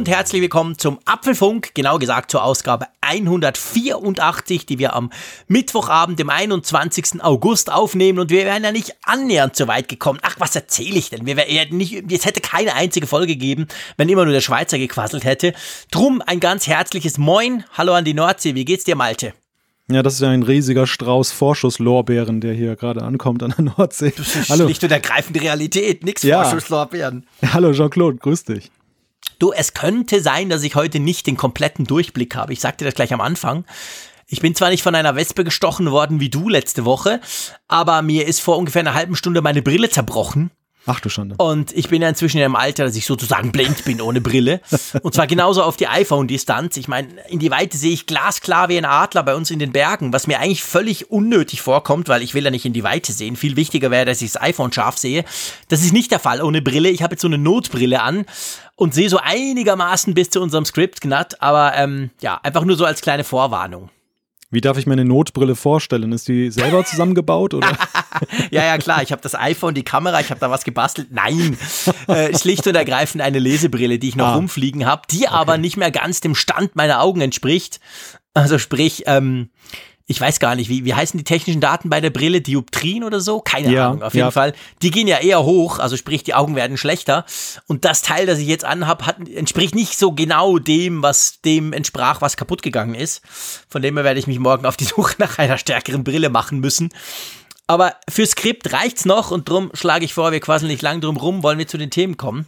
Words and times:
Und 0.00 0.08
herzlich 0.08 0.40
willkommen 0.40 0.78
zum 0.78 0.98
Apfelfunk, 1.04 1.74
genau 1.74 1.98
gesagt 1.98 2.30
zur 2.30 2.42
Ausgabe 2.42 2.86
184, 3.02 4.64
die 4.64 4.78
wir 4.78 4.94
am 4.94 5.10
Mittwochabend, 5.46 6.18
dem 6.18 6.30
21. 6.30 7.22
August 7.22 7.70
aufnehmen 7.70 8.18
und 8.18 8.30
wir 8.30 8.46
wären 8.46 8.64
ja 8.64 8.72
nicht 8.72 8.96
annähernd 9.04 9.56
so 9.56 9.68
weit 9.68 9.88
gekommen. 9.88 10.18
Ach, 10.22 10.36
was 10.38 10.56
erzähle 10.56 10.96
ich 10.96 11.10
denn? 11.10 11.26
Wir 11.26 11.36
wären 11.36 11.76
nicht, 11.76 12.10
es 12.10 12.24
hätte 12.24 12.40
keine 12.40 12.76
einzige 12.76 13.06
Folge 13.06 13.34
gegeben, 13.34 13.66
wenn 13.98 14.08
immer 14.08 14.24
nur 14.24 14.32
der 14.32 14.40
Schweizer 14.40 14.78
gequasselt 14.78 15.24
hätte. 15.24 15.52
Drum 15.90 16.22
ein 16.24 16.40
ganz 16.40 16.66
herzliches 16.66 17.18
Moin, 17.18 17.64
hallo 17.74 17.92
an 17.92 18.06
die 18.06 18.14
Nordsee, 18.14 18.54
wie 18.54 18.64
geht's 18.64 18.84
dir 18.84 18.96
Malte? 18.96 19.34
Ja, 19.90 20.02
das 20.02 20.14
ist 20.14 20.20
ja 20.20 20.30
ein 20.30 20.44
riesiger 20.44 20.86
Strauß 20.86 21.30
Vorschusslorbeeren, 21.32 22.40
der 22.40 22.54
hier 22.54 22.74
gerade 22.74 23.02
ankommt 23.02 23.42
an 23.42 23.52
der 23.54 23.66
Nordsee. 23.76 24.14
Das 24.16 24.34
ist 24.34 24.48
Hallo. 24.48 24.64
schlicht 24.64 24.82
und 24.82 24.92
ergreifend 24.92 25.38
Realität, 25.42 26.04
nix 26.04 26.22
ja. 26.22 26.42
Vorschusslorbeeren. 26.42 27.26
Hallo 27.52 27.72
Jean-Claude, 27.72 28.16
grüß 28.16 28.44
dich. 28.44 28.70
Du, 29.40 29.52
es 29.52 29.72
könnte 29.72 30.20
sein, 30.20 30.50
dass 30.50 30.62
ich 30.62 30.74
heute 30.74 31.00
nicht 31.00 31.26
den 31.26 31.38
kompletten 31.38 31.86
Durchblick 31.86 32.36
habe. 32.36 32.52
Ich 32.52 32.60
sagte 32.60 32.84
das 32.84 32.94
gleich 32.94 33.14
am 33.14 33.22
Anfang. 33.22 33.64
Ich 34.26 34.40
bin 34.40 34.54
zwar 34.54 34.68
nicht 34.68 34.82
von 34.82 34.94
einer 34.94 35.16
Wespe 35.16 35.44
gestochen 35.44 35.90
worden 35.90 36.20
wie 36.20 36.28
du 36.28 36.50
letzte 36.50 36.84
Woche, 36.84 37.20
aber 37.66 38.02
mir 38.02 38.26
ist 38.26 38.40
vor 38.40 38.58
ungefähr 38.58 38.80
einer 38.80 38.92
halben 38.92 39.16
Stunde 39.16 39.40
meine 39.40 39.62
Brille 39.62 39.88
zerbrochen. 39.88 40.50
Ach 40.86 41.00
du 41.00 41.08
Schande. 41.08 41.36
Und 41.38 41.72
ich 41.72 41.88
bin 41.88 42.00
ja 42.00 42.08
inzwischen 42.08 42.38
in 42.38 42.44
einem 42.44 42.56
Alter, 42.56 42.84
dass 42.84 42.96
ich 42.96 43.04
sozusagen 43.04 43.52
blind 43.52 43.84
bin 43.84 44.00
ohne 44.00 44.20
Brille. 44.20 44.60
Und 45.02 45.14
zwar 45.14 45.26
genauso 45.26 45.62
auf 45.62 45.76
die 45.76 45.88
iPhone-Distanz. 45.88 46.78
Ich 46.78 46.88
meine, 46.88 47.08
in 47.28 47.38
die 47.38 47.50
Weite 47.50 47.76
sehe 47.76 47.92
ich 47.92 48.06
glasklar 48.06 48.70
wie 48.70 48.78
ein 48.78 48.86
Adler 48.86 49.22
bei 49.22 49.34
uns 49.34 49.50
in 49.50 49.58
den 49.58 49.72
Bergen, 49.72 50.12
was 50.12 50.26
mir 50.26 50.40
eigentlich 50.40 50.62
völlig 50.62 51.10
unnötig 51.10 51.60
vorkommt, 51.60 52.08
weil 52.08 52.22
ich 52.22 52.32
will 52.32 52.44
ja 52.44 52.50
nicht 52.50 52.64
in 52.64 52.72
die 52.72 52.82
Weite 52.82 53.12
sehen. 53.12 53.36
Viel 53.36 53.56
wichtiger 53.56 53.90
wäre, 53.90 54.06
dass 54.06 54.22
ich 54.22 54.32
das 54.32 54.40
iPhone 54.40 54.72
scharf 54.72 54.96
sehe. 54.96 55.24
Das 55.68 55.82
ist 55.82 55.92
nicht 55.92 56.10
der 56.12 56.18
Fall 56.18 56.42
ohne 56.42 56.62
Brille. 56.62 56.88
Ich 56.88 57.02
habe 57.02 57.12
jetzt 57.12 57.22
so 57.22 57.28
eine 57.28 57.38
Notbrille 57.38 58.00
an 58.00 58.24
und 58.80 58.94
sehe 58.94 59.10
so 59.10 59.18
einigermaßen 59.18 60.14
bis 60.14 60.30
zu 60.30 60.40
unserem 60.40 60.64
Skript 60.64 61.02
glatt. 61.02 61.42
Aber 61.42 61.74
ähm, 61.76 62.10
ja, 62.22 62.40
einfach 62.42 62.64
nur 62.64 62.76
so 62.76 62.86
als 62.86 63.02
kleine 63.02 63.24
Vorwarnung. 63.24 63.90
Wie 64.50 64.62
darf 64.62 64.78
ich 64.78 64.86
mir 64.86 64.94
eine 64.94 65.04
Notbrille 65.04 65.54
vorstellen? 65.54 66.10
Ist 66.12 66.26
die 66.26 66.50
selber 66.50 66.84
zusammengebaut 66.84 67.52
oder? 67.54 67.68
ja, 68.50 68.64
ja, 68.64 68.78
klar. 68.78 69.02
Ich 69.02 69.12
habe 69.12 69.20
das 69.22 69.34
iPhone, 69.34 69.74
die 69.74 69.84
Kamera, 69.84 70.18
ich 70.20 70.30
habe 70.30 70.40
da 70.40 70.50
was 70.50 70.64
gebastelt. 70.64 71.08
Nein, 71.12 71.56
äh, 72.08 72.36
schlicht 72.36 72.66
und 72.66 72.74
ergreifend 72.74 73.22
eine 73.22 73.38
Lesebrille, 73.38 73.98
die 73.98 74.08
ich 74.08 74.16
noch 74.16 74.28
ah. 74.28 74.34
rumfliegen 74.34 74.86
habe, 74.86 75.02
die 75.10 75.26
okay. 75.26 75.34
aber 75.34 75.58
nicht 75.58 75.76
mehr 75.76 75.90
ganz 75.90 76.20
dem 76.20 76.34
Stand 76.34 76.74
meiner 76.74 77.00
Augen 77.00 77.20
entspricht. 77.20 77.80
Also 78.32 78.58
sprich, 78.58 79.04
ähm, 79.06 79.50
ich 80.10 80.20
weiß 80.20 80.40
gar 80.40 80.56
nicht, 80.56 80.68
wie, 80.68 80.84
wie 80.84 80.92
heißen 80.92 81.16
die 81.16 81.22
technischen 81.22 81.60
Daten 81.60 81.88
bei 81.88 82.00
der 82.00 82.10
Brille? 82.10 82.40
Dioptrien 82.40 83.04
oder 83.04 83.20
so? 83.20 83.40
Keine 83.40 83.70
ja, 83.70 83.86
Ahnung, 83.86 84.02
auf 84.02 84.12
jeden 84.12 84.26
ja. 84.26 84.30
Fall. 84.32 84.54
Die 84.82 84.90
gehen 84.90 85.06
ja 85.06 85.18
eher 85.18 85.44
hoch, 85.44 85.78
also 85.78 85.96
sprich, 85.96 86.24
die 86.24 86.34
Augen 86.34 86.56
werden 86.56 86.76
schlechter. 86.76 87.24
Und 87.68 87.84
das 87.84 88.02
Teil, 88.02 88.26
das 88.26 88.40
ich 88.40 88.48
jetzt 88.48 88.64
anhab, 88.64 89.06
hat, 89.06 89.28
entspricht 89.28 89.76
nicht 89.76 89.96
so 89.96 90.10
genau 90.10 90.58
dem, 90.58 91.04
was 91.04 91.40
dem 91.42 91.72
entsprach, 91.72 92.20
was 92.20 92.36
kaputt 92.36 92.60
gegangen 92.62 92.96
ist. 92.96 93.22
Von 93.68 93.82
dem 93.82 93.96
her 93.96 94.02
werde 94.02 94.18
ich 94.18 94.26
mich 94.26 94.40
morgen 94.40 94.66
auf 94.66 94.76
die 94.76 94.84
Suche 94.84 95.14
nach 95.18 95.38
einer 95.38 95.58
stärkeren 95.58 96.02
Brille 96.02 96.28
machen 96.28 96.58
müssen. 96.58 96.88
Aber 97.70 97.94
für 98.08 98.26
Skript 98.26 98.72
reicht's 98.72 99.04
noch 99.04 99.30
und 99.30 99.48
drum 99.48 99.70
schlage 99.74 100.04
ich 100.04 100.12
vor, 100.12 100.32
wir 100.32 100.40
quasi 100.40 100.66
nicht 100.66 100.82
lang 100.82 101.00
drum 101.00 101.16
rum, 101.16 101.44
wollen 101.44 101.56
wir 101.56 101.68
zu 101.68 101.78
den 101.78 101.88
Themen 101.88 102.16
kommen. 102.16 102.46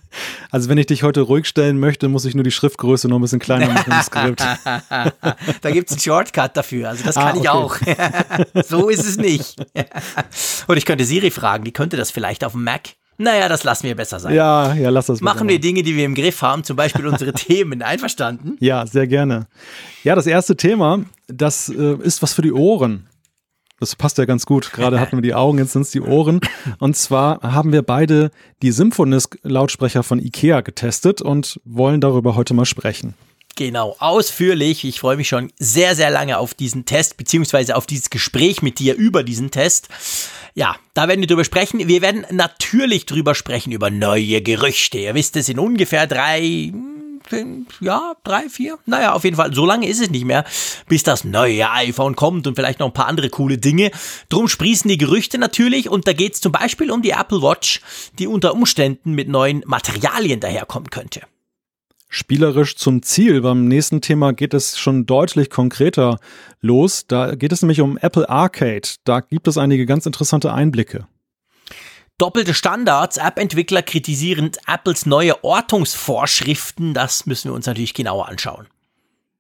Also 0.51 0.69
wenn 0.69 0.79
ich 0.79 0.87
dich 0.87 1.05
heute 1.05 1.21
ruhig 1.21 1.47
stellen 1.47 1.79
möchte, 1.79 2.09
muss 2.09 2.25
ich 2.25 2.35
nur 2.35 2.43
die 2.43 2.51
Schriftgröße 2.51 3.07
noch 3.07 3.21
ein 3.21 3.23
bisschen 3.23 3.39
kleiner 3.39 3.69
machen 3.69 3.93
im 3.93 4.03
Skript. 4.03 4.41
da 5.61 5.71
gibt's 5.71 5.93
einen 5.93 6.01
Shortcut 6.01 6.57
dafür, 6.57 6.89
also 6.89 7.05
das 7.05 7.15
kann 7.15 7.25
ah, 7.25 7.31
okay. 7.31 7.41
ich 7.41 7.49
auch. 7.49 8.65
so 8.65 8.89
ist 8.89 9.07
es 9.07 9.17
nicht. 9.17 9.65
und 10.67 10.77
ich 10.77 10.85
könnte 10.85 11.05
Siri 11.05 11.31
fragen, 11.31 11.63
die 11.63 11.73
könnte 11.73 11.97
das 11.97 12.11
vielleicht 12.11 12.43
auf 12.43 12.51
dem 12.51 12.65
Mac. 12.65 12.89
Naja, 13.17 13.49
das 13.49 13.63
lassen 13.63 13.85
wir 13.85 13.95
besser 13.95 14.19
sein. 14.19 14.35
Ja, 14.35 14.75
ja, 14.75 14.91
lass 14.91 15.07
das 15.07 15.21
mal. 15.21 15.35
Machen 15.35 15.49
wir 15.49 15.61
Dinge, 15.61 15.85
die 15.85 15.95
wir 15.95 16.05
im 16.05 16.17
Griff 16.17 16.43
haben, 16.43 16.65
zum 16.65 16.75
Beispiel 16.75 17.07
unsere 17.07 17.33
Themen. 17.33 17.81
Einverstanden? 17.83 18.57
Ja, 18.59 18.85
sehr 18.89 19.07
gerne. 19.07 19.47
Ja, 20.03 20.17
das 20.17 20.27
erste 20.27 20.57
Thema, 20.57 21.05
das 21.29 21.69
äh, 21.69 21.95
ist 22.03 22.23
was 22.23 22.35
für 22.35 22.43
die 22.43 22.53
Ohren. 22.53 23.07
Das 23.83 23.97
passt 23.97 24.17
ja 24.17 24.27
ganz 24.27 24.47
gut. 24.47 24.73
Gerade 24.73 25.01
hatten 25.01 25.17
wir 25.17 25.23
die 25.23 25.35
Augen, 25.35 25.59
jetzt 25.59 25.73
sind 25.73 25.83
es 25.83 25.91
die 25.91 26.01
Ohren. 26.01 26.41
Und 26.79 26.97
zwar 26.97 27.43
haben 27.43 27.73
wir 27.73 27.83
beide 27.83 28.31
die 28.63 28.71
Symphonisk-Lautsprecher 28.71 30.05
von 30.05 30.21
IKEA 30.21 30.61
getestet 30.61 31.21
und 31.21 31.61
wollen 31.65 32.01
darüber 32.01 32.37
heute 32.37 32.55
mal 32.55 32.65
sprechen. 32.65 33.15
Genau, 33.57 33.97
ausführlich. 33.99 34.85
Ich 34.85 35.01
freue 35.01 35.17
mich 35.17 35.27
schon 35.27 35.51
sehr, 35.59 35.97
sehr 35.97 36.11
lange 36.11 36.39
auf 36.39 36.55
diesen 36.55 36.85
Test, 36.85 37.17
beziehungsweise 37.17 37.75
auf 37.75 37.87
dieses 37.87 38.09
Gespräch 38.09 38.63
mit 38.63 38.79
dir 38.79 38.95
über 38.95 39.25
diesen 39.25 39.51
Test. 39.51 39.89
Ja, 40.55 40.77
da 40.95 41.09
werden 41.09 41.19
wir 41.19 41.27
drüber 41.27 41.45
sprechen. 41.45 41.89
Wir 41.89 42.03
werden 42.03 42.25
natürlich 42.31 43.05
drüber 43.07 43.35
sprechen, 43.35 43.73
über 43.73 43.91
neue 43.91 44.43
Gerüchte. 44.43 44.99
Ihr 44.99 45.17
wisst 45.17 45.35
es, 45.35 45.49
in 45.49 45.59
ungefähr 45.59 46.07
drei, 46.07 46.73
ja, 47.81 48.15
drei, 48.25 48.49
vier. 48.49 48.79
Naja, 48.87 49.13
auf 49.13 49.25
jeden 49.25 49.37
Fall, 49.37 49.55
so 49.55 49.67
lange 49.67 49.89
ist 49.89 50.01
es 50.01 50.11
nicht 50.11 50.25
mehr, 50.25 50.45
bis 50.89 51.03
das 51.03 51.25
neue 51.25 51.71
iPhone 51.71 52.17
kommt 52.17 52.47
und 52.47 52.55
vielleicht 52.55 52.79
noch 52.81 52.89
ein 52.89 52.93
paar 52.93 53.07
andere 53.07 53.31
coole 53.31 53.59
Dinge. 53.59 53.91
Drum 54.29 54.49
sprießen 54.49 54.89
die 54.89 54.99
Gerüchte 54.99 55.39
natürlich 55.39 55.89
und 55.89 56.07
da 56.07 56.13
geht 56.13 56.35
es 56.35 56.41
zum 56.41 56.53
Beispiel 56.53 56.91
um 56.91 57.03
die 57.03 57.11
Apple 57.11 57.43
Watch, 57.43 57.81
die 58.19 58.27
unter 58.27 58.55
Umständen 58.55 59.13
mit 59.13 59.29
neuen 59.29 59.63
Materialien 59.67 60.41
daherkommen 60.41 60.91
könnte. 60.91 61.23
Spielerisch 62.15 62.77
zum 62.77 63.03
Ziel. 63.03 63.41
Beim 63.41 63.69
nächsten 63.69 64.03
Thema 64.03 64.35
geht 64.35 64.53
es 64.53 64.79
schon 64.79 65.07
deutlich 65.07 65.49
konkreter 65.49 66.19
los. 66.61 67.07
Da 67.07 67.35
geht 67.35 67.53
es 67.53 67.63
nämlich 67.63 67.81
um 67.81 67.97
Apple 67.97 68.29
Arcade. 68.29 68.83
Da 69.05 69.21
gibt 69.21 69.49
es 69.49 69.57
einige 69.57 69.87
ganz 69.87 70.05
interessante 70.05 70.53
Einblicke. 70.53 71.07
Doppelte 72.23 72.55
Standards, 72.55 73.17
App-Entwickler 73.17 73.83
kritisieren 73.83 74.53
Apples 74.69 75.07
neue 75.07 75.43
Ortungsvorschriften, 75.43 76.95
das 76.95 77.27
müssen 77.27 77.51
wir 77.51 77.55
uns 77.57 77.67
natürlich 77.67 77.95
genauer 77.95 78.29
anschauen. 78.29 78.69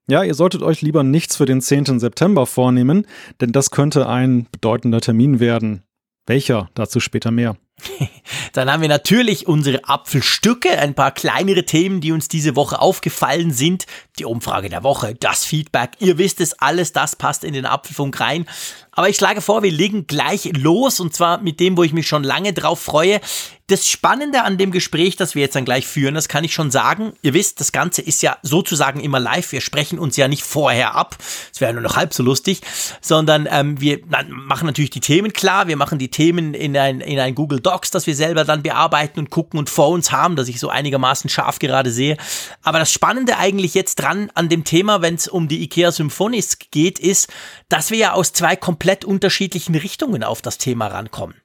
Ja, 0.09 0.25
ihr 0.25 0.34
solltet 0.34 0.62
euch 0.65 0.82
lieber 0.82 1.04
nichts 1.04 1.37
für 1.37 1.47
den 1.47 1.60
10. 1.60 2.00
September 2.00 2.44
vornehmen, 2.44 3.06
denn 3.41 3.53
das 3.53 3.70
könnte 3.70 4.09
ein 4.09 4.48
bedeutender 4.50 5.00
Termin 5.00 5.38
werden. 5.38 5.84
Welcher? 6.26 6.70
Dazu 6.75 6.98
später 6.98 7.31
mehr. 7.31 7.56
Dann 8.53 8.70
haben 8.70 8.82
wir 8.82 8.88
natürlich 8.88 9.47
unsere 9.47 9.84
Apfelstücke, 9.84 10.78
ein 10.78 10.94
paar 10.94 11.12
kleinere 11.12 11.65
Themen, 11.65 12.00
die 12.00 12.12
uns 12.12 12.28
diese 12.28 12.56
Woche 12.56 12.81
aufgefallen 12.81 13.53
sind. 13.53 13.87
Die 14.19 14.25
Umfrage 14.25 14.69
der 14.69 14.82
Woche, 14.82 15.15
das 15.15 15.44
Feedback, 15.44 15.93
ihr 15.98 16.19
wisst 16.19 16.41
es, 16.41 16.59
alles 16.59 16.93
das 16.93 17.16
passt 17.16 17.44
in 17.44 17.54
den 17.54 17.66
Apfelfunk 17.66 18.20
rein. 18.20 18.47
Aber 18.94 19.09
ich 19.09 19.16
schlage 19.16 19.41
vor, 19.41 19.62
wir 19.62 19.72
legen 19.72 20.06
gleich 20.06 20.50
los 20.54 21.00
und 21.00 21.15
zwar 21.15 21.38
mit 21.38 21.60
dem, 21.60 21.78
wo 21.78 21.82
ich 21.82 21.94
mich 21.94 22.06
schon 22.06 22.25
lange 22.25 22.53
drauf 22.53 22.78
freue. 22.78 23.20
Das 23.69 23.88
Spannende 23.88 24.43
an 24.43 24.59
dem 24.59 24.70
Gespräch, 24.70 25.16
das 25.16 25.34
wir 25.34 25.41
jetzt 25.41 25.56
dann 25.56 25.64
gleich 25.64 25.87
führen, 25.87 26.14
das 26.14 26.28
kann 26.28 26.44
ich 26.44 26.53
schon 26.53 26.70
sagen. 26.70 27.14
Ihr 27.22 27.32
wisst, 27.32 27.59
das 27.60 27.72
Ganze 27.72 28.03
ist 28.03 28.20
ja 28.20 28.37
sozusagen 28.43 29.00
immer 29.00 29.19
live. 29.19 29.50
Wir 29.50 29.62
sprechen 29.62 29.99
uns 29.99 30.19
ja 30.19 30.28
nicht 30.28 30.43
vorher 30.43 30.94
ab. 30.94 31.16
Es 31.50 31.62
wäre 31.62 31.72
nur 31.72 31.81
noch 31.81 31.97
halb 31.97 32.12
so 32.12 32.22
lustig, 32.22 32.60
sondern 33.00 33.49
ähm, 33.50 33.81
wir 33.81 34.00
machen 34.28 34.66
natürlich 34.66 34.91
die 34.91 35.00
Themen 35.00 35.32
klar. 35.32 35.69
Wir 35.69 35.78
machen 35.78 35.99
die 35.99 36.10
Themen 36.10 36.53
in 36.53 36.76
ein, 36.76 37.00
in 37.00 37.19
ein 37.19 37.34
Google 37.34 37.60
Docs, 37.72 37.91
das 37.91 38.06
wir 38.06 38.15
selber 38.15 38.44
dann 38.44 38.62
bearbeiten 38.62 39.19
und 39.19 39.31
gucken 39.31 39.59
und 39.59 39.71
vor 39.71 39.88
uns 39.88 40.12
haben, 40.12 40.37
dass 40.37 40.49
ich 40.49 40.60
so 40.60 40.69
einigermaßen 40.69 41.31
scharf 41.31 41.59
gerade 41.59 41.91
sehe. 41.91 42.16
Aber 42.62 42.78
das 42.78 42.93
Spannende 42.93 43.38
eigentlich 43.38 43.75
jetzt 43.75 43.97
dran 43.97 44.31
an 44.34 44.49
dem 44.49 44.65
Thema, 44.65 45.03
wenn 45.03 45.15
es 45.15 45.27
um 45.27 45.49
die 45.49 45.62
IKEA 45.62 45.91
Symphonies 45.91 46.59
geht, 46.71 46.99
ist, 46.99 47.32
dass 47.69 47.91
wir 47.91 47.99
ja 47.99 48.12
aus 48.12 48.32
zwei 48.32 48.56
komplett 48.56 49.05
unterschiedlichen 49.05 49.75
Richtungen 49.75 50.22
auf 50.22 50.43
das 50.43 50.59
Thema 50.59 50.88
rankommen. 50.88 51.41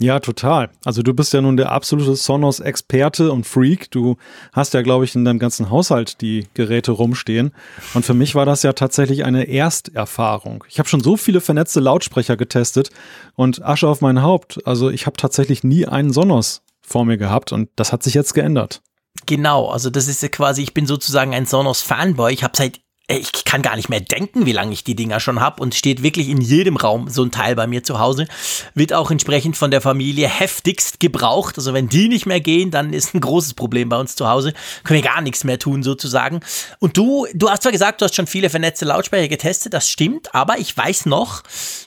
Ja, 0.00 0.20
total. 0.20 0.70
Also 0.84 1.02
du 1.02 1.12
bist 1.12 1.32
ja 1.32 1.40
nun 1.40 1.56
der 1.56 1.72
absolute 1.72 2.14
Sonos-Experte 2.14 3.32
und 3.32 3.44
Freak. 3.44 3.90
Du 3.90 4.16
hast 4.52 4.72
ja, 4.74 4.82
glaube 4.82 5.04
ich, 5.04 5.16
in 5.16 5.24
deinem 5.24 5.40
ganzen 5.40 5.70
Haushalt 5.70 6.20
die 6.20 6.46
Geräte 6.54 6.92
rumstehen. 6.92 7.52
Und 7.94 8.04
für 8.04 8.14
mich 8.14 8.36
war 8.36 8.46
das 8.46 8.62
ja 8.62 8.74
tatsächlich 8.74 9.24
eine 9.24 9.48
Ersterfahrung. 9.48 10.62
Ich 10.68 10.78
habe 10.78 10.88
schon 10.88 11.02
so 11.02 11.16
viele 11.16 11.40
vernetzte 11.40 11.80
Lautsprecher 11.80 12.36
getestet 12.36 12.90
und 13.34 13.64
Asche 13.64 13.88
auf 13.88 14.00
mein 14.00 14.22
Haupt. 14.22 14.64
Also 14.64 14.88
ich 14.88 15.06
habe 15.06 15.16
tatsächlich 15.16 15.64
nie 15.64 15.84
einen 15.86 16.12
Sonos 16.12 16.62
vor 16.80 17.04
mir 17.04 17.18
gehabt 17.18 17.50
und 17.50 17.68
das 17.74 17.92
hat 17.92 18.04
sich 18.04 18.14
jetzt 18.14 18.34
geändert. 18.34 18.82
Genau, 19.26 19.66
also 19.66 19.90
das 19.90 20.06
ist 20.06 20.22
ja 20.22 20.28
quasi, 20.28 20.62
ich 20.62 20.74
bin 20.74 20.86
sozusagen 20.86 21.34
ein 21.34 21.44
Sonos-Fanboy. 21.44 22.32
Ich 22.32 22.44
habe 22.44 22.56
seit 22.56 22.80
ich 23.10 23.44
kann 23.46 23.62
gar 23.62 23.74
nicht 23.74 23.88
mehr 23.88 24.00
denken, 24.00 24.44
wie 24.44 24.52
lange 24.52 24.74
ich 24.74 24.84
die 24.84 24.94
Dinger 24.94 25.18
schon 25.18 25.40
habe 25.40 25.62
und 25.62 25.74
steht 25.74 26.02
wirklich 26.02 26.28
in 26.28 26.42
jedem 26.42 26.76
Raum 26.76 27.08
so 27.08 27.22
ein 27.22 27.30
Teil 27.30 27.56
bei 27.56 27.66
mir 27.66 27.82
zu 27.82 27.98
Hause. 27.98 28.28
Wird 28.74 28.92
auch 28.92 29.10
entsprechend 29.10 29.56
von 29.56 29.70
der 29.70 29.80
Familie 29.80 30.28
heftigst 30.28 31.00
gebraucht. 31.00 31.56
Also 31.56 31.72
wenn 31.72 31.88
die 31.88 32.08
nicht 32.08 32.26
mehr 32.26 32.40
gehen, 32.40 32.70
dann 32.70 32.92
ist 32.92 33.14
ein 33.14 33.20
großes 33.20 33.54
Problem 33.54 33.88
bei 33.88 33.98
uns 33.98 34.14
zu 34.14 34.28
Hause. 34.28 34.52
Können 34.84 35.02
wir 35.02 35.10
gar 35.10 35.22
nichts 35.22 35.42
mehr 35.44 35.58
tun 35.58 35.82
sozusagen. 35.82 36.40
Und 36.80 36.98
du, 36.98 37.26
du 37.32 37.48
hast 37.48 37.62
zwar 37.62 37.72
gesagt, 37.72 38.02
du 38.02 38.04
hast 38.04 38.14
schon 38.14 38.26
viele 38.26 38.50
vernetzte 38.50 38.84
Lautsprecher 38.84 39.28
getestet, 39.28 39.72
das 39.72 39.88
stimmt, 39.88 40.34
aber 40.34 40.58
ich 40.58 40.76
weiß 40.76 41.06
noch, 41.06 41.42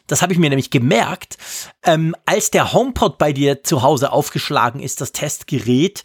das 0.07 0.23
habe 0.23 0.33
ich 0.33 0.39
mir 0.39 0.49
nämlich 0.49 0.71
gemerkt, 0.71 1.37
ähm, 1.85 2.15
als 2.25 2.49
der 2.49 2.73
HomePod 2.73 3.19
bei 3.19 3.31
dir 3.31 3.63
zu 3.63 3.83
Hause 3.83 4.11
aufgeschlagen 4.11 4.81
ist, 4.81 5.01
das 5.01 5.11
Testgerät, 5.11 6.03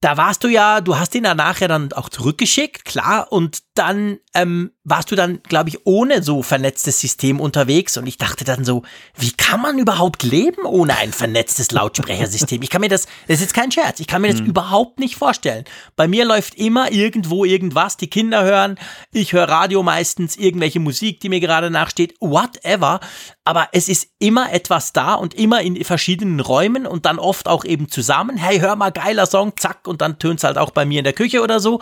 da 0.00 0.16
warst 0.16 0.44
du 0.44 0.48
ja, 0.48 0.80
du 0.80 0.96
hast 0.96 1.14
ihn 1.14 1.24
ja 1.24 1.34
nachher 1.34 1.68
dann 1.68 1.92
auch 1.92 2.08
zurückgeschickt, 2.08 2.84
klar, 2.84 3.32
und 3.32 3.62
dann 3.78 4.18
ähm, 4.34 4.72
warst 4.84 5.10
du 5.10 5.16
dann, 5.16 5.40
glaube 5.42 5.68
ich, 5.68 5.86
ohne 5.86 6.22
so 6.22 6.42
vernetztes 6.42 7.00
System 7.00 7.40
unterwegs 7.40 7.96
und 7.96 8.06
ich 8.06 8.18
dachte 8.18 8.44
dann 8.44 8.64
so, 8.64 8.82
wie 9.16 9.30
kann 9.32 9.60
man 9.60 9.78
überhaupt 9.78 10.22
leben 10.22 10.64
ohne 10.64 10.96
ein 10.96 11.12
vernetztes 11.12 11.70
Lautsprechersystem? 11.70 12.60
Ich 12.62 12.70
kann 12.70 12.80
mir 12.80 12.88
das, 12.88 13.06
das 13.28 13.36
ist 13.36 13.40
jetzt 13.42 13.54
kein 13.54 13.70
Scherz, 13.70 14.00
ich 14.00 14.06
kann 14.06 14.22
mir 14.22 14.32
das 14.32 14.40
hm. 14.40 14.46
überhaupt 14.46 14.98
nicht 14.98 15.16
vorstellen. 15.16 15.64
Bei 15.94 16.08
mir 16.08 16.24
läuft 16.24 16.56
immer 16.56 16.90
irgendwo 16.90 17.44
irgendwas, 17.44 17.96
die 17.96 18.10
Kinder 18.10 18.42
hören, 18.44 18.78
ich 19.12 19.32
höre 19.32 19.48
Radio 19.48 19.82
meistens, 19.82 20.36
irgendwelche 20.36 20.80
Musik, 20.80 21.20
die 21.20 21.28
mir 21.28 21.40
gerade 21.40 21.70
nachsteht, 21.70 22.14
whatever, 22.20 23.00
aber 23.44 23.68
es 23.72 23.88
ist 23.88 24.08
immer 24.18 24.52
etwas 24.52 24.92
da 24.92 25.14
und 25.14 25.34
immer 25.34 25.62
in 25.62 25.82
verschiedenen 25.84 26.40
Räumen 26.40 26.86
und 26.86 27.06
dann 27.06 27.18
oft 27.18 27.48
auch 27.48 27.64
eben 27.64 27.88
zusammen. 27.88 28.36
Hey, 28.36 28.58
hör 28.58 28.76
mal, 28.76 28.90
geiler 28.90 29.26
Song, 29.26 29.52
zack, 29.56 29.86
und 29.86 30.02
dann 30.02 30.18
tönt 30.18 30.40
es 30.40 30.44
halt 30.44 30.58
auch 30.58 30.70
bei 30.70 30.84
mir 30.84 30.98
in 30.98 31.04
der 31.04 31.12
Küche 31.14 31.40
oder 31.40 31.60
so. 31.60 31.80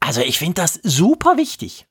Also 0.00 0.20
ich 0.20 0.38
finde 0.38 0.60
das 0.60 0.80
super 0.82 1.33
wichtig. 1.36 1.86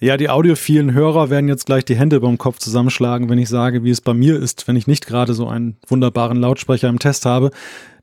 Ja, 0.00 0.16
die 0.16 0.30
audiophilen 0.30 0.94
Hörer 0.94 1.28
werden 1.28 1.48
jetzt 1.48 1.66
gleich 1.66 1.84
die 1.84 1.96
Hände 1.96 2.20
beim 2.20 2.38
Kopf 2.38 2.58
zusammenschlagen, 2.58 3.28
wenn 3.28 3.38
ich 3.38 3.50
sage, 3.50 3.84
wie 3.84 3.90
es 3.90 4.00
bei 4.00 4.14
mir 4.14 4.40
ist, 4.40 4.66
wenn 4.66 4.76
ich 4.76 4.86
nicht 4.86 5.06
gerade 5.06 5.34
so 5.34 5.46
einen 5.48 5.76
wunderbaren 5.88 6.38
Lautsprecher 6.38 6.88
im 6.88 6.98
Test 6.98 7.26
habe. 7.26 7.50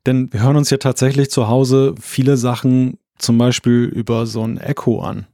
Denn 0.06 0.31
wir 0.31 0.41
hören 0.41 0.57
uns 0.57 0.69
ja 0.69 0.77
tatsächlich 0.77 1.31
zu 1.31 1.47
Hause 1.47 1.95
viele 2.00 2.38
Sachen 2.38 3.00
zum 3.18 3.38
Beispiel 3.39 3.85
über 3.85 4.27
so 4.27 4.44
ein 4.44 4.57
Echo 4.57 5.01
an 5.01 5.25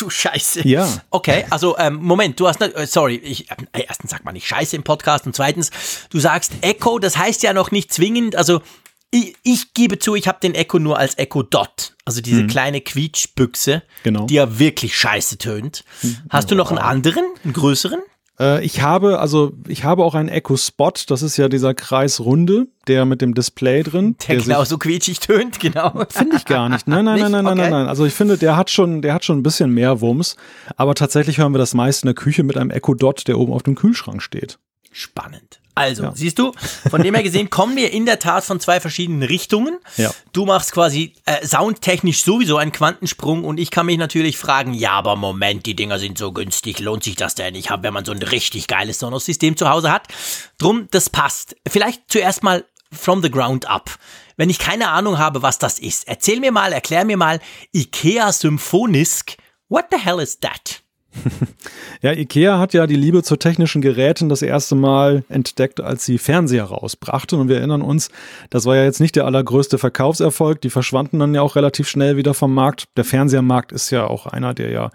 du 0.00 0.10
Scheiße. 0.10 0.66
Ja. 0.66 0.88
Okay, 1.10 1.44
also 1.50 1.76
ähm, 1.78 1.96
Moment, 1.96 2.38
du 2.40 2.48
hast, 2.48 2.60
äh, 2.60 2.86
sorry, 2.86 3.16
ich, 3.16 3.50
äh, 3.50 3.84
erstens 3.86 4.10
sagt 4.10 4.24
man 4.24 4.34
nicht 4.34 4.46
Scheiße 4.46 4.76
im 4.76 4.82
Podcast 4.82 5.26
und 5.26 5.34
zweitens, 5.34 5.70
du 6.10 6.18
sagst 6.18 6.52
Echo, 6.62 6.98
das 6.98 7.16
heißt 7.16 7.42
ja 7.42 7.52
noch 7.52 7.70
nicht 7.70 7.92
zwingend, 7.92 8.36
also 8.36 8.62
ich, 9.10 9.34
ich 9.42 9.74
gebe 9.74 9.98
zu, 9.98 10.14
ich 10.14 10.28
habe 10.28 10.38
den 10.40 10.54
Echo 10.54 10.78
nur 10.78 10.98
als 10.98 11.18
Echo 11.18 11.42
Dot, 11.42 11.94
also 12.04 12.20
diese 12.20 12.44
mhm. 12.44 12.46
kleine 12.48 12.80
Quietschbüchse, 12.80 13.82
genau. 14.02 14.26
die 14.26 14.34
ja 14.34 14.58
wirklich 14.58 14.96
scheiße 14.96 15.38
tönt. 15.38 15.84
Hm. 16.00 16.16
Hast 16.30 16.50
du 16.50 16.54
noch 16.54 16.70
einen 16.70 16.78
anderen, 16.78 17.24
einen 17.42 17.52
größeren? 17.52 18.00
Äh, 18.38 18.64
ich 18.64 18.80
habe, 18.82 19.18
also 19.18 19.52
ich 19.68 19.84
habe 19.84 20.04
auch 20.04 20.14
einen 20.14 20.28
Echo 20.28 20.56
Spot, 20.56 20.92
das 21.06 21.22
ist 21.22 21.36
ja 21.36 21.48
dieser 21.48 21.74
Kreisrunde, 21.74 22.68
der 22.86 23.04
mit 23.04 23.20
dem 23.20 23.34
Display 23.34 23.82
drin. 23.82 24.16
Der, 24.26 24.36
der 24.36 24.44
genau 24.44 24.64
so 24.64 24.78
quietschig 24.78 25.20
tönt, 25.20 25.60
genau. 25.60 26.04
Finde 26.08 26.36
ich 26.36 26.44
gar 26.46 26.68
nicht. 26.68 26.88
Nein, 26.88 27.04
nein, 27.04 27.14
nicht? 27.20 27.22
nein, 27.24 27.44
nein, 27.44 27.46
okay. 27.46 27.56
nein, 27.56 27.70
nein. 27.70 27.88
Also 27.88 28.06
ich 28.06 28.14
finde, 28.14 28.38
der 28.38 28.56
hat 28.56 28.70
schon, 28.70 29.02
der 29.02 29.12
hat 29.12 29.24
schon 29.24 29.38
ein 29.38 29.42
bisschen 29.42 29.70
mehr 29.70 30.00
Wumms, 30.00 30.36
aber 30.76 30.94
tatsächlich 30.94 31.38
hören 31.38 31.52
wir 31.52 31.58
das 31.58 31.74
meist 31.74 32.02
in 32.02 32.06
der 32.06 32.14
Küche 32.14 32.42
mit 32.42 32.56
einem 32.56 32.70
Echo 32.70 32.94
Dot, 32.94 33.28
der 33.28 33.38
oben 33.38 33.52
auf 33.52 33.62
dem 33.62 33.74
Kühlschrank 33.74 34.22
steht. 34.22 34.58
Spannend. 34.90 35.59
Also, 35.74 36.04
ja. 36.04 36.12
siehst 36.14 36.38
du, 36.38 36.52
von 36.90 37.02
dem 37.02 37.14
her 37.14 37.22
gesehen 37.22 37.50
kommen 37.50 37.76
wir 37.76 37.92
in 37.92 38.06
der 38.06 38.18
Tat 38.18 38.44
von 38.44 38.60
zwei 38.60 38.80
verschiedenen 38.80 39.22
Richtungen. 39.22 39.78
Ja. 39.96 40.12
Du 40.32 40.44
machst 40.44 40.72
quasi 40.72 41.14
äh, 41.24 41.46
soundtechnisch 41.46 42.22
sowieso 42.22 42.56
einen 42.56 42.72
Quantensprung 42.72 43.44
und 43.44 43.58
ich 43.58 43.70
kann 43.70 43.86
mich 43.86 43.98
natürlich 43.98 44.36
fragen, 44.36 44.74
ja, 44.74 44.92
aber 44.92 45.16
Moment, 45.16 45.66
die 45.66 45.76
Dinger 45.76 45.98
sind 45.98 46.18
so 46.18 46.32
günstig, 46.32 46.80
lohnt 46.80 47.04
sich 47.04 47.16
das 47.16 47.34
denn? 47.34 47.54
Ich 47.54 47.70
habe, 47.70 47.84
wenn 47.84 47.94
man 47.94 48.04
so 48.04 48.12
ein 48.12 48.22
richtig 48.22 48.66
geiles 48.66 48.98
Sonos-System 48.98 49.56
zu 49.56 49.68
Hause 49.68 49.92
hat. 49.92 50.08
Drum, 50.58 50.88
das 50.90 51.10
passt. 51.10 51.56
Vielleicht 51.66 52.02
zuerst 52.08 52.42
mal 52.42 52.64
from 52.92 53.22
the 53.22 53.30
ground 53.30 53.68
up. 53.68 53.90
Wenn 54.36 54.50
ich 54.50 54.58
keine 54.58 54.88
Ahnung 54.88 55.18
habe, 55.18 55.42
was 55.42 55.58
das 55.58 55.78
ist, 55.78 56.08
erzähl 56.08 56.40
mir 56.40 56.52
mal, 56.52 56.72
erklär 56.72 57.04
mir 57.04 57.16
mal, 57.16 57.40
IKEA 57.74 58.32
Symphonisk, 58.32 59.36
what 59.68 59.86
the 59.90 59.98
hell 59.98 60.18
is 60.18 60.40
that? 60.40 60.82
ja, 62.02 62.12
IKEA 62.12 62.58
hat 62.58 62.72
ja 62.74 62.86
die 62.86 62.96
Liebe 62.96 63.22
zu 63.22 63.36
technischen 63.36 63.82
Geräten 63.82 64.28
das 64.28 64.42
erste 64.42 64.74
Mal 64.74 65.24
entdeckt, 65.28 65.80
als 65.80 66.04
sie 66.04 66.18
Fernseher 66.18 66.64
rausbrachten. 66.64 67.38
Und 67.38 67.48
wir 67.48 67.58
erinnern 67.58 67.82
uns, 67.82 68.10
das 68.50 68.64
war 68.66 68.76
ja 68.76 68.84
jetzt 68.84 69.00
nicht 69.00 69.16
der 69.16 69.26
allergrößte 69.26 69.78
Verkaufserfolg. 69.78 70.60
Die 70.60 70.70
verschwanden 70.70 71.18
dann 71.18 71.34
ja 71.34 71.42
auch 71.42 71.56
relativ 71.56 71.88
schnell 71.88 72.16
wieder 72.16 72.34
vom 72.34 72.54
Markt. 72.54 72.84
Der 72.96 73.04
Fernsehermarkt 73.04 73.72
ist 73.72 73.90
ja 73.90 74.06
auch 74.06 74.26
einer, 74.26 74.54
der 74.54 74.70
ja 74.70 74.90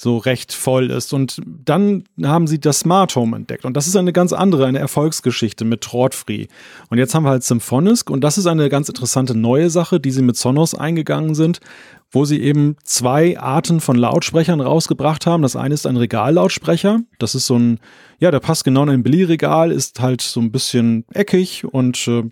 so 0.00 0.16
recht 0.16 0.52
voll 0.52 0.92
ist. 0.92 1.12
Und 1.12 1.42
dann 1.44 2.04
haben 2.22 2.46
sie 2.46 2.60
das 2.60 2.80
Smart 2.80 3.16
Home 3.16 3.36
entdeckt. 3.36 3.64
Und 3.64 3.76
das 3.76 3.88
ist 3.88 3.96
eine 3.96 4.12
ganz 4.12 4.32
andere, 4.32 4.66
eine 4.66 4.78
Erfolgsgeschichte 4.78 5.64
mit 5.64 5.80
Trotfree. 5.80 6.46
Und 6.88 6.98
jetzt 6.98 7.16
haben 7.16 7.24
wir 7.24 7.30
halt 7.30 7.42
Symphonisk. 7.42 8.08
Und 8.08 8.22
das 8.22 8.38
ist 8.38 8.46
eine 8.46 8.68
ganz 8.68 8.88
interessante 8.88 9.36
neue 9.36 9.70
Sache, 9.70 9.98
die 9.98 10.12
sie 10.12 10.22
mit 10.22 10.36
Sonos 10.36 10.74
eingegangen 10.74 11.34
sind, 11.34 11.60
wo 12.10 12.24
sie 12.24 12.40
eben 12.40 12.76
zwei 12.84 13.38
Arten 13.38 13.80
von 13.80 13.96
Lautsprechern 13.96 14.60
rausgebracht 14.60 15.26
haben. 15.26 15.42
Das 15.42 15.56
eine 15.56 15.74
ist 15.74 15.86
ein 15.86 15.96
Regallautsprecher. 15.96 17.00
Das 17.18 17.34
ist 17.34 17.46
so 17.46 17.58
ein, 17.58 17.80
ja, 18.18 18.30
der 18.30 18.40
passt 18.40 18.64
genau 18.64 18.82
in 18.84 18.90
ein 18.90 19.02
Billigregal, 19.02 19.70
ist 19.70 20.00
halt 20.00 20.22
so 20.22 20.40
ein 20.40 20.50
bisschen 20.50 21.04
eckig 21.12 21.64
und 21.64 22.08
äh, 22.08 22.24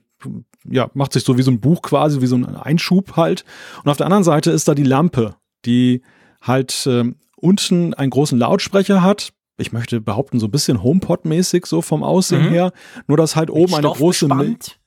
ja, 0.69 0.91
macht 0.95 1.13
sich 1.13 1.25
so 1.25 1.37
wie 1.39 1.43
so 1.43 1.51
ein 1.51 1.61
Buch 1.61 1.83
quasi, 1.83 2.21
wie 2.21 2.27
so 2.27 2.37
ein 2.37 2.45
Einschub 2.45 3.17
halt. 3.17 3.45
Und 3.85 3.91
auf 3.91 3.97
der 3.97 4.07
anderen 4.07 4.25
Seite 4.25 4.51
ist 4.51 4.67
da 4.67 4.75
die 4.75 4.83
Lampe, 4.83 5.37
die 5.65 6.03
halt 6.41 6.87
äh, 6.87 7.05
unten 7.37 7.95
einen 7.95 8.11
großen 8.11 8.39
Lautsprecher 8.39 9.03
hat. 9.03 9.33
Ich 9.59 9.73
möchte 9.73 10.01
behaupten, 10.01 10.39
so 10.39 10.47
ein 10.47 10.51
bisschen 10.51 10.83
HomePod-mäßig, 10.83 11.67
so 11.67 11.83
vom 11.83 12.03
Aussehen 12.03 12.47
mhm. 12.47 12.51
her. 12.51 12.73
Nur, 13.07 13.17
dass 13.17 13.37
halt 13.37 13.51
oben 13.51 13.75
eine 13.75 13.89
große. 13.89 14.29
Bespannt. 14.29 14.79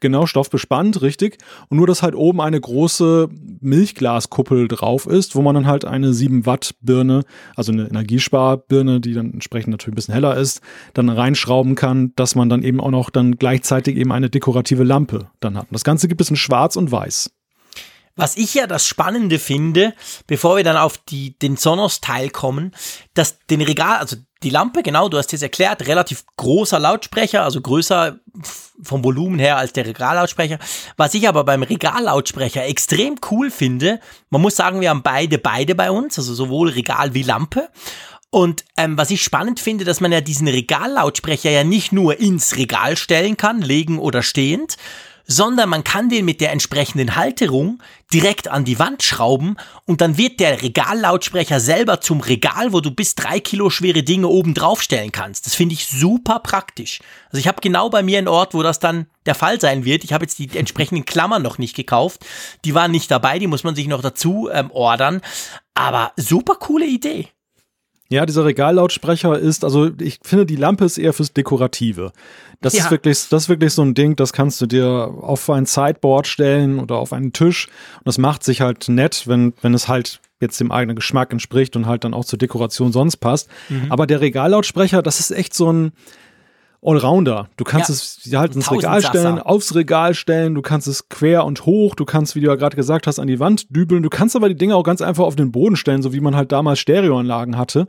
Genau, 0.00 0.24
stoffbespannt, 0.24 1.02
richtig. 1.02 1.38
Und 1.68 1.76
nur, 1.76 1.86
dass 1.86 2.02
halt 2.02 2.14
oben 2.14 2.40
eine 2.40 2.58
große 2.58 3.28
Milchglaskuppel 3.60 4.66
drauf 4.66 5.06
ist, 5.06 5.36
wo 5.36 5.42
man 5.42 5.54
dann 5.54 5.66
halt 5.66 5.84
eine 5.84 6.14
7 6.14 6.46
Watt 6.46 6.74
Birne, 6.80 7.22
also 7.54 7.70
eine 7.70 7.86
Energiesparbirne, 7.86 9.00
die 9.00 9.12
dann 9.12 9.32
entsprechend 9.34 9.72
natürlich 9.72 9.92
ein 9.92 9.96
bisschen 9.96 10.14
heller 10.14 10.36
ist, 10.36 10.62
dann 10.94 11.10
reinschrauben 11.10 11.74
kann, 11.74 12.12
dass 12.16 12.34
man 12.34 12.48
dann 12.48 12.62
eben 12.62 12.80
auch 12.80 12.90
noch 12.90 13.10
dann 13.10 13.36
gleichzeitig 13.36 13.96
eben 13.96 14.10
eine 14.10 14.30
dekorative 14.30 14.84
Lampe 14.84 15.30
dann 15.40 15.56
hat. 15.56 15.64
Und 15.64 15.74
das 15.74 15.84
Ganze 15.84 16.08
gibt 16.08 16.22
es 16.22 16.30
in 16.30 16.36
schwarz 16.36 16.76
und 16.76 16.90
weiß. 16.90 17.30
Was 18.20 18.36
ich 18.36 18.54
ja 18.54 18.66
das 18.66 18.86
Spannende 18.86 19.38
finde, 19.38 19.94
bevor 20.26 20.56
wir 20.56 20.64
dann 20.64 20.76
auf 20.76 20.98
die, 20.98 21.38
den 21.38 21.56
Sonos-Teil 21.56 22.30
kommen, 22.30 22.72
dass 23.14 23.38
den 23.46 23.62
Regal, 23.62 23.98
also 23.98 24.16
die 24.42 24.50
Lampe, 24.50 24.82
genau, 24.82 25.08
du 25.08 25.18
hast 25.18 25.32
es 25.32 25.42
erklärt, 25.42 25.86
relativ 25.86 26.24
großer 26.36 26.78
Lautsprecher, 26.78 27.44
also 27.44 27.60
größer 27.60 28.18
vom 28.82 29.04
Volumen 29.04 29.38
her 29.38 29.58
als 29.58 29.72
der 29.72 29.86
Regallautsprecher. 29.86 30.58
Was 30.96 31.14
ich 31.14 31.28
aber 31.28 31.44
beim 31.44 31.62
Regallautsprecher 31.62 32.64
extrem 32.64 33.16
cool 33.30 33.50
finde, 33.50 34.00
man 34.30 34.40
muss 34.40 34.56
sagen, 34.56 34.80
wir 34.80 34.90
haben 34.90 35.02
beide, 35.02 35.38
beide 35.38 35.74
bei 35.74 35.90
uns, 35.90 36.18
also 36.18 36.32
sowohl 36.32 36.70
Regal 36.70 37.12
wie 37.12 37.22
Lampe. 37.22 37.68
Und 38.30 38.64
ähm, 38.76 38.96
was 38.96 39.10
ich 39.10 39.22
spannend 39.22 39.58
finde, 39.60 39.84
dass 39.84 40.00
man 40.00 40.12
ja 40.12 40.20
diesen 40.20 40.46
Regallautsprecher 40.46 41.50
ja 41.50 41.64
nicht 41.64 41.92
nur 41.92 42.18
ins 42.20 42.56
Regal 42.56 42.96
stellen 42.96 43.36
kann, 43.36 43.60
legen 43.60 43.98
oder 43.98 44.22
stehend, 44.22 44.76
sondern 45.32 45.68
man 45.68 45.84
kann 45.84 46.08
den 46.08 46.24
mit 46.24 46.40
der 46.40 46.50
entsprechenden 46.50 47.14
Halterung 47.14 47.80
direkt 48.12 48.48
an 48.48 48.64
die 48.64 48.80
Wand 48.80 49.04
schrauben 49.04 49.56
und 49.86 50.00
dann 50.00 50.18
wird 50.18 50.40
der 50.40 50.60
Regallautsprecher 50.60 51.60
selber 51.60 52.00
zum 52.00 52.20
Regal, 52.20 52.72
wo 52.72 52.80
du 52.80 52.90
bis 52.90 53.14
drei 53.14 53.38
Kilo 53.38 53.70
schwere 53.70 54.02
Dinge 54.02 54.26
oben 54.26 54.54
drauf 54.54 54.82
stellen 54.82 55.12
kannst. 55.12 55.46
Das 55.46 55.54
finde 55.54 55.74
ich 55.74 55.86
super 55.86 56.40
praktisch. 56.40 56.98
Also 57.26 57.38
ich 57.38 57.46
habe 57.46 57.60
genau 57.60 57.90
bei 57.90 58.02
mir 58.02 58.18
einen 58.18 58.26
Ort, 58.26 58.54
wo 58.54 58.64
das 58.64 58.80
dann 58.80 59.06
der 59.24 59.36
Fall 59.36 59.60
sein 59.60 59.84
wird. 59.84 60.02
Ich 60.02 60.12
habe 60.12 60.24
jetzt 60.24 60.40
die 60.40 60.50
entsprechenden 60.58 61.04
Klammern 61.04 61.42
noch 61.42 61.58
nicht 61.58 61.76
gekauft. 61.76 62.26
Die 62.64 62.74
waren 62.74 62.90
nicht 62.90 63.08
dabei, 63.08 63.38
die 63.38 63.46
muss 63.46 63.62
man 63.62 63.76
sich 63.76 63.86
noch 63.86 64.02
dazu 64.02 64.48
ähm, 64.52 64.72
ordern. 64.72 65.20
Aber 65.74 66.10
super 66.16 66.56
coole 66.56 66.86
Idee. 66.86 67.28
Ja, 68.10 68.26
dieser 68.26 68.44
Regallautsprecher 68.44 69.38
ist, 69.38 69.62
also 69.64 69.90
ich 70.00 70.18
finde, 70.24 70.44
die 70.44 70.56
Lampe 70.56 70.84
ist 70.84 70.98
eher 70.98 71.12
fürs 71.12 71.32
Dekorative. 71.32 72.12
Das 72.60 72.74
ja. 72.74 72.84
ist 72.84 72.90
wirklich, 72.90 73.28
das 73.28 73.44
ist 73.44 73.48
wirklich 73.48 73.72
so 73.72 73.82
ein 73.82 73.94
Ding, 73.94 74.16
das 74.16 74.32
kannst 74.32 74.60
du 74.60 74.66
dir 74.66 75.14
auf 75.20 75.48
ein 75.48 75.64
Sideboard 75.64 76.26
stellen 76.26 76.80
oder 76.80 76.96
auf 76.96 77.12
einen 77.12 77.32
Tisch. 77.32 77.68
Und 77.98 78.08
das 78.08 78.18
macht 78.18 78.42
sich 78.42 78.62
halt 78.62 78.88
nett, 78.88 79.28
wenn, 79.28 79.54
wenn 79.62 79.74
es 79.74 79.86
halt 79.86 80.20
jetzt 80.40 80.58
dem 80.58 80.72
eigenen 80.72 80.96
Geschmack 80.96 81.30
entspricht 81.30 81.76
und 81.76 81.86
halt 81.86 82.02
dann 82.02 82.12
auch 82.12 82.24
zur 82.24 82.38
Dekoration 82.38 82.90
sonst 82.90 83.18
passt. 83.18 83.48
Mhm. 83.68 83.92
Aber 83.92 84.08
der 84.08 84.20
Regallautsprecher, 84.20 85.02
das 85.02 85.20
ist 85.20 85.30
echt 85.30 85.54
so 85.54 85.72
ein, 85.72 85.92
Allrounder. 86.82 87.48
Du 87.56 87.64
kannst 87.64 87.88
ja, 87.90 87.94
es 87.94 88.38
halt 88.38 88.54
ins 88.54 88.70
Regal 88.70 89.02
stellen, 89.02 89.38
aufs 89.38 89.74
Regal 89.74 90.14
stellen, 90.14 90.54
du 90.54 90.62
kannst 90.62 90.88
es 90.88 91.08
quer 91.08 91.44
und 91.44 91.66
hoch, 91.66 91.94
du 91.94 92.04
kannst, 92.04 92.34
wie 92.34 92.40
du 92.40 92.46
ja 92.46 92.54
gerade 92.54 92.76
gesagt 92.76 93.06
hast, 93.06 93.18
an 93.18 93.26
die 93.26 93.38
Wand 93.38 93.74
dübeln. 93.74 94.02
Du 94.02 94.08
kannst 94.08 94.34
aber 94.34 94.48
die 94.48 94.54
Dinge 94.54 94.76
auch 94.76 94.82
ganz 94.82 95.02
einfach 95.02 95.24
auf 95.24 95.36
den 95.36 95.52
Boden 95.52 95.76
stellen, 95.76 96.02
so 96.02 96.12
wie 96.12 96.20
man 96.20 96.34
halt 96.34 96.52
damals 96.52 96.78
Stereoanlagen 96.78 97.58
hatte. 97.58 97.86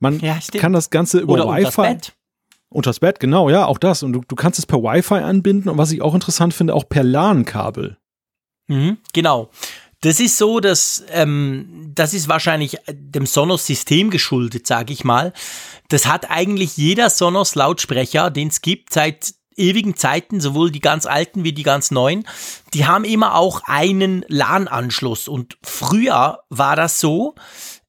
Man 0.00 0.18
ja, 0.20 0.38
kann 0.58 0.72
das 0.72 0.90
Ganze 0.90 1.20
über 1.20 1.34
Oder 1.34 1.46
Wi-Fi. 1.46 1.66
Unters 1.66 1.76
Bett. 1.76 2.12
Unters 2.68 3.00
Bett, 3.00 3.20
genau, 3.20 3.48
ja, 3.48 3.66
auch 3.66 3.78
das. 3.78 4.02
Und 4.02 4.12
du, 4.12 4.22
du 4.26 4.34
kannst 4.34 4.58
es 4.58 4.66
per 4.66 4.82
Wi-Fi 4.82 5.14
anbinden 5.14 5.68
und 5.68 5.78
was 5.78 5.92
ich 5.92 6.02
auch 6.02 6.14
interessant 6.14 6.52
finde, 6.52 6.74
auch 6.74 6.88
per 6.88 7.04
LAN-Kabel. 7.04 7.96
Mhm, 8.68 8.98
genau. 9.12 9.50
Das 10.06 10.20
ist 10.20 10.38
so, 10.38 10.60
dass 10.60 11.02
ähm, 11.10 11.90
das 11.92 12.14
ist 12.14 12.28
wahrscheinlich 12.28 12.76
dem 12.86 13.26
Sonos-System 13.26 14.10
geschuldet, 14.10 14.64
sage 14.64 14.92
ich 14.92 15.02
mal. 15.02 15.32
Das 15.88 16.06
hat 16.06 16.30
eigentlich 16.30 16.76
jeder 16.76 17.10
Sonos-Lautsprecher, 17.10 18.30
den 18.30 18.46
es 18.46 18.60
gibt, 18.60 18.92
seit 18.92 19.34
ewigen 19.56 19.96
Zeiten, 19.96 20.40
sowohl 20.40 20.70
die 20.70 20.78
ganz 20.78 21.06
alten 21.06 21.42
wie 21.42 21.52
die 21.52 21.64
ganz 21.64 21.90
neuen, 21.90 22.24
die 22.72 22.86
haben 22.86 23.02
immer 23.02 23.34
auch 23.34 23.62
einen 23.64 24.24
LAN-Anschluss. 24.28 25.26
Und 25.26 25.58
früher 25.64 26.38
war 26.50 26.76
das 26.76 27.00
so, 27.00 27.34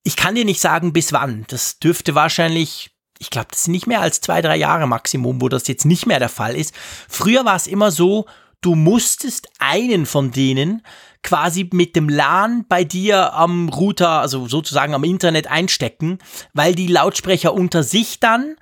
ich 0.01 0.15
kann 0.15 0.33
dir 0.33 0.45
nicht 0.45 0.59
sagen, 0.59 0.93
bis 0.93 1.13
wann. 1.13 1.45
Das 1.49 1.77
dürfte 1.77 2.15
wahrscheinlich, 2.15 2.89
ich 3.19 3.29
glaube, 3.29 3.49
das 3.51 3.65
sind 3.65 3.73
nicht 3.73 3.85
mehr 3.85 4.01
als 4.01 4.21
zwei, 4.21 4.41
drei 4.41 4.55
Jahre 4.57 4.87
Maximum, 4.87 5.39
wo 5.39 5.49
das 5.49 5.67
jetzt 5.67 5.85
nicht 5.85 6.07
mehr 6.07 6.17
der 6.17 6.29
Fall 6.29 6.55
ist. 6.55 6.73
Früher 7.07 7.45
war 7.45 7.57
es 7.57 7.67
immer 7.67 7.91
so, 7.91 8.25
du 8.61 8.73
musstest 8.73 9.49
einen 9.59 10.07
von 10.07 10.31
denen 10.31 10.81
quasi 11.23 11.69
mit 11.71 11.95
dem 11.95 12.09
LAN 12.09 12.65
bei 12.67 12.83
dir 12.83 13.33
am 13.33 13.69
Router, 13.69 14.21
also 14.21 14.47
sozusagen 14.47 14.93
am 14.93 15.03
Internet 15.03 15.47
einstecken, 15.47 16.19
weil 16.53 16.75
die 16.75 16.87
Lautsprecher 16.87 17.53
unter 17.53 17.83
sich 17.83 18.19
dann 18.19 18.55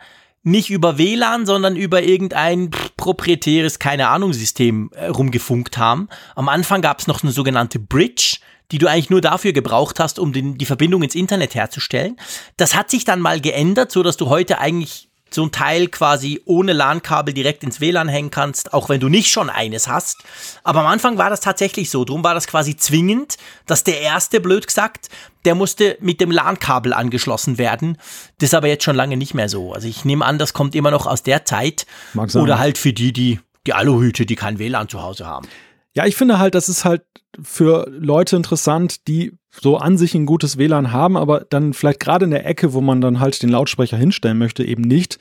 nicht 0.46 0.70
über 0.70 0.98
WLAN, 0.98 1.46
sondern 1.46 1.76
über 1.76 2.04
irgendein 2.04 2.70
proprietäres, 2.98 3.80
keine 3.80 4.10
Ahnung, 4.10 4.32
System 4.32 4.92
äh, 4.94 5.08
rumgefunkt 5.08 5.78
haben. 5.78 6.08
Am 6.36 6.50
Anfang 6.50 6.82
gab 6.82 7.00
es 7.00 7.08
noch 7.08 7.24
eine 7.24 7.32
sogenannte 7.32 7.80
Bridge, 7.80 8.38
die 8.72 8.78
du 8.78 8.88
eigentlich 8.88 9.10
nur 9.10 9.22
dafür 9.22 9.54
gebraucht 9.54 10.00
hast, 10.00 10.20
um 10.20 10.34
den, 10.34 10.58
die 10.58 10.66
Verbindung 10.66 11.02
ins 11.02 11.16
Internet 11.16 11.56
herzustellen. 11.56 12.18
Das 12.58 12.76
hat 12.76 12.92
sich 12.92 13.06
dann 13.06 13.22
mal 13.22 13.42
geändert, 13.42 13.92
so 13.92 14.04
dass 14.04 14.18
du 14.18 14.30
heute 14.30 14.60
eigentlich 14.60 15.10
so 15.36 15.44
ein 15.44 15.51
Teil 15.51 15.88
quasi 15.88 16.42
ohne 16.46 16.74
LAN-Kabel 16.74 17.34
direkt 17.34 17.63
ins 17.63 17.80
WLAN 17.80 18.08
hängen 18.08 18.32
kannst, 18.32 18.74
auch 18.74 18.89
wenn 18.89 19.00
du 19.00 19.10
nicht 19.10 19.32
schon 19.32 19.50
eines 19.50 19.88
hast. 19.88 20.24
Aber 20.63 20.80
am 20.80 20.88
Anfang 20.88 21.18
war 21.18 21.30
das 21.30 21.42
tatsächlich 21.42 21.89
so. 21.89 22.06
Drum 22.06 22.24
war 22.24 22.34
das 22.34 22.48
quasi 22.48 22.75
zwingend, 22.75 23.38
dass 23.68 23.84
der 23.84 24.01
erste, 24.01 24.39
blöd 24.39 24.65
gesagt, 24.65 25.10
der 25.46 25.54
musste 25.54 25.98
mit 26.00 26.20
dem 26.22 26.32
LAN-Kabel 26.32 26.94
angeschlossen 26.94 27.58
werden. 27.58 27.98
Das 28.39 28.50
ist 28.50 28.54
aber 28.56 28.68
jetzt 28.68 28.84
schon 28.84 28.96
lange 28.96 29.18
nicht 29.18 29.34
mehr 29.34 29.50
so. 29.50 29.74
Also 29.74 29.88
ich 29.88 30.06
nehme 30.06 30.25
an, 30.25 30.39
das 30.39 30.54
kommt 30.54 30.74
immer 30.74 30.92
noch 30.92 31.06
aus 31.06 31.22
der 31.22 31.46
Zeit. 31.46 31.86
Mag 32.13 32.32
sein. 32.32 32.42
Oder 32.42 32.58
halt 32.58 32.77
für 32.77 32.94
die, 32.94 33.13
die, 33.13 33.39
die 33.68 33.74
Aluhüte, 33.74 34.25
die 34.25 34.36
kein 34.36 34.58
WLAN 34.58 34.89
zu 34.89 35.04
Hause 35.04 35.27
haben. 35.27 35.48
Ja, 35.96 36.06
ich 36.06 36.16
finde 36.16 36.40
halt, 36.40 36.56
das 36.56 36.70
ist 36.70 36.86
halt 36.86 37.04
für 37.42 37.88
Leute 37.90 38.36
interessant, 38.36 39.08
die 39.08 39.34
so 39.52 39.78
an 39.78 39.98
sich 39.98 40.14
ein 40.14 40.25
gutes 40.25 40.58
WLAN 40.58 40.92
haben, 40.92 41.16
aber 41.16 41.42
dann 41.50 41.74
vielleicht 41.74 42.02
gerade 42.02 42.25
in 42.25 42.32
der 42.32 42.46
Ecke, 42.46 42.74
wo 42.74 42.82
man 42.82 43.00
dann 43.00 43.20
halt 43.20 43.42
den 43.42 43.50
Lautsprecher 43.50 43.98
hinstellen 43.98 44.38
möchte, 44.38 44.64
eben 44.66 44.82
nicht. 44.82 45.18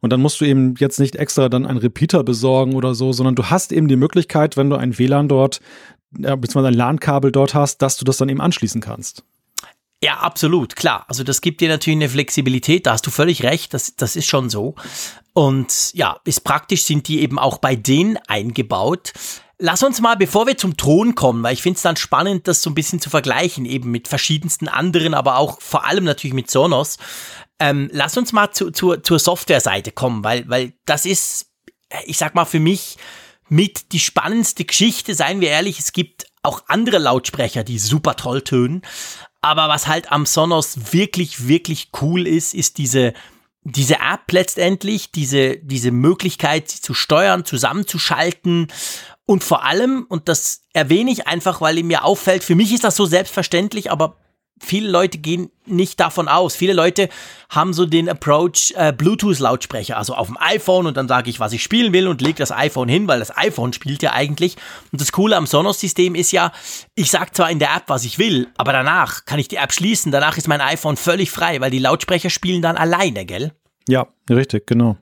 Und 0.00 0.12
dann 0.12 0.20
musst 0.20 0.40
du 0.40 0.44
eben 0.44 0.74
jetzt 0.78 1.00
nicht 1.00 1.16
extra 1.16 1.48
dann 1.48 1.66
einen 1.66 1.78
Repeater 1.78 2.22
besorgen 2.24 2.74
oder 2.74 2.94
so, 2.94 3.12
sondern 3.12 3.34
du 3.34 3.46
hast 3.46 3.72
eben 3.72 3.88
die 3.88 3.96
Möglichkeit, 3.96 4.56
wenn 4.56 4.68
du 4.68 4.76
ein 4.76 4.98
WLAN 4.98 5.28
dort, 5.28 5.60
äh, 6.14 6.36
beziehungsweise 6.36 6.68
ein 6.68 6.74
LAN-Kabel 6.74 7.32
dort 7.32 7.54
hast, 7.54 7.80
dass 7.80 7.96
du 7.96 8.04
das 8.04 8.18
dann 8.18 8.28
eben 8.28 8.40
anschließen 8.40 8.82
kannst. 8.82 9.24
Ja, 10.02 10.18
absolut, 10.18 10.76
klar. 10.76 11.04
Also 11.08 11.24
das 11.24 11.40
gibt 11.40 11.60
dir 11.60 11.68
natürlich 11.68 11.96
eine 11.96 12.08
Flexibilität, 12.08 12.86
da 12.86 12.92
hast 12.92 13.06
du 13.06 13.10
völlig 13.10 13.42
recht, 13.42 13.74
das, 13.74 13.96
das 13.96 14.14
ist 14.14 14.26
schon 14.26 14.48
so. 14.48 14.74
Und 15.32 15.92
ja, 15.94 16.20
ist 16.24 16.44
praktisch 16.44 16.84
sind 16.84 17.08
die 17.08 17.20
eben 17.20 17.38
auch 17.38 17.58
bei 17.58 17.74
denen 17.74 18.16
eingebaut. 18.28 19.12
Lass 19.60 19.82
uns 19.82 20.00
mal, 20.00 20.16
bevor 20.16 20.46
wir 20.46 20.56
zum 20.56 20.76
Thron 20.76 21.16
kommen, 21.16 21.42
weil 21.42 21.54
ich 21.54 21.62
finde 21.62 21.76
es 21.78 21.82
dann 21.82 21.96
spannend, 21.96 22.46
das 22.46 22.62
so 22.62 22.70
ein 22.70 22.74
bisschen 22.74 23.00
zu 23.00 23.10
vergleichen, 23.10 23.64
eben 23.64 23.90
mit 23.90 24.06
verschiedensten 24.06 24.68
anderen, 24.68 25.14
aber 25.14 25.36
auch 25.36 25.60
vor 25.60 25.84
allem 25.84 26.04
natürlich 26.04 26.34
mit 26.34 26.48
Sonos. 26.48 26.96
Ähm, 27.58 27.90
lass 27.92 28.16
uns 28.16 28.32
mal 28.32 28.52
zu, 28.52 28.70
zu, 28.70 28.96
zur 28.98 29.18
Software-Seite 29.18 29.90
kommen, 29.90 30.22
weil, 30.22 30.48
weil 30.48 30.74
das 30.84 31.04
ist, 31.06 31.50
ich 32.04 32.18
sag 32.18 32.36
mal, 32.36 32.44
für 32.44 32.60
mich 32.60 32.98
mit 33.48 33.92
die 33.92 33.98
spannendste 33.98 34.64
Geschichte, 34.64 35.14
seien 35.14 35.40
wir 35.40 35.48
ehrlich, 35.48 35.80
es 35.80 35.92
gibt 35.92 36.26
auch 36.42 36.62
andere 36.68 36.98
Lautsprecher, 36.98 37.64
die 37.64 37.80
super 37.80 38.14
toll 38.14 38.42
tönen. 38.42 38.82
Aber 39.40 39.68
was 39.68 39.88
halt 39.88 40.12
am 40.12 40.24
Sonos 40.24 40.92
wirklich, 40.92 41.48
wirklich 41.48 41.90
cool 42.00 42.26
ist, 42.26 42.54
ist 42.54 42.78
diese, 42.78 43.12
diese 43.64 43.96
App 43.96 44.30
letztendlich, 44.30 45.10
diese, 45.10 45.56
diese 45.58 45.90
Möglichkeit, 45.90 46.68
sie 46.68 46.80
zu 46.80 46.94
steuern, 46.94 47.44
zusammenzuschalten 47.44 48.68
und 49.28 49.44
vor 49.44 49.62
allem, 49.62 50.06
und 50.08 50.26
das 50.30 50.62
erwähne 50.72 51.10
ich 51.10 51.26
einfach, 51.26 51.60
weil 51.60 51.82
mir 51.82 52.02
auffällt, 52.02 52.42
für 52.42 52.54
mich 52.54 52.72
ist 52.72 52.82
das 52.82 52.96
so 52.96 53.04
selbstverständlich, 53.04 53.90
aber 53.90 54.16
viele 54.58 54.88
Leute 54.88 55.18
gehen 55.18 55.50
nicht 55.66 56.00
davon 56.00 56.28
aus. 56.28 56.56
Viele 56.56 56.72
Leute 56.72 57.10
haben 57.50 57.74
so 57.74 57.84
den 57.84 58.08
Approach 58.08 58.72
äh, 58.74 58.90
Bluetooth-Lautsprecher, 58.90 59.98
also 59.98 60.14
auf 60.14 60.28
dem 60.28 60.38
iPhone 60.40 60.86
und 60.86 60.96
dann 60.96 61.08
sage 61.08 61.28
ich, 61.28 61.40
was 61.40 61.52
ich 61.52 61.62
spielen 61.62 61.92
will 61.92 62.08
und 62.08 62.22
lege 62.22 62.38
das 62.38 62.52
iPhone 62.52 62.88
hin, 62.88 63.06
weil 63.06 63.18
das 63.18 63.36
iPhone 63.36 63.74
spielt 63.74 64.02
ja 64.02 64.14
eigentlich. 64.14 64.56
Und 64.92 65.02
das 65.02 65.12
Coole 65.12 65.36
am 65.36 65.46
Sonos-System 65.46 66.14
ist 66.14 66.32
ja, 66.32 66.50
ich 66.94 67.10
sage 67.10 67.30
zwar 67.32 67.50
in 67.50 67.58
der 67.58 67.76
App, 67.76 67.84
was 67.88 68.06
ich 68.06 68.18
will, 68.18 68.48
aber 68.56 68.72
danach 68.72 69.26
kann 69.26 69.38
ich 69.38 69.48
die 69.48 69.56
App 69.56 69.74
schließen, 69.74 70.10
danach 70.10 70.38
ist 70.38 70.48
mein 70.48 70.62
iPhone 70.62 70.96
völlig 70.96 71.30
frei, 71.30 71.60
weil 71.60 71.70
die 71.70 71.80
Lautsprecher 71.80 72.30
spielen 72.30 72.62
dann 72.62 72.78
alleine, 72.78 73.26
gell? 73.26 73.52
Ja, 73.86 74.06
richtig, 74.30 74.66
genau. 74.66 74.96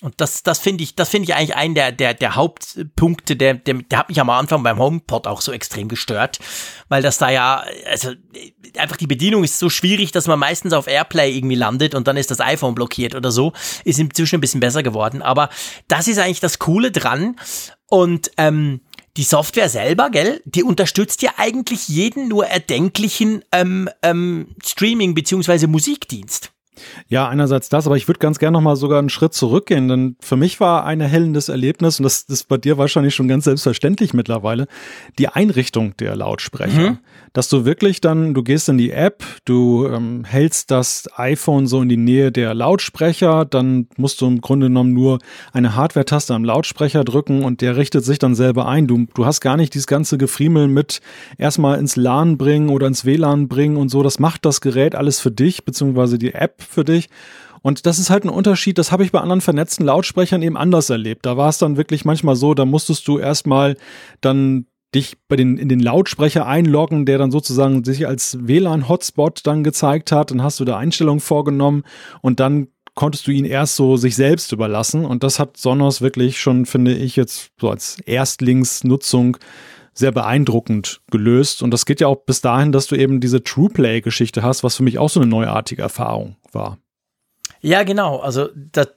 Und 0.00 0.14
das, 0.20 0.44
das 0.44 0.60
finde 0.60 0.84
ich, 0.84 0.94
das 0.94 1.08
finde 1.08 1.24
ich 1.28 1.34
eigentlich 1.34 1.56
einen 1.56 1.74
der, 1.74 1.90
der, 1.90 2.14
der 2.14 2.36
Hauptpunkte, 2.36 3.34
der, 3.34 3.54
der, 3.54 3.74
der 3.74 3.98
hat 3.98 4.08
mich 4.08 4.20
am 4.20 4.30
Anfang 4.30 4.62
beim 4.62 4.78
HomePod 4.78 5.26
auch 5.26 5.40
so 5.40 5.50
extrem 5.50 5.88
gestört, 5.88 6.38
weil 6.88 7.02
das 7.02 7.18
da 7.18 7.30
ja, 7.30 7.64
also 7.90 8.12
einfach 8.76 8.96
die 8.96 9.08
Bedienung 9.08 9.42
ist 9.42 9.58
so 9.58 9.68
schwierig, 9.68 10.12
dass 10.12 10.28
man 10.28 10.38
meistens 10.38 10.72
auf 10.72 10.86
Airplay 10.86 11.36
irgendwie 11.36 11.56
landet 11.56 11.96
und 11.96 12.06
dann 12.06 12.16
ist 12.16 12.30
das 12.30 12.40
iPhone 12.40 12.76
blockiert 12.76 13.16
oder 13.16 13.32
so. 13.32 13.52
Ist 13.84 13.98
inzwischen 13.98 14.36
ein 14.36 14.40
bisschen 14.40 14.60
besser 14.60 14.84
geworden, 14.84 15.20
aber 15.20 15.48
das 15.88 16.06
ist 16.06 16.18
eigentlich 16.18 16.38
das 16.38 16.60
Coole 16.60 16.92
dran 16.92 17.34
und 17.88 18.30
ähm, 18.36 18.80
die 19.16 19.24
Software 19.24 19.68
selber, 19.68 20.10
gell, 20.10 20.40
die 20.44 20.62
unterstützt 20.62 21.22
ja 21.22 21.32
eigentlich 21.38 21.88
jeden 21.88 22.28
nur 22.28 22.46
erdenklichen 22.46 23.42
ähm, 23.50 23.90
ähm, 24.02 24.54
Streaming- 24.64 25.14
beziehungsweise 25.14 25.66
Musikdienst. 25.66 26.52
Ja, 27.08 27.28
einerseits 27.28 27.68
das, 27.68 27.86
aber 27.86 27.96
ich 27.96 28.08
würde 28.08 28.18
ganz 28.18 28.38
gerne 28.38 28.54
noch 28.54 28.62
mal 28.62 28.76
sogar 28.76 28.98
einen 28.98 29.08
Schritt 29.08 29.34
zurückgehen, 29.34 29.88
denn 29.88 30.16
für 30.20 30.36
mich 30.36 30.60
war 30.60 30.84
ein 30.84 31.00
erhellendes 31.00 31.48
Erlebnis, 31.48 31.98
und 31.98 32.04
das 32.04 32.22
ist 32.22 32.48
bei 32.48 32.56
dir 32.56 32.78
wahrscheinlich 32.78 33.14
schon 33.14 33.28
ganz 33.28 33.44
selbstverständlich 33.44 34.14
mittlerweile, 34.14 34.66
die 35.18 35.28
Einrichtung 35.28 35.96
der 35.98 36.16
Lautsprecher. 36.16 36.90
Mhm. 36.90 36.98
Dass 37.32 37.48
du 37.48 37.64
wirklich 37.64 38.00
dann, 38.00 38.34
du 38.34 38.42
gehst 38.42 38.68
in 38.68 38.78
die 38.78 38.90
App, 38.90 39.24
du 39.44 39.86
ähm, 39.86 40.24
hältst 40.24 40.70
das 40.70 41.08
iPhone 41.16 41.66
so 41.66 41.82
in 41.82 41.88
die 41.88 41.96
Nähe 41.96 42.32
der 42.32 42.54
Lautsprecher, 42.54 43.44
dann 43.44 43.88
musst 43.96 44.20
du 44.20 44.26
im 44.26 44.40
Grunde 44.40 44.66
genommen 44.66 44.92
nur 44.92 45.18
eine 45.52 45.74
Hardware-Taste 45.74 46.34
am 46.34 46.44
Lautsprecher 46.44 47.04
drücken 47.04 47.44
und 47.44 47.60
der 47.60 47.76
richtet 47.76 48.04
sich 48.04 48.18
dann 48.18 48.34
selber 48.34 48.66
ein. 48.66 48.86
Du, 48.86 49.06
du 49.14 49.26
hast 49.26 49.40
gar 49.40 49.56
nicht 49.56 49.74
dieses 49.74 49.86
ganze 49.86 50.18
Gefriemel 50.18 50.68
mit 50.68 51.00
erstmal 51.36 51.78
ins 51.78 51.96
LAN 51.96 52.38
bringen 52.38 52.68
oder 52.68 52.86
ins 52.86 53.04
WLAN 53.04 53.48
bringen 53.48 53.76
und 53.76 53.88
so. 53.88 54.02
Das 54.02 54.18
macht 54.18 54.44
das 54.44 54.60
Gerät 54.60 54.94
alles 54.94 55.20
für 55.20 55.30
dich, 55.30 55.64
beziehungsweise 55.64 56.18
die 56.18 56.34
App 56.34 56.62
für 56.62 56.84
dich. 56.84 57.08
Und 57.62 57.86
das 57.86 57.98
ist 57.98 58.10
halt 58.10 58.24
ein 58.24 58.30
Unterschied, 58.30 58.78
das 58.78 58.92
habe 58.92 59.04
ich 59.04 59.12
bei 59.12 59.20
anderen 59.20 59.40
vernetzten 59.40 59.84
Lautsprechern 59.84 60.42
eben 60.42 60.56
anders 60.56 60.90
erlebt. 60.90 61.26
Da 61.26 61.36
war 61.36 61.48
es 61.48 61.58
dann 61.58 61.76
wirklich 61.76 62.04
manchmal 62.04 62.36
so, 62.36 62.54
da 62.54 62.64
musstest 62.64 63.06
du 63.08 63.18
erstmal 63.18 63.76
dann 64.20 64.66
dich 64.94 65.16
bei 65.28 65.36
den, 65.36 65.58
in 65.58 65.68
den 65.68 65.80
Lautsprecher 65.80 66.46
einloggen, 66.46 67.04
der 67.04 67.18
dann 67.18 67.30
sozusagen 67.30 67.84
sich 67.84 68.06
als 68.06 68.38
WLAN-Hotspot 68.40 69.46
dann 69.46 69.62
gezeigt 69.64 70.12
hat. 70.12 70.30
Dann 70.30 70.42
hast 70.42 70.60
du 70.60 70.64
da 70.64 70.78
Einstellungen 70.78 71.20
vorgenommen 71.20 71.84
und 72.22 72.40
dann 72.40 72.68
konntest 72.94 73.26
du 73.26 73.30
ihn 73.30 73.44
erst 73.44 73.76
so 73.76 73.96
sich 73.96 74.16
selbst 74.16 74.50
überlassen. 74.52 75.04
Und 75.04 75.22
das 75.22 75.38
hat 75.38 75.56
Sonos 75.56 76.00
wirklich 76.00 76.40
schon, 76.40 76.66
finde 76.66 76.94
ich, 76.94 77.16
jetzt 77.16 77.50
so 77.60 77.70
als 77.70 78.00
Erstlingsnutzung 78.00 79.36
sehr 79.94 80.10
beeindruckend 80.10 81.00
gelöst. 81.10 81.62
Und 81.62 81.72
das 81.72 81.86
geht 81.86 82.00
ja 82.00 82.06
auch 82.06 82.24
bis 82.24 82.40
dahin, 82.40 82.72
dass 82.72 82.86
du 82.86 82.96
eben 82.96 83.20
diese 83.20 83.42
TruePlay-Geschichte 83.42 84.42
hast, 84.42 84.64
was 84.64 84.76
für 84.76 84.82
mich 84.82 84.98
auch 84.98 85.10
so 85.10 85.20
eine 85.20 85.28
neuartige 85.28 85.82
Erfahrung 85.82 86.36
war. 86.52 86.78
Ja, 87.60 87.82
genau. 87.82 88.18
Also 88.18 88.48
das, 88.54 88.88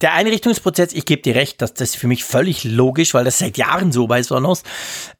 der 0.00 0.14
Einrichtungsprozess, 0.14 0.94
ich 0.94 1.04
gebe 1.04 1.20
dir 1.20 1.34
recht, 1.34 1.60
dass 1.60 1.74
das 1.74 1.94
für 1.94 2.06
mich 2.06 2.24
völlig 2.24 2.64
logisch, 2.64 3.12
weil 3.12 3.24
das 3.24 3.38
seit 3.38 3.58
Jahren 3.58 3.92
so 3.92 4.06
bei 4.06 4.22
Sonos. 4.22 4.62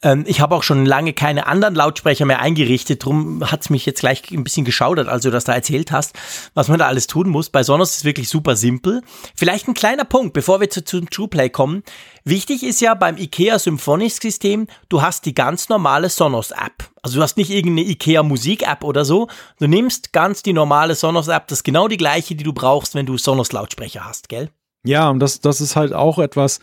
Ähm, 0.03 0.25
ich 0.27 0.41
habe 0.41 0.55
auch 0.55 0.63
schon 0.63 0.87
lange 0.87 1.13
keine 1.13 1.47
anderen 1.47 1.75
Lautsprecher 1.75 2.25
mehr 2.25 2.41
eingerichtet, 2.41 3.05
drum 3.05 3.51
hat 3.51 3.61
es 3.61 3.71
mich 3.71 3.85
jetzt 3.85 4.01
gleich 4.01 4.31
ein 4.31 4.43
bisschen 4.43 4.65
geschaudert, 4.65 5.09
als 5.09 5.25
du 5.25 5.31
das 5.31 5.45
da 5.45 5.53
erzählt 5.53 5.93
hast, 5.93 6.15
was 6.55 6.69
man 6.69 6.79
da 6.79 6.87
alles 6.87 7.07
tun 7.07 7.29
muss. 7.29 7.51
Bei 7.51 7.63
Sonos 7.63 7.91
ist 7.91 7.97
es 7.99 8.05
wirklich 8.05 8.31
super 8.31 8.57
simpel. 8.57 9.03
Vielleicht 9.35 9.69
ein 9.69 9.75
kleiner 9.75 10.05
Punkt, 10.05 10.33
bevor 10.33 10.61
wir 10.61 10.71
zu, 10.71 10.83
zum 10.83 11.11
TruePlay 11.11 11.51
kommen. 11.51 11.83
Wichtig 12.25 12.63
ist 12.63 12.81
ja 12.81 12.95
beim 12.95 13.19
IKEA 13.19 13.59
Symphonisk 13.59 14.23
System, 14.23 14.67
du 14.89 15.03
hast 15.03 15.27
die 15.27 15.35
ganz 15.35 15.69
normale 15.69 16.09
Sonos 16.09 16.53
App. 16.53 16.94
Also 17.05 17.19
du 17.19 17.23
hast 17.23 17.37
nicht 17.37 17.51
irgendeine 17.51 17.87
IKEA 17.87 18.23
Musik 18.23 18.67
App 18.67 18.83
oder 18.83 19.05
so. 19.05 19.29
Du 19.59 19.67
nimmst 19.67 20.15
ganz 20.15 20.43
die 20.43 20.55
normale 20.55 20.95
Sonos 20.95 21.29
App. 21.29 21.49
Das 21.49 21.59
ist 21.59 21.63
genau 21.63 21.87
die 21.87 21.99
gleiche, 21.99 22.35
die 22.35 22.45
du 22.45 22.55
brauchst, 22.55 22.95
wenn 22.95 23.05
du 23.05 23.19
Sonos 23.19 23.53
Lautsprecher 23.53 24.07
hast, 24.07 24.31
gell? 24.31 24.49
Ja, 24.87 25.11
und 25.11 25.21
das, 25.21 25.43
das 25.43 25.61
ist 25.61 25.77
halt 25.77 25.93
auch 25.93 26.19
etwas, 26.19 26.61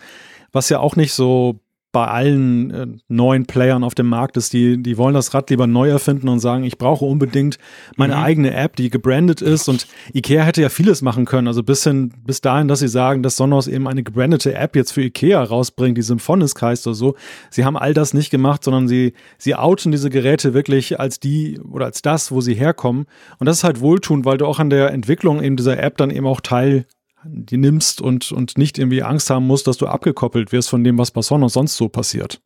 was 0.52 0.70
ja 0.70 0.80
auch 0.80 0.96
nicht 0.96 1.14
so 1.14 1.60
bei 1.92 2.08
allen 2.08 2.72
äh, 2.72 2.88
neuen 3.10 3.46
Playern 3.46 3.84
auf 3.84 3.96
dem 3.96 4.08
Markt 4.08 4.38
ist, 4.38 4.54
die, 4.54 4.82
die 4.82 4.98
wollen 4.98 5.14
das 5.14 5.34
Rad 5.34 5.50
lieber 5.50 5.68
neu 5.68 5.90
erfinden 5.90 6.30
und 6.30 6.40
sagen, 6.40 6.64
ich 6.64 6.78
brauche 6.78 7.04
unbedingt 7.04 7.58
meine 7.98 8.16
mhm. 8.16 8.24
eigene 8.24 8.54
App, 8.54 8.78
die 8.78 8.90
gebrandet 8.90 9.42
ist. 9.42 9.68
Und 9.68 9.88
Ikea 10.14 10.44
hätte 10.44 10.62
ja 10.62 10.70
vieles 10.70 11.02
machen 11.02 11.26
können. 11.26 11.48
Also 11.48 11.64
bis, 11.64 11.84
hin, 11.84 12.14
bis 12.26 12.40
dahin, 12.40 12.70
dass 12.70 12.80
sie 12.80 12.88
sagen, 12.88 13.24
dass 13.24 13.36
Sonos 13.36 13.68
eben 13.68 13.88
eine 13.88 14.04
gebrandete 14.04 14.54
App 14.54 14.76
jetzt 14.76 14.92
für 14.92 15.02
Ikea 15.02 15.44
rausbringt, 15.44 15.98
die 15.98 16.02
Symphonisk 16.02 16.62
heißt 16.62 16.88
oder 16.88 16.96
so. 16.96 17.16
Sie 17.50 17.66
haben 17.66 17.78
all 17.78 17.94
das 17.94 18.14
nicht 18.14 18.30
gemacht, 18.30 18.64
sondern 18.64 18.88
sie, 18.88 19.14
sie 19.38 19.56
outen 19.56 19.92
diese 19.92 20.10
Geräte 20.10 20.54
wirklich 20.54 21.00
als 21.00 21.20
die 21.20 21.60
oder 21.60 21.86
als 21.86 22.02
das, 22.02 22.32
wo 22.32 22.40
sie 22.40 22.54
herkommen. 22.54 23.06
Und 23.40 23.48
das 23.48 23.58
ist 23.58 23.64
halt 23.66 23.82
wohltun, 23.82 24.24
weil 24.24 24.38
du 24.38 24.46
auch 24.46 24.60
an 24.60 24.70
der 24.70 24.92
Entwicklung 24.92 25.44
eben 25.44 25.58
dieser 25.58 25.82
App 25.82 25.98
dann 25.98 26.10
eben 26.10 26.26
auch 26.26 26.40
Teil 26.40 26.86
die 27.26 27.58
nimmst 27.58 28.02
und, 28.02 28.32
und 28.32 28.58
nicht 28.58 28.78
irgendwie 28.78 29.04
Angst 29.04 29.30
haben 29.30 29.48
musst, 29.48 29.68
dass 29.68 29.78
du 29.78 29.88
abgekoppelt 29.88 30.52
wirst 30.52 30.70
von 30.70 30.84
dem, 30.84 30.98
was 30.98 31.12
bei 31.12 31.22
Sonos 31.22 31.54
sonst 31.54 31.76
so 31.76 31.90
passiert. 31.90 32.42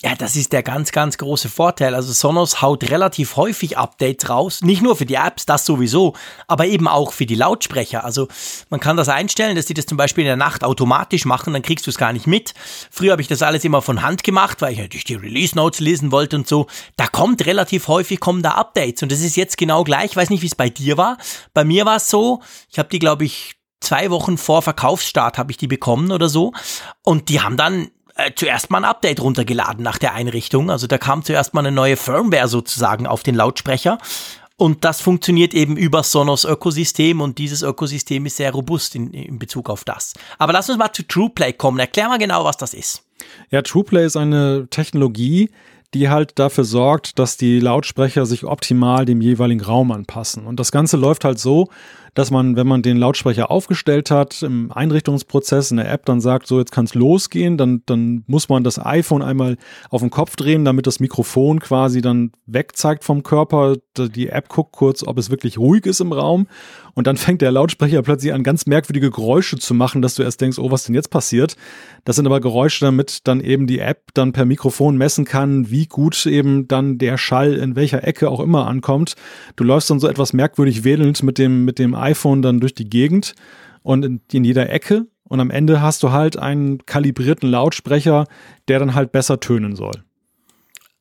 Ja, 0.00 0.14
das 0.14 0.36
ist 0.36 0.52
der 0.52 0.62
ganz, 0.62 0.92
ganz 0.92 1.18
große 1.18 1.48
Vorteil. 1.48 1.96
Also 1.96 2.12
Sonos 2.12 2.62
haut 2.62 2.88
relativ 2.88 3.34
häufig 3.34 3.78
Updates 3.78 4.30
raus. 4.30 4.60
Nicht 4.62 4.80
nur 4.80 4.94
für 4.94 5.06
die 5.06 5.16
Apps, 5.16 5.44
das 5.44 5.66
sowieso, 5.66 6.14
aber 6.46 6.66
eben 6.66 6.86
auch 6.86 7.10
für 7.10 7.26
die 7.26 7.34
Lautsprecher. 7.34 8.04
Also 8.04 8.28
man 8.70 8.78
kann 8.78 8.96
das 8.96 9.08
einstellen, 9.08 9.56
dass 9.56 9.66
die 9.66 9.74
das 9.74 9.86
zum 9.86 9.98
Beispiel 9.98 10.22
in 10.22 10.28
der 10.28 10.36
Nacht 10.36 10.62
automatisch 10.62 11.24
machen, 11.24 11.52
dann 11.52 11.62
kriegst 11.62 11.84
du 11.84 11.90
es 11.90 11.98
gar 11.98 12.12
nicht 12.12 12.28
mit. 12.28 12.54
Früher 12.92 13.10
habe 13.10 13.22
ich 13.22 13.26
das 13.26 13.42
alles 13.42 13.64
immer 13.64 13.82
von 13.82 14.02
Hand 14.02 14.22
gemacht, 14.22 14.62
weil 14.62 14.74
ich 14.74 14.78
natürlich 14.78 15.02
die 15.02 15.16
Release 15.16 15.56
Notes 15.56 15.80
lesen 15.80 16.12
wollte 16.12 16.36
und 16.36 16.46
so. 16.46 16.68
Da 16.96 17.08
kommt 17.08 17.44
relativ 17.44 17.88
häufig 17.88 18.20
kommen 18.20 18.44
da 18.44 18.52
Updates 18.52 19.02
und 19.02 19.10
das 19.10 19.20
ist 19.20 19.36
jetzt 19.36 19.58
genau 19.58 19.82
gleich. 19.82 20.12
Ich 20.12 20.16
weiß 20.16 20.30
nicht, 20.30 20.42
wie 20.42 20.46
es 20.46 20.54
bei 20.54 20.68
dir 20.68 20.96
war. 20.96 21.18
Bei 21.54 21.64
mir 21.64 21.86
war 21.86 21.96
es 21.96 22.08
so, 22.08 22.40
ich 22.70 22.78
habe 22.78 22.88
die, 22.88 23.00
glaube 23.00 23.24
ich, 23.24 23.57
zwei 23.80 24.10
Wochen 24.10 24.38
vor 24.38 24.62
Verkaufsstart 24.62 25.38
habe 25.38 25.50
ich 25.50 25.56
die 25.56 25.66
bekommen 25.66 26.12
oder 26.12 26.28
so. 26.28 26.52
Und 27.04 27.28
die 27.28 27.40
haben 27.40 27.56
dann 27.56 27.90
äh, 28.16 28.32
zuerst 28.34 28.70
mal 28.70 28.78
ein 28.78 28.84
Update 28.84 29.20
runtergeladen 29.20 29.82
nach 29.82 29.98
der 29.98 30.14
Einrichtung. 30.14 30.70
Also 30.70 30.86
da 30.86 30.98
kam 30.98 31.24
zuerst 31.24 31.54
mal 31.54 31.60
eine 31.60 31.72
neue 31.72 31.96
Firmware 31.96 32.48
sozusagen 32.48 33.06
auf 33.06 33.22
den 33.22 33.34
Lautsprecher. 33.34 33.98
Und 34.56 34.84
das 34.84 35.00
funktioniert 35.00 35.54
eben 35.54 35.76
über 35.76 36.02
Sonos 36.02 36.44
Ökosystem 36.44 37.20
und 37.20 37.38
dieses 37.38 37.62
Ökosystem 37.62 38.26
ist 38.26 38.38
sehr 38.38 38.50
robust 38.50 38.96
in, 38.96 39.12
in 39.12 39.38
Bezug 39.38 39.70
auf 39.70 39.84
das. 39.84 40.14
Aber 40.36 40.52
lass 40.52 40.68
uns 40.68 40.78
mal 40.78 40.92
zu 40.92 41.06
TruePlay 41.06 41.52
kommen. 41.52 41.78
Erklär 41.78 42.08
mal 42.08 42.18
genau, 42.18 42.44
was 42.44 42.56
das 42.56 42.74
ist. 42.74 43.04
Ja, 43.50 43.62
TruePlay 43.62 44.04
ist 44.04 44.16
eine 44.16 44.66
Technologie, 44.68 45.50
die 45.94 46.08
halt 46.08 46.40
dafür 46.40 46.64
sorgt, 46.64 47.20
dass 47.20 47.36
die 47.36 47.60
Lautsprecher 47.60 48.26
sich 48.26 48.44
optimal 48.44 49.04
dem 49.04 49.20
jeweiligen 49.20 49.62
Raum 49.62 49.92
anpassen. 49.92 50.44
Und 50.44 50.58
das 50.58 50.72
Ganze 50.72 50.96
läuft 50.96 51.24
halt 51.24 51.38
so, 51.38 51.68
dass 52.14 52.30
man, 52.30 52.56
wenn 52.56 52.66
man 52.66 52.82
den 52.82 52.96
Lautsprecher 52.96 53.50
aufgestellt 53.50 54.10
hat, 54.10 54.42
im 54.42 54.72
Einrichtungsprozess 54.72 55.70
in 55.70 55.78
der 55.78 55.90
App 55.90 56.06
dann 56.06 56.20
sagt, 56.20 56.46
so 56.46 56.58
jetzt 56.58 56.72
kann 56.72 56.84
es 56.84 56.94
losgehen, 56.94 57.56
dann, 57.56 57.82
dann 57.86 58.24
muss 58.26 58.48
man 58.48 58.64
das 58.64 58.84
iPhone 58.84 59.22
einmal 59.22 59.56
auf 59.90 60.00
den 60.00 60.10
Kopf 60.10 60.36
drehen, 60.36 60.64
damit 60.64 60.86
das 60.86 61.00
Mikrofon 61.00 61.60
quasi 61.60 62.00
dann 62.00 62.32
wegzeigt 62.46 63.04
vom 63.04 63.22
Körper. 63.22 63.76
Die 63.96 64.28
App 64.28 64.48
guckt 64.48 64.72
kurz, 64.72 65.02
ob 65.06 65.18
es 65.18 65.30
wirklich 65.30 65.58
ruhig 65.58 65.86
ist 65.86 66.00
im 66.00 66.12
Raum 66.12 66.46
und 66.98 67.06
dann 67.06 67.16
fängt 67.16 67.42
der 67.42 67.52
Lautsprecher 67.52 68.02
plötzlich 68.02 68.32
an, 68.32 68.42
ganz 68.42 68.66
merkwürdige 68.66 69.12
Geräusche 69.12 69.56
zu 69.56 69.72
machen, 69.72 70.02
dass 70.02 70.16
du 70.16 70.24
erst 70.24 70.40
denkst, 70.40 70.58
oh, 70.58 70.72
was 70.72 70.82
denn 70.82 70.96
jetzt 70.96 71.10
passiert? 71.10 71.54
Das 72.04 72.16
sind 72.16 72.26
aber 72.26 72.40
Geräusche, 72.40 72.84
damit 72.84 73.28
dann 73.28 73.40
eben 73.40 73.68
die 73.68 73.78
App 73.78 74.08
dann 74.14 74.32
per 74.32 74.44
Mikrofon 74.44 74.96
messen 74.96 75.24
kann, 75.24 75.70
wie 75.70 75.86
gut 75.86 76.26
eben 76.26 76.66
dann 76.66 76.98
der 76.98 77.16
Schall 77.16 77.54
in 77.54 77.76
welcher 77.76 78.02
Ecke 78.02 78.28
auch 78.28 78.40
immer 78.40 78.66
ankommt. 78.66 79.14
Du 79.54 79.62
läufst 79.62 79.90
dann 79.90 80.00
so 80.00 80.08
etwas 80.08 80.32
merkwürdig 80.32 80.82
wedelnd 80.82 81.22
mit 81.22 81.38
dem, 81.38 81.64
mit 81.64 81.78
dem 81.78 81.94
iPhone 81.98 82.42
dann 82.42 82.60
durch 82.60 82.74
die 82.74 82.88
Gegend 82.88 83.34
und 83.82 84.04
in, 84.04 84.20
in 84.32 84.44
jeder 84.44 84.70
Ecke. 84.70 85.06
Und 85.24 85.40
am 85.40 85.50
Ende 85.50 85.82
hast 85.82 86.02
du 86.02 86.10
halt 86.10 86.38
einen 86.38 86.86
kalibrierten 86.86 87.50
Lautsprecher, 87.50 88.24
der 88.68 88.78
dann 88.78 88.94
halt 88.94 89.12
besser 89.12 89.40
tönen 89.40 89.76
soll. 89.76 90.04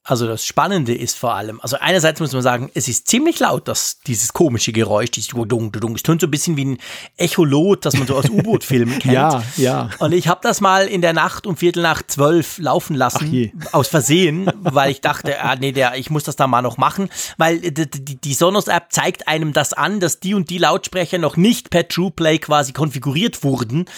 Also 0.08 0.26
das 0.26 0.46
Spannende 0.46 0.96
ist 0.96 1.18
vor 1.18 1.36
allem, 1.36 1.60
also 1.60 1.76
einerseits 1.82 2.22
muss 2.22 2.32
man 2.32 2.42
sagen, 2.42 2.72
es 2.74 2.88
ist 2.88 3.10
ziemlich 3.10 3.40
laut, 3.40 3.68
dass 3.68 4.00
dieses 4.08 4.32
komische 4.32 4.72
Geräusch, 4.72 5.12
dieses 5.12 5.32
dung, 5.32 5.74
dung, 5.74 5.96
es 5.96 6.04
tönt 6.04 6.22
so 6.22 6.28
ein 6.28 6.32
bisschen 6.32 6.56
wie 6.56 6.64
ein 6.64 6.78
Echolot, 7.18 7.86
das 7.86 7.98
man 7.98 8.08
so 8.08 8.16
aus 8.16 8.30
U-Boot-Filmen 8.30 9.00
kennt. 9.00 9.14
Ja, 9.14 9.44
ja. 9.58 9.90
Und 10.00 10.14
ich 10.14 10.30
habe 10.30 10.40
das 10.42 10.62
mal 10.62 10.88
in 10.88 11.02
der 11.02 11.12
Nacht 11.12 11.46
um 11.46 11.58
Viertel 11.58 11.84
nach 11.84 12.02
zwölf 12.08 12.58
laufen 12.58 12.96
lassen, 12.96 13.52
aus 13.74 13.90
Versehen, 13.90 14.50
weil 14.62 14.92
ich 14.92 15.02
dachte, 15.02 15.42
ah, 15.42 15.58
nee, 15.58 15.74
der, 15.74 15.96
ich 15.98 16.10
muss 16.10 16.24
das 16.24 16.38
da 16.38 16.48
mal 16.48 16.62
noch 16.62 16.78
machen, 16.78 17.10
weil 17.36 17.60
die, 17.60 18.16
die, 18.16 18.34
Sonos-App 18.34 18.94
zeigt 18.94 19.28
einem 19.28 19.52
das 19.52 19.74
an, 19.74 20.00
dass 20.00 20.22
die 20.22 20.34
und 20.34 20.50
die 20.50 20.58
Lautsprecher 20.58 21.18
noch 21.18 21.36
nicht 21.36 21.70
per 21.70 21.86
TruePlay 21.86 22.40
quasi 22.40 22.72
konfiguriert 22.72 23.44
wurden. 23.44 23.90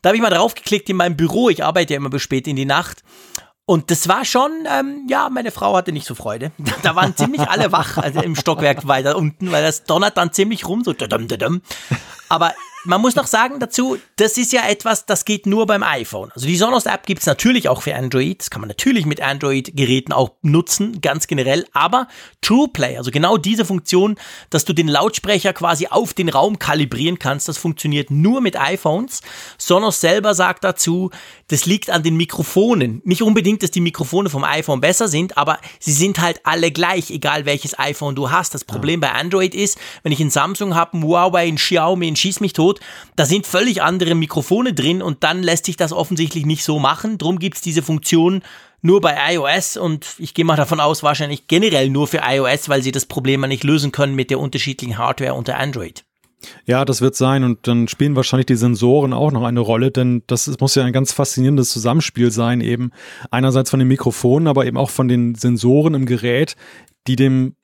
Da 0.00 0.08
habe 0.08 0.16
ich 0.16 0.22
mal 0.22 0.30
draufgeklickt 0.30 0.88
in 0.88 0.96
meinem 0.96 1.16
Büro, 1.16 1.50
ich 1.50 1.62
arbeite 1.62 1.92
ja 1.92 1.98
immer 1.98 2.08
bis 2.08 2.22
spät 2.22 2.46
in 2.46 2.56
die 2.56 2.64
Nacht 2.64 3.02
und 3.68 3.90
das 3.90 4.08
war 4.08 4.24
schon, 4.24 4.50
ähm, 4.66 5.06
ja, 5.10 5.28
meine 5.28 5.50
Frau 5.50 5.76
hatte 5.76 5.92
nicht 5.92 6.06
so 6.06 6.14
Freude. 6.14 6.52
Da 6.82 6.96
waren 6.96 7.14
ziemlich 7.14 7.42
alle 7.50 7.70
wach 7.70 7.98
also 7.98 8.22
im 8.22 8.34
Stockwerk 8.34 8.88
weiter 8.88 9.14
unten, 9.14 9.52
weil 9.52 9.62
das 9.62 9.84
donnert 9.84 10.16
dann 10.16 10.32
ziemlich 10.32 10.66
rum, 10.66 10.84
so. 10.84 10.94
Aber 12.30 12.54
man 12.84 13.00
muss 13.00 13.16
noch 13.16 13.26
sagen 13.26 13.60
dazu, 13.60 13.98
das 14.16 14.38
ist 14.38 14.52
ja 14.52 14.66
etwas, 14.68 15.06
das 15.06 15.24
geht 15.24 15.46
nur 15.46 15.66
beim 15.66 15.82
iPhone. 15.82 16.30
Also 16.32 16.46
die 16.46 16.56
Sonos-App 16.56 17.06
gibt 17.06 17.20
es 17.20 17.26
natürlich 17.26 17.68
auch 17.68 17.82
für 17.82 17.94
Android. 17.94 18.40
Das 18.40 18.50
kann 18.50 18.60
man 18.60 18.68
natürlich 18.68 19.06
mit 19.06 19.20
Android-Geräten 19.20 20.12
auch 20.12 20.30
nutzen, 20.42 21.00
ganz 21.00 21.26
generell. 21.26 21.66
Aber 21.72 22.08
TruePlay, 22.40 22.96
also 22.96 23.10
genau 23.10 23.36
diese 23.36 23.64
Funktion, 23.64 24.16
dass 24.50 24.64
du 24.64 24.72
den 24.72 24.88
Lautsprecher 24.88 25.52
quasi 25.52 25.88
auf 25.88 26.14
den 26.14 26.28
Raum 26.28 26.58
kalibrieren 26.58 27.18
kannst, 27.18 27.48
das 27.48 27.58
funktioniert 27.58 28.10
nur 28.10 28.40
mit 28.40 28.58
iPhones. 28.58 29.22
Sonos 29.58 30.00
selber 30.00 30.34
sagt 30.34 30.64
dazu, 30.64 31.10
das 31.48 31.66
liegt 31.66 31.90
an 31.90 32.02
den 32.02 32.16
Mikrofonen. 32.16 33.02
Nicht 33.04 33.22
unbedingt, 33.22 33.62
dass 33.62 33.70
die 33.70 33.80
Mikrofone 33.80 34.30
vom 34.30 34.44
iPhone 34.44 34.80
besser 34.80 35.08
sind, 35.08 35.36
aber 35.36 35.58
sie 35.80 35.92
sind 35.92 36.20
halt 36.20 36.40
alle 36.44 36.70
gleich, 36.70 37.10
egal 37.10 37.44
welches 37.44 37.78
iPhone 37.78 38.14
du 38.14 38.30
hast. 38.30 38.54
Das 38.54 38.64
Problem 38.64 39.00
ja. 39.02 39.08
bei 39.08 39.14
Android 39.14 39.54
ist, 39.54 39.78
wenn 40.02 40.12
ich 40.12 40.20
ein 40.20 40.30
Samsung 40.30 40.74
habe, 40.74 40.96
ein 40.96 41.02
Huawei, 41.02 41.48
ein 41.48 41.56
Xiaomi, 41.56 42.06
ein 42.06 42.16
Schieß 42.16 42.40
mich 42.40 42.52
tot, 42.52 42.67
da 43.16 43.24
sind 43.24 43.46
völlig 43.46 43.82
andere 43.82 44.14
Mikrofone 44.14 44.74
drin 44.74 45.02
und 45.02 45.24
dann 45.24 45.42
lässt 45.42 45.66
sich 45.66 45.76
das 45.76 45.92
offensichtlich 45.92 46.46
nicht 46.46 46.64
so 46.64 46.78
machen. 46.78 47.18
Drum 47.18 47.38
gibt 47.38 47.56
es 47.56 47.62
diese 47.62 47.82
Funktion 47.82 48.42
nur 48.80 49.00
bei 49.00 49.16
iOS 49.34 49.76
und 49.76 50.06
ich 50.18 50.34
gehe 50.34 50.44
mal 50.44 50.56
davon 50.56 50.80
aus, 50.80 51.02
wahrscheinlich 51.02 51.48
generell 51.48 51.90
nur 51.90 52.06
für 52.06 52.20
iOS, 52.24 52.68
weil 52.68 52.82
sie 52.82 52.92
das 52.92 53.06
Problem 53.06 53.40
nicht 53.42 53.64
lösen 53.64 53.92
können 53.92 54.14
mit 54.14 54.30
der 54.30 54.40
unterschiedlichen 54.40 54.98
Hardware 54.98 55.34
unter 55.34 55.58
Android. 55.58 56.04
Ja, 56.66 56.84
das 56.84 57.00
wird 57.00 57.16
sein 57.16 57.42
und 57.42 57.66
dann 57.66 57.88
spielen 57.88 58.14
wahrscheinlich 58.14 58.46
die 58.46 58.54
Sensoren 58.54 59.12
auch 59.12 59.32
noch 59.32 59.42
eine 59.42 59.60
Rolle, 59.60 59.90
denn 59.90 60.22
das 60.28 60.48
muss 60.60 60.76
ja 60.76 60.84
ein 60.84 60.92
ganz 60.92 61.12
faszinierendes 61.12 61.70
Zusammenspiel 61.70 62.30
sein, 62.30 62.60
eben 62.60 62.92
einerseits 63.30 63.70
von 63.70 63.80
den 63.80 63.88
Mikrofonen, 63.88 64.46
aber 64.46 64.66
eben 64.66 64.76
auch 64.76 64.90
von 64.90 65.08
den 65.08 65.34
Sensoren 65.34 65.94
im 65.94 66.06
Gerät, 66.06 66.54
die 67.08 67.16
dem 67.16 67.56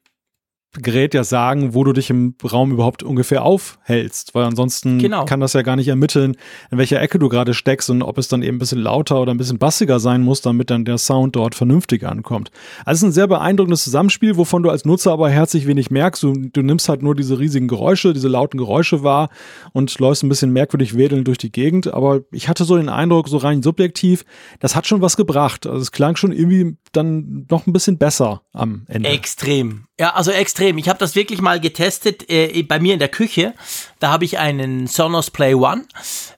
Gerät 0.83 1.15
ja 1.15 1.25
sagen, 1.25 1.75
wo 1.75 1.85
du 1.85 1.93
dich 1.93 2.11
im 2.11 2.35
Raum 2.43 2.73
überhaupt 2.73 3.03
ungefähr 3.03 3.45
aufhältst, 3.45 4.35
weil 4.35 4.45
ansonsten 4.45 4.99
genau. 4.99 5.25
kann 5.25 5.41
das 5.41 5.53
ja 5.53 5.63
gar 5.63 5.77
nicht 5.77 5.89
ermitteln, 5.89 6.37
in 6.71 6.79
welcher 6.79 7.01
Ecke 7.01 7.19
du 7.19 7.29
gerade 7.29 7.55
steckst 7.55 7.91
und 7.91 8.03
ob 8.03 8.19
es 8.19 8.29
dann 8.29 8.43
eben 8.43 8.57
ein 8.57 8.59
bisschen 8.59 8.81
lauter 8.81 9.21
oder 9.21 9.33
ein 9.33 9.37
bisschen 9.37 9.59
bassiger 9.59 10.01
sein 10.01 10.23
muss, 10.23 10.41
damit 10.41 10.71
dann 10.71 10.85
der 10.85 10.99
Sound 10.99 11.37
dort 11.37 11.55
vernünftig 11.55 12.05
ankommt. 12.05 12.51
Also 12.85 12.99
es 12.99 13.03
ist 13.03 13.09
ein 13.11 13.13
sehr 13.13 13.29
beeindruckendes 13.29 13.85
Zusammenspiel, 13.85 14.37
wovon 14.37 14.63
du 14.63 14.71
als 14.71 14.85
Nutzer 14.85 15.13
aber 15.13 15.31
herzlich 15.31 15.67
wenig 15.67 15.91
merkst. 15.91 16.23
Du, 16.23 16.33
du 16.33 16.63
nimmst 16.63 16.89
halt 16.89 17.03
nur 17.03 17.15
diese 17.15 17.39
riesigen 17.39 17.69
Geräusche, 17.69 18.13
diese 18.13 18.29
lauten 18.29 18.59
Geräusche 18.59 19.03
wahr 19.03 19.31
und 19.73 19.97
läufst 19.99 20.25
ein 20.25 20.29
bisschen 20.29 20.53
merkwürdig 20.53 20.97
wedelnd 20.97 21.29
durch 21.29 21.39
die 21.39 21.53
Gegend. 21.53 21.95
Aber 21.95 22.23
ich 22.33 22.49
hatte 22.49 22.65
so 22.65 22.77
den 22.77 22.89
Eindruck, 22.89 23.29
so 23.29 23.37
rein 23.37 23.63
subjektiv, 23.63 24.25
das 24.61 24.75
hat 24.75 24.87
schon 24.87 25.01
was 25.01 25.17
gebracht. 25.17 25.67
Also 25.67 25.81
es 25.81 25.93
klang 25.93 26.17
schon 26.17 26.33
irgendwie 26.33 26.77
dann 26.93 27.47
noch 27.51 27.67
ein 27.67 27.73
bisschen 27.73 27.99
besser 27.99 28.43
am 28.53 28.85
Ende. 28.89 29.09
Extrem. 29.09 29.85
Ja, 29.97 30.15
also 30.15 30.33
extrem. 30.33 30.77
Ich 30.79 30.89
habe 30.89 30.99
das 30.99 31.15
wirklich 31.15 31.41
mal 31.41 31.61
getestet 31.61 32.29
äh, 32.29 32.65
bei 32.65 32.81
mir 32.81 32.95
in 32.95 32.99
der 32.99 33.09
Küche. 33.09 33.55
Da 34.01 34.11
habe 34.11 34.25
ich 34.25 34.41
einen 34.41 34.89
Sonos 34.89 35.31
Play 35.31 35.55
One, 35.55 35.87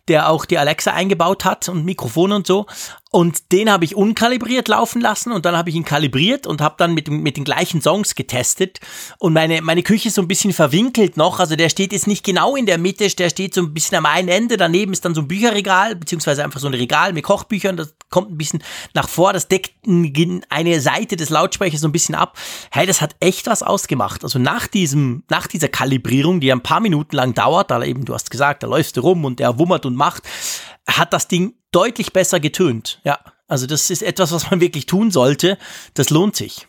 der 0.09 0.29
auch 0.29 0.45
die 0.45 0.59
Alexa 0.59 0.93
eingebaut 0.93 1.47
hat 1.47 1.71
und 1.71 1.87
Mikrofone 1.87 2.37
und 2.37 2.47
so. 2.47 2.67
Und 3.11 3.53
den 3.53 3.71
habe 3.71 3.87
ich 3.87 3.97
unkalibriert 3.97 4.69
laufen 4.69 5.01
lassen 5.01 5.33
und 5.33 5.47
dann 5.47 5.57
habe 5.57 5.71
ich 5.71 5.75
ihn 5.75 5.87
kalibriert 5.87 6.47
und 6.47 6.61
habe 6.61 6.75
dann 6.77 6.93
mit, 6.93 7.09
mit 7.09 7.39
den 7.39 7.45
gleichen 7.45 7.81
Songs 7.81 8.15
getestet. 8.15 8.79
Und 9.19 9.33
meine, 9.33 9.63
meine 9.63 9.83
Küche 9.83 10.09
ist 10.09 10.17
so 10.17 10.21
ein 10.21 10.29
bisschen 10.29 10.53
verwinkelt 10.53 11.17
noch. 11.17 11.41
Also 11.41 11.57
der 11.57 11.71
steht 11.71 11.95
jetzt 11.95 12.07
nicht 12.07 12.27
genau 12.27 12.57
in 12.57 12.67
der 12.67 12.77
Mitte, 12.77 13.09
der 13.09 13.31
steht 13.31 13.55
so 13.55 13.63
ein 13.63 13.73
bisschen 13.73 13.97
am 13.97 14.05
einen 14.05 14.29
Ende. 14.29 14.59
Daneben 14.59 14.93
ist 14.93 15.07
dann 15.07 15.15
so 15.15 15.23
ein 15.23 15.29
Bücherregal, 15.29 15.97
beziehungsweise 15.97 16.45
einfach 16.45 16.61
so 16.61 16.67
ein 16.67 16.75
Regal 16.75 17.15
mit 17.15 17.25
Kochbüchern. 17.25 17.79
Das 17.79 17.95
kommt 18.11 18.31
ein 18.31 18.39
bisschen 18.39 18.63
nach 18.95 19.09
vor. 19.09 19.33
Das 19.33 19.49
deckt 19.49 19.73
eine 19.87 20.81
Seite 20.81 21.17
des 21.17 21.31
Lautsprechers 21.31 21.81
so 21.81 21.89
ein 21.89 21.93
bisschen 21.93 22.15
ab. 22.15 22.39
Hey, 22.71 22.87
das 22.87 23.01
hat 23.01 23.17
echt 23.21 23.47
was 23.47 23.63
ausgemacht. 23.63 24.25
Also 24.25 24.39
nach 24.39 24.67
diesem, 24.67 25.25
nach 25.29 25.47
dieser 25.47 25.69
Kalibrierung, 25.69 26.41
die 26.41 26.53
ein 26.53 26.63
paar 26.63 26.81
Minuten 26.81 27.17
lang 27.17 27.35
dauert, 27.35 27.71
da 27.71 27.83
eben, 27.83 28.05
du 28.05 28.15
hast 28.15 28.31
gesagt, 28.31 28.63
da 28.63 28.67
läufst 28.67 28.97
du 28.97 29.01
rum 29.01 29.25
und 29.25 29.41
der 29.41 29.59
wummert 29.59 29.87
und 29.87 29.97
macht, 29.97 30.23
hat 30.87 31.13
das 31.13 31.29
Ding 31.29 31.55
deutlich 31.73 32.13
besser 32.13 32.41
getönt. 32.41 33.01
Ja, 33.05 33.19
also 33.49 33.67
das 33.67 33.91
ist 33.91 34.03
etwas, 34.03 34.33
was 34.33 34.51
man 34.51 34.61
wirklich 34.61 34.87
tun 34.87 35.11
sollte. 35.11 35.59
Das 35.95 36.11
lohnt 36.11 36.37
sich. 36.37 36.67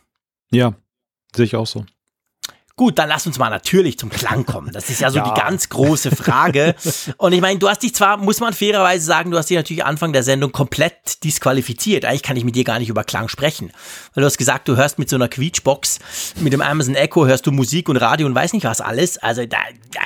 Ja, 0.52 0.76
sehe 1.36 1.46
ich 1.46 1.56
auch 1.56 1.68
so. 1.68 1.86
Gut, 2.78 3.00
dann 3.00 3.10
lass 3.10 3.26
uns 3.26 3.40
mal 3.40 3.50
natürlich 3.50 3.98
zum 3.98 4.12
Klang 4.12 4.46
kommen. 4.46 4.72
Das 4.72 4.92
ist 4.92 5.02
ja 5.02 5.10
so 5.10 5.18
ja. 5.18 5.34
die 5.34 5.42
ganz 5.42 5.68
große 5.70 6.16
Frage. 6.16 6.76
Und 7.18 7.34
ich 7.34 7.42
meine, 7.42 7.58
du 7.58 7.68
hast 7.68 7.82
dich 7.82 7.96
zwar, 7.96 8.18
muss 8.18 8.40
man 8.40 8.54
fairerweise 8.54 9.04
sagen, 9.04 9.32
du 9.32 9.38
hast 9.38 9.50
dich 9.50 9.58
natürlich 9.58 9.84
Anfang 9.84 10.14
der 10.14 10.22
Sendung 10.22 10.52
komplett 10.52 11.24
disqualifiziert. 11.24 12.06
Eigentlich 12.06 12.22
kann 12.22 12.38
ich 12.38 12.44
mit 12.44 12.56
dir 12.56 12.64
gar 12.64 12.78
nicht 12.78 12.90
über 12.90 13.04
Klang 13.04 13.30
sprechen. 13.30 13.72
Weil 14.14 14.22
du 14.22 14.26
hast 14.28 14.38
gesagt, 14.38 14.68
du 14.68 14.76
hörst 14.76 15.00
mit 15.00 15.10
so 15.10 15.16
einer 15.16 15.28
Quietschbox, 15.28 15.98
mit 16.40 16.54
dem 16.54 16.62
Amazon 16.62 16.94
Echo 16.94 17.26
hörst 17.26 17.48
du 17.48 17.52
Musik 17.52 17.90
und 17.90 17.98
Radio 17.98 18.28
und 18.28 18.36
weiß 18.36 18.54
nicht 18.54 18.66
was 18.66 18.80
alles. 18.80 19.18
Also 19.18 19.44
da, 19.48 19.58
da 19.92 20.02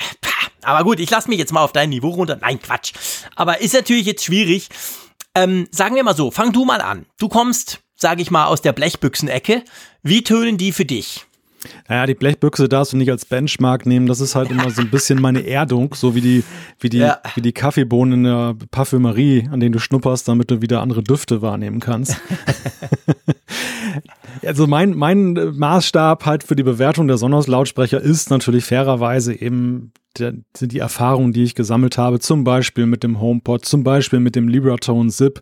aber 0.62 0.84
gut, 0.84 0.98
ich 0.98 1.10
lasse 1.10 1.28
mich 1.28 1.38
jetzt 1.38 1.52
mal 1.52 1.62
auf 1.62 1.72
dein 1.72 1.90
Niveau 1.90 2.08
runter. 2.08 2.38
Nein, 2.40 2.58
Quatsch. 2.60 2.92
Aber 3.36 3.60
ist 3.60 3.74
natürlich 3.74 4.06
jetzt 4.06 4.24
schwierig. 4.24 4.68
Ähm, 5.34 5.68
sagen 5.70 5.94
wir 5.94 6.04
mal 6.04 6.16
so, 6.16 6.30
fang 6.30 6.52
du 6.52 6.64
mal 6.64 6.80
an. 6.80 7.04
Du 7.18 7.28
kommst, 7.28 7.80
sage 7.96 8.22
ich 8.22 8.30
mal, 8.30 8.46
aus 8.46 8.62
der 8.62 8.72
Blechbüchsenecke. 8.72 9.62
Wie 10.02 10.24
tönen 10.24 10.56
die 10.56 10.72
für 10.72 10.84
dich? 10.84 11.26
Naja, 11.88 12.06
die 12.06 12.14
Blechbüchse 12.14 12.68
darfst 12.68 12.92
du 12.92 12.96
nicht 12.96 13.10
als 13.10 13.24
Benchmark 13.24 13.86
nehmen. 13.86 14.06
Das 14.06 14.20
ist 14.20 14.34
halt 14.34 14.50
immer 14.50 14.70
so 14.70 14.80
ein 14.80 14.90
bisschen 14.90 15.20
meine 15.20 15.46
Erdung, 15.46 15.94
so 15.94 16.14
wie 16.14 16.20
die, 16.20 16.44
wie 16.80 16.88
die, 16.88 16.98
ja. 16.98 17.18
wie 17.34 17.40
die 17.40 17.52
Kaffeebohnen 17.52 18.20
in 18.20 18.24
der 18.24 18.56
Parfümerie, 18.70 19.48
an 19.50 19.60
denen 19.60 19.72
du 19.72 19.78
schnupperst, 19.78 20.26
damit 20.28 20.50
du 20.50 20.60
wieder 20.60 20.80
andere 20.80 21.02
Düfte 21.02 21.42
wahrnehmen 21.42 21.80
kannst. 21.80 22.16
also 24.42 24.66
mein, 24.66 24.94
mein 24.96 25.34
Maßstab 25.54 26.26
halt 26.26 26.44
für 26.44 26.56
die 26.56 26.62
Bewertung 26.62 27.08
der 27.08 27.18
Sonos-Lautsprecher 27.18 28.00
ist 28.00 28.30
natürlich 28.30 28.64
fairerweise 28.64 29.34
eben 29.34 29.92
der, 30.18 30.34
die 30.60 30.78
Erfahrungen, 30.78 31.32
die 31.32 31.42
ich 31.42 31.54
gesammelt 31.54 31.98
habe, 31.98 32.20
zum 32.20 32.44
Beispiel 32.44 32.86
mit 32.86 33.02
dem 33.02 33.20
HomePod, 33.20 33.64
zum 33.64 33.82
Beispiel 33.82 34.20
mit 34.20 34.36
dem 34.36 34.48
Libratone 34.48 35.10
Zip, 35.10 35.40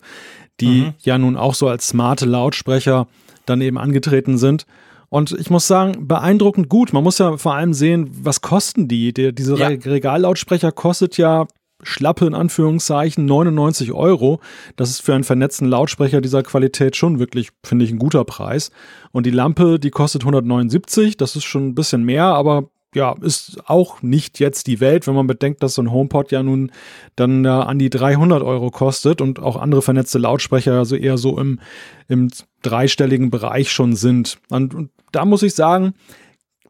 die 0.61 0.83
mhm. 0.83 0.95
ja 1.01 1.19
nun 1.19 1.37
auch 1.37 1.55
so 1.55 1.69
als 1.69 1.89
smarte 1.89 2.27
Lautsprecher 2.27 3.09
dann 3.47 3.61
eben 3.61 3.79
angetreten 3.79 4.39
sind. 4.39 4.67
Und 5.11 5.33
ich 5.33 5.51
muss 5.51 5.67
sagen, 5.67 6.07
beeindruckend 6.07 6.69
gut. 6.69 6.93
Man 6.93 7.03
muss 7.03 7.19
ja 7.19 7.37
vor 7.37 7.55
allem 7.55 7.75
sehen, 7.75 8.09
was 8.23 8.41
kosten 8.41 8.87
die? 8.89 9.13
Der, 9.13 9.33
diese 9.33 9.57
ja. 9.57 9.67
Regallautsprecher 9.67 10.71
kostet 10.73 11.17
ja 11.17 11.47
schlappe 11.83 12.27
in 12.27 12.35
Anführungszeichen 12.35 13.25
99 13.25 13.93
Euro. 13.93 14.41
Das 14.77 14.91
ist 14.91 15.03
für 15.03 15.15
einen 15.15 15.25
vernetzten 15.25 15.69
Lautsprecher 15.69 16.21
dieser 16.21 16.43
Qualität 16.43 16.95
schon 16.95 17.19
wirklich, 17.19 17.51
finde 17.65 17.85
ich, 17.85 17.91
ein 17.91 17.99
guter 17.99 18.25
Preis. 18.25 18.71
Und 19.13 19.27
die 19.27 19.31
Lampe, 19.31 19.79
die 19.81 19.91
kostet 19.91 20.23
179. 20.23 21.17
Das 21.17 21.37
ist 21.37 21.45
schon 21.45 21.69
ein 21.69 21.75
bisschen 21.75 22.05
mehr, 22.05 22.25
aber 22.25 22.71
ja, 22.95 23.15
ist 23.21 23.59
auch 23.67 24.03
nicht 24.03 24.41
jetzt 24.41 24.67
die 24.67 24.81
Welt, 24.81 25.07
wenn 25.07 25.15
man 25.15 25.27
bedenkt, 25.27 25.63
dass 25.63 25.75
so 25.75 25.83
ein 25.83 25.93
HomePod 25.93 26.33
ja 26.33 26.43
nun 26.43 26.73
dann 27.17 27.45
äh, 27.45 27.49
an 27.49 27.79
die 27.79 27.91
300 27.91 28.43
Euro 28.43 28.71
kostet 28.71 29.21
und 29.21 29.39
auch 29.39 29.57
andere 29.57 29.83
vernetzte 29.83 30.19
Lautsprecher 30.19 30.79
also 30.79 30.97
eher 30.97 31.17
so 31.17 31.39
im, 31.39 31.61
im 32.09 32.31
dreistelligen 32.63 33.31
Bereich 33.31 33.71
schon 33.71 33.95
sind. 33.95 34.39
Und, 34.49 34.75
und 34.75 34.91
da 35.13 35.25
muss 35.25 35.43
ich 35.43 35.55
sagen, 35.55 35.95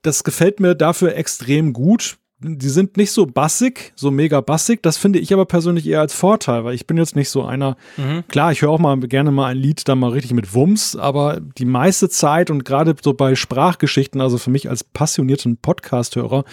das 0.02 0.24
gefällt 0.24 0.60
mir 0.60 0.74
dafür 0.74 1.16
extrem 1.16 1.72
gut 1.72 2.18
die 2.42 2.68
sind 2.70 2.96
nicht 2.96 3.12
so 3.12 3.26
bassig, 3.26 3.92
so 3.96 4.10
mega 4.10 4.40
bassig. 4.40 4.82
Das 4.82 4.96
finde 4.96 5.18
ich 5.18 5.32
aber 5.32 5.44
persönlich 5.44 5.86
eher 5.86 6.00
als 6.00 6.14
Vorteil, 6.14 6.64
weil 6.64 6.74
ich 6.74 6.86
bin 6.86 6.96
jetzt 6.96 7.14
nicht 7.14 7.28
so 7.28 7.44
einer. 7.44 7.76
Mhm. 7.98 8.24
Klar, 8.28 8.50
ich 8.52 8.62
höre 8.62 8.70
auch 8.70 8.78
mal 8.78 8.98
gerne 9.00 9.30
mal 9.30 9.48
ein 9.48 9.58
Lied 9.58 9.86
da 9.86 9.94
mal 9.94 10.10
richtig 10.10 10.32
mit 10.32 10.54
Wumms, 10.54 10.96
aber 10.96 11.40
die 11.40 11.66
meiste 11.66 12.08
Zeit 12.08 12.50
und 12.50 12.64
gerade 12.64 12.96
so 13.02 13.12
bei 13.12 13.34
Sprachgeschichten, 13.34 14.22
also 14.22 14.38
für 14.38 14.50
mich 14.50 14.70
als 14.70 14.84
passionierten 14.84 15.58
Podcast-Hörer, 15.58 16.44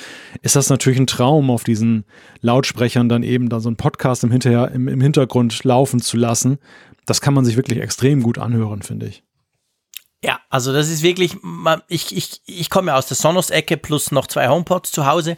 ist 0.41 0.57
das 0.57 0.69
natürlich 0.69 0.99
ein 0.99 1.07
Traum, 1.07 1.49
auf 1.49 1.63
diesen 1.63 2.03
Lautsprechern 2.41 3.07
dann 3.07 3.23
eben 3.23 3.47
da 3.47 3.61
so 3.61 3.69
einen 3.69 3.77
Podcast 3.77 4.25
im, 4.25 4.31
Hinterher, 4.31 4.71
im, 4.71 4.89
im 4.89 4.99
Hintergrund 4.99 5.63
laufen 5.63 6.01
zu 6.01 6.17
lassen. 6.17 6.57
Das 7.05 7.21
kann 7.21 7.33
man 7.33 7.45
sich 7.45 7.55
wirklich 7.55 7.79
extrem 7.79 8.21
gut 8.21 8.37
anhören, 8.37 8.81
finde 8.81 9.07
ich. 9.07 9.23
Ja, 10.23 10.39
also 10.49 10.73
das 10.73 10.89
ist 10.89 11.03
wirklich, 11.03 11.37
ich, 11.89 12.15
ich, 12.15 12.41
ich 12.45 12.69
komme 12.69 12.91
ja 12.91 12.97
aus 12.97 13.05
der 13.05 13.15
Sonos-Ecke 13.15 13.77
plus 13.77 14.11
noch 14.11 14.25
zwei 14.27 14.47
HomePods 14.47 14.91
zu 14.91 15.05
Hause. 15.05 15.37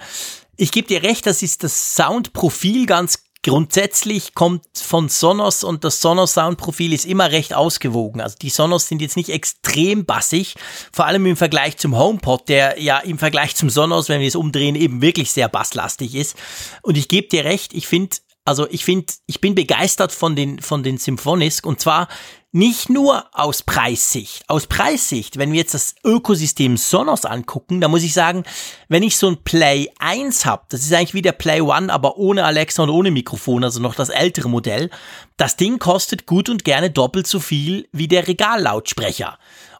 Ich 0.62 0.74
gebe 0.74 0.90
dir 0.90 1.04
recht, 1.04 1.26
das 1.26 1.42
ist 1.42 1.64
das 1.64 1.96
Soundprofil 1.96 2.86
ganz 2.86 3.24
grundsätzlich 3.46 4.34
kommt 4.36 4.66
von 4.76 5.08
Sonos 5.08 5.64
und 5.64 5.86
das 5.86 6.02
Sonos 6.02 6.34
Soundprofil 6.34 6.92
ist 6.92 7.06
immer 7.06 7.32
recht 7.32 7.54
ausgewogen. 7.54 8.20
Also 8.20 8.36
die 8.42 8.50
Sonos 8.50 8.86
sind 8.86 9.02
jetzt 9.02 9.16
nicht 9.16 9.30
extrem 9.30 10.04
bassig, 10.04 10.56
vor 10.92 11.06
allem 11.06 11.26
im 11.28 11.38
Vergleich 11.38 11.78
zum 11.78 11.98
HomePod, 11.98 12.50
der 12.50 12.78
ja 12.78 12.98
im 13.00 13.18
Vergleich 13.18 13.56
zum 13.56 13.70
Sonos, 13.70 14.10
wenn 14.10 14.20
wir 14.20 14.28
es 14.28 14.36
umdrehen, 14.36 14.76
eben 14.76 15.02
wirklich 15.02 15.32
sehr 15.32 15.48
basslastig 15.48 16.14
ist. 16.14 16.36
Und 16.82 16.98
ich 16.98 17.08
gebe 17.08 17.30
dir 17.30 17.46
recht, 17.46 17.74
ich 17.74 17.88
finde 17.88 18.18
also 18.50 18.68
ich 18.72 18.84
finde, 18.84 19.14
ich 19.28 19.42
bin 19.42 19.54
begeistert 19.54 20.12
von 20.12 20.36
den, 20.36 20.60
von 20.60 20.82
den 20.82 20.98
Symphonisk 20.98 21.68
und 21.68 21.80
zwar 21.80 22.08
nicht 22.52 22.90
nur 22.90 23.26
aus 23.32 23.62
Preissicht. 23.62 24.44
Aus 24.48 24.66
Preissicht, 24.66 25.38
wenn 25.38 25.52
wir 25.52 25.60
jetzt 25.60 25.76
das 25.76 25.94
Ökosystem 26.04 26.76
Sonos 26.76 27.26
angucken, 27.26 27.80
da 27.80 27.88
muss 27.88 28.02
ich 28.02 28.12
sagen, 28.12 28.44
wenn 28.88 29.04
ich 29.04 29.18
so 29.18 29.28
ein 29.28 29.38
Play 29.44 29.90
1 30.00 30.48
habe, 30.48 30.64
das 30.70 30.82
ist 30.82 30.92
eigentlich 30.92 31.14
wie 31.14 31.22
der 31.22 31.34
Play 31.34 31.62
One, 31.62 31.94
aber 31.94 32.18
ohne 32.18 32.44
Alexa 32.44 32.82
und 32.82 32.90
ohne 32.90 33.12
Mikrofon, 33.12 33.64
also 33.64 33.80
noch 33.80 33.94
das 33.94 34.10
ältere 34.10 34.50
Modell, 34.50 34.90
das 35.38 35.56
Ding 35.56 35.78
kostet 35.78 36.26
gut 36.26 36.50
und 36.50 36.66
gerne 36.66 36.90
doppelt 36.90 37.28
so 37.28 37.40
viel 37.40 37.88
wie 37.92 38.08
der 38.08 38.28
Regallautsprecher. 38.28 39.38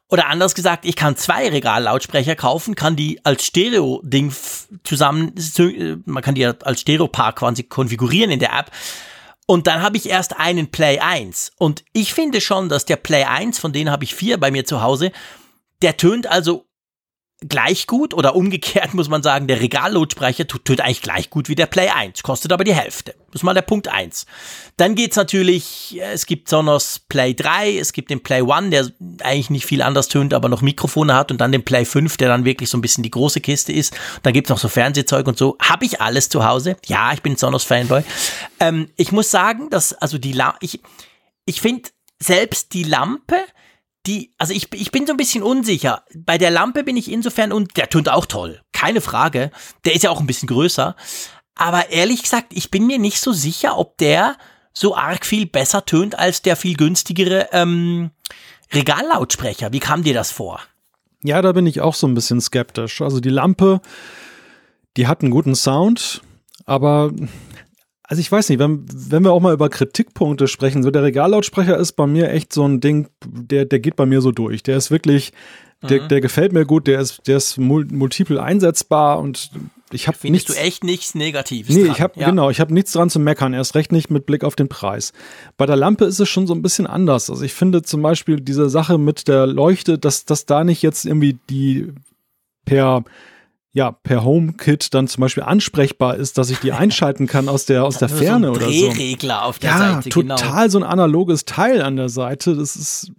Oder 0.10 0.28
anders 0.28 0.56
gesagt, 0.56 0.86
ich 0.86 0.96
kann 0.96 1.16
zwei 1.16 1.50
Regallautsprecher 1.50 2.36
kaufen, 2.36 2.74
kann 2.76 2.96
die 2.96 3.24
als 3.24 3.46
Stereo-Ding 3.46 4.34
zusammen, 4.84 5.34
man 6.06 6.24
kann 6.24 6.34
die 6.34 6.46
als 6.46 6.82
Stereo-Paar 6.82 7.34
quasi 7.34 7.64
konfigurieren 7.64 8.32
in 8.32 8.40
der 8.40 8.58
App. 8.58 8.72
Und 9.46 9.68
dann 9.68 9.82
habe 9.82 9.98
ich 9.98 10.10
erst 10.10 10.38
einen 10.40 10.72
Play 10.72 11.00
1. 11.00 11.54
Und 11.58 11.84
ich 11.94 12.14
finde 12.14 12.42
schon, 12.42 12.70
dass 12.70 12.86
der 12.86 12.98
Play 12.98 13.24
1, 13.24 13.60
von 13.60 13.72
denen 13.72 13.92
habe 13.92 14.04
ich 14.04 14.16
vier 14.16 14.40
bei 14.40 14.52
mir 14.52 14.66
zu 14.66 14.82
Hause, 14.82 15.12
der 15.82 15.98
tönt 15.98 16.28
also 16.28 16.66
gleich 17.48 17.88
gut 17.88 18.14
oder 18.14 18.36
umgekehrt 18.36 18.94
muss 18.94 19.08
man 19.08 19.24
sagen, 19.24 19.48
der 19.48 19.62
Regallautsprecher 19.62 20.48
tut, 20.48 20.66
tut 20.66 20.82
eigentlich 20.82 21.02
gleich 21.02 21.30
gut 21.30 21.48
wie 21.48 21.56
der 21.56 21.68
Play 21.68 21.88
1, 21.90 22.22
kostet 22.22 22.52
aber 22.52 22.64
die 22.64 22.74
Hälfte. 22.74 23.16
Das 23.28 23.42
ist 23.42 23.44
mal 23.44 23.54
der 23.54 23.62
Punkt 23.62 23.88
1. 23.88 24.26
Dann 24.76 24.96
geht's 24.96 25.16
natürlich, 25.16 26.00
es 26.02 26.26
gibt 26.26 26.50
Sonos 26.50 27.00
Play 27.08 27.34
3, 27.34 27.78
es 27.78 27.94
gibt 27.94 28.10
den 28.10 28.22
Play 28.22 28.42
1, 28.42 28.72
der 28.72 28.92
eigentlich 29.24 29.50
nicht 29.50 29.66
viel 29.66 29.82
anders 29.82 30.08
tönt, 30.10 30.34
aber 30.34 30.50
noch 30.50 30.62
Mikrofone 30.62 31.14
hat 31.16 31.32
und 31.32 31.40
dann 31.40 31.52
den 31.52 31.64
Play 31.64 31.86
5, 31.86 32.18
der 32.18 32.28
dann 32.28 32.44
wirklich 32.44 32.70
so 32.70 32.78
ein 32.78 32.82
bisschen 32.82 33.04
die 33.04 33.12
große 33.12 33.40
Kiste 33.40 33.72
ist. 33.72 33.96
Dann 34.24 34.34
gibt's 34.34 34.50
noch 34.50 34.60
so 34.60 34.68
Fernsehzeug 34.68 35.28
und 35.28 35.38
so. 35.38 35.58
Habe 35.62 35.86
ich 35.86 36.02
alles 36.02 36.30
zu 36.30 36.46
Hause? 36.46 36.76
Ja, 36.88 37.14
ich 37.14 37.22
bin 37.22 37.38
Sonos 37.38 37.64
Fanboy. 37.64 38.04
Ähm, 38.60 38.90
ich 38.98 39.12
muss 39.12 39.32
sagen, 39.32 39.70
dass 39.70 39.94
also 39.94 40.18
die 40.18 40.34
La 40.34 40.56
ich 40.60 40.82
ich 41.46 41.62
finde 41.62 41.90
selbst 42.20 42.74
die 42.74 42.84
Lampe 42.84 43.38
die, 44.06 44.34
also 44.38 44.54
ich, 44.54 44.74
ich 44.74 44.92
bin 44.92 45.06
so 45.06 45.14
ein 45.14 45.18
bisschen 45.18 45.44
unsicher. 45.44 46.04
Bei 46.16 46.38
der 46.38 46.52
Lampe 46.52 46.84
bin 46.84 46.98
ich 46.98 47.12
insofern 47.12 47.52
und 47.52 47.78
der 47.78 47.90
tönt 47.90 48.10
auch 48.10 48.26
toll. 48.26 48.62
Keine 48.72 49.02
Frage. 49.02 49.52
Der 49.86 49.94
ist 49.94 50.04
ja 50.04 50.10
auch 50.10 50.20
ein 50.20 50.28
bisschen 50.28 50.48
größer. 50.48 50.96
Aber 51.56 51.90
ehrlich 51.90 52.24
gesagt, 52.24 52.54
ich 52.54 52.72
bin 52.72 52.88
mir 52.88 53.00
nicht 53.00 53.20
so 53.20 53.34
sicher, 53.34 53.78
ob 53.78 53.98
der 53.98 54.38
so 54.74 54.96
arg 54.96 55.26
viel 55.26 55.46
besser 55.46 55.86
tönt 55.86 56.18
als 56.18 56.42
der 56.42 56.56
viel 56.56 56.78
günstigere 56.78 57.50
ähm, 57.52 58.12
Regallautsprecher. 58.74 59.74
Wie 59.74 59.80
kam 59.80 60.04
dir 60.04 60.14
das 60.14 60.32
vor? 60.32 60.62
Ja, 61.22 61.42
da 61.42 61.52
bin 61.52 61.68
ich 61.68 61.82
auch 61.82 61.96
so 61.96 62.08
ein 62.08 62.14
bisschen 62.14 62.40
skeptisch. 62.40 63.02
Also 63.02 63.20
die 63.20 63.30
Lampe, 63.30 63.82
die 64.96 65.08
hat 65.08 65.22
einen 65.22 65.32
guten 65.32 65.56
Sound, 65.56 66.22
aber 66.66 67.12
also 68.10 68.22
ich 68.22 68.32
weiß 68.32 68.50
nicht, 68.50 68.58
wenn, 68.58 68.86
wenn 68.92 69.24
wir 69.24 69.32
auch 69.32 69.40
mal 69.40 69.54
über 69.54 69.70
Kritikpunkte 69.70 70.48
sprechen, 70.48 70.82
so 70.82 70.90
der 70.90 71.04
Regallautsprecher 71.04 71.78
ist 71.78 71.92
bei 71.92 72.08
mir 72.08 72.32
echt 72.32 72.52
so 72.52 72.68
ein 72.68 72.82
Ding, 72.82 73.08
der, 73.24 73.66
der 73.66 73.80
geht 73.80 73.96
bei 73.96 74.08
mir 74.08 74.22
so 74.22 74.32
durch. 74.32 74.64
Der 74.64 74.78
ist 74.78 74.90
wirklich, 74.90 75.32
der, 75.88 76.02
mhm. 76.02 76.08
der 76.08 76.20
gefällt 76.20 76.52
mir 76.52 76.66
gut, 76.66 76.88
der 76.88 77.02
ist, 77.02 77.28
der 77.28 77.38
ist 77.38 77.60
multiple 77.60 78.42
einsetzbar 78.42 79.20
und 79.20 79.52
ich 79.92 80.08
habe 80.08 80.18
Findest 80.18 80.50
nichts, 80.50 80.60
du 80.60 80.68
echt 80.68 80.84
nichts 80.84 81.14
Negatives 81.14 81.76
Nee, 81.76 81.84
dran. 81.84 81.92
ich 81.92 82.02
habe 82.02 82.20
ja. 82.20 82.30
genau, 82.32 82.50
ich 82.50 82.60
habe 82.60 82.74
nichts 82.74 82.94
dran 82.94 83.12
zu 83.12 83.20
meckern, 83.20 83.54
erst 83.54 83.76
recht 83.76 83.92
nicht 83.92 84.10
mit 84.10 84.26
Blick 84.26 84.44
auf 84.44 84.56
den 84.56 84.70
Preis. 84.70 85.14
Bei 85.56 85.68
der 85.68 85.76
Lampe 85.76 86.06
ist 86.06 86.20
es 86.20 86.28
schon 86.28 86.48
so 86.48 86.56
ein 86.56 86.64
bisschen 86.64 86.88
anders. 86.88 87.30
Also 87.30 87.44
ich 87.44 87.54
finde 87.54 87.84
zum 87.84 88.02
Beispiel 88.02 88.42
diese 88.42 88.72
Sache 88.72 88.98
mit 88.98 89.28
der 89.28 89.46
Leuchte, 89.46 90.00
dass, 90.00 90.26
dass 90.26 90.48
da 90.48 90.64
nicht 90.64 90.82
jetzt 90.82 91.06
irgendwie 91.06 91.38
die 91.48 91.94
per 92.66 93.04
ja, 93.72 93.92
per 93.92 94.24
HomeKit 94.24 94.94
dann 94.94 95.08
zum 95.08 95.22
Beispiel 95.22 95.44
ansprechbar 95.44 96.16
ist, 96.16 96.38
dass 96.38 96.50
ich 96.50 96.60
die 96.60 96.72
einschalten 96.74 97.28
kann 97.28 97.48
aus 97.48 97.66
der, 97.66 97.84
aus 97.84 97.98
der 97.98 98.10
Ferne 98.10 98.48
so 98.48 98.54
oder 98.54 98.66
so. 98.66 98.92
Drehregler 98.92 99.46
auf 99.46 99.60
der 99.60 99.72
ja, 99.72 99.78
Seite, 99.78 100.10
genau. 100.10 100.36
total 100.36 100.70
so 100.70 100.80
ein 100.80 100.84
analoges 100.84 101.46
Teil 101.46 101.82
an 101.82 101.96
der 101.96 102.10
Seite. 102.10 102.56
Das 102.56 102.76
ist, 102.76 103.12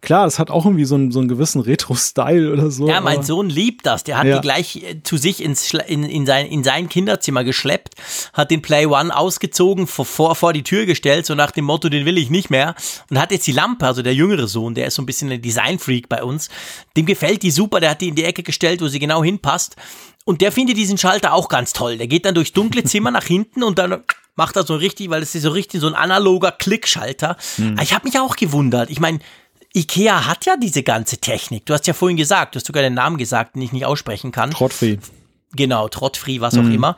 klar, 0.00 0.26
es 0.26 0.38
hat 0.38 0.50
auch 0.50 0.64
irgendwie 0.64 0.84
so 0.84 0.94
einen, 0.94 1.10
so 1.10 1.18
einen 1.18 1.28
gewissen 1.28 1.60
Retro-Style 1.60 2.52
oder 2.52 2.70
so. 2.70 2.88
Ja, 2.88 3.00
mein 3.00 3.22
Sohn 3.22 3.48
liebt 3.48 3.86
das. 3.86 4.04
Der 4.04 4.18
hat 4.18 4.26
ja. 4.26 4.36
die 4.36 4.40
gleich 4.40 4.76
äh, 4.76 5.02
zu 5.02 5.16
sich 5.16 5.42
ins, 5.42 5.72
in, 5.72 6.04
in, 6.04 6.26
sein, 6.26 6.46
in 6.46 6.64
sein 6.64 6.88
Kinderzimmer 6.88 7.44
geschleppt, 7.44 7.94
hat 8.32 8.50
den 8.50 8.62
Play 8.62 8.86
One 8.86 9.14
ausgezogen, 9.14 9.86
vor, 9.86 10.04
vor, 10.04 10.34
vor 10.34 10.52
die 10.52 10.62
Tür 10.62 10.86
gestellt, 10.86 11.26
so 11.26 11.34
nach 11.34 11.50
dem 11.50 11.64
Motto, 11.64 11.88
den 11.88 12.06
will 12.06 12.18
ich 12.18 12.30
nicht 12.30 12.50
mehr. 12.50 12.74
Und 13.10 13.18
hat 13.18 13.30
jetzt 13.30 13.46
die 13.46 13.52
Lampe, 13.52 13.86
also 13.86 14.02
der 14.02 14.14
jüngere 14.14 14.48
Sohn, 14.48 14.74
der 14.74 14.86
ist 14.86 14.94
so 14.94 15.02
ein 15.02 15.06
bisschen 15.06 15.30
ein 15.30 15.42
Design-Freak 15.42 16.08
bei 16.08 16.22
uns. 16.22 16.48
Dem 16.96 17.06
gefällt 17.06 17.42
die 17.42 17.50
super, 17.50 17.80
der 17.80 17.90
hat 17.90 18.00
die 18.00 18.08
in 18.08 18.14
die 18.14 18.24
Ecke 18.24 18.42
gestellt, 18.42 18.80
wo 18.80 18.88
sie 18.88 18.98
genau 18.98 19.22
hinpasst. 19.22 19.76
Und 20.24 20.42
der 20.42 20.52
findet 20.52 20.76
diesen 20.76 20.98
Schalter 20.98 21.32
auch 21.32 21.48
ganz 21.48 21.72
toll. 21.72 21.96
Der 21.96 22.06
geht 22.06 22.26
dann 22.26 22.34
durchs 22.34 22.52
dunkle 22.52 22.84
Zimmer 22.84 23.10
nach 23.10 23.24
hinten 23.24 23.62
und 23.62 23.78
dann 23.78 24.02
macht 24.38 24.56
er 24.56 24.64
so 24.64 24.76
richtig, 24.76 25.10
weil 25.10 25.22
es 25.22 25.34
ist 25.34 25.42
so 25.42 25.50
richtig 25.50 25.80
so 25.80 25.88
ein 25.88 25.94
analoger 25.94 26.52
Klickschalter. 26.52 27.36
Hm. 27.56 27.76
Ich 27.82 27.92
habe 27.92 28.06
mich 28.06 28.18
auch 28.18 28.36
gewundert. 28.36 28.88
Ich 28.90 29.00
meine, 29.00 29.18
Ikea 29.74 30.26
hat 30.26 30.46
ja 30.46 30.56
diese 30.56 30.82
ganze 30.82 31.18
Technik. 31.18 31.66
Du 31.66 31.74
hast 31.74 31.86
ja 31.86 31.94
vorhin 31.94 32.16
gesagt, 32.16 32.54
du 32.54 32.58
hast 32.58 32.66
sogar 32.66 32.82
den 32.82 32.94
Namen 32.94 33.18
gesagt, 33.18 33.54
den 33.54 33.62
ich 33.62 33.72
nicht 33.72 33.84
aussprechen 33.84 34.32
kann. 34.32 34.50
Trottfree. 34.50 34.98
Genau, 35.52 35.88
Trottfree, 35.88 36.40
was 36.40 36.56
auch 36.56 36.62
mhm. 36.62 36.74
immer. 36.74 36.96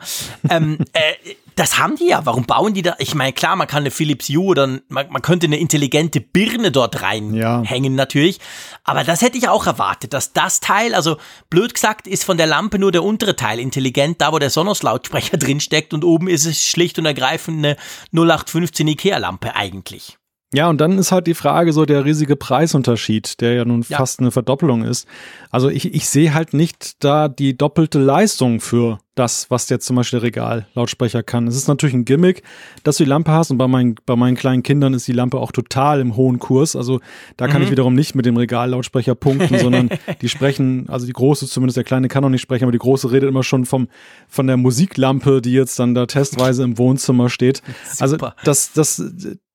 ähm, 0.49 0.77
äh, 0.93 1.13
das 1.55 1.77
haben 1.77 1.95
die 1.95 2.07
ja. 2.07 2.25
Warum 2.25 2.45
bauen 2.45 2.73
die 2.73 2.81
da? 2.81 2.95
Ich 2.99 3.13
meine, 3.13 3.33
klar, 3.33 3.55
man 3.55 3.67
kann 3.67 3.83
eine 3.83 3.91
Philips 3.91 4.29
Hue 4.29 4.45
oder 4.45 4.67
man, 4.87 5.09
man 5.09 5.21
könnte 5.21 5.47
eine 5.47 5.57
intelligente 5.57 6.21
Birne 6.21 6.71
dort 6.71 7.01
reinhängen 7.01 7.93
ja. 7.93 7.97
natürlich. 7.97 8.39
Aber 8.83 9.03
das 9.03 9.21
hätte 9.21 9.37
ich 9.37 9.49
auch 9.49 9.67
erwartet, 9.67 10.13
dass 10.13 10.33
das 10.33 10.59
Teil, 10.59 10.95
also 10.95 11.17
blöd 11.49 11.73
gesagt, 11.73 12.07
ist 12.07 12.23
von 12.23 12.37
der 12.37 12.47
Lampe 12.47 12.79
nur 12.79 12.91
der 12.91 13.03
untere 13.03 13.35
Teil 13.35 13.59
intelligent, 13.59 14.21
da 14.21 14.31
wo 14.31 14.39
der 14.39 14.49
Sonos-Lautsprecher 14.49 15.37
drin 15.37 15.59
steckt 15.59 15.93
und 15.93 16.03
oben 16.03 16.27
ist 16.27 16.45
es 16.45 16.63
schlicht 16.63 16.97
und 16.99 17.05
ergreifend 17.05 17.59
eine 17.59 17.75
0815 18.13 18.87
Ikea-Lampe 18.87 19.55
eigentlich. 19.55 20.17
Ja, 20.53 20.69
und 20.69 20.81
dann 20.81 20.97
ist 20.97 21.13
halt 21.13 21.27
die 21.27 21.33
Frage 21.33 21.71
so 21.71 21.85
der 21.85 22.03
riesige 22.03 22.35
Preisunterschied, 22.35 23.39
der 23.39 23.53
ja 23.53 23.65
nun 23.65 23.85
ja. 23.87 23.97
fast 23.97 24.19
eine 24.19 24.31
Verdoppelung 24.31 24.83
ist. 24.83 25.07
Also 25.49 25.69
ich, 25.69 25.93
ich 25.93 26.09
sehe 26.09 26.33
halt 26.33 26.53
nicht 26.53 27.03
da 27.03 27.29
die 27.29 27.57
doppelte 27.57 27.99
Leistung 27.99 28.59
für 28.59 28.99
das, 29.15 29.51
was 29.51 29.67
jetzt 29.69 29.85
zum 29.85 29.97
Beispiel 29.97 30.19
der 30.19 30.27
Regallautsprecher 30.27 31.21
kann. 31.21 31.45
Es 31.47 31.55
ist 31.55 31.67
natürlich 31.67 31.93
ein 31.93 32.05
Gimmick, 32.05 32.43
dass 32.83 32.97
du 32.97 33.03
die 33.03 33.09
Lampe 33.09 33.31
hast 33.31 33.51
und 33.51 33.57
bei 33.57 33.67
meinen, 33.67 33.95
bei 34.05 34.15
meinen 34.15 34.37
kleinen 34.37 34.63
Kindern 34.63 34.93
ist 34.93 35.07
die 35.07 35.11
Lampe 35.13 35.37
auch 35.37 35.51
total 35.51 35.99
im 35.99 36.15
hohen 36.15 36.39
Kurs. 36.39 36.77
Also 36.77 37.01
da 37.35 37.47
kann 37.47 37.57
mhm. 37.57 37.65
ich 37.65 37.71
wiederum 37.71 37.93
nicht 37.93 38.15
mit 38.15 38.25
dem 38.25 38.37
Regallautsprecher 38.37 39.15
punkten, 39.15 39.59
sondern 39.59 39.89
die 40.21 40.29
sprechen, 40.29 40.87
also 40.89 41.05
die 41.05 41.13
große 41.13 41.47
zumindest, 41.47 41.75
der 41.75 41.83
kleine 41.83 42.07
kann 42.07 42.23
noch 42.23 42.29
nicht 42.29 42.41
sprechen, 42.41 42.63
aber 42.63 42.71
die 42.71 42.77
große 42.77 43.11
redet 43.11 43.27
immer 43.27 43.43
schon 43.43 43.65
vom, 43.65 43.89
von 44.29 44.47
der 44.47 44.57
Musiklampe, 44.57 45.41
die 45.41 45.53
jetzt 45.53 45.77
dann 45.77 45.93
da 45.93 46.05
testweise 46.05 46.63
im 46.63 46.77
Wohnzimmer 46.77 47.29
steht. 47.29 47.61
Also 47.99 48.15
das, 48.45 48.71
das, 48.71 49.01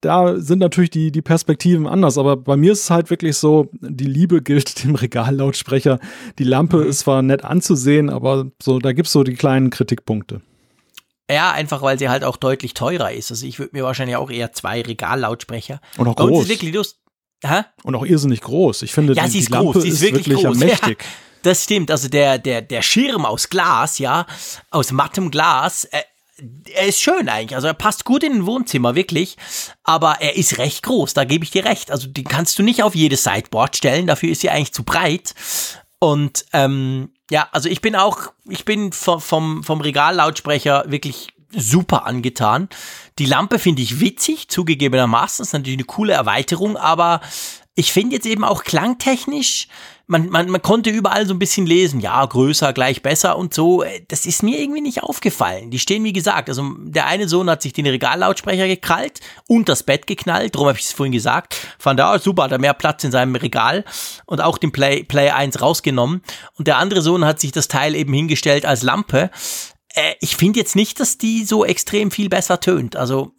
da 0.06 0.38
sind 0.38 0.58
natürlich 0.58 0.90
die, 0.90 1.10
die 1.10 1.22
Perspektiven 1.22 1.86
anders, 1.86 2.18
aber 2.18 2.36
bei 2.36 2.56
mir 2.56 2.72
ist 2.72 2.84
es 2.84 2.90
halt 2.90 3.10
wirklich 3.10 3.36
so, 3.36 3.70
die 3.80 4.04
Liebe 4.04 4.42
gilt 4.42 4.84
dem 4.84 4.94
Regallautsprecher. 4.94 5.98
Die 6.38 6.44
Lampe 6.44 6.78
mhm. 6.78 6.88
ist 6.88 7.00
zwar 7.00 7.22
nett 7.22 7.44
anzusehen, 7.44 8.10
aber 8.10 8.50
so, 8.62 8.78
da 8.78 8.92
gibt's 8.92 9.12
so 9.12 9.24
die 9.24 9.34
kleinen 9.46 9.70
Kritikpunkte. 9.70 10.40
Ja, 11.30 11.52
einfach 11.52 11.82
weil 11.82 11.98
sie 11.98 12.08
halt 12.08 12.22
auch 12.22 12.36
deutlich 12.36 12.74
teurer 12.74 13.12
ist. 13.12 13.30
Also 13.30 13.46
ich 13.46 13.58
würde 13.58 13.76
mir 13.76 13.82
wahrscheinlich 13.82 14.16
auch 14.16 14.30
eher 14.30 14.52
zwei 14.52 14.80
Regallautsprecher. 14.82 15.80
Und 15.96 16.06
auch 16.08 16.16
groß. 16.16 16.48
wirklich 16.48 16.72
Lust 16.74 17.00
Hä? 17.44 17.62
Und 17.82 17.94
auch 17.94 18.04
irrsinnig 18.04 18.40
groß. 18.40 18.82
Ich 18.82 18.92
finde, 18.92 19.12
ja, 19.12 19.24
die, 19.24 19.30
sie 19.30 19.38
ist 19.40 19.48
die 19.48 19.52
Lampe 19.52 19.72
groß. 19.72 19.82
Sie 19.82 19.88
ist 19.88 20.00
wirklich, 20.00 20.28
wirklich 20.28 20.46
groß. 20.46 20.58
mächtig. 20.58 21.02
Ja, 21.02 21.08
das 21.42 21.64
stimmt. 21.64 21.90
Also 21.90 22.08
der, 22.08 22.38
der, 22.38 22.62
der 22.62 22.82
Schirm 22.82 23.24
aus 23.24 23.48
Glas, 23.50 23.98
ja, 23.98 24.26
aus 24.70 24.90
mattem 24.90 25.30
Glas, 25.30 25.84
äh, 25.84 26.00
er 26.74 26.86
ist 26.86 27.00
schön 27.00 27.28
eigentlich. 27.28 27.54
Also 27.54 27.66
er 27.66 27.74
passt 27.74 28.04
gut 28.04 28.22
in 28.22 28.32
ein 28.32 28.46
Wohnzimmer, 28.46 28.94
wirklich. 28.94 29.36
Aber 29.84 30.16
er 30.20 30.36
ist 30.36 30.58
recht 30.58 30.82
groß, 30.82 31.14
da 31.14 31.24
gebe 31.24 31.44
ich 31.44 31.50
dir 31.50 31.64
recht. 31.64 31.90
Also 31.90 32.08
den 32.08 32.24
kannst 32.24 32.58
du 32.58 32.62
nicht 32.62 32.82
auf 32.82 32.94
jedes 32.94 33.24
Sideboard 33.24 33.76
stellen, 33.76 34.06
dafür 34.06 34.30
ist 34.30 34.40
sie 34.40 34.50
eigentlich 34.50 34.72
zu 34.72 34.82
breit. 34.82 35.34
Und 35.98 36.44
ähm, 36.52 37.10
ja, 37.30 37.48
also 37.52 37.68
ich 37.68 37.80
bin 37.80 37.96
auch, 37.96 38.32
ich 38.48 38.64
bin 38.64 38.92
vom, 38.92 39.20
vom, 39.20 39.64
vom 39.64 39.80
Regallautsprecher 39.80 40.84
wirklich 40.86 41.28
super 41.50 42.06
angetan. 42.06 42.68
Die 43.18 43.26
Lampe 43.26 43.58
finde 43.58 43.82
ich 43.82 44.00
witzig, 44.00 44.48
zugegebenermaßen. 44.48 45.42
Das 45.42 45.48
ist 45.48 45.52
natürlich 45.52 45.78
eine 45.78 45.86
coole 45.86 46.12
Erweiterung, 46.12 46.76
aber 46.76 47.20
ich 47.74 47.92
finde 47.92 48.16
jetzt 48.16 48.26
eben 48.26 48.44
auch 48.44 48.64
klangtechnisch, 48.64 49.68
man, 50.08 50.28
man, 50.28 50.48
man 50.48 50.62
konnte 50.62 50.90
überall 50.90 51.26
so 51.26 51.34
ein 51.34 51.38
bisschen 51.38 51.66
lesen, 51.66 52.00
ja, 52.00 52.24
größer, 52.24 52.72
gleich 52.72 53.02
besser 53.02 53.36
und 53.36 53.52
so. 53.52 53.84
Das 54.08 54.24
ist 54.24 54.42
mir 54.42 54.58
irgendwie 54.60 54.80
nicht 54.80 55.02
aufgefallen. 55.02 55.70
Die 55.70 55.80
stehen, 55.80 56.04
wie 56.04 56.12
gesagt, 56.12 56.48
also 56.48 56.64
der 56.78 57.06
eine 57.06 57.28
Sohn 57.28 57.50
hat 57.50 57.62
sich 57.62 57.72
den 57.72 57.86
Regallautsprecher 57.86 58.68
gekrallt 58.68 59.20
und 59.48 59.68
das 59.68 59.82
Bett 59.82 60.06
geknallt, 60.06 60.54
darum 60.54 60.68
habe 60.68 60.78
ich 60.78 60.84
es 60.84 60.92
vorhin 60.92 61.12
gesagt. 61.12 61.56
Fand 61.78 61.98
er, 61.98 62.14
oh, 62.14 62.18
super, 62.18 62.44
hat 62.44 62.52
er 62.52 62.58
mehr 62.58 62.74
Platz 62.74 63.02
in 63.02 63.10
seinem 63.10 63.34
Regal 63.34 63.84
und 64.26 64.40
auch 64.40 64.58
den 64.58 64.70
Play, 64.70 65.02
Play 65.02 65.30
1 65.30 65.60
rausgenommen. 65.60 66.22
Und 66.54 66.68
der 66.68 66.78
andere 66.78 67.02
Sohn 67.02 67.24
hat 67.24 67.40
sich 67.40 67.50
das 67.50 67.66
Teil 67.66 67.96
eben 67.96 68.12
hingestellt 68.12 68.64
als 68.64 68.82
Lampe. 68.82 69.30
Äh, 69.94 70.14
ich 70.20 70.36
finde 70.36 70.60
jetzt 70.60 70.76
nicht, 70.76 71.00
dass 71.00 71.18
die 71.18 71.44
so 71.44 71.64
extrem 71.64 72.12
viel 72.12 72.28
besser 72.28 72.60
tönt. 72.60 72.94
Also, 72.94 73.32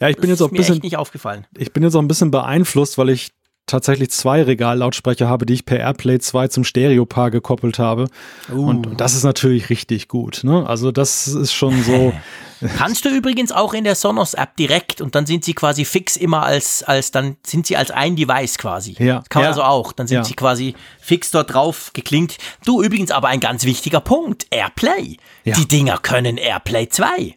ja, 0.00 0.08
ich 0.08 0.16
bin 0.16 0.30
jetzt 0.30 0.40
auch 0.40 0.50
ein 0.50 0.56
bisschen 0.56 0.78
nicht 0.78 0.96
aufgefallen. 0.96 1.46
Ich 1.58 1.74
bin 1.74 1.82
jetzt 1.82 1.94
auch 1.94 2.00
ein 2.00 2.08
bisschen 2.08 2.30
beeinflusst, 2.30 2.96
weil 2.96 3.10
ich 3.10 3.32
tatsächlich 3.70 4.10
zwei 4.10 4.42
Regallautsprecher 4.42 5.28
habe, 5.28 5.46
die 5.46 5.54
ich 5.54 5.64
per 5.64 5.78
Airplay 5.78 6.18
2 6.18 6.48
zum 6.48 6.64
Stereopaar 6.64 7.30
gekoppelt 7.30 7.78
habe. 7.78 8.08
Uh. 8.52 8.68
Und, 8.68 9.00
das 9.00 9.14
ist 9.14 9.24
natürlich 9.24 9.70
richtig 9.70 10.08
gut. 10.08 10.40
Ne? 10.44 10.66
Also 10.66 10.92
das 10.92 11.28
ist 11.28 11.52
schon 11.52 11.82
so. 11.82 12.12
Kannst 12.76 13.06
du 13.06 13.08
übrigens 13.08 13.52
auch 13.52 13.72
in 13.72 13.84
der 13.84 13.94
Sonos 13.94 14.34
App 14.34 14.54
direkt 14.56 15.00
und 15.00 15.14
dann 15.14 15.24
sind 15.24 15.44
sie 15.44 15.54
quasi 15.54 15.86
fix 15.86 16.16
immer 16.16 16.42
als, 16.42 16.82
als 16.82 17.10
dann 17.10 17.36
sind 17.44 17.66
sie 17.66 17.76
als 17.76 17.90
ein 17.90 18.16
Device 18.16 18.58
quasi. 18.58 18.96
Ja. 18.98 19.22
Kann 19.30 19.40
man 19.40 19.44
ja. 19.44 19.48
also 19.48 19.62
auch. 19.62 19.92
Dann 19.92 20.06
sind 20.06 20.16
ja. 20.16 20.24
sie 20.24 20.34
quasi 20.34 20.74
fix 21.00 21.30
dort 21.30 21.54
drauf 21.54 21.92
geklingt. 21.94 22.36
Du 22.66 22.82
übrigens 22.82 23.12
aber 23.12 23.28
ein 23.28 23.40
ganz 23.40 23.64
wichtiger 23.64 24.00
Punkt. 24.00 24.46
Airplay. 24.50 25.16
Ja. 25.44 25.56
Die 25.56 25.66
Dinger 25.66 25.98
können 25.98 26.36
Airplay 26.36 26.88
2. 26.88 27.36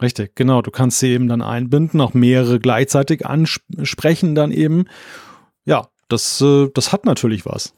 Richtig, 0.00 0.34
genau. 0.34 0.62
Du 0.62 0.70
kannst 0.70 1.00
sie 1.00 1.08
eben 1.08 1.28
dann 1.28 1.42
einbinden, 1.42 2.00
auch 2.00 2.14
mehrere 2.14 2.58
gleichzeitig 2.58 3.26
ansprechen 3.26 4.34
dann 4.34 4.50
eben 4.50 4.86
das, 6.12 6.40
äh, 6.40 6.68
das 6.74 6.92
hat 6.92 7.04
natürlich 7.04 7.46
was. 7.46 7.72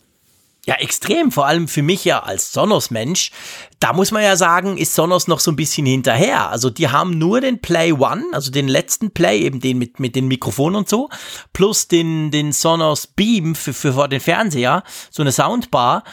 Ja, 0.65 0.77
extrem, 0.77 1.33
vor 1.33 1.47
allem 1.47 1.67
für 1.67 1.83
mich 1.83 2.05
ja 2.05 2.23
als 2.23 2.53
Sonos-Mensch. 2.53 3.33
Da 3.81 3.93
muss 3.93 4.13
man 4.13 4.23
ja 4.23 4.37
sagen, 4.37 4.79
ist 4.79 4.95
Sonos 4.95 5.27
noch 5.27 5.41
so 5.41 5.51
ein 5.51 5.57
bisschen 5.57 5.87
hinterher. 5.87 6.51
Also 6.51 6.71
die 6.71 6.89
haben 6.89 7.19
nur 7.19 7.41
den 7.41 7.61
Play 7.61 7.93
One, 7.93 8.27
also 8.31 8.53
den 8.53 8.69
letzten 8.69 9.11
Play, 9.11 9.41
eben 9.41 9.59
den 9.59 9.79
mit, 9.79 9.99
mit 9.99 10.15
den 10.15 10.29
Mikrofonen 10.29 10.77
und 10.77 10.89
so, 10.89 11.09
plus 11.53 11.89
den, 11.89 12.31
den 12.31 12.53
Sonos 12.53 13.09
Beam 13.09 13.57
für, 13.57 13.75
für 13.75 13.95
vor 13.95 14.07
den 14.07 14.21
Fernseher, 14.21 14.85
so 15.11 15.23
eine 15.23 15.33
Soundbar. 15.33 16.05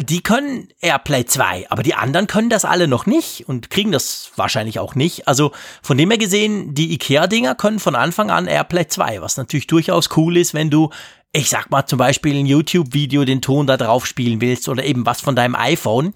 Die 0.00 0.20
können 0.20 0.68
AirPlay 0.80 1.24
2, 1.24 1.70
aber 1.70 1.82
die 1.82 1.94
anderen 1.94 2.28
können 2.28 2.50
das 2.50 2.64
alle 2.64 2.86
noch 2.86 3.06
nicht 3.06 3.48
und 3.48 3.68
kriegen 3.70 3.90
das 3.90 4.30
wahrscheinlich 4.36 4.78
auch 4.78 4.94
nicht. 4.94 5.26
Also 5.26 5.50
von 5.82 5.96
dem 5.96 6.10
her 6.10 6.18
gesehen, 6.18 6.74
die 6.74 6.92
IKEA-Dinger 6.92 7.56
können 7.56 7.80
von 7.80 7.96
Anfang 7.96 8.30
an 8.30 8.46
AirPlay 8.46 8.86
2, 8.86 9.22
was 9.22 9.38
natürlich 9.38 9.66
durchaus 9.66 10.10
cool 10.16 10.36
ist, 10.36 10.54
wenn 10.54 10.70
du 10.70 10.90
ich 11.32 11.50
sag 11.50 11.70
mal 11.70 11.86
zum 11.86 11.98
Beispiel 11.98 12.36
ein 12.36 12.46
YouTube-Video 12.46 13.24
den 13.24 13.42
Ton 13.42 13.66
da 13.66 13.76
drauf 13.76 14.06
spielen 14.06 14.40
willst 14.40 14.68
oder 14.68 14.84
eben 14.84 15.06
was 15.06 15.20
von 15.20 15.36
deinem 15.36 15.54
iPhone. 15.54 16.14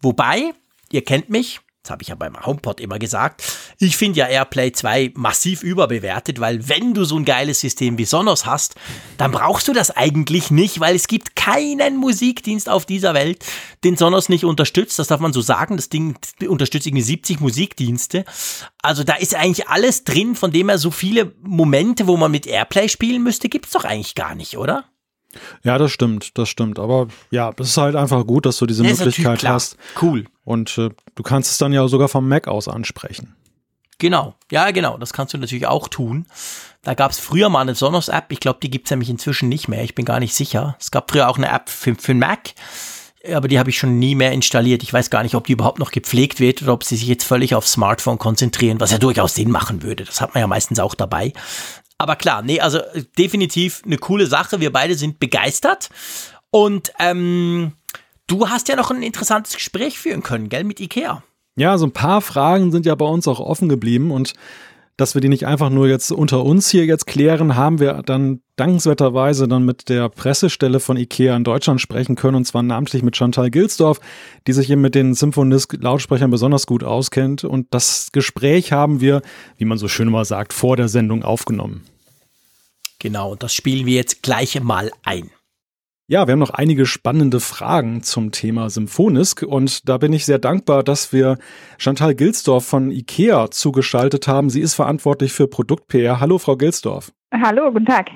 Wobei, 0.00 0.52
ihr 0.90 1.04
kennt 1.04 1.30
mich, 1.30 1.60
das 1.86 1.92
habe 1.92 2.02
ich 2.02 2.08
ja 2.08 2.16
beim 2.16 2.34
HomePod 2.44 2.80
immer 2.80 2.98
gesagt. 2.98 3.44
Ich 3.78 3.96
finde 3.96 4.18
ja 4.18 4.26
AirPlay 4.26 4.72
2 4.72 5.12
massiv 5.14 5.62
überbewertet, 5.62 6.40
weil 6.40 6.68
wenn 6.68 6.94
du 6.94 7.04
so 7.04 7.16
ein 7.16 7.24
geiles 7.24 7.60
System 7.60 7.96
wie 7.96 8.04
Sonos 8.04 8.44
hast, 8.44 8.74
dann 9.18 9.30
brauchst 9.30 9.68
du 9.68 9.72
das 9.72 9.92
eigentlich 9.92 10.50
nicht, 10.50 10.80
weil 10.80 10.96
es 10.96 11.06
gibt 11.06 11.36
keinen 11.36 11.96
Musikdienst 11.96 12.68
auf 12.68 12.86
dieser 12.86 13.14
Welt, 13.14 13.44
den 13.84 13.96
Sonos 13.96 14.28
nicht 14.28 14.44
unterstützt. 14.44 14.98
Das 14.98 15.06
darf 15.06 15.20
man 15.20 15.32
so 15.32 15.40
sagen. 15.40 15.76
Das 15.76 15.88
Ding 15.88 16.16
unterstützt 16.48 16.88
irgendwie 16.88 17.02
70 17.02 17.40
Musikdienste. 17.40 18.24
Also 18.82 19.04
da 19.04 19.14
ist 19.14 19.36
eigentlich 19.36 19.68
alles 19.68 20.02
drin, 20.02 20.34
von 20.34 20.50
dem 20.50 20.68
er 20.68 20.78
so 20.78 20.90
viele 20.90 21.34
Momente, 21.42 22.08
wo 22.08 22.16
man 22.16 22.32
mit 22.32 22.48
AirPlay 22.48 22.88
spielen 22.88 23.22
müsste, 23.22 23.48
gibt 23.48 23.66
es 23.66 23.72
doch 23.72 23.84
eigentlich 23.84 24.16
gar 24.16 24.34
nicht, 24.34 24.58
oder? 24.58 24.84
Ja, 25.62 25.78
das 25.78 25.90
stimmt, 25.90 26.36
das 26.38 26.48
stimmt. 26.48 26.78
Aber 26.78 27.08
ja, 27.30 27.52
es 27.58 27.68
ist 27.68 27.76
halt 27.76 27.96
einfach 27.96 28.26
gut, 28.26 28.46
dass 28.46 28.58
du 28.58 28.66
diese 28.66 28.84
ja, 28.84 28.90
Möglichkeit 28.90 29.46
hast. 29.46 29.76
Cool. 30.00 30.24
Und 30.44 30.76
äh, 30.78 30.90
du 31.14 31.22
kannst 31.22 31.52
es 31.52 31.58
dann 31.58 31.72
ja 31.72 31.86
sogar 31.88 32.08
vom 32.08 32.28
Mac 32.28 32.48
aus 32.48 32.68
ansprechen. 32.68 33.34
Genau, 33.98 34.34
ja, 34.50 34.70
genau. 34.72 34.98
Das 34.98 35.12
kannst 35.12 35.32
du 35.34 35.38
natürlich 35.38 35.66
auch 35.66 35.88
tun. 35.88 36.26
Da 36.82 36.94
gab 36.94 37.10
es 37.10 37.18
früher 37.18 37.48
mal 37.48 37.62
eine 37.62 37.74
Sonos-App. 37.74 38.26
Ich 38.30 38.40
glaube, 38.40 38.58
die 38.62 38.70
gibt 38.70 38.86
es 38.86 38.90
nämlich 38.90 39.08
inzwischen 39.08 39.48
nicht 39.48 39.68
mehr. 39.68 39.82
Ich 39.82 39.94
bin 39.94 40.04
gar 40.04 40.20
nicht 40.20 40.34
sicher. 40.34 40.76
Es 40.78 40.90
gab 40.90 41.10
früher 41.10 41.28
auch 41.28 41.38
eine 41.38 41.48
App 41.48 41.68
für, 41.68 41.94
für 41.94 42.12
den 42.12 42.18
Mac, 42.18 42.52
aber 43.34 43.48
die 43.48 43.58
habe 43.58 43.70
ich 43.70 43.78
schon 43.78 43.98
nie 43.98 44.14
mehr 44.14 44.32
installiert. 44.32 44.82
Ich 44.82 44.92
weiß 44.92 45.10
gar 45.10 45.22
nicht, 45.22 45.34
ob 45.34 45.46
die 45.46 45.52
überhaupt 45.52 45.78
noch 45.78 45.90
gepflegt 45.90 46.40
wird 46.40 46.62
oder 46.62 46.74
ob 46.74 46.84
sie 46.84 46.96
sich 46.96 47.08
jetzt 47.08 47.24
völlig 47.24 47.54
aufs 47.54 47.72
Smartphone 47.72 48.18
konzentrieren, 48.18 48.80
was 48.80 48.92
ja 48.92 48.98
durchaus 48.98 49.34
Sinn 49.34 49.50
machen 49.50 49.82
würde. 49.82 50.04
Das 50.04 50.20
hat 50.20 50.34
man 50.34 50.42
ja 50.42 50.46
meistens 50.46 50.78
auch 50.78 50.94
dabei. 50.94 51.32
Aber 51.98 52.16
klar, 52.16 52.42
nee, 52.42 52.60
also 52.60 52.78
äh, 52.78 53.04
definitiv 53.18 53.82
eine 53.84 53.98
coole 53.98 54.26
Sache. 54.26 54.60
Wir 54.60 54.72
beide 54.72 54.94
sind 54.94 55.18
begeistert. 55.18 55.88
Und 56.50 56.92
ähm, 56.98 57.72
du 58.26 58.48
hast 58.48 58.68
ja 58.68 58.76
noch 58.76 58.90
ein 58.90 59.02
interessantes 59.02 59.54
Gespräch 59.54 59.98
führen 59.98 60.22
können, 60.22 60.48
gell, 60.48 60.64
mit 60.64 60.80
Ikea. 60.80 61.22
Ja, 61.56 61.78
so 61.78 61.86
ein 61.86 61.92
paar 61.92 62.20
Fragen 62.20 62.70
sind 62.70 62.86
ja 62.86 62.94
bei 62.94 63.06
uns 63.06 63.26
auch 63.26 63.40
offen 63.40 63.68
geblieben 63.68 64.10
und 64.10 64.34
dass 64.96 65.14
wir 65.14 65.20
die 65.20 65.28
nicht 65.28 65.46
einfach 65.46 65.68
nur 65.68 65.88
jetzt 65.88 66.10
unter 66.10 66.42
uns 66.44 66.70
hier 66.70 66.86
jetzt 66.86 67.06
klären, 67.06 67.56
haben 67.56 67.80
wir 67.80 68.02
dann 68.02 68.40
dankenswerterweise 68.56 69.46
dann 69.46 69.64
mit 69.64 69.88
der 69.90 70.08
Pressestelle 70.08 70.80
von 70.80 70.96
IKEA 70.96 71.36
in 71.36 71.44
Deutschland 71.44 71.80
sprechen 71.80 72.16
können, 72.16 72.36
und 72.36 72.46
zwar 72.46 72.62
namentlich 72.62 73.02
mit 73.02 73.16
Chantal 73.16 73.50
Gilsdorf, 73.50 74.00
die 74.46 74.54
sich 74.54 74.70
eben 74.70 74.80
mit 74.80 74.94
den 74.94 75.14
Symphonisk-Lautsprechern 75.14 76.30
besonders 76.30 76.66
gut 76.66 76.82
auskennt. 76.82 77.44
Und 77.44 77.66
das 77.72 78.08
Gespräch 78.12 78.72
haben 78.72 79.00
wir, 79.00 79.20
wie 79.58 79.66
man 79.66 79.76
so 79.76 79.88
schön 79.88 80.10
mal 80.10 80.24
sagt, 80.24 80.54
vor 80.54 80.76
der 80.76 80.88
Sendung 80.88 81.22
aufgenommen. 81.22 81.84
Genau, 82.98 83.34
das 83.34 83.52
spielen 83.52 83.84
wir 83.84 83.94
jetzt 83.94 84.22
gleich 84.22 84.58
mal 84.62 84.90
ein. 85.04 85.30
Ja, 86.08 86.28
wir 86.28 86.32
haben 86.32 86.38
noch 86.38 86.50
einige 86.50 86.86
spannende 86.86 87.40
Fragen 87.40 88.04
zum 88.04 88.30
Thema 88.30 88.70
Symphonisk 88.70 89.42
und 89.42 89.88
da 89.88 89.98
bin 89.98 90.12
ich 90.12 90.24
sehr 90.24 90.38
dankbar, 90.38 90.84
dass 90.84 91.12
wir 91.12 91.36
Chantal 91.78 92.14
Gilsdorf 92.14 92.64
von 92.64 92.92
IKEA 92.92 93.50
zugeschaltet 93.50 94.28
haben. 94.28 94.48
Sie 94.48 94.60
ist 94.60 94.74
verantwortlich 94.74 95.32
für 95.32 95.48
Produkt-PR. 95.48 96.20
Hallo, 96.20 96.38
Frau 96.38 96.56
Gilsdorf. 96.56 97.10
Hallo, 97.34 97.72
guten 97.72 97.86
Tag. 97.86 98.10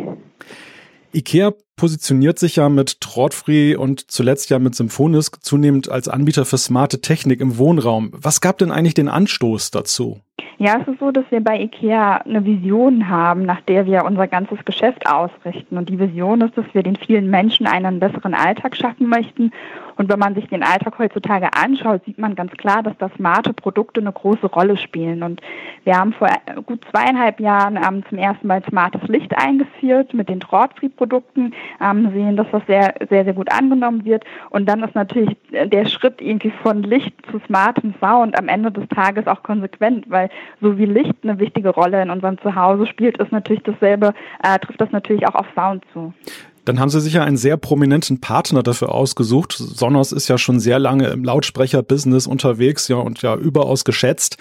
IKEA 1.13 1.53
positioniert 1.75 2.39
sich 2.39 2.55
ja 2.57 2.69
mit 2.69 3.01
Trautfree 3.01 3.75
und 3.75 4.09
zuletzt 4.09 4.51
ja 4.51 4.61
mit 4.61 4.77
Symphonisk 4.77 5.43
zunehmend 5.43 5.89
als 5.89 6.07
Anbieter 6.07 6.45
für 6.45 6.59
smarte 6.59 7.01
Technik 7.01 7.41
im 7.41 7.59
Wohnraum. 7.59 8.13
Was 8.15 8.41
gab 8.41 8.59
denn 8.59 8.71
eigentlich 8.71 8.95
den 8.95 9.09
Anstoß 9.09 9.73
dazu? 9.73 10.21
Ja, 10.59 10.79
es 10.81 10.89
ist 10.89 11.01
so, 11.01 11.11
dass 11.11 11.25
wir 11.31 11.43
bei 11.43 11.61
IKEA 11.61 12.19
eine 12.19 12.45
Vision 12.45 13.09
haben, 13.09 13.45
nach 13.47 13.61
der 13.63 13.87
wir 13.87 14.05
unser 14.05 14.27
ganzes 14.27 14.65
Geschäft 14.65 15.07
ausrichten. 15.09 15.79
Und 15.79 15.89
die 15.89 15.99
Vision 15.99 16.41
ist, 16.43 16.57
dass 16.57 16.67
wir 16.73 16.83
den 16.83 16.97
vielen 16.97 17.31
Menschen 17.31 17.67
einen 17.67 18.01
besseren 18.01 18.35
Alltag 18.35 18.77
schaffen 18.77 19.09
möchten 19.09 19.53
Und 20.01 20.09
wenn 20.09 20.19
man 20.19 20.35
sich 20.35 20.49
den 20.49 20.63
Alltag 20.63 20.99
heutzutage 20.99 21.53
anschaut, 21.53 22.03
sieht 22.07 22.17
man 22.17 22.35
ganz 22.35 22.53
klar, 22.53 22.83
dass 22.83 22.97
da 22.97 23.11
smarte 23.17 23.53
Produkte 23.53 24.01
eine 24.01 24.11
große 24.11 24.47
Rolle 24.47 24.79
spielen. 24.79 25.23
Und 25.23 25.43
wir 25.85 25.95
haben 25.95 26.15
vor 26.15 26.31
gut 26.65 26.83
zweieinhalb 26.91 27.39
Jahren 27.39 27.77
ähm, 27.77 28.03
zum 28.09 28.17
ersten 28.17 28.47
Mal 28.47 28.63
smartes 28.65 29.07
Licht 29.09 29.37
eingeführt 29.37 30.15
mit 30.15 30.31
den 30.31 30.41
Drahtfree-Produkten, 30.41 31.53
ähm, 31.83 32.11
sehen, 32.15 32.37
dass 32.39 32.47
das 32.51 32.63
sehr, 32.67 32.95
sehr, 33.11 33.25
sehr 33.25 33.35
gut 33.35 33.53
angenommen 33.53 34.07
wird. 34.07 34.25
Und 34.49 34.67
dann 34.71 34.83
ist 34.83 34.95
natürlich 34.95 35.37
der 35.53 35.85
Schritt 35.85 36.23
irgendwie 36.23 36.53
von 36.63 36.83
Licht 36.83 37.13
zu 37.31 37.39
smartem 37.47 37.93
Sound 38.01 38.39
am 38.39 38.49
Ende 38.49 38.73
des 38.73 38.89
Tages 38.89 39.27
auch 39.27 39.43
konsequent, 39.43 40.09
weil 40.09 40.30
so 40.61 40.79
wie 40.79 40.87
Licht 40.87 41.15
eine 41.23 41.39
wichtige 41.39 41.71
Rolle 41.71 42.03
in 42.03 42.11
unserem 42.11 42.39
Zuhause 42.41 42.87
spielt, 42.87 43.19
ist 43.19 43.33
natürlich 43.33 43.63
dasselbe, 43.63 44.13
äh, 44.43 44.59
trifft 44.59 44.81
das 44.81 44.91
natürlich 44.93 45.27
auch 45.27 45.35
auf 45.35 45.47
Sound 45.55 45.85
zu. 45.93 46.13
Dann 46.65 46.79
haben 46.79 46.91
Sie 46.91 47.01
sicher 47.01 47.25
einen 47.25 47.37
sehr 47.37 47.57
prominenten 47.57 48.21
Partner 48.21 48.63
dafür 48.63 48.95
ausgesucht. 48.95 49.53
Sonos 49.53 50.13
ist 50.13 50.29
ja 50.29 50.39
schon 50.39 50.61
sehr 50.61 50.79
lange 50.79 51.09
im 51.09 51.25
Lautsprecher-Business 51.25 52.27
unterwegs, 52.27 52.89
ja, 52.89 52.97
und 52.97 53.23
ja 53.23 53.35
überaus 53.35 53.85
geschätzt. 53.85 54.37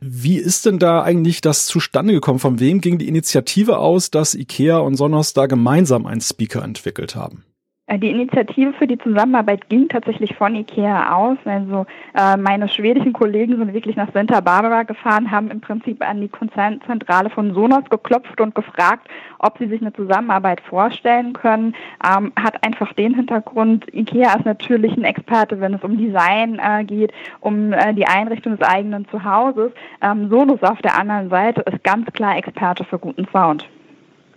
Wie 0.00 0.36
ist 0.36 0.66
denn 0.66 0.78
da 0.78 1.02
eigentlich 1.02 1.40
das 1.40 1.66
zustande 1.66 2.12
gekommen? 2.12 2.38
Von 2.38 2.60
wem 2.60 2.80
ging 2.80 2.98
die 2.98 3.08
Initiative 3.08 3.78
aus, 3.78 4.10
dass 4.10 4.34
IKEA 4.34 4.78
und 4.78 4.96
Sonos 4.96 5.32
da 5.32 5.46
gemeinsam 5.46 6.06
einen 6.06 6.20
Speaker 6.20 6.62
entwickelt 6.62 7.16
haben? 7.16 7.45
Äh, 7.86 7.98
die 7.98 8.10
Initiative 8.10 8.72
für 8.72 8.86
die 8.86 8.98
Zusammenarbeit 8.98 9.68
ging 9.68 9.88
tatsächlich 9.88 10.34
von 10.34 10.54
IKEA 10.54 11.14
aus. 11.14 11.38
Also 11.44 11.86
äh, 12.14 12.36
meine 12.36 12.68
schwedischen 12.68 13.12
Kollegen 13.12 13.56
sind 13.56 13.72
wirklich 13.72 13.96
nach 13.96 14.12
Santa 14.12 14.40
Barbara 14.40 14.82
gefahren, 14.82 15.30
haben 15.30 15.50
im 15.50 15.60
Prinzip 15.60 16.06
an 16.06 16.20
die 16.20 16.28
Konzernzentrale 16.28 17.30
von 17.30 17.54
Sonos 17.54 17.88
geklopft 17.88 18.40
und 18.40 18.54
gefragt, 18.54 19.08
ob 19.38 19.58
sie 19.58 19.68
sich 19.68 19.80
eine 19.80 19.92
Zusammenarbeit 19.92 20.60
vorstellen 20.62 21.32
können. 21.32 21.74
Ähm, 22.04 22.32
hat 22.36 22.64
einfach 22.64 22.92
den 22.94 23.14
Hintergrund, 23.14 23.86
IKEA 23.94 24.34
ist 24.34 24.46
natürlich 24.46 24.96
ein 24.96 25.04
Experte, 25.04 25.60
wenn 25.60 25.74
es 25.74 25.84
um 25.84 25.96
Design 25.96 26.58
äh, 26.58 26.84
geht, 26.84 27.12
um 27.40 27.72
äh, 27.72 27.94
die 27.94 28.06
Einrichtung 28.06 28.56
des 28.56 28.66
eigenen 28.66 29.06
Zuhauses. 29.08 29.70
Ähm, 30.02 30.28
Sonos 30.28 30.62
auf 30.62 30.80
der 30.82 30.98
anderen 30.98 31.30
Seite 31.30 31.60
ist 31.62 31.84
ganz 31.84 32.10
klar 32.12 32.36
Experte 32.36 32.84
für 32.84 32.98
guten 32.98 33.26
Sound. 33.32 33.68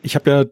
Ich 0.01 0.15
habe 0.15 0.29
ja 0.29 0.43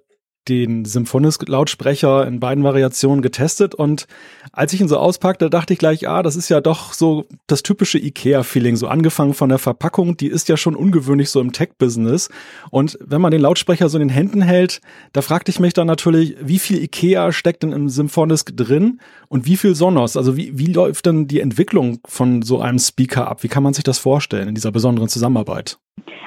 den 0.48 0.86
Symphonis-Lautsprecher 0.86 2.26
in 2.28 2.40
beiden 2.40 2.64
Variationen 2.64 3.22
getestet 3.22 3.76
und 3.76 4.08
als 4.52 4.74
ich 4.74 4.82
ihn 4.82 4.88
so 4.88 4.98
auspackte, 4.98 5.50
dachte 5.50 5.74
ich 5.74 5.80
gleich, 5.80 6.08
ah, 6.08 6.24
das 6.24 6.36
ist 6.36 6.50
ja 6.50 6.62
doch 6.62 6.94
so 6.94 7.26
das 7.48 7.64
typische 7.64 7.98
IKEA-Feeling, 7.98 8.76
so 8.76 8.88
angefangen 8.88 9.34
von 9.34 9.50
der 9.50 9.58
Verpackung, 9.60 10.18
die 10.18 10.28
ist 10.28 10.50
ja 10.50 10.58
schon 10.58 10.76
ungewöhnlich 10.76 11.30
so 11.30 11.42
im 11.42 11.52
Tech-Business. 11.52 12.30
Und 12.72 12.98
wenn 13.06 13.22
man 13.22 13.32
den 13.32 13.42
Lautsprecher 13.42 13.90
so 13.90 13.98
in 13.98 14.08
den 14.08 14.14
Händen 14.14 14.42
hält, 14.42 14.82
da 15.14 15.22
fragte 15.22 15.52
ich 15.52 15.60
mich 15.60 15.74
dann 15.74 15.88
natürlich, 15.88 16.36
wie 16.42 16.60
viel 16.60 16.82
IKEA 16.82 17.32
steckt 17.32 17.64
denn 17.64 17.72
im 17.72 17.90
Symphonisk 17.90 18.56
drin 18.56 19.00
und 19.28 19.46
wie 19.46 19.58
viel 19.58 19.76
Sonos, 19.76 20.18
also 20.18 20.38
wie, 20.38 20.58
wie 20.58 20.72
läuft 20.72 21.06
denn 21.06 21.28
die 21.28 21.42
Entwicklung 21.42 22.00
von 22.06 22.42
so 22.42 22.60
einem 22.60 22.80
Speaker 22.80 23.28
ab, 23.28 23.44
wie 23.44 23.50
kann 23.50 23.64
man 23.64 23.74
sich 23.74 23.84
das 23.84 24.00
vorstellen 24.00 24.48
in 24.48 24.56
dieser 24.56 24.72
besonderen 24.72 25.10
Zusammenarbeit? 25.10 25.78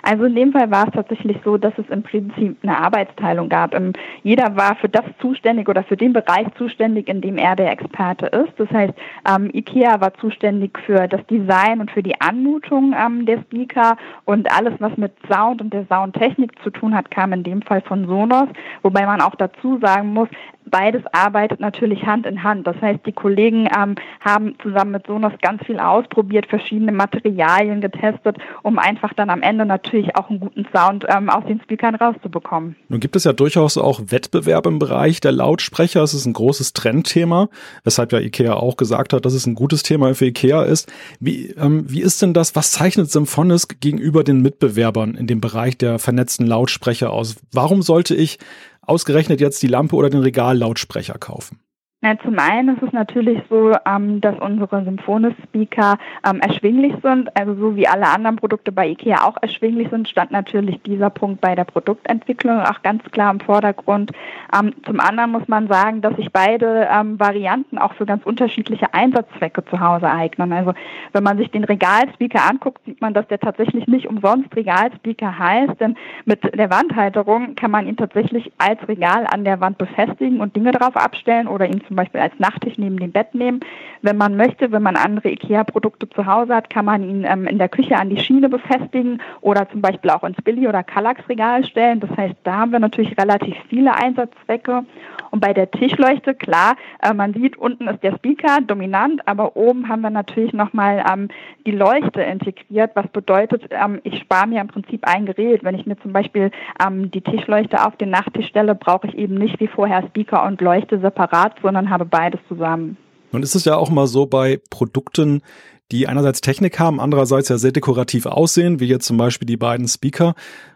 Also 0.02 0.24
in 0.24 0.34
dem 0.34 0.52
Fall 0.52 0.70
war 0.70 0.86
es 0.88 0.94
tatsächlich 0.94 1.38
so, 1.44 1.56
dass 1.56 1.72
es 1.78 1.88
im 1.90 2.02
Prinzip 2.02 2.56
eine 2.62 2.78
Arbeitsteilung 2.78 3.48
gab. 3.48 3.74
Ähm, 3.74 3.92
jeder 4.22 4.56
war 4.56 4.76
für 4.76 4.88
das 4.88 5.04
zuständig 5.20 5.68
oder 5.68 5.82
für 5.82 5.96
den 5.96 6.12
Bereich 6.12 6.46
zuständig, 6.56 7.08
in 7.08 7.20
dem 7.20 7.38
er 7.38 7.56
der 7.56 7.70
Experte 7.70 8.26
ist. 8.26 8.52
Das 8.56 8.70
heißt, 8.70 8.94
ähm, 9.28 9.50
IKEA 9.52 10.00
war 10.00 10.14
zuständig 10.14 10.78
für 10.86 11.06
das 11.08 11.24
Design 11.26 11.80
und 11.80 11.90
für 11.90 12.02
die 12.02 12.20
Anmutung 12.20 12.94
ähm, 12.98 13.26
der 13.26 13.40
Speaker 13.42 13.96
und 14.24 14.50
alles, 14.52 14.74
was 14.78 14.96
mit 14.96 15.12
Sound 15.30 15.60
und 15.60 15.72
der 15.72 15.86
Soundtechnik 15.86 16.52
zu 16.62 16.70
tun 16.70 16.94
hat, 16.94 17.10
kam 17.10 17.32
in 17.32 17.42
dem 17.42 17.62
Fall 17.62 17.82
von 17.82 18.06
Sonos. 18.06 18.48
Wobei 18.82 19.06
man 19.06 19.20
auch 19.20 19.34
dazu 19.34 19.78
sagen 19.80 20.12
muss, 20.12 20.28
beides 20.70 21.02
arbeitet 21.12 21.60
natürlich 21.60 22.06
Hand 22.06 22.26
in 22.26 22.42
Hand. 22.42 22.66
Das 22.66 22.80
heißt, 22.80 23.04
die 23.06 23.12
Kollegen 23.12 23.68
ähm, 23.76 23.96
haben 24.20 24.56
zusammen 24.62 24.92
mit 24.92 25.06
Sonos 25.06 25.32
ganz 25.42 25.64
viel 25.64 25.78
ausprobiert, 25.78 26.46
verschiedene 26.46 26.92
Materialien 26.92 27.80
getestet, 27.80 28.38
um 28.62 28.78
einfach 28.78 29.12
dann 29.14 29.30
am 29.30 29.42
Ende 29.42 29.59
natürlich 29.64 30.16
auch 30.16 30.30
einen 30.30 30.40
guten 30.40 30.66
Sound 30.74 31.04
ähm, 31.08 31.28
aus 31.28 31.44
den 31.46 31.60
Speakern 31.62 31.94
rauszubekommen. 31.94 32.76
Nun 32.88 33.00
gibt 33.00 33.16
es 33.16 33.24
ja 33.24 33.32
durchaus 33.32 33.78
auch 33.78 34.00
Wettbewerb 34.06 34.66
im 34.66 34.78
Bereich 34.78 35.20
der 35.20 35.32
Lautsprecher. 35.32 36.02
Es 36.02 36.14
ist 36.14 36.26
ein 36.26 36.32
großes 36.32 36.72
Trendthema, 36.72 37.48
weshalb 37.84 38.12
ja 38.12 38.20
IKEA 38.20 38.54
auch 38.54 38.76
gesagt 38.76 39.12
hat, 39.12 39.24
dass 39.24 39.34
es 39.34 39.46
ein 39.46 39.54
gutes 39.54 39.82
Thema 39.82 40.14
für 40.14 40.26
IKEA 40.26 40.62
ist. 40.62 40.92
Wie, 41.18 41.50
ähm, 41.50 41.84
wie 41.88 42.00
ist 42.00 42.22
denn 42.22 42.34
das? 42.34 42.56
Was 42.56 42.72
zeichnet 42.72 43.10
Symphonisk 43.10 43.80
gegenüber 43.80 44.24
den 44.24 44.42
Mitbewerbern 44.42 45.14
in 45.14 45.26
dem 45.26 45.40
Bereich 45.40 45.76
der 45.78 45.98
vernetzten 45.98 46.46
Lautsprecher 46.46 47.10
aus? 47.10 47.36
Warum 47.52 47.82
sollte 47.82 48.14
ich 48.14 48.38
ausgerechnet 48.82 49.40
jetzt 49.40 49.62
die 49.62 49.68
Lampe 49.68 49.96
oder 49.96 50.10
den 50.10 50.20
Regallautsprecher 50.20 51.14
kaufen? 51.14 51.60
Na, 52.02 52.18
zum 52.18 52.38
einen 52.38 52.74
ist 52.74 52.82
es 52.82 52.94
natürlich 52.94 53.42
so, 53.50 53.74
ähm, 53.84 54.22
dass 54.22 54.34
unsere 54.38 54.82
Symphonis-Speaker 54.84 55.98
ähm, 56.26 56.40
erschwinglich 56.40 56.94
sind. 57.02 57.28
Also 57.36 57.54
so 57.56 57.76
wie 57.76 57.86
alle 57.86 58.08
anderen 58.08 58.36
Produkte 58.36 58.72
bei 58.72 58.88
IKEA 58.88 59.22
auch 59.26 59.36
erschwinglich 59.42 59.90
sind, 59.90 60.08
stand 60.08 60.30
natürlich 60.30 60.80
dieser 60.80 61.10
Punkt 61.10 61.42
bei 61.42 61.54
der 61.54 61.64
Produktentwicklung 61.64 62.58
auch 62.60 62.80
ganz 62.80 63.02
klar 63.10 63.30
im 63.30 63.40
Vordergrund. 63.40 64.12
Ähm, 64.58 64.72
zum 64.86 64.98
anderen 64.98 65.30
muss 65.30 65.46
man 65.46 65.68
sagen, 65.68 66.00
dass 66.00 66.16
sich 66.16 66.32
beide 66.32 66.88
ähm, 66.90 67.20
Varianten 67.20 67.76
auch 67.76 67.92
für 67.92 68.06
ganz 68.06 68.24
unterschiedliche 68.24 68.94
Einsatzzwecke 68.94 69.62
zu 69.66 69.78
Hause 69.78 70.08
eignen. 70.08 70.54
Also 70.54 70.72
wenn 71.12 71.22
man 71.22 71.36
sich 71.36 71.50
den 71.50 71.64
Regalspeaker 71.64 72.48
anguckt, 72.48 72.80
sieht 72.86 73.02
man, 73.02 73.12
dass 73.12 73.28
der 73.28 73.40
tatsächlich 73.40 73.86
nicht 73.88 74.06
umsonst 74.06 74.56
Regalspeaker 74.56 75.38
heißt, 75.38 75.78
denn 75.78 75.96
mit 76.24 76.58
der 76.58 76.70
Wandhalterung 76.70 77.56
kann 77.56 77.70
man 77.70 77.86
ihn 77.86 77.98
tatsächlich 77.98 78.50
als 78.56 78.88
Regal 78.88 79.26
an 79.30 79.44
der 79.44 79.60
Wand 79.60 79.76
befestigen 79.76 80.40
und 80.40 80.56
Dinge 80.56 80.72
drauf 80.72 80.96
abstellen 80.96 81.46
oder 81.46 81.66
ihn 81.66 81.82
zum 81.90 81.96
Beispiel 81.96 82.20
als 82.20 82.38
Nachttisch 82.38 82.78
neben 82.78 82.98
dem 82.98 83.10
Bett 83.10 83.34
nehmen. 83.34 83.58
Wenn 84.02 84.16
man 84.16 84.36
möchte, 84.36 84.72
wenn 84.72 84.82
man 84.82 84.96
andere 84.96 85.30
IKEA-Produkte 85.30 86.08
zu 86.08 86.24
Hause 86.24 86.54
hat, 86.54 86.70
kann 86.70 86.86
man 86.86 87.02
ihn 87.02 87.24
ähm, 87.24 87.46
in 87.46 87.58
der 87.58 87.68
Küche 87.68 87.96
an 87.96 88.08
die 88.08 88.18
Schiene 88.18 88.48
befestigen 88.48 89.20
oder 89.42 89.68
zum 89.68 89.82
Beispiel 89.82 90.10
auch 90.10 90.24
ins 90.24 90.40
Billy- 90.42 90.68
oder 90.68 90.82
Kallax-Regal 90.82 91.64
stellen. 91.64 92.00
Das 92.00 92.10
heißt, 92.16 92.36
da 92.44 92.58
haben 92.58 92.72
wir 92.72 92.78
natürlich 92.78 93.16
relativ 93.18 93.54
viele 93.68 93.94
Einsatzzwecke. 93.94 94.84
Und 95.30 95.40
bei 95.40 95.52
der 95.52 95.70
Tischleuchte, 95.70 96.34
klar, 96.34 96.76
äh, 97.02 97.12
man 97.12 97.34
sieht, 97.34 97.58
unten 97.58 97.88
ist 97.88 98.02
der 98.02 98.14
Speaker 98.16 98.60
dominant, 98.66 99.20
aber 99.26 99.56
oben 99.56 99.88
haben 99.88 100.00
wir 100.00 100.10
natürlich 100.10 100.52
nochmal 100.52 101.04
ähm, 101.10 101.28
die 101.66 101.72
Leuchte 101.72 102.22
integriert, 102.22 102.92
was 102.94 103.06
bedeutet, 103.08 103.68
ähm, 103.70 104.00
ich 104.04 104.18
spare 104.18 104.48
mir 104.48 104.60
im 104.62 104.68
Prinzip 104.68 105.06
ein 105.06 105.26
Gerät. 105.26 105.62
Wenn 105.62 105.74
ich 105.74 105.86
mir 105.86 105.98
zum 106.00 106.12
Beispiel 106.12 106.50
ähm, 106.84 107.10
die 107.10 107.20
Tischleuchte 107.20 107.84
auf 107.84 107.96
den 107.96 108.10
Nachttisch 108.10 108.46
stelle, 108.46 108.74
brauche 108.74 109.06
ich 109.06 109.16
eben 109.16 109.34
nicht 109.34 109.60
wie 109.60 109.68
vorher 109.68 110.02
Speaker 110.06 110.44
und 110.44 110.60
Leuchte 110.60 110.98
separat, 110.98 111.56
sondern 111.62 111.90
habe 111.90 112.06
beides 112.06 112.40
zusammen. 112.48 112.96
Nun 113.32 113.42
ist 113.42 113.54
es 113.54 113.64
ja 113.64 113.76
auch 113.76 113.90
mal 113.90 114.06
so 114.06 114.26
bei 114.26 114.60
Produkten, 114.70 115.42
die 115.90 116.06
einerseits 116.06 116.40
Technik 116.40 116.78
haben, 116.78 117.00
andererseits 117.00 117.48
ja 117.48 117.58
sehr 117.58 117.72
dekorativ 117.72 118.26
aussehen, 118.26 118.80
wie 118.80 118.86
jetzt 118.86 119.06
zum 119.06 119.16
Beispiel 119.16 119.46
die 119.46 119.56
beiden 119.56 119.88
Speaker, 119.88 120.34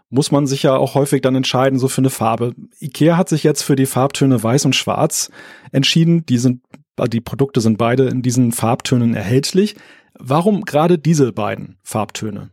muss 0.09 0.31
man 0.31 0.47
sich 0.47 0.63
ja 0.63 0.75
auch 0.75 0.95
häufig 0.95 1.21
dann 1.21 1.35
entscheiden, 1.35 1.79
so 1.79 1.87
für 1.87 2.01
eine 2.01 2.09
Farbe. 2.09 2.53
Ikea 2.79 3.17
hat 3.17 3.29
sich 3.29 3.43
jetzt 3.43 3.63
für 3.63 3.75
die 3.75 3.85
Farbtöne 3.85 4.41
Weiß 4.41 4.65
und 4.65 4.75
Schwarz 4.75 5.31
entschieden. 5.71 6.25
Die 6.25 6.37
sind, 6.37 6.61
die 7.07 7.21
Produkte 7.21 7.61
sind 7.61 7.77
beide 7.77 8.07
in 8.07 8.21
diesen 8.21 8.51
Farbtönen 8.51 9.13
erhältlich. 9.13 9.75
Warum 10.17 10.61
gerade 10.61 10.97
diese 10.97 11.31
beiden 11.33 11.77
Farbtöne? 11.83 12.49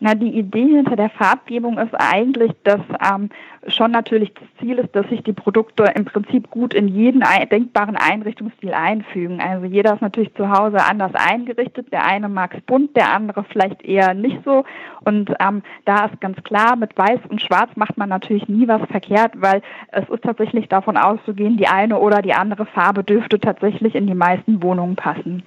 Na, 0.00 0.14
die 0.14 0.36
Idee 0.38 0.66
hinter 0.66 0.96
der 0.96 1.08
Farbgebung 1.08 1.78
ist 1.78 1.94
eigentlich, 1.94 2.52
dass 2.64 2.80
ähm, 3.00 3.30
schon 3.68 3.92
natürlich 3.92 4.34
das 4.34 4.48
Ziel 4.60 4.78
ist, 4.78 4.94
dass 4.94 5.08
sich 5.08 5.22
die 5.22 5.32
Produkte 5.32 5.84
im 5.94 6.04
Prinzip 6.04 6.50
gut 6.50 6.74
in 6.74 6.88
jeden 6.88 7.22
ein 7.22 7.48
denkbaren 7.48 7.96
Einrichtungsstil 7.96 8.74
einfügen. 8.74 9.40
Also 9.40 9.64
jeder 9.64 9.94
ist 9.94 10.02
natürlich 10.02 10.34
zu 10.34 10.50
Hause 10.50 10.78
anders 10.84 11.12
eingerichtet. 11.14 11.90
Der 11.92 12.04
eine 12.04 12.28
mag 12.28 12.54
es 12.54 12.60
bunt, 12.62 12.96
der 12.96 13.14
andere 13.14 13.44
vielleicht 13.44 13.82
eher 13.82 14.12
nicht 14.12 14.40
so. 14.44 14.64
Und 15.04 15.32
ähm, 15.40 15.62
da 15.86 16.06
ist 16.06 16.20
ganz 16.20 16.42
klar, 16.42 16.76
mit 16.76 16.98
Weiß 16.98 17.20
und 17.28 17.40
Schwarz 17.40 17.70
macht 17.76 17.96
man 17.96 18.10
natürlich 18.10 18.48
nie 18.48 18.68
was 18.68 18.82
verkehrt, 18.90 19.32
weil 19.36 19.62
es 19.92 20.06
ist 20.08 20.22
tatsächlich 20.22 20.68
davon 20.68 20.96
auszugehen, 20.98 21.56
die 21.56 21.68
eine 21.68 21.98
oder 21.98 22.20
die 22.20 22.34
andere 22.34 22.66
Farbe 22.66 23.04
dürfte 23.04 23.40
tatsächlich 23.40 23.94
in 23.94 24.06
die 24.06 24.14
meisten 24.14 24.62
Wohnungen 24.62 24.96
passen. 24.96 25.44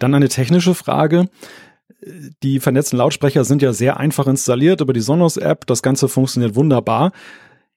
Dann 0.00 0.14
eine 0.14 0.28
technische 0.28 0.74
Frage. 0.74 1.28
Die 2.42 2.60
vernetzten 2.60 2.98
Lautsprecher 2.98 3.44
sind 3.44 3.62
ja 3.62 3.72
sehr 3.72 3.98
einfach 3.98 4.26
installiert 4.26 4.80
über 4.80 4.92
die 4.92 5.00
Sonos-App. 5.00 5.66
Das 5.66 5.82
Ganze 5.82 6.08
funktioniert 6.08 6.56
wunderbar. 6.56 7.12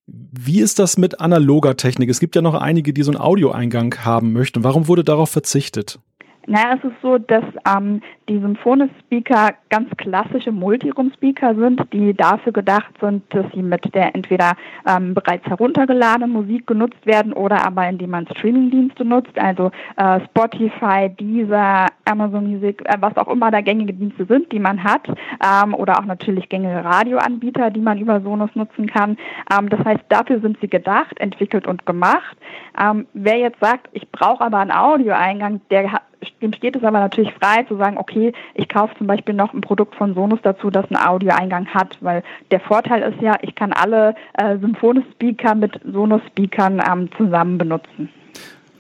Wie 0.08 0.62
ist 0.62 0.80
das 0.80 0.98
mit 0.98 1.20
analoger 1.20 1.78
Technik? 1.78 2.10
Es 2.10 2.20
gibt 2.20 2.36
ja 2.36 2.42
noch 2.42 2.54
einige, 2.54 2.94
die 2.94 3.04
so 3.04 3.12
einen 3.12 3.20
Audioeingang 3.20 3.96
haben 4.04 4.34
möchten. 4.34 4.64
Warum 4.64 4.88
wurde 4.88 5.04
darauf 5.04 5.30
verzichtet? 5.30 6.00
Naja, 6.48 6.78
es 6.78 6.84
ist 6.84 7.02
so, 7.02 7.18
dass 7.18 7.44
ähm, 7.68 8.02
die 8.30 8.40
Symphonis-Speaker 8.40 9.54
ganz 9.70 9.90
klassische 9.98 10.52
Multiroom-Speaker 10.52 11.56
sind, 11.56 11.82
die 11.92 12.14
dafür 12.14 12.54
gedacht 12.54 12.94
sind, 13.02 13.24
dass 13.34 13.46
sie 13.54 13.64
mit 13.64 13.94
der 13.96 14.16
entweder 14.16 14.54
ähm, 14.88 15.14
bereits 15.16 15.46
heruntergeladenen 15.48 16.32
Musik 16.32 16.68
genutzt 16.68 17.04
werden 17.06 17.34
oder 17.34 17.66
aber 17.66 17.88
indem 17.88 18.12
man 18.12 18.28
Streaming-Dienste 18.28 19.06
nutzt, 19.06 19.38
also 19.40 19.72
äh, 19.98 20.20
Spotify, 20.26 21.10
Deezer, 21.10 21.88
Amazon 22.06 22.48
Music, 22.48 22.82
äh, 22.86 22.98
was 23.00 23.18
auch 23.18 23.28
immer 23.28 23.50
da 23.50 23.62
gängige 23.62 23.94
Dienste 23.94 24.26
sind, 24.26 24.52
die 24.52 24.60
man 24.60 24.84
hat, 24.84 25.08
ähm, 25.08 25.74
oder 25.74 26.00
auch 26.00 26.06
natürlich 26.06 26.50
gängige 26.50 26.84
Radioanbieter, 26.84 27.72
die 27.72 27.82
man 27.82 27.98
über 27.98 28.22
Sonos 28.22 28.52
nutzen 28.54 28.88
kann. 28.88 29.18
Ähm, 29.52 29.70
das 29.70 29.84
heißt, 29.84 30.04
dafür 30.10 30.40
sind 30.42 30.58
sie 30.62 30.68
gedacht, 30.68 31.20
entwickelt 31.20 31.66
und 31.66 31.86
gemacht. 31.86 32.38
Ähm, 32.80 33.08
wer 33.14 33.38
jetzt 33.38 33.60
sagt, 33.60 33.88
ich 33.94 34.10
brauche 34.12 34.44
aber 34.44 34.60
einen 34.60 34.72
Audioeingang, 34.72 35.62
der 35.72 36.02
dem 36.42 36.54
steht 36.54 36.76
es 36.76 36.84
aber 36.84 37.00
natürlich 37.00 37.34
frei 37.34 37.64
zu 37.64 37.78
sagen, 37.78 37.98
okay, 37.98 38.34
ich 38.54 38.70
kaufe 38.70 38.96
zum 38.98 39.08
Beispiel 39.08 39.34
noch 39.34 39.54
ein 39.54 39.62
Produkt 39.62 39.96
von 39.96 40.14
Sonos 40.14 40.40
dazu, 40.44 40.70
das 40.70 40.86
einen 40.92 41.02
Audioeingang 41.02 41.68
hat, 41.68 41.98
weil 42.02 42.24
der 42.52 42.60
Vorteil 42.60 43.02
ist 43.14 43.22
ja, 43.22 43.36
ich 43.42 43.56
kann 43.56 43.74
alle 43.74 44.16
äh, 44.34 44.58
Symphonis-Speaker 44.58 45.56
mit 45.56 45.80
Sonos-Speakern 45.84 46.82
ähm, 46.86 47.10
zusammen 47.18 47.58
benutzen. 47.58 48.10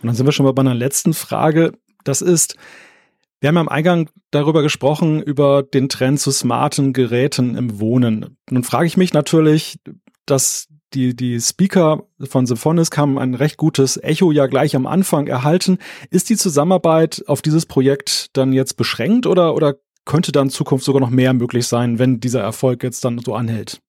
Und 0.02 0.08
dann 0.08 0.16
sind 0.16 0.26
wir 0.26 0.32
schon 0.32 0.46
mal 0.46 0.54
bei 0.54 0.62
einer 0.62 0.76
letzten 0.76 1.14
Frage. 1.14 1.74
Das 2.04 2.22
ist, 2.22 2.58
wir 3.40 3.50
haben 3.50 3.58
am 3.58 3.70
Eingang 3.70 4.10
darüber 4.32 4.62
gesprochen, 4.62 5.22
über 5.22 5.64
den 5.64 5.90
Trend 5.90 6.20
zu 6.20 6.32
smarten 6.32 6.94
Geräten 6.94 7.56
im 7.56 7.80
Wohnen. 7.80 8.38
Nun 8.50 8.64
frage 8.64 8.86
ich 8.86 8.98
mich 8.98 9.14
natürlich, 9.14 9.80
dass 10.26 10.68
die, 10.96 11.16
die 11.16 11.40
Speaker 11.40 12.04
von 12.24 12.46
Symphonisk 12.46 12.98
haben 12.98 13.20
ein 13.20 13.36
recht 13.36 13.58
gutes 13.58 13.98
Echo 13.98 14.32
ja 14.32 14.48
gleich 14.48 14.76
am 14.76 14.88
Anfang 14.88 15.28
erhalten. 15.28 15.78
Ist 16.10 16.30
die 16.30 16.38
Zusammenarbeit 16.38 17.24
auf 17.28 17.42
dieses 17.42 17.66
Projekt 17.66 18.30
dann 18.34 18.54
jetzt 18.54 18.78
beschränkt 18.78 19.28
oder, 19.28 19.54
oder 19.54 19.76
könnte 20.06 20.32
dann 20.32 20.48
in 20.48 20.52
Zukunft 20.52 20.86
sogar 20.86 21.02
noch 21.02 21.10
mehr 21.10 21.34
möglich 21.34 21.68
sein, 21.68 22.00
wenn 22.00 22.20
dieser 22.20 22.42
Erfolg 22.42 22.84
jetzt 22.84 23.04
dann 23.04 23.20
so 23.20 23.36
anhält? 23.36 23.82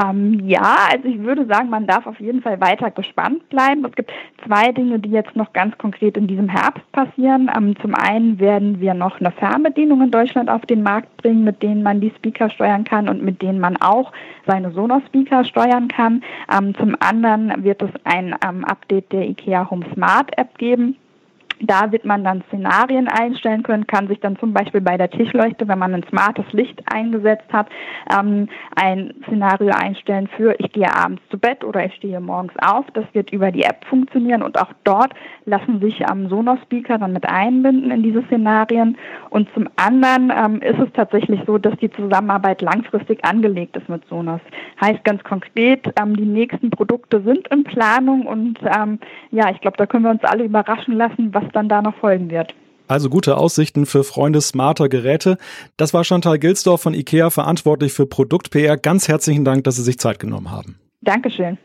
Ähm, 0.00 0.46
ja, 0.46 0.76
also 0.92 1.08
ich 1.08 1.18
würde 1.18 1.46
sagen, 1.46 1.70
man 1.70 1.86
darf 1.86 2.06
auf 2.06 2.20
jeden 2.20 2.40
Fall 2.42 2.60
weiter 2.60 2.90
gespannt 2.90 3.48
bleiben. 3.48 3.84
Es 3.84 3.92
gibt 3.96 4.12
zwei 4.46 4.70
Dinge, 4.72 4.98
die 4.98 5.10
jetzt 5.10 5.34
noch 5.34 5.52
ganz 5.52 5.76
konkret 5.78 6.16
in 6.16 6.26
diesem 6.26 6.48
Herbst 6.48 6.90
passieren. 6.92 7.50
Ähm, 7.56 7.74
zum 7.80 7.94
einen 7.94 8.38
werden 8.38 8.80
wir 8.80 8.94
noch 8.94 9.20
eine 9.20 9.32
Fernbedienung 9.32 10.02
in 10.02 10.10
Deutschland 10.10 10.48
auf 10.48 10.64
den 10.66 10.82
Markt 10.82 11.16
bringen, 11.16 11.44
mit 11.44 11.62
denen 11.62 11.82
man 11.82 12.00
die 12.00 12.12
Speaker 12.16 12.48
steuern 12.50 12.84
kann 12.84 13.08
und 13.08 13.22
mit 13.22 13.42
denen 13.42 13.58
man 13.58 13.76
auch 13.76 14.12
seine 14.46 14.70
Sonos-Speaker 14.70 15.44
steuern 15.44 15.88
kann. 15.88 16.22
Ähm, 16.52 16.74
zum 16.76 16.96
anderen 17.00 17.64
wird 17.64 17.82
es 17.82 17.90
ein 18.04 18.34
ähm, 18.46 18.64
Update 18.64 19.12
der 19.12 19.28
IKEA 19.28 19.68
Home 19.70 19.86
Smart 19.94 20.36
App 20.38 20.56
geben 20.58 20.96
da 21.60 21.92
wird 21.92 22.04
man 22.04 22.24
dann 22.24 22.42
Szenarien 22.48 23.08
einstellen 23.08 23.62
können, 23.62 23.86
kann 23.86 24.08
sich 24.08 24.20
dann 24.20 24.36
zum 24.38 24.52
Beispiel 24.52 24.80
bei 24.80 24.96
der 24.96 25.10
Tischleuchte, 25.10 25.68
wenn 25.68 25.78
man 25.78 25.94
ein 25.94 26.04
smartes 26.08 26.44
Licht 26.52 26.80
eingesetzt 26.92 27.52
hat, 27.52 27.68
ähm, 28.16 28.48
ein 28.76 29.14
Szenario 29.26 29.72
einstellen 29.72 30.28
für 30.36 30.54
ich 30.58 30.72
gehe 30.72 30.92
abends 30.94 31.22
zu 31.30 31.38
Bett 31.38 31.64
oder 31.64 31.84
ich 31.84 31.94
stehe 31.94 32.20
morgens 32.20 32.52
auf. 32.60 32.86
Das 32.94 33.04
wird 33.12 33.32
über 33.32 33.50
die 33.50 33.62
App 33.62 33.84
funktionieren 33.86 34.42
und 34.42 34.58
auch 34.60 34.72
dort 34.84 35.12
lassen 35.44 35.80
sich 35.80 36.00
ähm, 36.10 36.28
Sonos-Speaker 36.28 36.98
dann 36.98 37.12
mit 37.12 37.28
einbinden 37.28 37.90
in 37.90 38.02
diese 38.02 38.22
Szenarien. 38.24 38.96
Und 39.30 39.48
zum 39.54 39.68
anderen 39.76 40.32
ähm, 40.34 40.62
ist 40.62 40.78
es 40.78 40.92
tatsächlich 40.92 41.40
so, 41.46 41.58
dass 41.58 41.76
die 41.78 41.90
Zusammenarbeit 41.90 42.62
langfristig 42.62 43.24
angelegt 43.24 43.76
ist 43.76 43.88
mit 43.88 44.06
Sonos. 44.08 44.40
Heißt 44.80 45.04
ganz 45.04 45.22
konkret, 45.24 45.86
ähm, 46.00 46.16
die 46.16 46.26
nächsten 46.26 46.70
Produkte 46.70 47.20
sind 47.22 47.48
in 47.48 47.64
Planung 47.64 48.26
und 48.26 48.58
ähm, 48.62 48.98
ja, 49.30 49.50
ich 49.50 49.60
glaube, 49.60 49.76
da 49.76 49.86
können 49.86 50.04
wir 50.04 50.10
uns 50.10 50.24
alle 50.24 50.44
überraschen 50.44 50.94
lassen, 50.94 51.32
was 51.34 51.44
dann 51.52 51.68
da 51.68 51.82
noch 51.82 51.94
folgen 51.96 52.30
wird. 52.30 52.54
Also 52.88 53.10
gute 53.10 53.36
Aussichten 53.36 53.84
für 53.84 54.02
Freunde 54.02 54.40
smarter 54.40 54.88
Geräte. 54.88 55.36
Das 55.76 55.92
war 55.92 56.04
Chantal 56.04 56.38
Gilsdorf 56.38 56.80
von 56.80 56.94
IKEA, 56.94 57.28
verantwortlich 57.30 57.92
für 57.92 58.06
Produkt-PR. 58.06 58.78
Ganz 58.78 59.08
herzlichen 59.08 59.44
Dank, 59.44 59.64
dass 59.64 59.76
Sie 59.76 59.82
sich 59.82 59.98
Zeit 59.98 60.18
genommen 60.18 60.50
haben. 60.50 60.78
Dankeschön. 61.02 61.58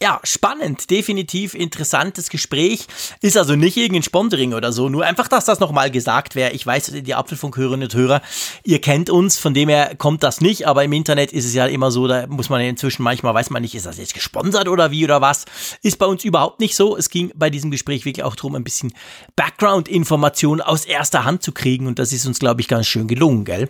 Ja, 0.00 0.20
spannend, 0.22 0.90
definitiv 0.90 1.54
interessantes 1.54 2.28
Gespräch. 2.28 2.86
Ist 3.20 3.36
also 3.36 3.56
nicht 3.56 3.76
irgendein 3.76 4.04
Sponsoring 4.04 4.54
oder 4.54 4.70
so, 4.70 4.88
nur 4.88 5.04
einfach, 5.04 5.26
dass 5.26 5.44
das 5.44 5.58
nochmal 5.58 5.90
gesagt 5.90 6.36
wäre. 6.36 6.52
Ich 6.52 6.64
weiß, 6.64 6.92
die 7.02 7.14
Apfelfunkhörerinnen 7.16 7.88
und 7.88 7.94
Hörer, 7.94 8.22
ihr 8.62 8.80
kennt 8.80 9.10
uns, 9.10 9.38
von 9.38 9.54
dem 9.54 9.68
her 9.68 9.96
kommt 9.96 10.22
das 10.22 10.40
nicht, 10.40 10.68
aber 10.68 10.84
im 10.84 10.92
Internet 10.92 11.32
ist 11.32 11.44
es 11.44 11.52
ja 11.52 11.66
immer 11.66 11.90
so, 11.90 12.06
da 12.06 12.28
muss 12.28 12.48
man 12.48 12.60
inzwischen 12.60 13.02
manchmal, 13.02 13.34
weiß 13.34 13.50
man 13.50 13.60
nicht, 13.60 13.74
ist 13.74 13.86
das 13.86 13.98
jetzt 13.98 14.14
gesponsert 14.14 14.68
oder 14.68 14.92
wie 14.92 15.02
oder 15.02 15.20
was. 15.20 15.46
Ist 15.82 15.98
bei 15.98 16.06
uns 16.06 16.24
überhaupt 16.24 16.60
nicht 16.60 16.76
so. 16.76 16.96
Es 16.96 17.10
ging 17.10 17.32
bei 17.34 17.50
diesem 17.50 17.72
Gespräch 17.72 18.04
wirklich 18.04 18.22
auch 18.24 18.36
darum, 18.36 18.54
ein 18.54 18.62
bisschen 18.62 18.92
Background-Information 19.34 20.60
aus 20.60 20.84
erster 20.84 21.24
Hand 21.24 21.42
zu 21.42 21.50
kriegen 21.50 21.88
und 21.88 21.98
das 21.98 22.12
ist 22.12 22.24
uns, 22.24 22.38
glaube 22.38 22.60
ich, 22.60 22.68
ganz 22.68 22.86
schön 22.86 23.08
gelungen, 23.08 23.44
gell? 23.44 23.68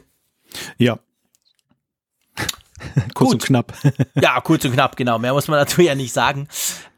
Ja, 0.77 0.99
kurz 3.15 3.31
Gut. 3.31 3.33
und 3.35 3.43
knapp. 3.45 3.73
ja, 4.21 4.41
kurz 4.41 4.65
und 4.65 4.73
knapp, 4.73 4.97
genau. 4.97 5.19
Mehr 5.19 5.33
muss 5.33 5.49
man 5.49 5.59
dazu 5.59 5.83
ja 5.83 5.95
nicht 5.95 6.13
sagen. 6.13 6.49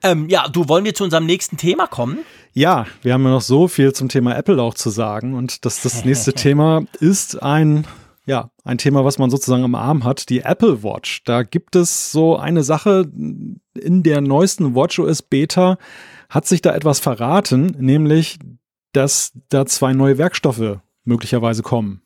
Ähm, 0.03 0.28
ja, 0.28 0.48
du 0.48 0.68
wollen 0.68 0.84
wir 0.84 0.94
zu 0.94 1.05
unserem 1.05 1.26
nächsten 1.26 1.57
Thema 1.57 1.86
kommen? 1.86 2.18
Ja, 2.53 2.86
wir 3.03 3.14
haben 3.14 3.24
ja 3.24 3.30
noch 3.30 3.42
so 3.42 3.68
viel 3.68 3.92
zum 3.92 4.09
Thema 4.09 4.36
Apple 4.36 4.61
auch 4.61 4.74
zu 4.74 4.90
sagen. 4.90 5.34
Und 5.34 5.64
das, 5.64 5.82
das 5.82 6.05
nächste 6.05 6.32
Thema 6.34 6.82
ist 6.98 7.42
ein, 7.42 7.86
ja, 8.26 8.51
ein 8.64 8.78
Thema, 8.78 9.05
was 9.05 9.18
man 9.18 9.30
sozusagen 9.30 9.64
am 9.64 9.74
Arm 9.74 10.05
hat, 10.05 10.28
die 10.28 10.40
Apple 10.40 10.82
Watch. 10.82 11.22
Da 11.24 11.42
gibt 11.42 11.76
es 11.76 12.12
so 12.12 12.36
eine 12.36 12.62
Sache 12.62 13.11
in 13.12 14.03
der 14.03 14.20
neuesten 14.20 14.74
WatchOS 14.74 15.22
Beta 15.22 15.78
hat 16.28 16.46
sich 16.46 16.62
da 16.62 16.74
etwas 16.74 17.01
verraten, 17.01 17.76
nämlich, 17.78 18.38
dass 18.92 19.32
da 19.48 19.66
zwei 19.66 19.92
neue 19.92 20.16
Werkstoffe 20.16 20.78
möglicherweise 21.05 21.62
kommen. 21.62 22.03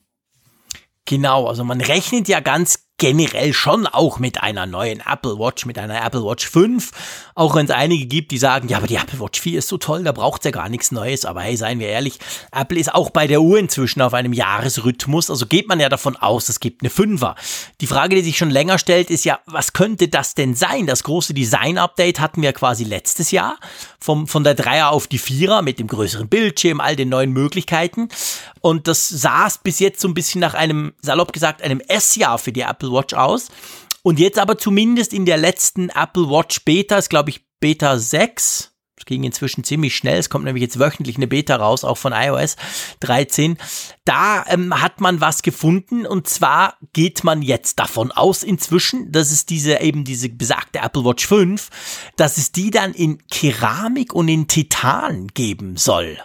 Genau, 1.04 1.46
also 1.46 1.64
man 1.64 1.80
rechnet 1.82 2.28
ja 2.28 2.40
ganz 2.40 2.83
generell 2.98 3.52
schon 3.52 3.86
auch 3.86 4.20
mit 4.20 4.42
einer 4.42 4.66
neuen 4.66 5.00
Apple 5.00 5.38
Watch, 5.38 5.66
mit 5.66 5.78
einer 5.78 6.04
Apple 6.04 6.24
Watch 6.24 6.48
5. 6.48 6.92
Auch 7.34 7.56
wenn 7.56 7.66
es 7.66 7.72
einige 7.72 8.06
gibt, 8.06 8.30
die 8.30 8.38
sagen, 8.38 8.68
ja, 8.68 8.76
aber 8.76 8.86
die 8.86 8.94
Apple 8.94 9.18
Watch 9.18 9.40
4 9.40 9.58
ist 9.58 9.68
so 9.68 9.78
toll, 9.78 10.04
da 10.04 10.12
braucht 10.12 10.44
ja 10.44 10.52
gar 10.52 10.68
nichts 10.68 10.92
Neues. 10.92 11.24
Aber 11.24 11.42
hey, 11.42 11.56
seien 11.56 11.80
wir 11.80 11.88
ehrlich, 11.88 12.18
Apple 12.52 12.78
ist 12.78 12.94
auch 12.94 13.10
bei 13.10 13.26
der 13.26 13.42
Uhr 13.42 13.58
inzwischen 13.58 14.00
auf 14.00 14.14
einem 14.14 14.32
Jahresrhythmus. 14.32 15.28
Also 15.28 15.46
geht 15.46 15.68
man 15.68 15.80
ja 15.80 15.88
davon 15.88 16.14
aus, 16.16 16.48
es 16.48 16.60
gibt 16.60 16.82
eine 16.82 16.90
5er. 16.90 17.34
Die 17.80 17.88
Frage, 17.88 18.14
die 18.14 18.22
sich 18.22 18.38
schon 18.38 18.50
länger 18.50 18.78
stellt, 18.78 19.10
ist 19.10 19.24
ja, 19.24 19.40
was 19.46 19.72
könnte 19.72 20.06
das 20.06 20.34
denn 20.34 20.54
sein? 20.54 20.86
Das 20.86 21.02
große 21.02 21.34
Design-Update 21.34 22.20
hatten 22.20 22.42
wir 22.42 22.52
quasi 22.52 22.84
letztes 22.84 23.32
Jahr. 23.32 23.58
Vom, 23.98 24.28
von 24.28 24.44
der 24.44 24.56
3er 24.56 24.88
auf 24.88 25.08
die 25.08 25.18
4er 25.18 25.62
mit 25.62 25.78
dem 25.78 25.88
größeren 25.88 26.28
Bildschirm, 26.28 26.80
all 26.80 26.94
den 26.94 27.08
neuen 27.08 27.32
Möglichkeiten. 27.32 28.08
Und 28.60 28.86
das 28.86 29.08
saß 29.08 29.58
bis 29.58 29.78
jetzt 29.78 30.00
so 30.00 30.08
ein 30.08 30.14
bisschen 30.14 30.40
nach 30.40 30.54
einem, 30.54 30.94
salopp 31.02 31.32
gesagt, 31.32 31.60
einem 31.60 31.80
S-Jahr 31.80 32.38
für 32.38 32.52
die 32.52 32.60
Apple 32.60 32.83
Apple 32.84 32.92
Watch 32.92 33.14
aus. 33.14 33.48
Und 34.02 34.18
jetzt 34.18 34.38
aber 34.38 34.58
zumindest 34.58 35.12
in 35.12 35.24
der 35.24 35.38
letzten 35.38 35.88
Apple 35.88 36.28
Watch 36.28 36.64
Beta, 36.64 36.98
ist 36.98 37.08
glaube 37.08 37.30
ich 37.30 37.46
Beta 37.58 37.98
6, 37.98 38.72
das 38.96 39.06
ging 39.06 39.24
inzwischen 39.24 39.64
ziemlich 39.64 39.96
schnell. 39.96 40.18
Es 40.18 40.28
kommt 40.28 40.44
nämlich 40.44 40.62
jetzt 40.62 40.78
wöchentlich 40.78 41.16
eine 41.16 41.26
Beta 41.26 41.56
raus, 41.56 41.84
auch 41.84 41.96
von 41.96 42.12
iOS 42.12 42.56
13. 43.00 43.56
Da 44.04 44.44
ähm, 44.48 44.80
hat 44.80 45.00
man 45.00 45.20
was 45.20 45.42
gefunden 45.42 46.06
und 46.06 46.28
zwar 46.28 46.76
geht 46.92 47.24
man 47.24 47.42
jetzt 47.42 47.78
davon 47.78 48.12
aus 48.12 48.42
inzwischen, 48.42 49.10
dass 49.10 49.30
es 49.30 49.46
diese 49.46 49.80
eben 49.80 50.04
diese 50.04 50.28
besagte 50.28 50.80
Apple 50.80 51.04
Watch 51.04 51.26
5, 51.26 51.70
dass 52.16 52.36
es 52.36 52.52
die 52.52 52.70
dann 52.70 52.92
in 52.92 53.26
Keramik 53.28 54.12
und 54.12 54.28
in 54.28 54.46
Titan 54.46 55.28
geben 55.28 55.76
soll. 55.76 56.18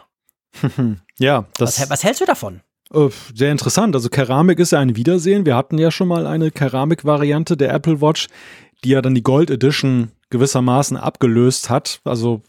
ja, 1.17 1.47
das. 1.57 1.79
Was, 1.79 1.89
was 1.89 2.03
hältst 2.03 2.21
du 2.21 2.25
davon? 2.25 2.61
Äh, 2.93 3.09
sehr 3.33 3.51
interessant. 3.51 3.95
Also 3.95 4.09
Keramik 4.09 4.59
ist 4.59 4.71
ja 4.71 4.79
ein 4.79 4.95
Wiedersehen. 4.95 5.45
Wir 5.45 5.55
hatten 5.55 5.77
ja 5.77 5.91
schon 5.91 6.07
mal 6.07 6.25
eine 6.25 6.51
Keramik-Variante 6.51 7.55
der 7.55 7.73
Apple 7.73 8.01
Watch, 8.01 8.27
die 8.83 8.89
ja 8.89 9.01
dann 9.01 9.15
die 9.15 9.23
Gold 9.23 9.49
Edition 9.49 10.11
gewissermaßen 10.29 10.97
abgelöst 10.97 11.69
hat. 11.69 12.01
Also 12.03 12.41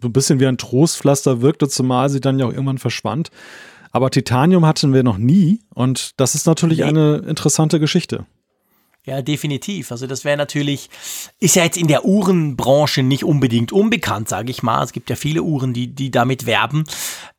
so 0.00 0.08
ein 0.08 0.12
bisschen 0.12 0.40
wie 0.40 0.46
ein 0.46 0.58
Trostpflaster 0.58 1.42
wirkte, 1.42 1.68
zumal 1.68 2.08
sie 2.08 2.20
dann 2.20 2.38
ja 2.38 2.46
auch 2.46 2.52
irgendwann 2.52 2.78
verschwand. 2.78 3.30
Aber 3.92 4.10
Titanium 4.10 4.66
hatten 4.66 4.94
wir 4.94 5.02
noch 5.02 5.18
nie 5.18 5.60
und 5.74 6.20
das 6.20 6.34
ist 6.34 6.46
natürlich 6.46 6.84
eine 6.84 7.16
interessante 7.26 7.80
Geschichte. 7.80 8.24
Ja, 9.06 9.22
definitiv. 9.22 9.92
Also 9.92 10.06
das 10.06 10.26
wäre 10.26 10.36
natürlich, 10.36 10.90
ist 11.38 11.56
ja 11.56 11.64
jetzt 11.64 11.78
in 11.78 11.86
der 11.86 12.04
Uhrenbranche 12.04 13.02
nicht 13.02 13.24
unbedingt 13.24 13.72
unbekannt, 13.72 14.28
sage 14.28 14.50
ich 14.50 14.62
mal. 14.62 14.84
Es 14.84 14.92
gibt 14.92 15.08
ja 15.08 15.16
viele 15.16 15.42
Uhren, 15.42 15.72
die, 15.72 15.86
die 15.94 16.10
damit 16.10 16.44
werben. 16.44 16.84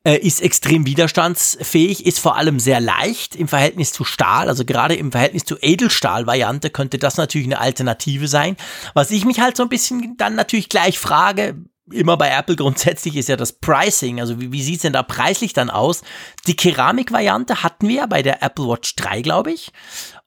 Äh, 0.04 0.18
ist 0.18 0.42
extrem 0.42 0.88
widerstandsfähig, 0.88 2.08
ist 2.08 2.18
vor 2.18 2.36
allem 2.36 2.60
sehr 2.60 2.82
leicht 2.82 3.36
im 3.36 3.48
Verhältnis 3.48 3.94
zu 3.94 4.04
Stahl. 4.04 4.50
Also 4.50 4.66
gerade 4.66 4.96
im 4.96 5.12
Verhältnis 5.12 5.46
zu 5.46 5.56
Edelstahl-Variante 5.62 6.72
könnte 6.72 6.98
das 6.98 7.18
natürlich 7.18 7.46
eine 7.46 7.60
Alternative 7.60 8.28
sein. 8.28 8.58
Was 8.96 9.12
ich 9.12 9.24
mich 9.26 9.40
halt 9.40 9.56
so 9.56 9.62
ein 9.62 9.70
bisschen 9.70 10.18
dann 10.18 10.34
natürlich 10.34 10.68
gleich 10.68 10.98
frage, 10.98 11.58
immer 11.92 12.18
bei 12.18 12.30
Apple 12.30 12.56
grundsätzlich 12.56 13.16
ist 13.16 13.30
ja 13.30 13.36
das 13.36 13.54
Pricing. 13.54 14.20
Also 14.20 14.42
wie, 14.42 14.52
wie 14.52 14.64
sieht 14.64 14.78
es 14.78 14.82
denn 14.82 14.94
da 14.94 15.04
preislich 15.04 15.54
dann 15.54 15.70
aus? 15.70 16.02
Die 16.48 16.56
Keramik-Variante 16.56 17.62
hatten 17.62 17.88
wir 17.88 17.98
ja 17.98 18.06
bei 18.08 18.24
der 18.24 18.42
Apple 18.42 18.68
Watch 18.68 18.96
3, 18.96 19.22
glaube 19.22 19.52
ich. 19.52 19.72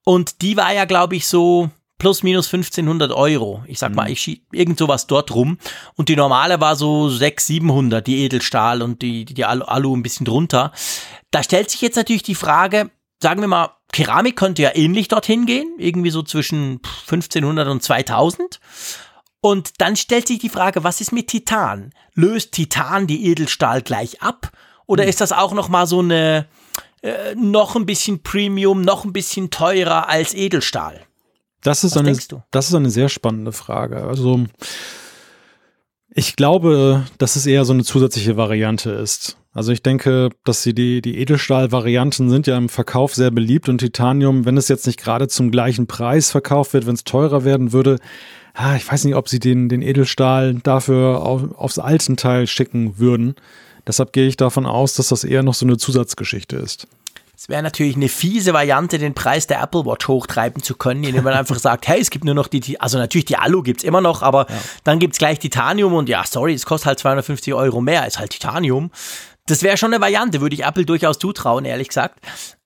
Und 0.05 0.43
die 0.43 0.57
war 0.57 0.73
ja, 0.73 0.85
glaube 0.85 1.17
ich, 1.17 1.27
so 1.27 1.71
plus 1.99 2.23
minus 2.23 2.53
1500 2.53 3.13
Euro. 3.13 3.65
Ich 3.67 3.79
sag 3.79 3.91
mhm. 3.91 3.97
mal, 3.97 4.11
ich 4.11 4.21
schieb 4.21 4.45
irgend 4.53 4.79
sowas 4.79 5.07
dort 5.07 5.35
rum. 5.35 5.59
Und 5.95 6.09
die 6.09 6.17
normale 6.17 6.61
war 6.61 6.77
so 6.77 7.09
600, 7.09 7.41
700, 7.41 8.07
die 8.07 8.25
Edelstahl 8.25 8.83
und 8.83 9.03
die, 9.03 9.25
die 9.25 9.45
Alu, 9.45 9.97
ein 9.97 10.03
bisschen 10.03 10.27
drunter. 10.27 10.73
Da 11.31 11.43
stellt 11.43 11.71
sich 11.71 11.81
jetzt 11.81 11.97
natürlich 11.97 12.23
die 12.23 12.35
Frage, 12.35 12.91
sagen 13.21 13.41
wir 13.41 13.49
mal, 13.49 13.71
Keramik 13.93 14.37
könnte 14.37 14.63
ja 14.63 14.75
ähnlich 14.75 15.09
dorthin 15.09 15.47
gehen, 15.47 15.73
irgendwie 15.79 16.11
so 16.11 16.23
zwischen 16.23 16.81
1500 17.09 17.69
und 17.69 17.83
2000. 17.83 18.61
Und 19.41 19.81
dann 19.81 19.95
stellt 19.97 20.27
sich 20.27 20.39
die 20.39 20.49
Frage, 20.49 20.85
was 20.85 21.01
ist 21.01 21.13
mit 21.13 21.29
Titan? 21.29 21.93
Löst 22.15 22.53
Titan 22.53 23.07
die 23.07 23.27
Edelstahl 23.27 23.83
gleich 23.83 24.21
ab? 24.21 24.51
Oder 24.87 25.05
mhm. 25.05 25.11
ist 25.11 25.21
das 25.21 25.33
auch 25.33 25.53
noch 25.53 25.69
mal 25.69 25.87
so 25.87 26.01
eine, 26.01 26.49
äh, 27.05 27.35
noch 27.35 27.77
ein 27.77 27.85
bisschen 27.85 28.23
Premium, 28.23 28.81
noch 28.81 29.05
ein 29.05 29.13
bisschen 29.13 29.51
teurer 29.51 30.09
als 30.09 30.33
Edelstahl? 30.33 31.03
Das 31.63 31.85
ist, 31.85 31.97
eine, 31.97 32.17
das 32.51 32.69
ist 32.69 32.75
eine 32.75 32.91
sehr 32.91 33.11
spannende 33.11 33.53
Frage. 33.53 34.05
Also 34.05 34.45
Ich 36.15 36.37
glaube, 36.37 37.05
dass 37.19 37.37
es 37.37 37.45
eher 37.45 37.67
so 37.67 37.75
eine 37.75 37.85
zusätzliche 37.85 38.37
Variante 38.39 38.91
ist. 38.91 39.37
Also 39.53 39.73
ich 39.73 39.83
denke, 39.83 40.31
dass 40.45 40.63
sie 40.63 40.75
die, 40.75 41.03
die 41.03 41.19
Edelstahl-Varianten 41.19 42.31
sind 42.31 42.47
ja 42.47 42.57
im 42.57 42.71
Verkauf 42.71 43.15
sehr 43.15 43.31
beliebt 43.31 43.69
und 43.69 43.79
Titanium, 43.79 44.47
wenn 44.47 44.57
es 44.57 44.69
jetzt 44.69 44.87
nicht 44.87 44.99
gerade 44.99 45.29
zum 45.29 45.51
gleichen 45.51 45.87
Preis 45.87 46.31
verkauft 46.31 46.73
wird, 46.73 46.87
wenn 46.87 46.95
es 46.95 47.05
teurer 47.05 47.45
werden 47.45 47.73
würde, 47.73 47.99
ah, 48.55 48.77
ich 48.77 48.91
weiß 48.91 49.05
nicht, 49.05 49.15
ob 49.15 49.29
sie 49.29 49.41
den, 49.41 49.69
den 49.69 49.83
Edelstahl 49.83 50.55
dafür 50.55 51.23
auf, 51.23 51.53
aufs 51.55 51.79
alten 51.79 52.17
Teil 52.17 52.47
schicken 52.47 52.99
würden. 52.99 53.35
Deshalb 53.87 54.13
gehe 54.13 54.27
ich 54.27 54.37
davon 54.37 54.67
aus, 54.67 54.95
dass 54.95 55.09
das 55.09 55.25
eher 55.25 55.43
noch 55.43 55.55
so 55.55 55.67
eine 55.67 55.77
Zusatzgeschichte 55.77 56.57
ist. 56.57 56.87
Es 57.37 57.49
wäre 57.49 57.63
natürlich 57.63 57.97
eine 57.97 58.09
fiese 58.09 58.53
Variante, 58.53 58.99
den 58.99 59.13
Preis 59.13 59.47
der 59.47 59.61
Apple 59.61 59.85
Watch 59.85 60.07
hochtreiben 60.07 60.63
zu 60.63 60.77
können, 60.77 61.03
indem 61.05 61.25
man 61.25 61.35
einfach 61.35 61.59
sagt, 61.61 61.89
hey, 61.89 62.01
es 62.01 62.11
gibt 62.11 62.25
nur 62.25 62.35
noch 62.35 62.47
die, 62.47 62.81
also 62.81 62.97
natürlich 62.97 63.25
die 63.25 63.37
Alu 63.37 63.63
gibt 63.63 63.81
es 63.81 63.85
immer 63.85 64.01
noch, 64.01 64.23
aber 64.23 64.47
ja. 64.49 64.57
dann 64.85 64.99
gibt 64.99 65.15
es 65.15 65.19
gleich 65.19 65.41
Titanium 65.41 65.95
und 65.95 66.09
ja, 66.09 66.25
sorry, 66.25 66.55
es 66.55 66.65
kostet 66.65 66.87
halt 66.87 66.99
250 67.01 67.53
Euro 67.55 67.81
mehr, 67.81 68.07
ist 68.07 68.19
halt 68.19 68.31
Titanium. 68.31 68.91
Das 69.47 69.63
wäre 69.63 69.77
schon 69.77 69.93
eine 69.93 70.01
Variante, 70.01 70.41
würde 70.41 70.55
ich 70.55 70.65
Apple 70.65 70.87
durchaus 70.87 71.19
zutrauen, 71.19 71.65
ehrlich 71.65 71.89
gesagt. 71.89 72.21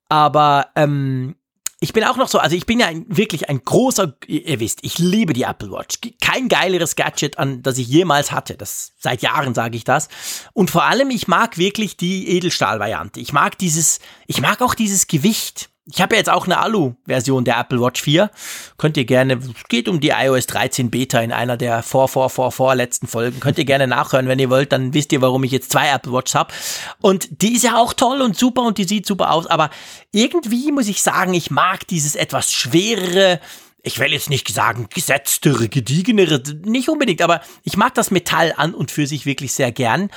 Aber 0.08 0.68
ähm, 0.76 1.34
ich 1.80 1.92
bin 1.92 2.02
auch 2.04 2.16
noch 2.16 2.28
so, 2.28 2.38
also 2.38 2.56
ich 2.56 2.66
bin 2.66 2.80
ja 2.80 2.86
ein, 2.86 3.06
wirklich 3.08 3.48
ein 3.48 3.62
großer, 3.62 4.14
ihr 4.26 4.58
wisst, 4.58 4.80
ich 4.82 4.98
liebe 4.98 5.32
die 5.32 5.44
Apple 5.44 5.70
Watch. 5.70 6.00
Kein 6.20 6.48
geileres 6.48 6.96
Gadget, 6.96 7.38
an 7.38 7.62
das 7.62 7.78
ich 7.78 7.86
jemals 7.86 8.32
hatte. 8.32 8.56
Das 8.56 8.92
seit 8.98 9.22
Jahren 9.22 9.54
sage 9.54 9.76
ich 9.76 9.84
das. 9.84 10.08
Und 10.52 10.70
vor 10.70 10.84
allem, 10.84 11.10
ich 11.10 11.28
mag 11.28 11.56
wirklich 11.56 11.96
die 11.96 12.28
Edelstahl-Variante. 12.30 13.20
Ich 13.20 13.32
mag 13.32 13.56
dieses, 13.58 14.00
ich 14.26 14.40
mag 14.40 14.60
auch 14.60 14.74
dieses 14.74 15.06
Gewicht. 15.06 15.70
Ich 15.90 16.02
habe 16.02 16.14
ja 16.14 16.18
jetzt 16.18 16.28
auch 16.28 16.44
eine 16.44 16.58
Alu-Version 16.58 17.44
der 17.44 17.58
Apple 17.58 17.80
Watch 17.80 18.02
4. 18.02 18.30
Könnt 18.76 18.96
ihr 18.98 19.06
gerne, 19.06 19.34
es 19.34 19.68
geht 19.68 19.88
um 19.88 20.00
die 20.00 20.10
iOS 20.10 20.46
13 20.46 20.90
Beta 20.90 21.20
in 21.20 21.32
einer 21.32 21.56
der 21.56 21.82
vor, 21.82 22.08
vor, 22.08 22.28
vor, 22.28 22.52
vor 22.52 22.74
letzten 22.74 23.06
Folgen. 23.06 23.40
Könnt 23.40 23.56
ihr 23.56 23.64
gerne 23.64 23.86
nachhören, 23.86 24.28
wenn 24.28 24.38
ihr 24.38 24.50
wollt, 24.50 24.72
dann 24.72 24.92
wisst 24.92 25.12
ihr, 25.12 25.22
warum 25.22 25.44
ich 25.44 25.52
jetzt 25.52 25.72
zwei 25.72 25.88
Apple 25.88 26.12
Watches 26.12 26.34
habe. 26.34 26.52
Und 27.00 27.42
die 27.42 27.54
ist 27.54 27.64
ja 27.64 27.78
auch 27.78 27.94
toll 27.94 28.20
und 28.20 28.36
super 28.36 28.62
und 28.62 28.76
die 28.76 28.84
sieht 28.84 29.06
super 29.06 29.32
aus. 29.32 29.46
Aber 29.46 29.70
irgendwie 30.12 30.72
muss 30.72 30.88
ich 30.88 31.02
sagen, 31.02 31.32
ich 31.32 31.50
mag 31.50 31.86
dieses 31.86 32.16
etwas 32.16 32.52
schwerere, 32.52 33.40
ich 33.82 33.98
will 33.98 34.12
jetzt 34.12 34.28
nicht 34.28 34.46
sagen 34.48 34.88
gesetztere, 34.92 35.68
gediegenere, 35.68 36.42
nicht 36.64 36.90
unbedingt, 36.90 37.22
aber 37.22 37.40
ich 37.62 37.78
mag 37.78 37.94
das 37.94 38.10
Metall 38.10 38.52
an 38.56 38.74
und 38.74 38.90
für 38.90 39.06
sich 39.06 39.24
wirklich 39.24 39.54
sehr 39.54 39.72
gern. 39.72 40.10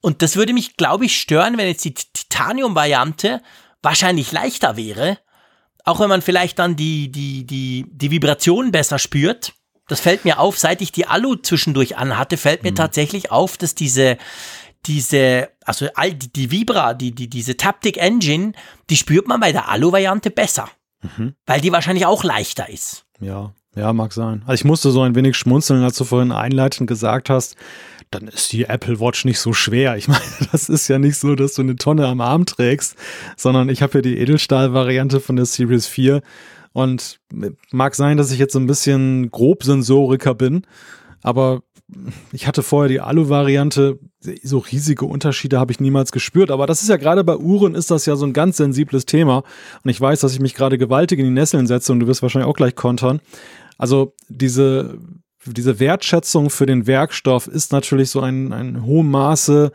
Und 0.00 0.22
das 0.22 0.36
würde 0.36 0.54
mich, 0.54 0.76
glaube 0.78 1.04
ich, 1.04 1.20
stören, 1.20 1.58
wenn 1.58 1.66
jetzt 1.66 1.84
die 1.84 1.92
Titanium-Variante 1.94 3.42
wahrscheinlich 3.82 4.32
leichter 4.32 4.76
wäre, 4.76 5.18
auch 5.84 6.00
wenn 6.00 6.08
man 6.08 6.22
vielleicht 6.22 6.58
dann 6.58 6.76
die, 6.76 7.10
die, 7.10 7.46
die, 7.46 7.86
die 7.90 8.10
Vibration 8.10 8.72
besser 8.72 8.98
spürt. 8.98 9.54
Das 9.88 10.00
fällt 10.00 10.24
mir 10.24 10.38
auf, 10.38 10.58
seit 10.58 10.82
ich 10.82 10.92
die 10.92 11.06
Alu 11.06 11.36
zwischendurch 11.36 11.96
anhatte, 11.96 12.36
fällt 12.36 12.62
mir 12.62 12.72
mhm. 12.72 12.76
tatsächlich 12.76 13.30
auf, 13.30 13.56
dass 13.56 13.74
diese, 13.74 14.18
diese, 14.86 15.48
also 15.64 15.88
all 15.94 16.12
die, 16.12 16.30
die 16.30 16.50
Vibra, 16.50 16.92
die, 16.92 17.14
die, 17.14 17.28
diese 17.28 17.56
Taptic 17.56 17.96
Engine, 17.96 18.52
die 18.90 18.96
spürt 18.96 19.28
man 19.28 19.40
bei 19.40 19.52
der 19.52 19.68
Alu-Variante 19.68 20.30
besser. 20.30 20.68
Mhm. 21.00 21.34
Weil 21.46 21.60
die 21.60 21.72
wahrscheinlich 21.72 22.04
auch 22.04 22.22
leichter 22.24 22.68
ist. 22.68 23.06
Ja, 23.20 23.54
ja, 23.74 23.92
mag 23.92 24.12
sein. 24.12 24.42
Also 24.46 24.54
ich 24.54 24.64
musste 24.64 24.90
so 24.90 25.02
ein 25.02 25.14
wenig 25.14 25.36
schmunzeln, 25.36 25.82
als 25.84 25.96
du 25.96 26.04
vorhin 26.04 26.32
einleitend 26.32 26.88
gesagt 26.88 27.30
hast, 27.30 27.56
dann 28.10 28.28
ist 28.28 28.52
die 28.52 28.64
Apple 28.64 29.00
Watch 29.00 29.24
nicht 29.24 29.38
so 29.38 29.52
schwer. 29.52 29.96
Ich 29.96 30.08
meine, 30.08 30.22
das 30.52 30.68
ist 30.68 30.88
ja 30.88 30.98
nicht 30.98 31.16
so, 31.16 31.34
dass 31.34 31.54
du 31.54 31.62
eine 31.62 31.76
Tonne 31.76 32.06
am 32.06 32.20
Arm 32.20 32.46
trägst, 32.46 32.96
sondern 33.36 33.68
ich 33.68 33.82
habe 33.82 33.92
hier 33.92 34.02
die 34.02 34.18
Edelstahl-Variante 34.18 35.20
von 35.20 35.36
der 35.36 35.46
Series 35.46 35.86
4 35.86 36.22
und 36.72 37.20
mag 37.70 37.94
sein, 37.94 38.16
dass 38.16 38.30
ich 38.30 38.38
jetzt 38.38 38.52
so 38.52 38.60
ein 38.60 38.66
bisschen 38.66 39.30
Grobsensoriker 39.30 40.34
bin, 40.34 40.62
aber 41.22 41.62
ich 42.32 42.46
hatte 42.46 42.62
vorher 42.62 42.88
die 42.88 43.00
Alu-Variante, 43.00 43.98
so 44.42 44.58
riesige 44.58 45.06
Unterschiede 45.06 45.58
habe 45.58 45.72
ich 45.72 45.80
niemals 45.80 46.12
gespürt. 46.12 46.50
Aber 46.50 46.66
das 46.66 46.82
ist 46.82 46.88
ja 46.88 46.96
gerade 46.96 47.24
bei 47.24 47.36
Uhren 47.36 47.74
ist 47.74 47.90
das 47.90 48.04
ja 48.04 48.14
so 48.14 48.26
ein 48.26 48.34
ganz 48.34 48.58
sensibles 48.58 49.06
Thema. 49.06 49.42
Und 49.82 49.90
ich 49.90 50.00
weiß, 50.00 50.20
dass 50.20 50.34
ich 50.34 50.40
mich 50.40 50.54
gerade 50.54 50.76
gewaltig 50.76 51.18
in 51.18 51.24
die 51.24 51.30
Nesseln 51.30 51.66
setze 51.66 51.92
und 51.92 52.00
du 52.00 52.06
wirst 52.06 52.22
wahrscheinlich 52.22 52.48
auch 52.48 52.56
gleich 52.56 52.74
kontern. 52.74 53.20
Also 53.78 54.14
diese 54.28 54.98
diese 55.46 55.80
Wertschätzung 55.80 56.50
für 56.50 56.66
den 56.66 56.86
Werkstoff 56.86 57.46
ist 57.46 57.72
natürlich 57.72 58.10
so 58.10 58.20
ein, 58.20 58.52
ein 58.52 58.84
hohem 58.84 59.10
Maße 59.10 59.72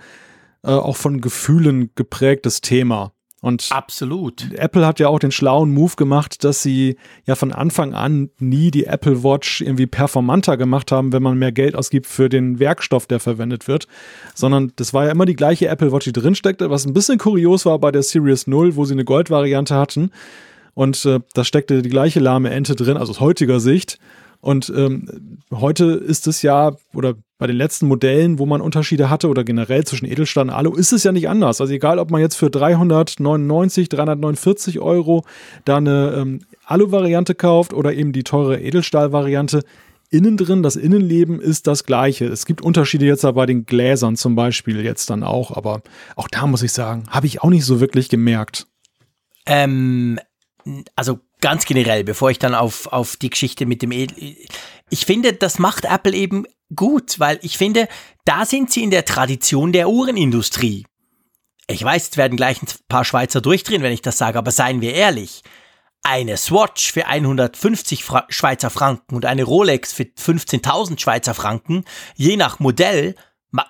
äh, 0.63 0.71
auch 0.71 0.97
von 0.97 1.21
Gefühlen 1.21 1.91
geprägtes 1.95 2.61
Thema. 2.61 3.13
Und 3.43 3.67
Absolut. 3.71 4.53
Apple 4.53 4.87
hat 4.87 5.01
ja 5.01 5.09
auch 5.09 5.19
den 5.19 5.31
schlauen 5.31 5.73
Move 5.73 5.97
gemacht, 5.97 6.45
dass 6.45 6.63
sie 6.63 6.95
ja 7.25 7.35
von 7.35 7.51
Anfang 7.51 7.93
an 7.93 8.29
nie 8.39 8.71
die 8.71 8.85
Apple 8.85 9.21
Watch 9.21 9.59
irgendwie 9.59 9.85
performanter 9.85 10.55
gemacht 10.55 10.93
haben, 10.93 11.11
wenn 11.11 11.21
man 11.21 11.37
mehr 11.37 11.51
Geld 11.51 11.75
ausgibt 11.75 12.07
für 12.07 12.29
den 12.29 12.59
Werkstoff, 12.59 13.05
der 13.05 13.19
verwendet 13.19 13.67
wird, 13.67 13.89
sondern 14.33 14.71
das 14.77 14.93
war 14.93 15.07
ja 15.07 15.11
immer 15.11 15.25
die 15.25 15.35
gleiche 15.35 15.67
Apple 15.67 15.91
Watch, 15.91 16.05
die 16.05 16.13
drinsteckte, 16.13 16.69
was 16.69 16.85
ein 16.85 16.93
bisschen 16.93 17.17
kurios 17.17 17.65
war 17.65 17.79
bei 17.79 17.91
der 17.91 18.03
Series 18.03 18.47
0, 18.47 18.77
wo 18.77 18.85
sie 18.85 18.93
eine 18.93 19.03
Goldvariante 19.03 19.75
hatten. 19.75 20.11
Und 20.73 21.03
äh, 21.03 21.19
da 21.33 21.43
steckte 21.43 21.81
die 21.81 21.89
gleiche 21.89 22.21
lahme 22.21 22.49
Ente 22.49 22.77
drin, 22.77 22.95
also 22.95 23.11
aus 23.11 23.19
heutiger 23.19 23.59
Sicht. 23.59 23.99
Und 24.43 24.73
ähm, 24.75 25.39
heute 25.51 25.85
ist 25.85 26.27
es 26.27 26.41
ja, 26.41 26.75
oder 26.93 27.13
bei 27.37 27.47
den 27.47 27.55
letzten 27.55 27.87
Modellen, 27.87 28.39
wo 28.39 28.45
man 28.45 28.59
Unterschiede 28.59 29.09
hatte 29.09 29.29
oder 29.29 29.45
generell 29.45 29.85
zwischen 29.85 30.05
Edelstahl 30.05 30.43
und 30.43 30.49
Alu, 30.49 30.73
ist 30.75 30.91
es 30.91 31.05
ja 31.05 31.13
nicht 31.13 31.29
anders. 31.29 31.61
Also 31.61 31.71
egal, 31.71 31.97
ob 31.97 32.11
man 32.11 32.19
jetzt 32.19 32.35
für 32.35 32.49
399, 32.49 33.87
349 33.87 34.81
Euro 34.81 35.23
da 35.63 35.77
eine 35.77 36.15
ähm, 36.17 36.41
Alu-Variante 36.65 37.35
kauft 37.35 37.73
oder 37.73 37.93
eben 37.93 38.11
die 38.11 38.25
teure 38.25 38.59
Edelstahl-Variante, 38.59 39.63
innen 40.09 40.35
drin, 40.35 40.61
das 40.61 40.75
Innenleben 40.75 41.39
ist 41.39 41.65
das 41.65 41.85
gleiche. 41.85 42.25
Es 42.25 42.45
gibt 42.45 42.61
Unterschiede 42.61 43.05
jetzt 43.05 43.21
bei 43.21 43.45
den 43.45 43.65
Gläsern 43.65 44.17
zum 44.17 44.35
Beispiel 44.35 44.83
jetzt 44.83 45.09
dann 45.09 45.23
auch, 45.23 45.55
aber 45.55 45.83
auch 46.17 46.27
da 46.27 46.47
muss 46.47 46.63
ich 46.63 46.73
sagen, 46.73 47.05
habe 47.09 47.27
ich 47.27 47.41
auch 47.41 47.49
nicht 47.49 47.63
so 47.63 47.79
wirklich 47.79 48.09
gemerkt. 48.09 48.67
Ähm, 49.45 50.19
also 50.97 51.19
ganz 51.43 51.65
generell, 51.65 52.05
bevor 52.05 52.31
ich 52.31 52.39
dann 52.39 52.55
auf, 52.55 52.87
auf 52.87 53.17
die 53.17 53.29
Geschichte 53.29 53.65
mit 53.65 53.81
dem 53.81 53.91
Edel. 53.91 54.37
Ich 54.89 55.05
finde, 55.05 55.33
das 55.33 55.59
macht 55.59 55.83
Apple 55.83 56.13
eben 56.13 56.45
gut, 56.73 57.19
weil 57.19 57.37
ich 57.41 57.57
finde, 57.57 57.89
da 58.23 58.45
sind 58.45 58.71
sie 58.71 58.81
in 58.81 58.91
der 58.91 59.03
Tradition 59.03 59.73
der 59.73 59.89
Uhrenindustrie. 59.89 60.85
Ich 61.67 61.83
weiß, 61.83 62.09
es 62.11 62.17
werden 62.17 62.37
gleich 62.37 62.61
ein 62.61 62.67
paar 62.87 63.03
Schweizer 63.03 63.41
durchdrehen, 63.41 63.83
wenn 63.83 63.91
ich 63.91 64.01
das 64.01 64.17
sage, 64.17 64.37
aber 64.37 64.51
seien 64.51 64.79
wir 64.79 64.93
ehrlich. 64.93 65.43
Eine 66.01 66.37
Swatch 66.37 66.93
für 66.93 67.07
150 67.07 68.05
Fra 68.05 68.25
Schweizer 68.29 68.69
Franken 68.69 69.15
und 69.15 69.25
eine 69.25 69.43
Rolex 69.43 69.91
für 69.91 70.03
15.000 70.03 70.99
Schweizer 70.99 71.33
Franken, 71.33 71.83
je 72.15 72.37
nach 72.37 72.59
Modell, 72.59 73.15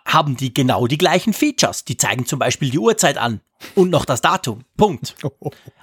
haben 0.06 0.38
die 0.38 0.54
genau 0.54 0.88
die 0.88 0.98
gleichen 0.98 1.34
Features. 1.34 1.86
Die 1.86 1.98
zeigen 1.98 2.26
zum 2.26 2.40
Beispiel 2.40 2.70
die 2.70 2.80
Uhrzeit 2.80 3.18
an 3.18 3.42
und 3.76 3.90
noch 3.90 4.06
das 4.06 4.22
Datum. 4.22 4.64
Punkt. 4.78 5.16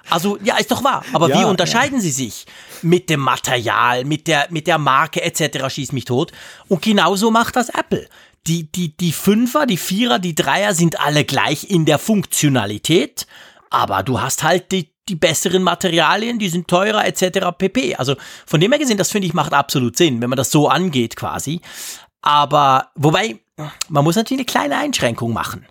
Also 0.09 0.37
ja, 0.43 0.57
ist 0.57 0.71
doch 0.71 0.83
wahr. 0.83 1.05
Aber 1.13 1.29
ja, 1.29 1.39
wie 1.39 1.45
unterscheiden 1.45 1.97
ja. 1.97 2.01
sie 2.01 2.11
sich? 2.11 2.45
Mit 2.81 3.09
dem 3.09 3.21
Material, 3.21 4.03
mit 4.03 4.27
der, 4.27 4.47
mit 4.49 4.67
der 4.67 4.77
Marke 4.77 5.21
etc. 5.21 5.69
schieß 5.69 5.91
mich 5.93 6.05
tot. 6.05 6.33
Und 6.67 6.81
genauso 6.81 7.31
macht 7.31 7.55
das 7.55 7.69
Apple. 7.69 8.09
Die, 8.47 8.69
die, 8.69 8.97
die 8.97 9.13
Fünfer, 9.13 9.67
die 9.67 9.77
Vierer, 9.77 10.19
die 10.19 10.35
Dreier 10.35 10.73
sind 10.73 10.99
alle 10.99 11.23
gleich 11.23 11.69
in 11.69 11.85
der 11.85 11.99
Funktionalität. 11.99 13.27
Aber 13.69 14.03
du 14.03 14.19
hast 14.19 14.43
halt 14.43 14.71
die, 14.73 14.91
die 15.07 15.15
besseren 15.15 15.63
Materialien, 15.63 16.39
die 16.39 16.49
sind 16.49 16.67
teurer 16.67 17.05
etc. 17.05 17.55
pp. 17.57 17.95
Also 17.95 18.15
von 18.45 18.59
dem 18.59 18.71
her 18.71 18.79
gesehen, 18.79 18.97
das 18.97 19.11
finde 19.11 19.27
ich 19.27 19.33
macht 19.33 19.53
absolut 19.53 19.95
Sinn, 19.95 20.19
wenn 20.19 20.29
man 20.29 20.37
das 20.37 20.51
so 20.51 20.67
angeht 20.67 21.15
quasi. 21.15 21.61
Aber 22.21 22.91
wobei, 22.95 23.39
man 23.89 24.03
muss 24.03 24.15
natürlich 24.15 24.41
eine 24.41 24.67
kleine 24.67 24.77
Einschränkung 24.77 25.33
machen. 25.33 25.65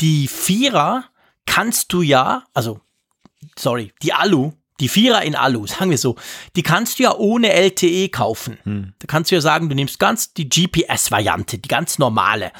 Die 0.00 0.28
Vierer 0.28 1.04
kannst 1.46 1.92
du 1.92 2.02
ja, 2.02 2.44
also, 2.54 2.80
sorry, 3.58 3.92
die 4.02 4.12
Alu, 4.12 4.52
die 4.80 4.88
Vierer 4.88 5.22
in 5.22 5.34
Alu, 5.34 5.66
sagen 5.66 5.90
wir 5.90 5.98
so, 5.98 6.16
die 6.56 6.62
kannst 6.62 6.98
du 6.98 7.04
ja 7.04 7.14
ohne 7.14 7.52
LTE 7.52 8.08
kaufen. 8.10 8.58
Hm. 8.62 8.94
Da 8.98 9.06
kannst 9.06 9.30
du 9.30 9.34
ja 9.34 9.40
sagen, 9.40 9.68
du 9.68 9.74
nimmst 9.74 9.98
ganz 9.98 10.34
die 10.34 10.48
GPS-Variante, 10.48 11.58
die 11.58 11.68
ganz 11.68 11.98
normale. 11.98 12.52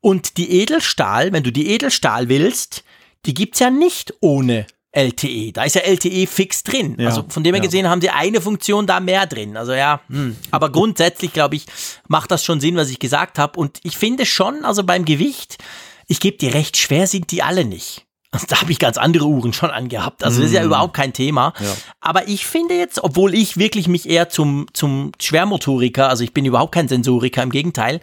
Und 0.00 0.36
die 0.36 0.60
Edelstahl, 0.60 1.32
wenn 1.32 1.42
du 1.42 1.50
die 1.50 1.68
Edelstahl 1.68 2.28
willst, 2.28 2.84
die 3.24 3.34
gibt's 3.34 3.58
ja 3.58 3.70
nicht 3.70 4.14
ohne 4.20 4.66
LTE. 4.96 5.52
Da 5.52 5.64
ist 5.64 5.74
ja 5.74 5.82
LTE 5.82 6.26
fix 6.26 6.62
drin. 6.62 6.96
Ja, 6.98 7.08
also 7.08 7.24
von 7.28 7.44
dem 7.44 7.54
her 7.54 7.62
ja. 7.62 7.66
gesehen 7.68 7.88
haben 7.88 8.00
sie 8.00 8.10
eine 8.10 8.40
Funktion 8.40 8.86
da 8.86 8.98
mehr 9.00 9.26
drin. 9.26 9.56
Also 9.56 9.74
ja, 9.74 10.00
hm. 10.08 10.36
aber 10.50 10.70
grundsätzlich 10.70 11.32
glaube 11.32 11.56
ich, 11.56 11.66
macht 12.08 12.30
das 12.30 12.44
schon 12.44 12.60
Sinn, 12.60 12.76
was 12.76 12.88
ich 12.88 12.98
gesagt 12.98 13.38
habe. 13.38 13.60
Und 13.60 13.78
ich 13.82 13.98
finde 13.98 14.24
schon, 14.24 14.64
also 14.64 14.84
beim 14.84 15.04
Gewicht, 15.04 15.58
ich 16.06 16.20
gebe 16.20 16.38
dir 16.38 16.54
recht, 16.54 16.76
schwer 16.76 17.06
sind 17.06 17.30
die 17.30 17.42
alle 17.42 17.64
nicht. 17.64 18.06
Da 18.48 18.60
habe 18.60 18.72
ich 18.72 18.78
ganz 18.78 18.98
andere 18.98 19.26
Uhren 19.26 19.52
schon 19.52 19.70
angehabt. 19.70 20.22
Also 20.22 20.40
das 20.40 20.50
ist 20.50 20.54
ja 20.54 20.62
mm. 20.62 20.66
überhaupt 20.66 20.94
kein 20.94 21.12
Thema. 21.12 21.54
Ja. 21.58 21.74
Aber 22.00 22.28
ich 22.28 22.44
finde 22.44 22.74
jetzt, 22.74 23.02
obwohl 23.02 23.34
ich 23.34 23.56
wirklich 23.56 23.88
mich 23.88 24.08
eher 24.08 24.28
zum, 24.28 24.66
zum 24.74 25.12
Schwermotoriker, 25.20 26.08
also 26.08 26.22
ich 26.22 26.34
bin 26.34 26.44
überhaupt 26.44 26.72
kein 26.72 26.88
Sensoriker, 26.88 27.42
im 27.42 27.50
Gegenteil. 27.50 28.00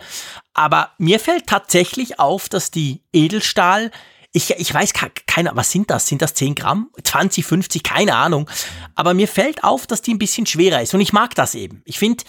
Aber 0.54 0.90
mir 0.98 1.20
fällt 1.20 1.46
tatsächlich 1.48 2.20
auf, 2.20 2.50
dass 2.50 2.72
die 2.72 3.02
Edelstahl, 3.12 3.92
ich, 4.34 4.50
ich 4.50 4.74
weiß 4.74 4.94
keine, 5.28 5.52
was 5.54 5.72
sind 5.72 5.90
das? 5.90 6.08
Sind 6.08 6.22
das 6.22 6.34
10 6.34 6.56
Gramm? 6.56 6.90
20, 7.02 7.46
50? 7.46 7.84
Keine 7.84 8.16
Ahnung. 8.16 8.50
Aber 8.96 9.14
mir 9.14 9.28
fällt 9.28 9.64
auf, 9.64 9.88
dass 9.88 10.02
die 10.02 10.14
ein 10.14 10.20
bisschen 10.20 10.48
schwerer 10.48 10.82
ist. 10.82 10.94
Und 10.94 11.02
ich 11.02 11.14
mag 11.14 11.36
das 11.36 11.54
eben. 11.54 11.84
Ich 11.86 12.00
finde, 12.00 12.24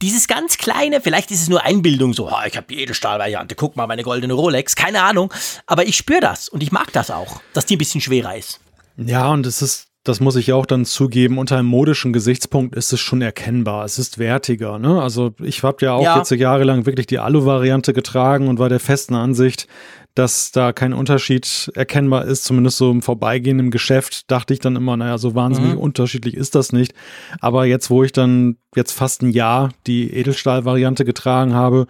dieses 0.00 0.28
ganz 0.28 0.56
kleine, 0.56 1.00
vielleicht 1.00 1.32
ist 1.32 1.42
es 1.42 1.48
nur 1.48 1.64
Einbildung, 1.64 2.14
so, 2.14 2.30
oh, 2.30 2.46
ich 2.46 2.56
habe 2.56 2.68
die 2.68 2.80
Edelstahlvariante, 2.80 3.56
guck 3.56 3.74
mal 3.74 3.88
meine 3.88 4.04
goldene 4.04 4.32
Rolex, 4.32 4.76
keine 4.76 5.02
Ahnung, 5.02 5.34
aber 5.66 5.86
ich 5.86 5.96
spüre 5.96 6.20
das 6.20 6.48
und 6.48 6.62
ich 6.62 6.70
mag 6.70 6.92
das 6.92 7.10
auch, 7.10 7.40
dass 7.52 7.66
die 7.66 7.74
ein 7.74 7.78
bisschen 7.78 8.00
schwerer 8.00 8.36
ist. 8.36 8.60
Ja, 8.96 9.28
und 9.32 9.44
es 9.44 9.60
ist, 9.60 9.87
das 10.08 10.20
muss 10.20 10.36
ich 10.36 10.52
auch 10.52 10.64
dann 10.64 10.84
zugeben, 10.84 11.38
unter 11.38 11.58
einem 11.58 11.68
modischen 11.68 12.12
Gesichtspunkt 12.12 12.74
ist 12.74 12.92
es 12.92 13.00
schon 13.00 13.20
erkennbar. 13.20 13.84
Es 13.84 13.98
ist 13.98 14.18
wertiger. 14.18 14.78
Ne? 14.78 15.00
Also 15.02 15.34
ich 15.42 15.62
habe 15.62 15.84
ja 15.84 15.92
auch 15.92 16.02
ja. 16.02 16.16
jetzt 16.16 16.30
jahrelang 16.30 16.86
wirklich 16.86 17.06
die 17.06 17.18
Alu-Variante 17.18 17.92
getragen 17.92 18.48
und 18.48 18.58
war 18.58 18.70
der 18.70 18.80
festen 18.80 19.14
Ansicht, 19.14 19.68
dass 20.14 20.50
da 20.50 20.72
kein 20.72 20.94
Unterschied 20.94 21.70
erkennbar 21.74 22.24
ist, 22.24 22.44
zumindest 22.44 22.78
so 22.78 22.90
im 22.90 23.02
Vorbeigehen 23.02 23.58
im 23.58 23.70
Geschäft, 23.70 24.30
dachte 24.30 24.52
ich 24.52 24.58
dann 24.58 24.74
immer, 24.74 24.96
naja, 24.96 25.18
so 25.18 25.34
wahnsinnig 25.34 25.74
mhm. 25.74 25.78
unterschiedlich 25.78 26.34
ist 26.34 26.54
das 26.54 26.72
nicht. 26.72 26.92
Aber 27.40 27.66
jetzt, 27.66 27.90
wo 27.90 28.02
ich 28.02 28.10
dann 28.10 28.56
jetzt 28.74 28.92
fast 28.92 29.22
ein 29.22 29.30
Jahr 29.30 29.68
die 29.86 30.12
Edelstahl-Variante 30.12 31.04
getragen 31.04 31.54
habe, 31.54 31.86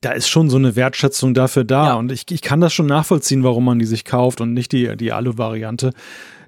da 0.00 0.10
ist 0.10 0.28
schon 0.28 0.50
so 0.50 0.58
eine 0.58 0.76
Wertschätzung 0.76 1.32
dafür 1.32 1.64
da. 1.64 1.86
Ja. 1.86 1.94
Und 1.94 2.12
ich, 2.12 2.24
ich 2.30 2.42
kann 2.42 2.60
das 2.60 2.74
schon 2.74 2.86
nachvollziehen, 2.86 3.44
warum 3.44 3.64
man 3.64 3.78
die 3.78 3.86
sich 3.86 4.04
kauft 4.04 4.40
und 4.40 4.52
nicht 4.52 4.72
die, 4.72 4.96
die 4.96 5.12
Alu-Variante. 5.12 5.92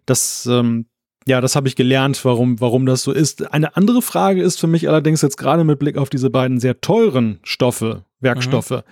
Das, 0.04 0.46
ähm, 0.50 0.86
ja, 1.26 1.40
das 1.40 1.56
habe 1.56 1.68
ich 1.68 1.76
gelernt, 1.76 2.24
warum, 2.24 2.60
warum 2.60 2.86
das 2.86 3.02
so 3.02 3.12
ist. 3.12 3.52
Eine 3.52 3.76
andere 3.76 4.02
Frage 4.02 4.42
ist 4.42 4.60
für 4.60 4.66
mich 4.66 4.88
allerdings 4.88 5.22
jetzt 5.22 5.38
gerade 5.38 5.64
mit 5.64 5.78
Blick 5.78 5.96
auf 5.96 6.10
diese 6.10 6.30
beiden 6.30 6.60
sehr 6.60 6.80
teuren 6.80 7.38
Stoffe, 7.42 8.02
Werkstoffe. 8.20 8.70
Mhm. 8.70 8.82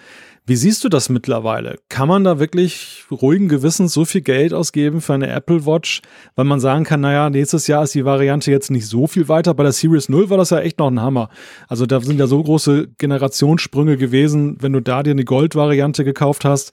Wie 0.45 0.57
siehst 0.57 0.83
du 0.83 0.89
das 0.89 1.09
mittlerweile? 1.09 1.79
Kann 1.89 2.09
man 2.09 2.25
da 2.25 2.41
wirklich 2.41 3.05
ruhigen 3.13 3.49
Gewissens 3.49 3.93
so 3.93 4.05
viel 4.05 4.23
Geld 4.23 4.53
ausgeben 4.53 5.01
für 5.01 5.15
eine 5.15 5.29
Apple 5.29 5.67
Watch, 5.67 6.03
weil 6.35 6.45
man 6.45 6.59
sagen 6.59 6.83
kann, 6.83 7.01
naja, 7.01 7.31
nächstes 7.31 7.69
Jahr 7.69 7.85
ist 7.85 7.95
die 7.95 8.05
Variante 8.05 8.51
jetzt 8.51 8.69
nicht 8.69 8.89
so 8.89 9.07
viel 9.07 9.29
weiter. 9.29 9.55
Bei 9.55 9.63
der 9.63 9.71
Series 9.71 10.09
0 10.09 10.31
war 10.31 10.39
das 10.39 10.51
ja 10.51 10.59
echt 10.59 10.81
noch 10.81 10.91
ein 10.91 11.01
Hammer. 11.01 11.29
Also 11.69 11.87
da 11.87 12.01
sind 12.01 12.19
ja 12.19 12.27
so 12.27 12.43
große 12.43 12.89
Generationssprünge 12.99 13.97
gewesen, 13.97 14.57
wenn 14.61 14.73
du 14.73 14.81
da 14.81 15.05
dir 15.05 15.13
eine 15.13 15.25
Gold-Variante 15.25 16.03
gekauft 16.03 16.45
hast. 16.45 16.73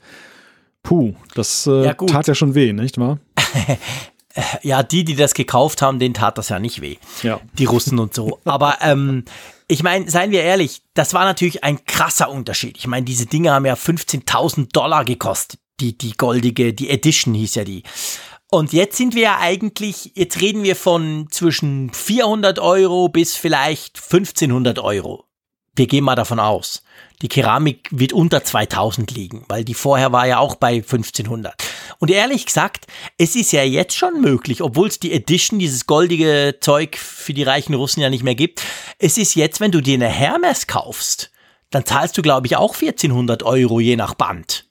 Puh, 0.82 1.14
das 1.36 1.68
äh, 1.68 1.86
ja, 1.86 1.93
tat 1.93 2.28
ja 2.28 2.34
schon 2.34 2.55
weh, 2.55 2.74
nicht 2.74 2.97
wahr? 2.97 3.20
ja, 4.62 4.84
die, 4.84 5.04
die 5.04 5.16
das 5.16 5.34
gekauft 5.34 5.82
haben, 5.82 6.00
denen 6.00 6.14
tat 6.14 6.38
das 6.38 6.50
ja 6.50 6.60
nicht 6.60 6.82
weh. 6.82 6.98
Ja. 7.24 7.40
Die 7.54 7.66
Russen 7.66 8.00
und 8.00 8.14
so. 8.14 8.40
Aber 8.46 8.78
ähm, 8.82 9.26
ich 9.68 9.84
meine, 9.84 10.10
seien 10.10 10.32
wir 10.32 10.44
ehrlich, 10.44 10.82
das 10.94 11.14
war 11.14 11.26
natürlich 11.26 11.64
ein 11.64 11.84
krasser 11.86 12.30
Unterschied. 12.30 12.78
Ich 12.78 12.88
meine, 12.88 13.06
diese 13.06 13.26
Dinge 13.26 13.52
haben 13.52 13.66
ja 13.66 13.74
15.000 13.74 14.72
Dollar 14.72 15.06
gekostet. 15.06 15.60
Die, 15.80 15.98
die 15.98 16.12
goldige, 16.12 16.74
die 16.74 16.90
Edition 16.90 17.34
hieß 17.34 17.56
ja 17.56 17.64
die. 17.64 17.84
Und 18.52 18.74
jetzt 18.74 18.98
sind 18.98 19.16
wir 19.16 19.22
ja 19.22 19.38
eigentlich, 19.40 20.12
jetzt 20.16 20.42
reden 20.42 20.64
wir 20.64 20.76
von 20.76 21.28
zwischen 21.30 21.94
400 21.94 22.60
Euro 22.60 23.08
bis 23.08 23.36
vielleicht 23.36 23.98
1500 23.98 24.80
Euro. 24.80 25.26
Wir 25.76 25.88
gehen 25.88 26.04
mal 26.04 26.16
davon 26.16 26.40
aus. 26.40 26.84
Die 27.22 27.28
Keramik 27.28 27.89
wird 27.91 28.13
unter 28.13 28.43
2000 28.43 29.11
liegen, 29.11 29.43
weil 29.49 29.65
die 29.65 29.74
vorher 29.74 30.11
war 30.13 30.26
ja 30.26 30.39
auch 30.39 30.55
bei 30.55 30.76
1500. 30.76 31.53
Und 31.99 32.11
ehrlich 32.11 32.45
gesagt, 32.45 32.88
es 33.17 33.36
ist 33.36 33.51
ja 33.51 33.63
jetzt 33.63 33.97
schon 33.97 34.22
möglich, 34.22 34.61
obwohl 34.61 34.88
es 34.88 34.99
die 34.99 35.11
Edition, 35.11 35.59
dieses 35.59 35.86
goldige 35.86 36.57
Zeug 36.61 36.95
für 36.95 37.34
die 37.34 37.43
reichen 37.43 37.74
Russen 37.74 38.01
ja 38.01 38.09
nicht 38.09 38.24
mehr 38.24 38.36
gibt. 38.36 38.63
Es 38.99 39.17
ist 39.17 39.36
jetzt, 39.36 39.59
wenn 39.59 39.72
du 39.72 39.82
dir 39.82 39.95
eine 39.95 40.07
Hermes 40.07 40.67
kaufst, 40.67 41.32
dann 41.72 41.86
zahlst 41.86 42.17
du, 42.17 42.22
glaube 42.22 42.47
ich, 42.47 42.55
auch 42.55 42.74
1400 42.74 43.43
Euro 43.43 43.82
je 43.82 43.97
nach 43.97 44.13
Band. 44.13 44.65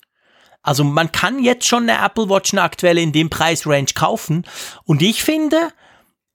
Also 0.62 0.84
man 0.84 1.12
kann 1.12 1.42
jetzt 1.42 1.66
schon 1.66 1.88
eine 1.88 2.05
Apple 2.05 2.28
Watch 2.28 2.53
eine 2.53 2.62
aktuelle 2.62 3.01
in 3.01 3.12
dem 3.12 3.30
Preisrange 3.30 3.92
kaufen. 3.94 4.44
Und 4.84 5.03
ich 5.03 5.22
finde, 5.22 5.70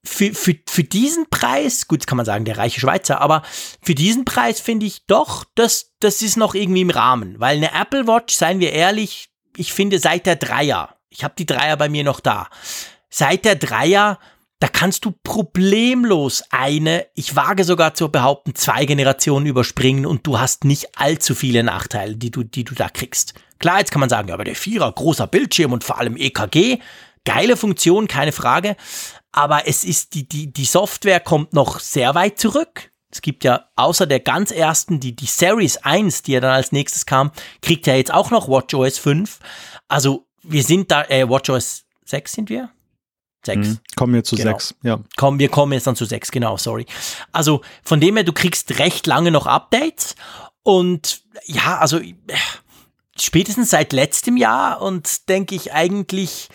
für, 0.04 0.34
für, 0.34 0.54
für 0.68 0.84
diesen 0.84 1.28
Preis, 1.30 1.88
gut, 1.88 2.06
kann 2.06 2.16
man 2.16 2.26
sagen, 2.26 2.44
der 2.44 2.58
reiche 2.58 2.80
Schweizer, 2.80 3.20
aber 3.20 3.42
für 3.82 3.94
diesen 3.94 4.24
Preis 4.24 4.60
finde 4.60 4.86
ich 4.86 5.06
doch, 5.06 5.44
das, 5.54 5.92
das 6.00 6.22
ist 6.22 6.36
noch 6.36 6.54
irgendwie 6.54 6.82
im 6.82 6.90
Rahmen. 6.90 7.40
Weil 7.40 7.56
eine 7.56 7.72
Apple 7.72 8.06
Watch, 8.06 8.34
seien 8.34 8.60
wir 8.60 8.72
ehrlich, 8.72 9.30
ich 9.56 9.72
finde 9.72 9.98
seit 9.98 10.26
der 10.26 10.36
Dreier, 10.36 10.96
ich 11.08 11.24
habe 11.24 11.34
die 11.38 11.46
Dreier 11.46 11.76
bei 11.76 11.88
mir 11.88 12.04
noch 12.04 12.20
da, 12.20 12.48
seit 13.08 13.44
der 13.44 13.56
Dreier, 13.56 14.18
da 14.60 14.68
kannst 14.68 15.04
du 15.04 15.12
problemlos 15.22 16.42
eine, 16.50 17.06
ich 17.14 17.36
wage 17.36 17.64
sogar 17.64 17.94
zu 17.94 18.08
behaupten, 18.08 18.54
zwei 18.54 18.84
Generationen 18.84 19.46
überspringen 19.46 20.06
und 20.06 20.26
du 20.26 20.38
hast 20.38 20.64
nicht 20.64 20.98
allzu 20.98 21.34
viele 21.34 21.62
Nachteile, 21.62 22.16
die 22.16 22.30
du, 22.30 22.44
die 22.44 22.64
du 22.64 22.74
da 22.74 22.88
kriegst. 22.88 23.34
Klar, 23.58 23.78
jetzt 23.78 23.90
kann 23.90 24.00
man 24.00 24.08
sagen, 24.08 24.28
ja, 24.28 24.34
aber 24.34 24.44
der 24.44 24.56
Vierer, 24.56 24.90
großer 24.90 25.26
Bildschirm 25.26 25.72
und 25.72 25.84
vor 25.84 25.98
allem 25.98 26.16
EKG, 26.16 26.78
geile 27.24 27.56
Funktion, 27.56 28.08
keine 28.08 28.32
Frage 28.32 28.76
aber 29.34 29.66
es 29.66 29.82
ist 29.82 30.14
die, 30.14 30.28
die, 30.28 30.52
die 30.52 30.64
Software 30.64 31.18
kommt 31.18 31.54
noch 31.54 31.80
sehr 31.80 32.14
weit 32.14 32.38
zurück. 32.38 32.92
Es 33.10 33.20
gibt 33.20 33.42
ja 33.42 33.68
außer 33.74 34.06
der 34.06 34.20
ganz 34.20 34.52
ersten, 34.52 35.00
die, 35.00 35.16
die 35.16 35.26
Series 35.26 35.76
1, 35.78 36.22
die 36.22 36.32
ja 36.32 36.40
dann 36.40 36.52
als 36.52 36.70
nächstes 36.70 37.04
kam, 37.04 37.32
kriegt 37.60 37.88
ja 37.88 37.96
jetzt 37.96 38.14
auch 38.14 38.30
noch 38.30 38.48
WatchOS 38.48 38.98
5. 38.98 39.40
Also 39.88 40.28
wir 40.44 40.62
sind 40.62 40.92
da, 40.92 41.02
äh, 41.06 41.28
WatchOS 41.28 41.84
6 42.04 42.32
sind 42.32 42.48
wir? 42.48 42.70
6. 43.44 43.68
Mhm. 43.68 43.78
Kommen 43.96 44.14
wir 44.14 44.22
zu 44.22 44.36
genau. 44.36 44.52
6, 44.52 44.76
ja. 44.82 45.00
Komm, 45.16 45.40
wir 45.40 45.48
kommen 45.48 45.72
jetzt 45.72 45.88
dann 45.88 45.96
zu 45.96 46.04
6, 46.04 46.30
genau, 46.30 46.56
sorry. 46.56 46.86
Also 47.32 47.60
von 47.82 48.00
dem 48.00 48.14
her, 48.14 48.24
du 48.24 48.32
kriegst 48.32 48.78
recht 48.78 49.04
lange 49.08 49.32
noch 49.32 49.46
Updates 49.46 50.14
und 50.62 51.22
ja, 51.46 51.78
also 51.78 52.00
spätestens 53.18 53.70
seit 53.70 53.92
letztem 53.92 54.36
Jahr 54.36 54.80
und 54.80 55.28
denke 55.28 55.56
ich 55.56 55.72
eigentlich 55.72 56.50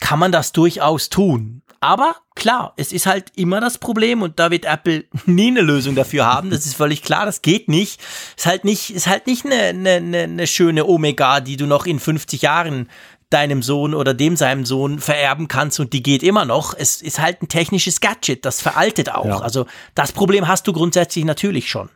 kann 0.00 0.18
man 0.18 0.30
das 0.30 0.52
durchaus 0.52 1.08
tun. 1.08 1.62
Aber 1.80 2.16
klar, 2.34 2.72
es 2.76 2.92
ist 2.92 3.06
halt 3.06 3.32
immer 3.36 3.60
das 3.60 3.78
Problem 3.78 4.22
und 4.22 4.38
da 4.38 4.50
wird 4.50 4.64
Apple 4.64 5.04
nie 5.26 5.48
eine 5.48 5.60
Lösung 5.60 5.94
dafür 5.94 6.26
haben. 6.26 6.50
Das 6.50 6.66
ist 6.66 6.74
völlig 6.74 7.02
klar, 7.02 7.26
das 7.26 7.42
geht 7.42 7.68
nicht. 7.68 8.00
Ist 8.36 8.46
halt 8.46 8.64
nicht, 8.64 8.90
ist 8.90 9.06
halt 9.06 9.26
nicht 9.26 9.44
eine, 9.44 9.68
eine, 9.90 10.18
eine 10.18 10.46
schöne 10.46 10.86
Omega, 10.86 11.40
die 11.40 11.56
du 11.56 11.66
noch 11.66 11.86
in 11.86 12.00
50 12.00 12.42
Jahren 12.42 12.88
deinem 13.30 13.62
Sohn 13.62 13.94
oder 13.94 14.14
dem 14.14 14.36
seinem 14.36 14.64
Sohn 14.64 15.00
vererben 15.00 15.48
kannst 15.48 15.78
und 15.80 15.92
die 15.92 16.02
geht 16.02 16.22
immer 16.22 16.44
noch. 16.44 16.74
Es 16.76 17.02
ist 17.02 17.20
halt 17.20 17.42
ein 17.42 17.48
technisches 17.48 18.00
Gadget, 18.00 18.44
das 18.44 18.60
veraltet 18.62 19.12
auch. 19.12 19.26
Ja. 19.26 19.38
Also 19.40 19.66
das 19.94 20.12
Problem 20.12 20.48
hast 20.48 20.66
du 20.66 20.72
grundsätzlich 20.72 21.24
natürlich 21.24 21.68
schon. 21.68 21.90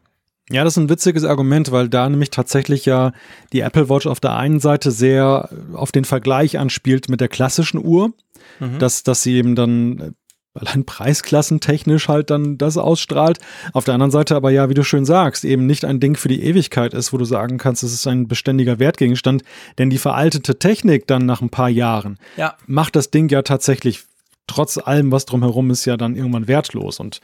Ja, 0.52 0.64
das 0.64 0.74
ist 0.74 0.82
ein 0.82 0.88
witziges 0.88 1.24
Argument, 1.24 1.72
weil 1.72 1.88
da 1.88 2.08
nämlich 2.08 2.30
tatsächlich 2.30 2.86
ja 2.86 3.12
die 3.52 3.60
Apple 3.60 3.88
Watch 3.88 4.06
auf 4.06 4.20
der 4.20 4.36
einen 4.36 4.60
Seite 4.60 4.90
sehr 4.90 5.48
auf 5.72 5.92
den 5.92 6.04
Vergleich 6.04 6.58
anspielt 6.58 7.08
mit 7.08 7.20
der 7.20 7.28
klassischen 7.28 7.84
Uhr 7.84 8.12
mhm. 8.60 8.78
dass, 8.78 9.02
dass 9.02 9.22
sie 9.22 9.34
eben 9.34 9.54
dann 9.54 9.98
äh, 9.98 10.10
allein 10.54 10.84
preisklassentechnisch 10.84 12.08
halt 12.08 12.30
dann 12.30 12.58
das 12.58 12.76
ausstrahlt. 12.76 13.38
Auf 13.72 13.84
der 13.84 13.94
anderen 13.94 14.10
Seite 14.10 14.36
aber 14.36 14.50
ja, 14.50 14.68
wie 14.68 14.74
du 14.74 14.84
schön 14.84 15.06
sagst, 15.06 15.44
eben 15.44 15.66
nicht 15.66 15.84
ein 15.84 15.98
Ding 15.98 16.16
für 16.16 16.28
die 16.28 16.42
Ewigkeit 16.42 16.92
ist, 16.92 17.12
wo 17.12 17.16
du 17.16 17.24
sagen 17.24 17.56
kannst, 17.56 17.82
es 17.82 17.94
ist 17.94 18.06
ein 18.06 18.28
beständiger 18.28 18.78
Wertgegenstand, 18.78 19.44
denn 19.78 19.88
die 19.88 19.98
veraltete 19.98 20.58
Technik 20.58 21.06
dann 21.06 21.24
nach 21.24 21.40
ein 21.40 21.48
paar 21.48 21.70
Jahren 21.70 22.18
ja. 22.36 22.54
macht 22.66 22.96
das 22.96 23.10
Ding 23.10 23.30
ja 23.30 23.42
tatsächlich 23.42 24.04
trotz 24.52 24.78
allem, 24.78 25.10
was 25.12 25.24
drumherum 25.24 25.70
ist, 25.70 25.84
ja 25.84 25.96
dann 25.96 26.14
irgendwann 26.14 26.48
wertlos. 26.48 27.00
Und 27.00 27.20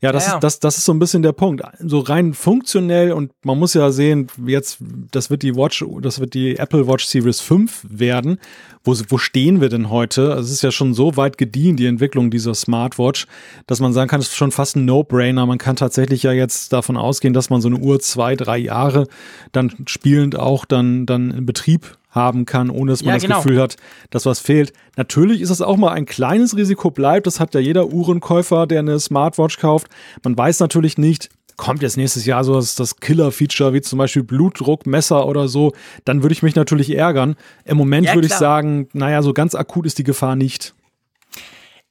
ja, 0.00 0.12
das, 0.12 0.26
ja, 0.26 0.30
ja. 0.30 0.36
Ist, 0.36 0.44
das, 0.44 0.60
das 0.60 0.78
ist 0.78 0.84
so 0.84 0.92
ein 0.92 0.98
bisschen 0.98 1.22
der 1.22 1.32
Punkt. 1.32 1.62
So 1.78 2.00
rein 2.00 2.34
funktionell 2.34 3.12
und 3.12 3.32
man 3.44 3.58
muss 3.58 3.74
ja 3.74 3.90
sehen, 3.90 4.28
jetzt, 4.46 4.78
das 5.10 5.30
wird 5.30 5.42
die 5.42 5.54
Watch, 5.54 5.84
das 6.00 6.20
wird 6.20 6.34
die 6.34 6.56
Apple 6.56 6.86
Watch 6.86 7.04
Series 7.04 7.40
5 7.40 7.86
werden. 7.88 8.38
Wo, 8.82 8.96
wo 9.08 9.18
stehen 9.18 9.60
wir 9.60 9.68
denn 9.68 9.90
heute? 9.90 10.30
Also 10.30 10.44
es 10.44 10.52
ist 10.52 10.62
ja 10.62 10.70
schon 10.70 10.94
so 10.94 11.16
weit 11.16 11.36
gediehen, 11.36 11.76
die 11.76 11.86
Entwicklung 11.86 12.30
dieser 12.30 12.54
Smartwatch, 12.54 13.26
dass 13.66 13.80
man 13.80 13.92
sagen 13.92 14.08
kann, 14.08 14.20
es 14.20 14.28
ist 14.28 14.36
schon 14.36 14.52
fast 14.52 14.76
ein 14.76 14.86
No-Brainer. 14.86 15.44
Man 15.44 15.58
kann 15.58 15.76
tatsächlich 15.76 16.22
ja 16.22 16.32
jetzt 16.32 16.72
davon 16.72 16.96
ausgehen, 16.96 17.34
dass 17.34 17.50
man 17.50 17.60
so 17.60 17.68
eine 17.68 17.78
Uhr 17.78 18.00
zwei, 18.00 18.36
drei 18.36 18.56
Jahre 18.56 19.06
dann 19.52 19.72
spielend 19.86 20.38
auch 20.38 20.64
dann, 20.64 21.04
dann 21.04 21.30
in 21.30 21.46
Betrieb 21.46 21.98
haben 22.10 22.44
kann, 22.44 22.70
ohne 22.70 22.92
dass 22.92 23.02
man 23.02 23.10
ja, 23.10 23.14
das 23.14 23.22
genau. 23.22 23.42
Gefühl 23.42 23.60
hat, 23.60 23.76
dass 24.10 24.26
was 24.26 24.40
fehlt. 24.40 24.72
Natürlich 24.96 25.40
ist 25.40 25.50
es 25.50 25.62
auch 25.62 25.76
mal 25.76 25.92
ein 25.92 26.06
kleines 26.06 26.56
Risiko 26.56 26.90
bleibt. 26.90 27.26
Das 27.26 27.40
hat 27.40 27.54
ja 27.54 27.60
jeder 27.60 27.88
Uhrenkäufer, 27.88 28.66
der 28.66 28.80
eine 28.80 28.98
Smartwatch 28.98 29.58
kauft. 29.58 29.88
Man 30.22 30.36
weiß 30.36 30.60
natürlich 30.60 30.98
nicht, 30.98 31.30
kommt 31.60 31.82
jetzt 31.82 31.98
nächstes 31.98 32.24
Jahr 32.24 32.42
so 32.42 32.54
das, 32.54 32.74
das 32.74 32.96
Killer-Feature 32.96 33.74
wie 33.74 33.82
zum 33.82 33.98
Beispiel 33.98 34.22
Blutdruckmesser 34.22 35.26
oder 35.26 35.46
so, 35.46 35.72
dann 36.06 36.22
würde 36.22 36.32
ich 36.32 36.42
mich 36.42 36.54
natürlich 36.54 36.96
ärgern. 36.96 37.36
Im 37.66 37.76
Moment 37.76 38.06
ja, 38.06 38.14
würde 38.14 38.28
ich 38.28 38.34
sagen, 38.34 38.88
naja, 38.94 39.22
so 39.22 39.34
ganz 39.34 39.54
akut 39.54 39.84
ist 39.84 39.98
die 39.98 40.04
Gefahr 40.04 40.36
nicht. 40.36 40.74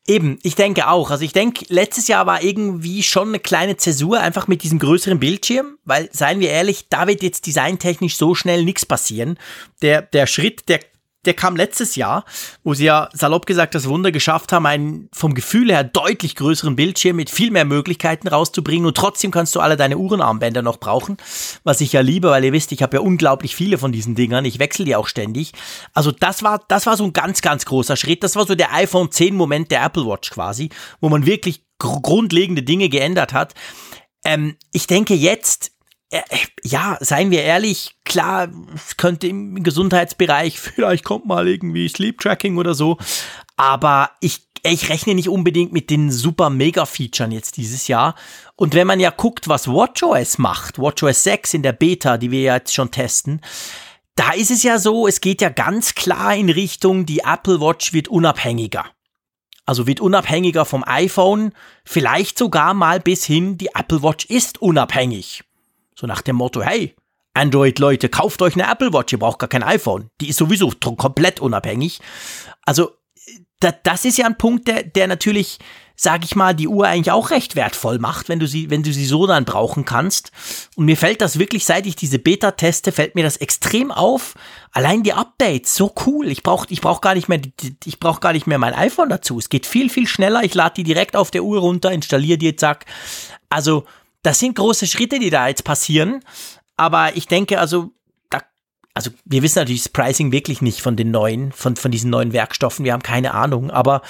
Eben, 0.09 0.39
ich 0.41 0.55
denke 0.55 0.87
auch. 0.87 1.11
Also 1.11 1.23
ich 1.23 1.33
denke, 1.33 1.65
letztes 1.69 2.07
Jahr 2.07 2.25
war 2.25 2.41
irgendwie 2.41 3.03
schon 3.03 3.27
eine 3.27 3.39
kleine 3.39 3.77
Zäsur, 3.77 4.19
einfach 4.19 4.47
mit 4.47 4.63
diesem 4.63 4.79
größeren 4.79 5.19
Bildschirm, 5.19 5.77
weil, 5.85 6.09
seien 6.11 6.39
wir 6.39 6.49
ehrlich, 6.49 6.87
da 6.89 7.05
wird 7.05 7.21
jetzt 7.21 7.45
designtechnisch 7.45 8.17
so 8.17 8.33
schnell 8.33 8.63
nichts 8.63 8.87
passieren. 8.87 9.37
Der, 9.83 10.01
der 10.01 10.25
Schritt, 10.25 10.67
der 10.67 10.79
der 11.25 11.33
kam 11.33 11.57
letztes 11.57 11.95
Jahr, 11.95 12.23
wo 12.63 12.73
sie 12.73 12.85
ja 12.85 13.09
salopp 13.13 13.45
gesagt 13.45 13.75
das 13.75 13.89
Wunder 13.89 14.11
geschafft 14.11 14.53
haben, 14.53 14.65
einen 14.65 15.09
vom 15.13 15.33
Gefühl 15.33 15.69
her 15.69 15.83
deutlich 15.83 16.35
größeren 16.35 16.77
Bildschirm 16.77 17.17
mit 17.17 17.29
viel 17.29 17.51
mehr 17.51 17.65
Möglichkeiten 17.65 18.27
rauszubringen 18.29 18.85
und 18.85 18.95
trotzdem 18.95 19.31
kannst 19.31 19.53
du 19.55 19.59
alle 19.59 19.75
deine 19.75 19.97
Uhrenarmbänder 19.97 20.61
noch 20.61 20.77
brauchen, 20.77 21.17
was 21.63 21.81
ich 21.81 21.91
ja 21.91 22.01
liebe, 22.01 22.29
weil 22.29 22.45
ihr 22.45 22.53
wisst, 22.53 22.71
ich 22.71 22.81
habe 22.81 22.97
ja 22.97 23.01
unglaublich 23.01 23.55
viele 23.55 23.77
von 23.77 23.91
diesen 23.91 24.15
Dingern, 24.15 24.45
ich 24.45 24.59
wechsle 24.59 24.85
die 24.85 24.95
auch 24.95 25.07
ständig. 25.07 25.51
Also 25.93 26.11
das 26.11 26.41
war 26.41 26.63
das 26.69 26.85
war 26.85 26.95
so 26.95 27.03
ein 27.03 27.13
ganz 27.13 27.41
ganz 27.41 27.65
großer 27.65 27.97
Schritt, 27.97 28.23
das 28.23 28.37
war 28.37 28.47
so 28.47 28.55
der 28.55 28.73
iPhone 28.73 29.11
10 29.11 29.35
Moment 29.35 29.71
der 29.71 29.83
Apple 29.83 30.05
Watch 30.05 30.31
quasi, 30.31 30.69
wo 31.01 31.09
man 31.09 31.25
wirklich 31.25 31.65
grundlegende 31.79 32.63
Dinge 32.63 32.89
geändert 32.89 33.33
hat. 33.33 33.53
Ähm, 34.23 34.55
ich 34.71 34.87
denke 34.87 35.13
jetzt, 35.15 35.71
ja, 36.63 36.97
seien 37.01 37.31
wir 37.31 37.43
ehrlich, 37.43 37.95
klar, 38.03 38.49
es 38.73 38.97
könnte 38.97 39.27
im 39.27 39.63
Gesundheitsbereich, 39.63 40.59
vielleicht 40.59 41.03
kommt 41.03 41.25
mal 41.25 41.47
irgendwie 41.47 41.87
Sleep 41.87 42.19
Tracking 42.19 42.57
oder 42.57 42.73
so, 42.73 42.97
aber 43.57 44.11
ich, 44.19 44.41
ich 44.63 44.89
rechne 44.89 45.15
nicht 45.15 45.29
unbedingt 45.29 45.71
mit 45.71 45.89
den 45.89 46.11
super 46.11 46.49
Mega-Featuren 46.49 47.31
jetzt 47.31 47.57
dieses 47.57 47.87
Jahr. 47.87 48.15
Und 48.55 48.73
wenn 48.73 48.87
man 48.87 48.99
ja 48.99 49.11
guckt, 49.11 49.47
was 49.47 49.67
WatchOS 49.67 50.37
macht, 50.37 50.79
WatchOS 50.79 51.23
6 51.23 51.53
in 51.53 51.63
der 51.63 51.73
Beta, 51.73 52.17
die 52.17 52.31
wir 52.31 52.41
ja 52.41 52.55
jetzt 52.55 52.73
schon 52.73 52.91
testen, 52.91 53.41
da 54.15 54.31
ist 54.31 54.51
es 54.51 54.63
ja 54.63 54.79
so, 54.79 55.07
es 55.07 55.21
geht 55.21 55.41
ja 55.41 55.49
ganz 55.49 55.95
klar 55.95 56.35
in 56.35 56.49
Richtung, 56.49 57.05
die 57.05 57.19
Apple 57.19 57.61
Watch 57.61 57.93
wird 57.93 58.09
unabhängiger. 58.09 58.85
Also 59.65 59.87
wird 59.87 60.01
unabhängiger 60.01 60.65
vom 60.65 60.83
iPhone, 60.85 61.53
vielleicht 61.85 62.37
sogar 62.37 62.73
mal 62.73 62.99
bis 62.99 63.23
hin, 63.23 63.57
die 63.57 63.69
Apple 63.75 64.03
Watch 64.03 64.25
ist 64.25 64.61
unabhängig. 64.61 65.43
So 65.99 66.07
nach 66.07 66.21
dem 66.21 66.37
Motto, 66.37 66.61
hey, 66.61 66.95
Android-Leute, 67.33 68.07
kauft 68.07 68.41
euch 68.41 68.53
eine 68.53 68.71
Apple 68.71 68.93
Watch, 68.93 69.11
ihr 69.11 69.19
braucht 69.19 69.39
gar 69.39 69.49
kein 69.49 69.63
iPhone. 69.63 70.09
Die 70.21 70.29
ist 70.29 70.37
sowieso 70.37 70.71
komplett 70.79 71.41
unabhängig. 71.41 71.99
Also, 72.65 72.91
das 73.59 74.05
ist 74.05 74.17
ja 74.17 74.25
ein 74.25 74.37
Punkt, 74.37 74.69
der, 74.69 74.83
der 74.83 75.07
natürlich 75.07 75.59
sage 75.99 76.23
ich 76.23 76.33
mal, 76.37 76.55
die 76.55 76.69
Uhr 76.69 76.87
eigentlich 76.87 77.11
auch 77.11 77.29
recht 77.29 77.57
wertvoll 77.57 77.99
macht, 77.99 78.29
wenn 78.29 78.39
du 78.39 78.47
sie, 78.47 78.69
wenn 78.69 78.83
du 78.83 78.93
sie 78.93 79.05
so 79.05 79.27
dann 79.27 79.43
brauchen 79.43 79.83
kannst. 79.83 80.31
Und 80.77 80.85
mir 80.85 80.95
fällt 80.95 81.19
das 81.19 81.39
wirklich, 81.39 81.65
seit 81.65 81.85
ich 81.85 81.97
diese 81.97 82.19
Beta 82.19 82.51
teste, 82.51 82.93
fällt 82.93 83.15
mir 83.15 83.23
das 83.25 83.35
extrem 83.35 83.91
auf. 83.91 84.35
Allein 84.71 85.03
die 85.03 85.11
Updates, 85.11 85.75
so 85.75 85.93
cool. 86.05 86.29
Ich 86.29 86.41
brauche 86.41 86.67
ich 86.69 86.79
brauch 86.79 87.01
gar 87.01 87.15
nicht 87.15 87.27
mehr, 87.27 87.41
ich 87.83 87.99
brauche 87.99 88.21
gar 88.21 88.31
nicht 88.31 88.47
mehr 88.47 88.59
mein 88.59 88.75
iPhone 88.75 89.09
dazu. 89.09 89.39
Es 89.39 89.49
geht 89.49 89.65
viel, 89.65 89.89
viel 89.89 90.07
schneller. 90.07 90.41
Ich 90.43 90.53
lade 90.53 90.75
die 90.75 90.83
direkt 90.83 91.17
auf 91.17 91.31
der 91.31 91.43
Uhr 91.43 91.59
runter, 91.59 91.91
installiere 91.91 92.37
die, 92.37 92.55
zack. 92.55 92.85
Also, 93.49 93.83
das 94.21 94.39
sind 94.39 94.55
große 94.55 94.87
Schritte, 94.87 95.19
die 95.19 95.29
da 95.29 95.47
jetzt 95.47 95.63
passieren. 95.63 96.21
Aber 96.75 97.15
ich 97.15 97.27
denke, 97.27 97.59
also, 97.59 97.91
da, 98.29 98.41
also 98.93 99.11
wir 99.25 99.41
wissen 99.41 99.59
natürlich 99.59 99.83
das 99.83 99.89
Pricing 99.89 100.31
wirklich 100.31 100.61
nicht 100.61 100.81
von 100.81 100.95
den 100.95 101.11
neuen, 101.11 101.51
von, 101.51 101.75
von 101.75 101.91
diesen 101.91 102.09
neuen 102.09 102.33
Werkstoffen. 102.33 102.85
Wir 102.85 102.93
haben 102.93 103.03
keine 103.03 103.33
Ahnung. 103.33 103.71
Aber 103.71 104.01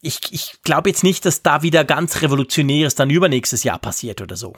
ich, 0.00 0.20
ich 0.30 0.62
glaube 0.62 0.88
jetzt 0.88 1.04
nicht, 1.04 1.24
dass 1.24 1.42
da 1.42 1.62
wieder 1.62 1.84
ganz 1.84 2.22
Revolutionäres 2.22 2.94
dann 2.94 3.10
übernächstes 3.10 3.64
Jahr 3.64 3.78
passiert 3.78 4.20
oder 4.20 4.36
so. 4.36 4.54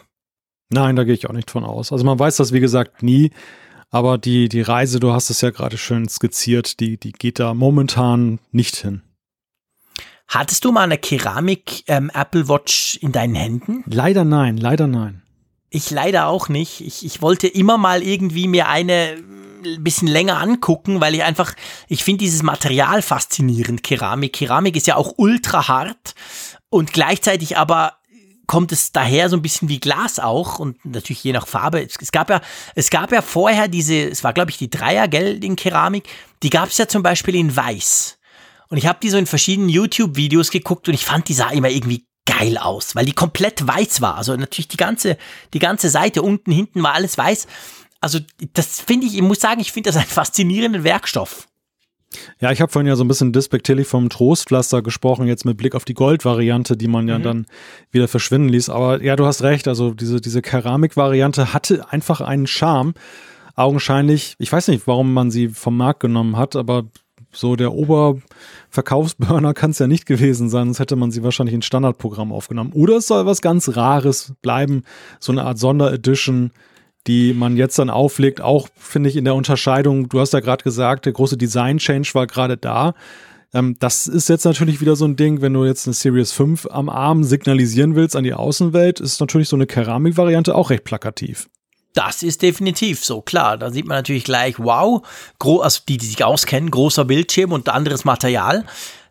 Nein, 0.70 0.96
da 0.96 1.04
gehe 1.04 1.14
ich 1.14 1.28
auch 1.28 1.32
nicht 1.32 1.50
von 1.50 1.64
aus. 1.64 1.92
Also 1.92 2.04
man 2.04 2.18
weiß 2.18 2.36
das, 2.36 2.52
wie 2.52 2.60
gesagt, 2.60 3.02
nie. 3.02 3.30
Aber 3.90 4.18
die, 4.18 4.50
die 4.50 4.60
Reise, 4.60 5.00
du 5.00 5.12
hast 5.12 5.30
es 5.30 5.40
ja 5.40 5.50
gerade 5.50 5.78
schön 5.78 6.08
skizziert, 6.08 6.78
die, 6.80 6.98
die 6.98 7.12
geht 7.12 7.38
da 7.38 7.54
momentan 7.54 8.38
nicht 8.52 8.76
hin. 8.76 9.02
Hattest 10.28 10.64
du 10.64 10.72
mal 10.72 10.82
eine 10.82 10.98
Keramik 10.98 11.84
ähm, 11.86 12.10
Apple 12.12 12.48
Watch 12.48 12.98
in 13.00 13.12
deinen 13.12 13.34
Händen? 13.34 13.82
Leider 13.86 14.24
nein, 14.24 14.58
leider 14.58 14.86
nein. 14.86 15.22
Ich 15.70 15.90
leider 15.90 16.28
auch 16.28 16.48
nicht. 16.48 16.82
Ich, 16.82 17.04
ich 17.04 17.22
wollte 17.22 17.46
immer 17.46 17.78
mal 17.78 18.02
irgendwie 18.02 18.46
mir 18.46 18.68
eine 18.68 19.16
ein 19.64 19.82
bisschen 19.82 20.08
länger 20.08 20.38
angucken, 20.38 21.00
weil 21.00 21.14
ich 21.14 21.24
einfach, 21.24 21.54
ich 21.88 22.04
finde 22.04 22.20
dieses 22.20 22.42
Material 22.42 23.02
faszinierend, 23.02 23.82
Keramik. 23.82 24.34
Keramik 24.34 24.76
ist 24.76 24.86
ja 24.86 24.96
auch 24.96 25.14
ultra 25.16 25.66
hart 25.66 26.14
und 26.70 26.92
gleichzeitig 26.92 27.56
aber 27.56 27.94
kommt 28.46 28.72
es 28.72 28.92
daher 28.92 29.28
so 29.28 29.36
ein 29.36 29.42
bisschen 29.42 29.68
wie 29.68 29.80
Glas 29.80 30.18
auch 30.18 30.58
und 30.58 30.82
natürlich 30.84 31.22
je 31.22 31.32
nach 31.32 31.46
Farbe. 31.46 31.84
Es, 31.84 31.96
es 32.00 32.12
gab 32.12 32.30
ja, 32.30 32.40
es 32.74 32.90
gab 32.90 33.12
ja 33.12 33.20
vorher 33.20 33.68
diese, 33.68 34.08
es 34.08 34.24
war 34.24 34.32
glaube 34.32 34.50
ich 34.50 34.58
die 34.58 34.70
Dreier, 34.70 35.08
gell, 35.08 35.42
in 35.44 35.56
Keramik, 35.56 36.08
die 36.42 36.50
gab 36.50 36.68
es 36.68 36.78
ja 36.78 36.88
zum 36.88 37.02
Beispiel 37.02 37.34
in 37.34 37.54
Weiß. 37.54 38.17
Und 38.68 38.76
ich 38.76 38.86
habe 38.86 38.98
die 39.02 39.10
so 39.10 39.18
in 39.18 39.26
verschiedenen 39.26 39.68
YouTube-Videos 39.68 40.50
geguckt 40.50 40.88
und 40.88 40.94
ich 40.94 41.04
fand, 41.04 41.28
die 41.28 41.34
sah 41.34 41.50
immer 41.50 41.70
irgendwie 41.70 42.06
geil 42.26 42.58
aus, 42.58 42.94
weil 42.94 43.06
die 43.06 43.12
komplett 43.12 43.66
weiß 43.66 44.02
war. 44.02 44.16
Also 44.16 44.36
natürlich 44.36 44.68
die 44.68 44.76
ganze, 44.76 45.16
die 45.54 45.58
ganze 45.58 45.88
Seite 45.88 46.22
unten, 46.22 46.52
hinten 46.52 46.82
war 46.82 46.94
alles 46.94 47.16
weiß 47.16 47.46
also 48.00 48.18
das 48.54 48.80
finde 48.80 49.06
ich, 49.06 49.16
ich 49.16 49.22
muss 49.22 49.40
sagen, 49.40 49.60
ich 49.60 49.72
finde 49.72 49.88
das 49.88 49.96
einen 49.96 50.06
faszinierenden 50.06 50.84
Werkstoff. 50.84 51.48
Ja, 52.40 52.52
ich 52.52 52.62
habe 52.62 52.72
vorhin 52.72 52.86
ja 52.86 52.96
so 52.96 53.04
ein 53.04 53.08
bisschen 53.08 53.34
despektierlich 53.34 53.86
vom 53.86 54.08
Trostpflaster 54.08 54.80
gesprochen, 54.80 55.26
jetzt 55.26 55.44
mit 55.44 55.58
Blick 55.58 55.74
auf 55.74 55.84
die 55.84 55.92
Gold-Variante, 55.92 56.76
die 56.76 56.88
man 56.88 57.06
ja 57.06 57.18
mhm. 57.18 57.22
dann 57.22 57.46
wieder 57.90 58.08
verschwinden 58.08 58.48
ließ. 58.48 58.70
Aber 58.70 59.02
ja, 59.02 59.14
du 59.14 59.26
hast 59.26 59.42
recht, 59.42 59.68
also 59.68 59.92
diese, 59.92 60.20
diese 60.20 60.40
Keramik-Variante 60.40 61.52
hatte 61.52 61.90
einfach 61.92 62.22
einen 62.22 62.46
Charme. 62.46 62.94
Augenscheinlich, 63.56 64.36
ich 64.38 64.50
weiß 64.50 64.68
nicht, 64.68 64.86
warum 64.86 65.12
man 65.12 65.30
sie 65.30 65.48
vom 65.48 65.76
Markt 65.76 66.00
genommen 66.00 66.36
hat, 66.36 66.56
aber 66.56 66.84
so 67.32 67.56
der 67.56 67.72
Oberverkaufsburner 67.72 69.54
kann 69.54 69.70
es 69.70 69.78
ja 69.78 69.86
nicht 69.86 70.06
gewesen 70.06 70.48
sein, 70.48 70.66
sonst 70.66 70.80
hätte 70.80 70.96
man 70.96 71.10
sie 71.10 71.22
wahrscheinlich 71.22 71.54
in 71.54 71.62
Standardprogramm 71.62 72.32
aufgenommen. 72.32 72.72
Oder 72.72 72.96
es 72.96 73.06
soll 73.06 73.26
was 73.26 73.42
ganz 73.42 73.76
Rares 73.76 74.32
bleiben, 74.42 74.82
so 75.20 75.32
eine 75.32 75.44
Art 75.44 75.58
Sonderedition, 75.58 76.52
die 77.06 77.32
man 77.32 77.56
jetzt 77.56 77.78
dann 77.78 77.90
auflegt, 77.90 78.40
auch 78.40 78.68
finde 78.76 79.08
ich 79.08 79.16
in 79.16 79.24
der 79.24 79.34
Unterscheidung, 79.34 80.08
du 80.08 80.20
hast 80.20 80.32
ja 80.32 80.40
gerade 80.40 80.64
gesagt, 80.64 81.06
der 81.06 81.12
große 81.12 81.36
Design-Change 81.36 82.10
war 82.12 82.26
gerade 82.26 82.56
da. 82.56 82.94
Ähm, 83.54 83.76
das 83.78 84.06
ist 84.06 84.28
jetzt 84.28 84.44
natürlich 84.44 84.80
wieder 84.80 84.96
so 84.96 85.06
ein 85.06 85.16
Ding, 85.16 85.40
wenn 85.40 85.54
du 85.54 85.64
jetzt 85.64 85.86
eine 85.86 85.94
Series 85.94 86.32
5 86.32 86.66
am 86.70 86.88
Arm 86.88 87.24
signalisieren 87.24 87.94
willst 87.94 88.14
an 88.14 88.24
die 88.24 88.34
Außenwelt, 88.34 89.00
ist 89.00 89.20
natürlich 89.20 89.48
so 89.48 89.56
eine 89.56 89.66
Keramik-Variante 89.66 90.54
auch 90.54 90.70
recht 90.70 90.84
plakativ. 90.84 91.48
Das 91.94 92.22
ist 92.22 92.42
definitiv 92.42 93.04
so, 93.04 93.22
klar. 93.22 93.56
Da 93.56 93.70
sieht 93.70 93.86
man 93.86 93.96
natürlich 93.96 94.24
gleich, 94.24 94.58
wow, 94.58 95.02
also 95.38 95.80
die, 95.88 95.96
die 95.96 96.06
sich 96.06 96.22
auskennen, 96.22 96.70
großer 96.70 97.04
Bildschirm 97.04 97.52
und 97.52 97.68
anderes 97.68 98.04
Material 98.04 98.64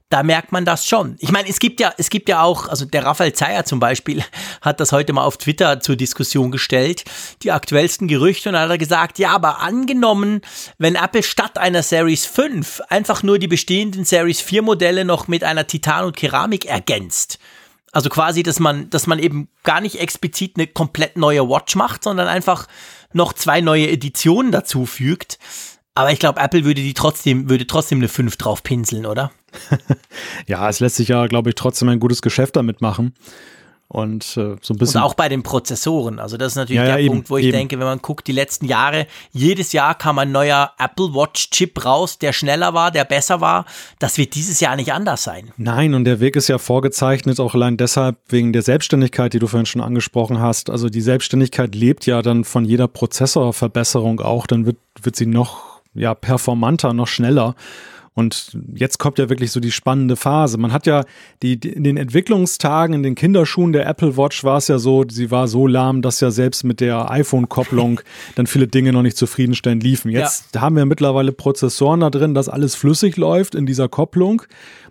da 0.09 0.23
merkt 0.23 0.53
man 0.53 0.63
das 0.63 0.87
schon. 0.87 1.17
Ich 1.19 1.31
meine, 1.31 1.49
es 1.49 1.59
gibt 1.59 1.81
ja, 1.81 1.93
es 1.97 2.09
gibt 2.09 2.29
ja 2.29 2.41
auch, 2.41 2.69
also 2.69 2.85
der 2.85 3.03
Raphael 3.03 3.33
Zeyer 3.33 3.65
zum 3.65 3.79
Beispiel 3.79 4.23
hat 4.61 4.79
das 4.79 4.91
heute 4.91 5.11
mal 5.11 5.23
auf 5.23 5.37
Twitter 5.37 5.79
zur 5.81 5.95
Diskussion 5.95 6.51
gestellt, 6.51 7.03
die 7.43 7.51
aktuellsten 7.51 8.07
Gerüchte 8.07 8.49
und 8.49 8.57
hat 8.57 8.69
er 8.69 8.77
gesagt, 8.77 9.19
ja, 9.19 9.31
aber 9.31 9.59
angenommen, 9.59 10.41
wenn 10.77 10.95
Apple 10.95 11.23
statt 11.23 11.57
einer 11.57 11.83
Series 11.83 12.25
5 12.25 12.81
einfach 12.89 13.21
nur 13.21 13.37
die 13.37 13.47
bestehenden 13.47 14.05
Series 14.05 14.39
4 14.39 14.61
Modelle 14.61 15.03
noch 15.03 15.27
mit 15.27 15.43
einer 15.43 15.67
Titan 15.67 16.05
und 16.05 16.15
Keramik 16.15 16.65
ergänzt. 16.65 17.39
Also 17.97 18.09
quasi, 18.11 18.43
dass 18.43 18.59
man, 18.59 18.91
dass 18.91 19.07
man 19.07 19.17
eben 19.17 19.47
gar 19.63 19.81
nicht 19.81 19.99
explizit 19.99 20.51
eine 20.55 20.67
komplett 20.67 21.17
neue 21.17 21.49
Watch 21.49 21.75
macht, 21.75 22.03
sondern 22.03 22.27
einfach 22.27 22.67
noch 23.11 23.33
zwei 23.33 23.59
neue 23.59 23.89
Editionen 23.89 24.51
dazu 24.51 24.85
fügt. 24.85 25.39
Aber 25.95 26.11
ich 26.11 26.19
glaube, 26.19 26.39
Apple 26.39 26.63
würde 26.63 26.83
die 26.83 26.93
trotzdem, 26.93 27.49
würde 27.49 27.65
trotzdem 27.65 27.97
eine 27.97 28.07
5 28.07 28.37
drauf 28.37 28.61
pinseln, 28.61 29.07
oder? 29.07 29.31
ja, 30.45 30.69
es 30.69 30.79
lässt 30.79 30.97
sich 30.97 31.07
ja, 31.07 31.25
glaube 31.25 31.49
ich, 31.49 31.55
trotzdem 31.55 31.89
ein 31.89 31.99
gutes 31.99 32.21
Geschäft 32.21 32.55
damit 32.55 32.81
machen. 32.81 33.15
Und 33.89 34.23
äh, 34.35 34.57
so 34.61 34.73
ein 34.73 34.77
bisschen. 34.77 34.99
Und 34.99 35.07
auch 35.07 35.13
bei 35.13 35.29
den 35.29 35.43
Prozessoren. 35.43 36.19
Also, 36.19 36.35
das 36.35 36.53
ist 36.53 36.55
natürlich 36.57 36.81
ja, 36.81 36.85
der 36.85 36.99
ja, 36.99 37.09
Punkt, 37.09 37.29
wo 37.29 37.37
ich 37.37 37.45
eben. 37.45 37.53
denke, 37.53 37.79
wenn 37.79 37.85
man 37.85 37.99
guckt, 38.01 38.27
die 38.27 38.33
letzten 38.33 38.65
Jahre, 38.65 39.07
jedes 39.31 39.71
Jahr 39.71 39.95
kam 39.95 40.19
ein 40.19 40.31
neuer 40.31 40.73
Apple 40.77 41.13
Watch 41.13 41.51
Chip 41.51 41.85
raus, 41.85 42.19
der 42.19 42.33
schneller 42.33 42.73
war, 42.73 42.91
der 42.91 43.05
besser 43.05 43.39
war. 43.39 43.65
Das 43.99 44.17
wird 44.17 44.35
dieses 44.35 44.59
Jahr 44.59 44.75
nicht 44.75 44.91
anders 44.91 45.23
sein. 45.23 45.51
Nein, 45.55 45.93
und 45.93 46.03
der 46.03 46.19
Weg 46.19 46.35
ist 46.35 46.49
ja 46.49 46.57
vorgezeichnet, 46.57 47.39
auch 47.39 47.53
allein 47.55 47.77
deshalb 47.77 48.17
wegen 48.27 48.51
der 48.51 48.61
Selbstständigkeit, 48.61 49.31
die 49.31 49.39
du 49.39 49.47
vorhin 49.47 49.65
schon 49.65 49.81
angesprochen 49.81 50.39
hast. 50.39 50.69
Also, 50.69 50.89
die 50.89 51.01
Selbstständigkeit 51.01 51.73
lebt 51.73 52.05
ja 52.05 52.21
dann 52.21 52.43
von 52.43 52.65
jeder 52.65 52.89
Prozessorverbesserung 52.89 54.19
auch. 54.19 54.47
Dann 54.47 54.65
wird, 54.65 54.77
wird 55.01 55.15
sie 55.15 55.27
noch 55.27 55.81
ja, 55.93 56.13
performanter, 56.13 56.93
noch 56.93 57.07
schneller. 57.07 57.55
Und 58.17 58.57
jetzt 58.73 58.97
kommt 58.97 59.19
ja 59.19 59.29
wirklich 59.29 59.51
so 59.51 59.59
die 59.59 59.71
spannende 59.71 60.15
Phase. 60.15 60.57
Man 60.57 60.73
hat 60.73 60.87
ja 60.87 61.03
die, 61.43 61.59
die, 61.59 61.69
in 61.69 61.83
den 61.83 61.97
Entwicklungstagen, 61.97 62.95
in 62.95 63.03
den 63.03 63.13
Kinderschuhen 63.13 63.73
der 63.73 63.85
Apple 63.85 64.17
Watch 64.17 64.43
war 64.43 64.57
es 64.57 64.67
ja 64.67 64.79
so, 64.79 65.05
sie 65.07 65.29
war 65.29 65.47
so 65.47 65.67
lahm, 65.67 66.01
dass 66.01 66.19
ja 66.19 66.31
selbst 66.31 66.63
mit 66.63 66.79
der 66.79 67.11
iPhone-Kopplung 67.11 68.01
dann 68.35 68.47
viele 68.47 68.67
Dinge 68.67 68.91
noch 68.91 69.03
nicht 69.03 69.17
zufriedenstellend 69.17 69.83
liefen. 69.83 70.09
Jetzt 70.09 70.55
ja. 70.55 70.61
haben 70.61 70.75
wir 70.75 70.87
mittlerweile 70.87 71.31
Prozessoren 71.31 71.99
da 71.99 72.09
drin, 72.09 72.33
dass 72.33 72.49
alles 72.49 72.73
flüssig 72.73 73.17
läuft 73.17 73.53
in 73.53 73.67
dieser 73.67 73.87
Kopplung. 73.87 74.41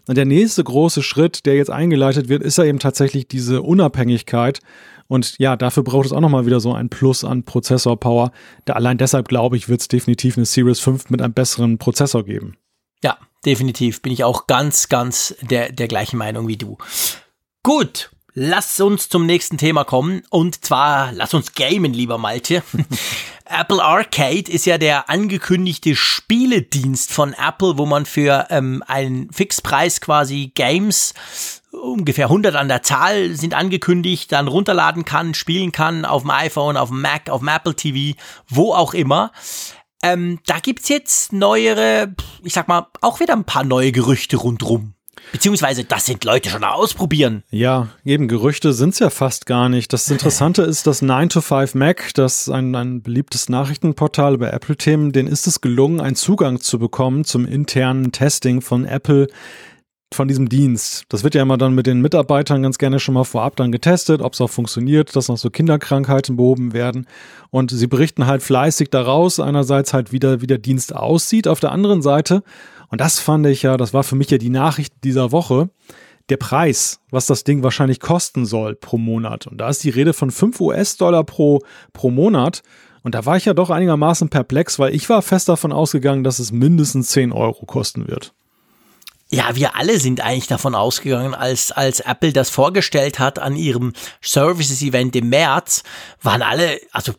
Und 0.06 0.16
der 0.16 0.24
nächste 0.24 0.62
große 0.62 1.02
Schritt, 1.02 1.46
der 1.46 1.56
jetzt 1.56 1.70
eingeleitet 1.70 2.28
wird, 2.28 2.44
ist 2.44 2.58
ja 2.58 2.64
eben 2.64 2.78
tatsächlich 2.78 3.26
diese 3.26 3.62
Unabhängigkeit. 3.62 4.60
Und 5.08 5.34
ja, 5.40 5.56
dafür 5.56 5.82
braucht 5.82 6.06
es 6.06 6.12
auch 6.12 6.20
nochmal 6.20 6.46
wieder 6.46 6.60
so 6.60 6.74
ein 6.74 6.90
Plus 6.90 7.24
an 7.24 7.42
Prozessor-Power. 7.42 8.30
allein 8.68 8.98
deshalb 8.98 9.26
glaube 9.26 9.56
ich, 9.56 9.68
wird 9.68 9.80
es 9.80 9.88
definitiv 9.88 10.36
eine 10.36 10.46
Series 10.46 10.78
5 10.78 11.10
mit 11.10 11.20
einem 11.20 11.34
besseren 11.34 11.78
Prozessor 11.78 12.24
geben. 12.24 12.56
Ja, 13.02 13.18
definitiv. 13.44 14.02
Bin 14.02 14.12
ich 14.12 14.24
auch 14.24 14.46
ganz, 14.46 14.88
ganz 14.88 15.34
der, 15.40 15.72
der 15.72 15.88
gleichen 15.88 16.16
Meinung 16.16 16.48
wie 16.48 16.56
du. 16.56 16.78
Gut, 17.62 18.10
lass 18.34 18.80
uns 18.80 19.08
zum 19.08 19.26
nächsten 19.26 19.58
Thema 19.58 19.84
kommen. 19.84 20.22
Und 20.30 20.64
zwar, 20.64 21.12
lass 21.12 21.34
uns 21.34 21.54
gamen, 21.54 21.92
lieber 21.92 22.18
Malte. 22.18 22.62
Apple 23.44 23.82
Arcade 23.82 24.50
ist 24.50 24.66
ja 24.66 24.76
der 24.76 25.08
angekündigte 25.08 25.94
Spieledienst 25.94 27.12
von 27.12 27.32
Apple, 27.32 27.78
wo 27.78 27.86
man 27.86 28.04
für 28.04 28.48
ähm, 28.50 28.82
einen 28.86 29.30
Fixpreis 29.32 30.00
quasi 30.00 30.50
Games 30.54 31.14
ungefähr 31.82 32.26
100 32.26 32.56
an 32.56 32.68
der 32.68 32.82
Zahl 32.82 33.34
sind 33.34 33.54
angekündigt, 33.54 34.32
dann 34.32 34.48
runterladen 34.48 35.04
kann, 35.04 35.34
spielen 35.34 35.72
kann 35.72 36.04
auf 36.04 36.22
dem 36.22 36.30
iPhone, 36.30 36.76
auf 36.76 36.88
dem 36.88 37.00
Mac, 37.00 37.30
auf 37.30 37.40
dem 37.40 37.48
Apple 37.48 37.74
TV, 37.74 38.18
wo 38.48 38.72
auch 38.74 38.94
immer. 38.94 39.32
Ähm, 40.12 40.38
da 40.46 40.58
gibt's 40.60 40.88
jetzt 40.88 41.32
neuere, 41.32 42.14
ich 42.44 42.52
sag 42.52 42.68
mal, 42.68 42.86
auch 43.00 43.20
wieder 43.20 43.34
ein 43.34 43.44
paar 43.44 43.64
neue 43.64 43.92
Gerüchte 43.92 44.36
rundrum. 44.36 44.94
Beziehungsweise, 45.32 45.82
das 45.82 46.06
sind 46.06 46.22
Leute 46.22 46.50
schon 46.50 46.62
ausprobieren. 46.62 47.42
Ja, 47.50 47.88
eben 48.04 48.28
Gerüchte 48.28 48.72
sind 48.72 48.90
es 48.90 49.00
ja 49.00 49.10
fast 49.10 49.46
gar 49.46 49.68
nicht. 49.68 49.92
Das 49.92 50.08
Interessante 50.08 50.62
ist, 50.62 50.86
dass 50.86 51.02
9to5Mac, 51.02 52.14
das 52.14 52.48
ein, 52.48 52.74
ein 52.76 53.02
beliebtes 53.02 53.48
Nachrichtenportal 53.48 54.38
bei 54.38 54.50
Apple-Themen, 54.50 55.10
denen 55.10 55.28
ist 55.28 55.48
es 55.48 55.60
gelungen, 55.60 56.00
einen 56.00 56.14
Zugang 56.14 56.60
zu 56.60 56.78
bekommen 56.78 57.24
zum 57.24 57.44
internen 57.44 58.12
Testing 58.12 58.60
von 58.60 58.84
Apple 58.84 59.26
von 60.14 60.28
diesem 60.28 60.48
Dienst. 60.48 61.04
Das 61.08 61.24
wird 61.24 61.34
ja 61.34 61.42
immer 61.42 61.58
dann 61.58 61.74
mit 61.74 61.86
den 61.86 62.00
Mitarbeitern 62.00 62.62
ganz 62.62 62.78
gerne 62.78 63.00
schon 63.00 63.14
mal 63.14 63.24
vorab 63.24 63.56
dann 63.56 63.72
getestet, 63.72 64.22
ob 64.22 64.34
es 64.34 64.40
auch 64.40 64.50
funktioniert, 64.50 65.14
dass 65.16 65.28
noch 65.28 65.36
so 65.36 65.50
Kinderkrankheiten 65.50 66.36
behoben 66.36 66.72
werden. 66.72 67.06
Und 67.50 67.70
sie 67.70 67.86
berichten 67.86 68.26
halt 68.26 68.42
fleißig 68.42 68.90
daraus, 68.90 69.40
einerseits 69.40 69.92
halt 69.92 70.12
wieder, 70.12 70.40
wie 70.40 70.46
der 70.46 70.58
Dienst 70.58 70.94
aussieht, 70.94 71.48
auf 71.48 71.60
der 71.60 71.72
anderen 71.72 72.02
Seite, 72.02 72.42
und 72.88 73.00
das 73.00 73.18
fand 73.18 73.46
ich 73.46 73.62
ja, 73.62 73.76
das 73.76 73.94
war 73.94 74.04
für 74.04 74.16
mich 74.16 74.30
ja 74.30 74.38
die 74.38 74.50
Nachricht 74.50 74.94
dieser 75.04 75.32
Woche, 75.32 75.70
der 76.28 76.36
Preis, 76.36 77.00
was 77.10 77.26
das 77.26 77.44
Ding 77.44 77.62
wahrscheinlich 77.62 78.00
kosten 78.00 78.46
soll 78.46 78.74
pro 78.74 78.98
Monat. 78.98 79.46
Und 79.46 79.58
da 79.58 79.68
ist 79.68 79.84
die 79.84 79.90
Rede 79.90 80.12
von 80.12 80.30
5 80.30 80.60
US-Dollar 80.60 81.24
pro, 81.24 81.60
pro 81.92 82.10
Monat. 82.10 82.62
Und 83.02 83.14
da 83.14 83.24
war 83.24 83.36
ich 83.36 83.44
ja 83.44 83.54
doch 83.54 83.70
einigermaßen 83.70 84.28
perplex, 84.28 84.78
weil 84.78 84.94
ich 84.94 85.08
war 85.08 85.22
fest 85.22 85.48
davon 85.48 85.72
ausgegangen, 85.72 86.24
dass 86.24 86.40
es 86.40 86.50
mindestens 86.50 87.10
10 87.10 87.32
Euro 87.32 87.64
kosten 87.66 88.08
wird. 88.08 88.34
Ja, 89.28 89.56
wir 89.56 89.74
alle 89.74 89.98
sind 89.98 90.20
eigentlich 90.20 90.46
davon 90.46 90.76
ausgegangen, 90.76 91.34
als, 91.34 91.72
als 91.72 92.00
Apple 92.00 92.32
das 92.32 92.48
vorgestellt 92.48 93.18
hat 93.18 93.40
an 93.40 93.56
ihrem 93.56 93.92
Services-Event 94.22 95.16
im 95.16 95.28
März, 95.30 95.82
waren 96.22 96.42
alle, 96.42 96.80
also 96.92 97.12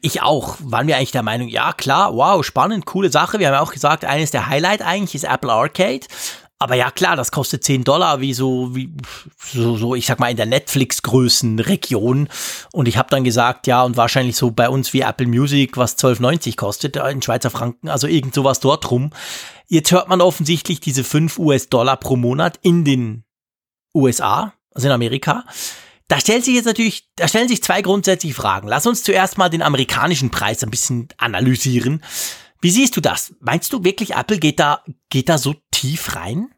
ich 0.00 0.22
auch, 0.22 0.56
waren 0.60 0.86
wir 0.86 0.96
eigentlich 0.96 1.10
der 1.10 1.22
Meinung, 1.22 1.48
ja 1.48 1.72
klar, 1.72 2.14
wow, 2.14 2.44
spannend, 2.44 2.86
coole 2.86 3.10
Sache. 3.10 3.38
Wir 3.38 3.48
haben 3.48 3.66
auch 3.66 3.72
gesagt, 3.72 4.04
eines 4.04 4.30
der 4.30 4.46
Highlight 4.46 4.80
eigentlich 4.82 5.14
ist 5.16 5.24
Apple 5.24 5.52
Arcade. 5.52 6.06
Aber 6.60 6.74
ja 6.74 6.90
klar, 6.90 7.14
das 7.14 7.30
kostet 7.30 7.62
10 7.62 7.84
Dollar, 7.84 8.20
wie 8.20 8.34
so, 8.34 8.74
wie 8.74 8.92
so, 9.52 9.76
so 9.76 9.94
ich 9.94 10.06
sag 10.06 10.18
mal 10.18 10.30
in 10.30 10.36
der 10.36 10.46
Netflix-Größenregion. 10.46 12.28
Und 12.72 12.88
ich 12.88 12.96
habe 12.96 13.10
dann 13.10 13.22
gesagt, 13.22 13.68
ja, 13.68 13.84
und 13.84 13.96
wahrscheinlich 13.96 14.36
so 14.36 14.50
bei 14.50 14.68
uns 14.68 14.92
wie 14.92 15.02
Apple 15.02 15.28
Music, 15.28 15.76
was 15.76 15.96
12,90 15.98 16.56
kostet 16.56 16.96
in 16.96 17.22
Schweizer 17.22 17.50
Franken, 17.50 17.88
also 17.88 18.08
irgend 18.08 18.34
sowas 18.34 18.58
dort 18.58 18.90
rum. 18.90 19.10
Jetzt 19.68 19.92
hört 19.92 20.08
man 20.08 20.20
offensichtlich 20.20 20.80
diese 20.80 21.04
5 21.04 21.38
US-Dollar 21.38 21.96
pro 21.96 22.16
Monat 22.16 22.58
in 22.62 22.84
den 22.84 23.24
USA, 23.94 24.52
also 24.74 24.88
in 24.88 24.92
Amerika. 24.92 25.44
Da 26.08 26.18
stellt 26.18 26.44
sich 26.44 26.54
jetzt 26.54 26.64
natürlich, 26.64 27.08
da 27.16 27.28
stellen 27.28 27.48
sich 27.48 27.62
zwei 27.62 27.82
grundsätzliche 27.82 28.34
Fragen. 28.34 28.66
Lass 28.66 28.86
uns 28.86 29.04
zuerst 29.04 29.38
mal 29.38 29.50
den 29.50 29.62
amerikanischen 29.62 30.30
Preis 30.30 30.64
ein 30.64 30.70
bisschen 30.70 31.08
analysieren. 31.18 32.02
Wie 32.60 32.70
siehst 32.70 32.96
du 32.96 33.00
das? 33.00 33.34
Meinst 33.40 33.72
du 33.72 33.84
wirklich, 33.84 34.14
Apple 34.14 34.38
geht 34.38 34.58
da, 34.58 34.82
geht 35.10 35.28
da 35.28 35.38
so 35.38 35.54
tief 35.78 36.16
rein? 36.16 36.48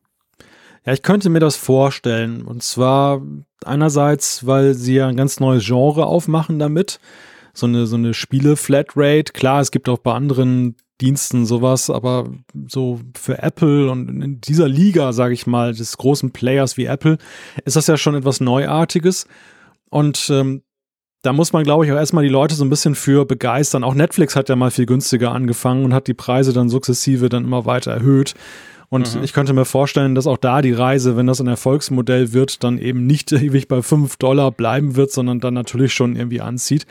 Ja, 0.87 0.93
ich 0.95 1.03
könnte 1.03 1.29
mir 1.29 1.41
das 1.41 1.57
vorstellen. 1.57 2.43
Und 2.43 2.63
zwar 2.63 3.23
einerseits, 3.65 4.47
weil 4.47 4.75
sie 4.75 4.95
ja 4.95 5.09
ein 5.09 5.17
ganz 5.17 5.41
neues 5.41 5.65
Genre 5.67 6.07
aufmachen 6.07 6.59
damit. 6.59 7.01
So 7.53 7.67
eine, 7.67 7.87
so 7.87 7.97
eine 7.97 8.15
Spiele-Flatrate. 8.15 9.33
Klar, 9.33 9.61
es 9.61 9.71
gibt 9.71 9.89
auch 9.89 9.99
bei 9.99 10.15
anderen 10.15 10.77
Diensten 11.01 11.47
sowas, 11.47 11.91
aber 11.91 12.31
so 12.69 13.01
für 13.19 13.43
Apple 13.43 13.91
und 13.91 14.09
in 14.23 14.41
dieser 14.41 14.69
Liga, 14.69 15.13
sage 15.13 15.35
ich 15.35 15.47
mal, 15.47 15.75
des 15.75 15.97
großen 15.97 16.31
Players 16.31 16.77
wie 16.77 16.85
Apple, 16.85 17.19
ist 17.65 17.77
das 17.77 17.87
ja 17.87 17.97
schon 17.97 18.15
etwas 18.15 18.41
Neuartiges. 18.41 19.27
Und 19.91 20.31
ähm, 20.31 20.63
da 21.23 21.33
muss 21.33 21.53
man, 21.53 21.65
glaube 21.65 21.85
ich, 21.85 21.93
auch 21.93 21.97
erstmal 21.97 22.25
die 22.25 22.31
Leute 22.31 22.55
so 22.55 22.65
ein 22.65 22.71
bisschen 22.71 22.95
für 22.95 23.27
begeistern. 23.27 23.85
Auch 23.85 23.95
Netflix 23.95 24.37
hat 24.37 24.49
ja 24.49 24.57
mal 24.57 24.71
viel 24.71 24.87
günstiger 24.87 25.33
angefangen 25.33 25.85
und 25.85 25.93
hat 25.93 26.07
die 26.07 26.15
Preise 26.15 26.53
dann 26.53 26.71
sukzessive 26.71 27.29
dann 27.29 27.45
immer 27.45 27.67
weiter 27.67 27.93
erhöht. 27.93 28.35
Und 28.91 29.15
mhm. 29.15 29.23
ich 29.23 29.33
könnte 29.33 29.53
mir 29.53 29.65
vorstellen, 29.65 30.17
dass 30.17 30.27
auch 30.27 30.37
da 30.37 30.63
die 30.63 30.73
Reise, 30.73 31.17
wenn 31.17 31.29
das 31.29 31.41
ein 31.41 31.47
Erfolgsmodell 31.47 32.33
wird, 32.33 32.65
dann 32.65 32.77
eben 32.77 33.07
nicht 33.07 33.33
ewig 33.33 33.69
bei 33.69 33.83
5 33.83 34.17
Dollar 34.17 34.51
bleiben 34.51 34.97
wird, 34.97 35.13
sondern 35.13 35.39
dann 35.39 35.55
natürlich 35.55 35.95
schon 35.95 36.17
irgendwie 36.17 36.41
anzieht. 36.41 36.87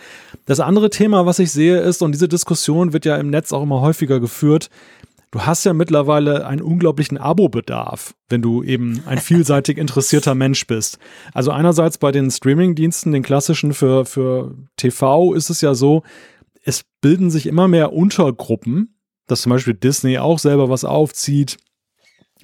Das 0.45 0.61
andere 0.61 0.89
Thema, 0.89 1.25
was 1.25 1.39
ich 1.39 1.51
sehe, 1.51 1.79
ist, 1.79 2.01
und 2.01 2.13
diese 2.13 2.29
Diskussion 2.29 2.93
wird 2.93 3.05
ja 3.05 3.17
im 3.17 3.29
Netz 3.29 3.51
auch 3.51 3.61
immer 3.61 3.81
häufiger 3.81 4.21
geführt, 4.21 4.69
du 5.31 5.41
hast 5.41 5.65
ja 5.65 5.73
mittlerweile 5.73 6.47
einen 6.47 6.61
unglaublichen 6.61 7.17
Abo-Bedarf, 7.17 8.15
wenn 8.29 8.41
du 8.41 8.63
eben 8.63 9.03
ein 9.05 9.17
vielseitig 9.19 9.77
interessierter 9.77 10.35
Mensch 10.35 10.65
bist. 10.67 10.99
Also 11.33 11.51
einerseits 11.51 11.97
bei 11.97 12.13
den 12.13 12.31
Streaming-Diensten, 12.31 13.11
den 13.11 13.23
klassischen 13.23 13.73
für, 13.73 14.05
für 14.05 14.55
TV, 14.77 15.33
ist 15.33 15.49
es 15.49 15.59
ja 15.59 15.75
so, 15.75 16.03
es 16.63 16.83
bilden 17.01 17.29
sich 17.29 17.45
immer 17.45 17.67
mehr 17.67 17.91
Untergruppen, 17.91 18.95
dass 19.27 19.41
zum 19.41 19.49
Beispiel 19.51 19.73
Disney 19.73 20.17
auch 20.17 20.39
selber 20.39 20.69
was 20.69 20.85
aufzieht, 20.85 21.57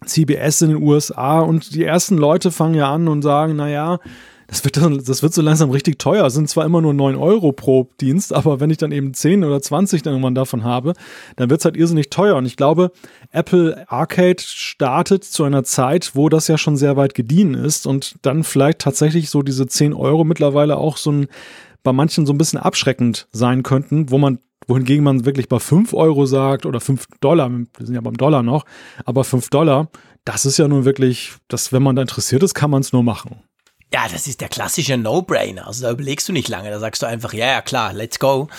CBS 0.05 0.61
in 0.61 0.69
den 0.69 0.83
USA 0.83 1.39
und 1.39 1.73
die 1.73 1.83
ersten 1.83 2.17
Leute 2.17 2.51
fangen 2.51 2.75
ja 2.75 2.93
an 2.93 3.07
und 3.07 3.21
sagen, 3.21 3.55
naja, 3.55 3.99
das 4.47 4.63
wird, 4.63 4.77
das 4.77 5.23
wird 5.23 5.33
so 5.33 5.41
langsam 5.41 5.71
richtig 5.71 5.97
teuer. 5.97 6.23
Das 6.23 6.33
sind 6.33 6.49
zwar 6.49 6.65
immer 6.65 6.81
nur 6.81 6.93
9 6.93 7.15
Euro 7.15 7.51
pro 7.51 7.89
Dienst, 7.99 8.31
aber 8.31 8.59
wenn 8.59 8.69
ich 8.69 8.77
dann 8.77 8.91
eben 8.91 9.13
10 9.13 9.43
oder 9.43 9.61
20 9.61 10.03
dann 10.03 10.13
irgendwann 10.13 10.35
davon 10.35 10.63
habe, 10.63 10.93
dann 11.35 11.49
wird 11.49 11.61
es 11.61 11.65
halt 11.65 11.77
irrsinnig 11.77 12.09
teuer. 12.09 12.35
Und 12.35 12.45
ich 12.45 12.55
glaube, 12.55 12.91
Apple 13.31 13.85
Arcade 13.89 14.41
startet 14.41 15.23
zu 15.23 15.43
einer 15.45 15.63
Zeit, 15.63 16.11
wo 16.13 16.29
das 16.29 16.47
ja 16.47 16.57
schon 16.57 16.77
sehr 16.77 16.95
weit 16.95 17.15
gediehen 17.15 17.55
ist 17.55 17.87
und 17.87 18.17
dann 18.21 18.43
vielleicht 18.43 18.79
tatsächlich 18.79 19.29
so 19.29 19.41
diese 19.41 19.65
10 19.65 19.93
Euro 19.93 20.23
mittlerweile 20.23 20.77
auch 20.77 20.97
so 20.97 21.11
ein, 21.11 21.27
bei 21.81 21.91
manchen 21.91 22.27
so 22.27 22.33
ein 22.33 22.37
bisschen 22.37 22.59
abschreckend 22.59 23.27
sein 23.31 23.63
könnten, 23.63 24.11
wo 24.11 24.19
man 24.19 24.39
wohingegen 24.67 25.03
man 25.03 25.25
wirklich 25.25 25.49
bei 25.49 25.59
5 25.59 25.93
Euro 25.93 26.25
sagt 26.25 26.65
oder 26.65 26.79
5 26.79 27.05
Dollar, 27.21 27.49
wir 27.49 27.85
sind 27.85 27.95
ja 27.95 28.01
beim 28.01 28.17
Dollar 28.17 28.43
noch, 28.43 28.65
aber 29.05 29.23
5 29.23 29.49
Dollar, 29.49 29.89
das 30.25 30.45
ist 30.45 30.57
ja 30.57 30.67
nun 30.67 30.85
wirklich, 30.85 31.33
das, 31.47 31.71
wenn 31.71 31.83
man 31.83 31.95
da 31.95 32.01
interessiert 32.01 32.43
ist, 32.43 32.53
kann 32.53 32.71
man 32.71 32.81
es 32.81 32.91
nur 32.91 33.03
machen. 33.03 33.41
Ja, 33.93 34.07
das 34.11 34.27
ist 34.27 34.41
der 34.41 34.49
klassische 34.49 34.97
No-Brainer. 34.97 35.67
Also 35.67 35.83
da 35.83 35.91
überlegst 35.91 36.27
du 36.27 36.33
nicht 36.33 36.49
lange, 36.49 36.69
da 36.69 36.79
sagst 36.79 37.01
du 37.01 37.05
einfach, 37.05 37.33
ja, 37.33 37.45
ja, 37.45 37.61
klar, 37.61 37.93
let's 37.93 38.19
go. 38.19 38.49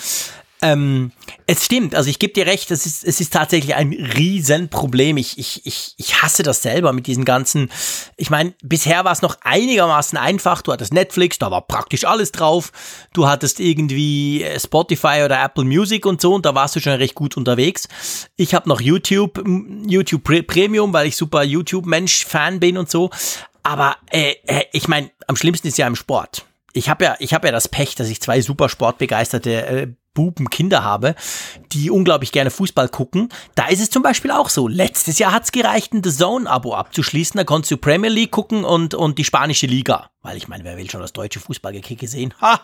Ähm, 0.61 1.11
es 1.45 1.65
stimmt, 1.65 1.93
also 1.93 2.09
ich 2.09 2.17
gebe 2.17 2.33
dir 2.33 2.47
recht, 2.47 2.71
es 2.71 2.87
ist, 2.87 3.03
es 3.03 3.21
ist 3.21 3.31
tatsächlich 3.31 3.75
ein 3.75 3.93
Riesenproblem. 3.93 5.17
Ich, 5.17 5.37
ich, 5.37 5.65
ich, 5.65 5.93
ich 5.97 6.21
hasse 6.21 6.41
das 6.41 6.63
selber 6.63 6.93
mit 6.93 7.05
diesen 7.05 7.25
ganzen. 7.25 7.69
Ich 8.15 8.31
meine, 8.31 8.53
bisher 8.63 9.05
war 9.05 9.11
es 9.11 9.21
noch 9.21 9.37
einigermaßen 9.41 10.17
einfach. 10.17 10.63
Du 10.63 10.71
hattest 10.71 10.93
Netflix, 10.93 11.37
da 11.37 11.51
war 11.51 11.61
praktisch 11.61 12.05
alles 12.05 12.31
drauf. 12.31 12.71
Du 13.13 13.27
hattest 13.27 13.59
irgendwie 13.59 14.43
äh, 14.43 14.59
Spotify 14.59 15.21
oder 15.23 15.43
Apple 15.43 15.63
Music 15.63 16.05
und 16.05 16.21
so 16.21 16.33
und 16.33 16.45
da 16.45 16.55
warst 16.55 16.75
du 16.75 16.79
schon 16.79 16.93
recht 16.93 17.13
gut 17.13 17.37
unterwegs. 17.37 17.87
Ich 18.35 18.55
habe 18.55 18.67
noch 18.67 18.81
YouTube, 18.81 19.43
YouTube 19.85 20.23
Premium, 20.47 20.91
weil 20.91 21.07
ich 21.07 21.17
super 21.17 21.43
YouTube-Mensch-Fan 21.43 22.59
bin 22.59 22.77
und 22.77 22.89
so. 22.89 23.11
Aber 23.61 23.97
äh, 24.09 24.35
äh, 24.47 24.63
ich 24.71 24.87
meine, 24.87 25.11
am 25.27 25.35
schlimmsten 25.35 25.67
ist 25.67 25.77
ja 25.77 25.85
im 25.85 25.95
Sport. 25.95 26.45
Ich 26.73 26.89
habe 26.89 27.05
ja, 27.05 27.15
ich 27.19 27.33
habe 27.33 27.47
ja 27.47 27.51
das 27.51 27.67
Pech, 27.67 27.95
dass 27.95 28.09
ich 28.09 28.21
zwei 28.21 28.41
super 28.41 28.69
sportbegeisterte 28.69 29.65
äh, 29.65 29.87
Buben 30.17 30.49
Kinder 30.49 30.83
habe, 30.83 31.13
die 31.73 31.91
unglaublich 31.91 32.31
gerne 32.31 32.49
Fußball 32.49 32.89
gucken, 32.89 33.29
da 33.53 33.67
ist 33.67 33.81
es 33.81 33.91
zum 33.91 34.01
Beispiel 34.01 34.31
auch 34.31 34.49
so. 34.49 34.67
Letztes 34.67 35.19
Jahr 35.19 35.31
hat 35.31 35.43
es 35.43 35.51
gereicht, 35.51 35.93
ein 35.93 36.03
The 36.03 36.09
Zone-Abo 36.09 36.73
abzuschließen. 36.73 37.37
Da 37.37 37.43
konntest 37.43 37.69
du 37.71 37.77
Premier 37.77 38.09
League 38.09 38.31
gucken 38.31 38.63
und, 38.63 38.95
und 38.95 39.19
die 39.19 39.23
spanische 39.23 39.67
Liga. 39.67 40.09
Weil 40.23 40.35
ich 40.35 40.47
meine, 40.47 40.63
wer 40.63 40.75
will 40.75 40.89
schon 40.89 41.01
das 41.01 41.13
deutsche 41.13 41.39
Fußballgekicke 41.39 42.07
sehen? 42.07 42.33
Ha! 42.41 42.61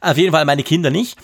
Auf 0.00 0.16
jeden 0.16 0.32
Fall 0.32 0.44
meine 0.44 0.64
Kinder 0.64 0.90
nicht. 0.90 1.16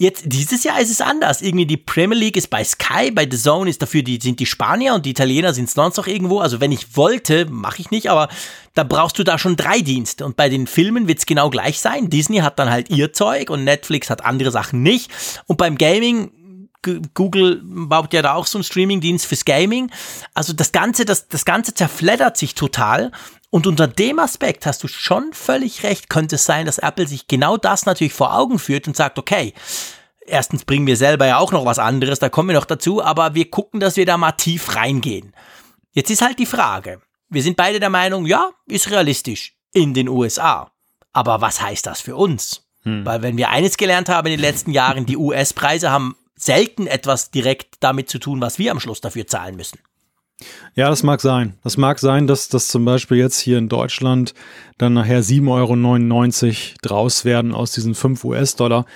Jetzt, 0.00 0.22
dieses 0.26 0.62
Jahr 0.62 0.80
ist 0.80 0.92
es 0.92 1.00
anders. 1.00 1.42
Irgendwie 1.42 1.66
die 1.66 1.76
Premier 1.76 2.16
League 2.16 2.36
ist 2.36 2.50
bei 2.50 2.62
Sky, 2.62 3.10
bei 3.10 3.26
The 3.28 3.36
Zone 3.36 3.68
ist 3.68 3.82
dafür, 3.82 4.04
die 4.04 4.20
sind 4.22 4.38
die 4.38 4.46
Spanier 4.46 4.94
und 4.94 5.04
die 5.04 5.10
Italiener 5.10 5.52
sind 5.52 5.68
sonst 5.68 5.96
noch 5.96 6.06
irgendwo. 6.06 6.38
Also 6.38 6.60
wenn 6.60 6.70
ich 6.70 6.96
wollte, 6.96 7.46
mache 7.46 7.80
ich 7.80 7.90
nicht, 7.90 8.08
aber 8.08 8.28
da 8.74 8.84
brauchst 8.84 9.18
du 9.18 9.24
da 9.24 9.38
schon 9.38 9.56
drei 9.56 9.80
Dienste. 9.80 10.24
Und 10.24 10.36
bei 10.36 10.48
den 10.48 10.68
Filmen 10.68 11.08
wird 11.08 11.18
es 11.18 11.26
genau 11.26 11.50
gleich 11.50 11.80
sein. 11.80 12.10
Disney 12.10 12.38
hat 12.38 12.60
dann 12.60 12.70
halt 12.70 12.90
ihr 12.90 13.12
Zeug 13.12 13.50
und 13.50 13.64
Netflix 13.64 14.08
hat 14.08 14.24
andere 14.24 14.52
Sachen 14.52 14.84
nicht. 14.84 15.10
Und 15.48 15.56
beim 15.56 15.76
Gaming 15.76 16.30
Google 17.14 17.60
baut 17.64 18.12
ja 18.14 18.22
da 18.22 18.34
auch 18.34 18.46
so 18.46 18.58
einen 18.58 18.64
Streamingdienst 18.64 19.26
fürs 19.26 19.44
Gaming. 19.44 19.90
Also 20.32 20.52
das 20.52 20.70
Ganze, 20.70 21.04
das, 21.04 21.26
das 21.26 21.44
Ganze 21.44 21.74
zerfleddert 21.74 22.36
sich 22.36 22.54
total. 22.54 23.10
Und 23.50 23.66
unter 23.66 23.86
dem 23.86 24.18
Aspekt 24.18 24.66
hast 24.66 24.82
du 24.82 24.88
schon 24.88 25.32
völlig 25.32 25.82
recht, 25.82 26.10
könnte 26.10 26.36
es 26.36 26.44
sein, 26.44 26.66
dass 26.66 26.78
Apple 26.78 27.06
sich 27.06 27.28
genau 27.28 27.56
das 27.56 27.86
natürlich 27.86 28.12
vor 28.12 28.34
Augen 28.34 28.58
führt 28.58 28.86
und 28.86 28.96
sagt, 28.96 29.18
okay, 29.18 29.54
erstens 30.26 30.64
bringen 30.64 30.86
wir 30.86 30.96
selber 30.96 31.26
ja 31.26 31.38
auch 31.38 31.52
noch 31.52 31.64
was 31.64 31.78
anderes, 31.78 32.18
da 32.18 32.28
kommen 32.28 32.50
wir 32.50 32.56
noch 32.56 32.66
dazu, 32.66 33.02
aber 33.02 33.34
wir 33.34 33.50
gucken, 33.50 33.80
dass 33.80 33.96
wir 33.96 34.04
da 34.04 34.18
mal 34.18 34.32
tief 34.32 34.76
reingehen. 34.76 35.34
Jetzt 35.92 36.10
ist 36.10 36.22
halt 36.22 36.38
die 36.38 36.46
Frage, 36.46 37.00
wir 37.30 37.42
sind 37.42 37.56
beide 37.56 37.80
der 37.80 37.90
Meinung, 37.90 38.26
ja, 38.26 38.50
ist 38.66 38.90
realistisch 38.90 39.54
in 39.72 39.94
den 39.94 40.08
USA. 40.08 40.70
Aber 41.12 41.40
was 41.40 41.60
heißt 41.62 41.86
das 41.86 42.00
für 42.00 42.16
uns? 42.16 42.66
Hm. 42.82 43.04
Weil 43.04 43.22
wenn 43.22 43.36
wir 43.36 43.48
eines 43.48 43.76
gelernt 43.76 44.08
haben 44.08 44.26
in 44.26 44.32
den 44.32 44.40
letzten 44.40 44.72
Jahren, 44.72 45.06
die 45.06 45.16
US-Preise 45.16 45.90
haben 45.90 46.16
selten 46.36 46.86
etwas 46.86 47.30
direkt 47.30 47.76
damit 47.80 48.08
zu 48.08 48.18
tun, 48.18 48.40
was 48.40 48.58
wir 48.58 48.70
am 48.70 48.80
Schluss 48.80 49.00
dafür 49.00 49.26
zahlen 49.26 49.56
müssen. 49.56 49.78
Ja, 50.74 50.88
das 50.88 51.02
mag 51.02 51.20
sein. 51.20 51.54
Das 51.64 51.76
mag 51.76 51.98
sein, 51.98 52.26
dass 52.28 52.48
das 52.48 52.68
zum 52.68 52.84
Beispiel 52.84 53.16
jetzt 53.16 53.38
hier 53.38 53.58
in 53.58 53.68
Deutschland 53.68 54.34
dann 54.76 54.94
nachher 54.94 55.22
7,99 55.22 56.46
Euro 56.48 56.78
draus 56.82 57.24
werden 57.24 57.52
aus 57.54 57.72
diesen 57.72 57.94
5 57.94 58.22
US-Dollar. 58.24 58.86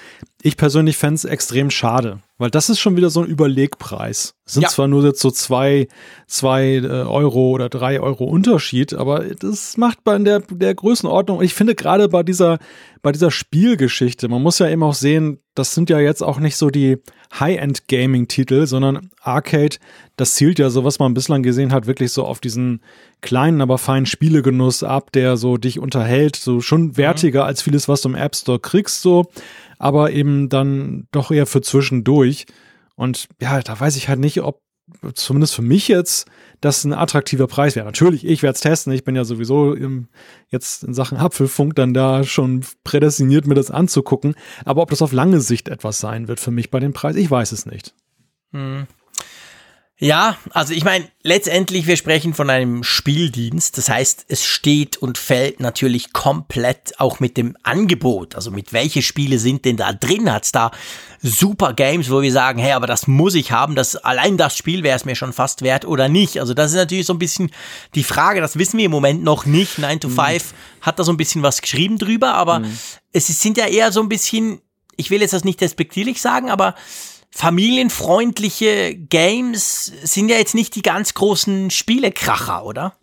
Ich 0.44 0.56
persönlich 0.56 0.96
fände 0.96 1.14
es 1.14 1.24
extrem 1.24 1.70
schade, 1.70 2.18
Weil 2.36 2.50
das 2.50 2.68
ist 2.68 2.80
schon 2.80 2.96
wieder 2.96 3.10
so 3.10 3.20
ein 3.22 3.28
Überlegpreis. 3.28 4.34
Es 4.44 4.54
sind 4.54 4.62
Ja. 4.64 4.68
zwar 4.68 4.88
nur 4.88 5.04
jetzt 5.04 5.20
so 5.20 5.30
zwei, 5.30 5.86
zwei 6.26 6.78
äh, 6.78 6.86
Euro 6.88 7.50
oder 7.52 7.68
drei 7.68 8.00
Euro 8.00 8.24
Unterschied, 8.24 8.92
aber 8.94 9.20
das 9.38 9.76
macht 9.76 10.02
bei 10.02 10.18
der, 10.18 10.40
der 10.40 10.74
Größenordnung. 10.74 11.38
Und 11.38 11.44
ich 11.44 11.54
finde 11.54 11.76
gerade 11.76 12.08
bei 12.08 12.24
dieser, 12.24 12.58
bei 13.02 13.12
dieser 13.12 13.30
Spielgeschichte, 13.30 14.26
man 14.28 14.42
muss 14.42 14.58
ja 14.58 14.68
eben 14.68 14.82
auch 14.82 14.94
sehen, 14.94 15.38
das 15.54 15.74
sind 15.74 15.90
ja 15.90 16.00
jetzt 16.00 16.22
auch 16.22 16.40
nicht 16.40 16.56
so 16.56 16.70
die 16.70 16.98
High-End-Gaming-Titel, 17.38 18.66
sondern 18.66 19.10
Arcade, 19.20 19.76
das 20.16 20.34
zielt 20.34 20.58
ja 20.58 20.70
so, 20.70 20.84
was 20.84 20.98
man 20.98 21.14
bislang 21.14 21.42
gesehen 21.42 21.72
hat, 21.72 21.86
wirklich 21.86 22.12
so 22.12 22.24
auf 22.24 22.40
diesen 22.40 22.80
kleinen, 23.20 23.60
aber 23.60 23.78
feinen 23.78 24.06
Spielegenuss 24.06 24.82
ab, 24.82 25.12
der 25.12 25.36
so 25.36 25.56
dich 25.56 25.78
unterhält, 25.78 26.36
so 26.36 26.60
schon 26.60 26.96
wertiger 26.96 27.44
als 27.44 27.62
vieles, 27.62 27.88
was 27.88 28.00
du 28.02 28.08
im 28.08 28.14
App 28.14 28.34
Store 28.34 28.58
kriegst, 28.58 29.02
so, 29.02 29.26
aber 29.82 30.12
eben 30.12 30.48
dann 30.48 31.08
doch 31.10 31.32
eher 31.32 31.44
für 31.44 31.60
zwischendurch. 31.60 32.46
Und 32.94 33.26
ja, 33.40 33.60
da 33.60 33.78
weiß 33.78 33.96
ich 33.96 34.08
halt 34.08 34.20
nicht, 34.20 34.40
ob 34.40 34.60
zumindest 35.14 35.56
für 35.56 35.62
mich 35.62 35.88
jetzt 35.88 36.28
das 36.60 36.84
ein 36.84 36.92
attraktiver 36.92 37.48
Preis 37.48 37.74
wäre. 37.74 37.86
Natürlich, 37.86 38.24
ich 38.24 38.44
werde 38.44 38.54
es 38.54 38.60
testen. 38.60 38.92
Ich 38.92 39.02
bin 39.02 39.16
ja 39.16 39.24
sowieso 39.24 39.74
im, 39.74 40.06
jetzt 40.50 40.84
in 40.84 40.94
Sachen 40.94 41.18
Apfelfunk 41.18 41.74
dann 41.74 41.94
da 41.94 42.22
schon 42.22 42.64
prädestiniert, 42.84 43.48
mir 43.48 43.56
das 43.56 43.72
anzugucken. 43.72 44.36
Aber 44.64 44.82
ob 44.82 44.90
das 44.90 45.02
auf 45.02 45.10
lange 45.10 45.40
Sicht 45.40 45.68
etwas 45.68 45.98
sein 45.98 46.28
wird 46.28 46.38
für 46.38 46.52
mich 46.52 46.70
bei 46.70 46.78
dem 46.78 46.92
Preis, 46.92 47.16
ich 47.16 47.28
weiß 47.28 47.50
es 47.50 47.66
nicht. 47.66 47.92
Ja, 50.04 50.36
also 50.50 50.74
ich 50.74 50.82
meine, 50.82 51.06
letztendlich, 51.22 51.86
wir 51.86 51.96
sprechen 51.96 52.34
von 52.34 52.50
einem 52.50 52.82
Spieldienst. 52.82 53.78
Das 53.78 53.88
heißt, 53.88 54.24
es 54.26 54.44
steht 54.44 54.96
und 54.96 55.16
fällt 55.16 55.60
natürlich 55.60 56.12
komplett 56.12 56.98
auch 56.98 57.20
mit 57.20 57.36
dem 57.36 57.56
Angebot. 57.62 58.34
Also 58.34 58.50
mit 58.50 58.72
welche 58.72 59.00
Spiele 59.00 59.38
sind 59.38 59.64
denn 59.64 59.76
da 59.76 59.92
drin? 59.92 60.32
Hat's 60.32 60.50
da 60.50 60.72
super 61.22 61.72
Games, 61.72 62.10
wo 62.10 62.20
wir 62.20 62.32
sagen, 62.32 62.58
hey, 62.58 62.72
aber 62.72 62.88
das 62.88 63.06
muss 63.06 63.36
ich 63.36 63.52
haben. 63.52 63.76
Das, 63.76 63.94
allein 63.94 64.36
das 64.36 64.56
Spiel 64.56 64.82
wäre 64.82 64.96
es 64.96 65.04
mir 65.04 65.14
schon 65.14 65.32
fast 65.32 65.62
wert 65.62 65.84
oder 65.84 66.08
nicht. 66.08 66.40
Also 66.40 66.52
das 66.52 66.72
ist 66.72 66.76
natürlich 66.78 67.06
so 67.06 67.12
ein 67.12 67.20
bisschen 67.20 67.52
die 67.94 68.02
Frage. 68.02 68.40
Das 68.40 68.58
wissen 68.58 68.78
wir 68.78 68.86
im 68.86 68.90
Moment 68.90 69.22
noch 69.22 69.46
nicht. 69.46 69.78
9 69.78 70.00
to 70.00 70.08
5 70.08 70.52
hat 70.80 70.98
da 70.98 71.04
so 71.04 71.12
ein 71.12 71.16
bisschen 71.16 71.44
was 71.44 71.62
geschrieben 71.62 71.98
drüber. 71.98 72.34
Aber 72.34 72.62
es 73.12 73.30
ist- 73.30 73.40
sind 73.40 73.56
ja 73.56 73.66
eher 73.66 73.92
so 73.92 74.00
ein 74.02 74.08
bisschen, 74.08 74.62
ich 74.96 75.10
will 75.10 75.20
jetzt 75.20 75.32
das 75.32 75.44
nicht 75.44 75.60
despektierlich 75.60 76.20
sagen, 76.20 76.50
aber 76.50 76.74
familienfreundliche 77.34 78.94
Games 78.94 79.92
sind 80.02 80.28
ja 80.28 80.36
jetzt 80.36 80.54
nicht 80.54 80.74
die 80.74 80.82
ganz 80.82 81.14
großen 81.14 81.70
Spielekracher, 81.70 82.64
oder? 82.64 82.94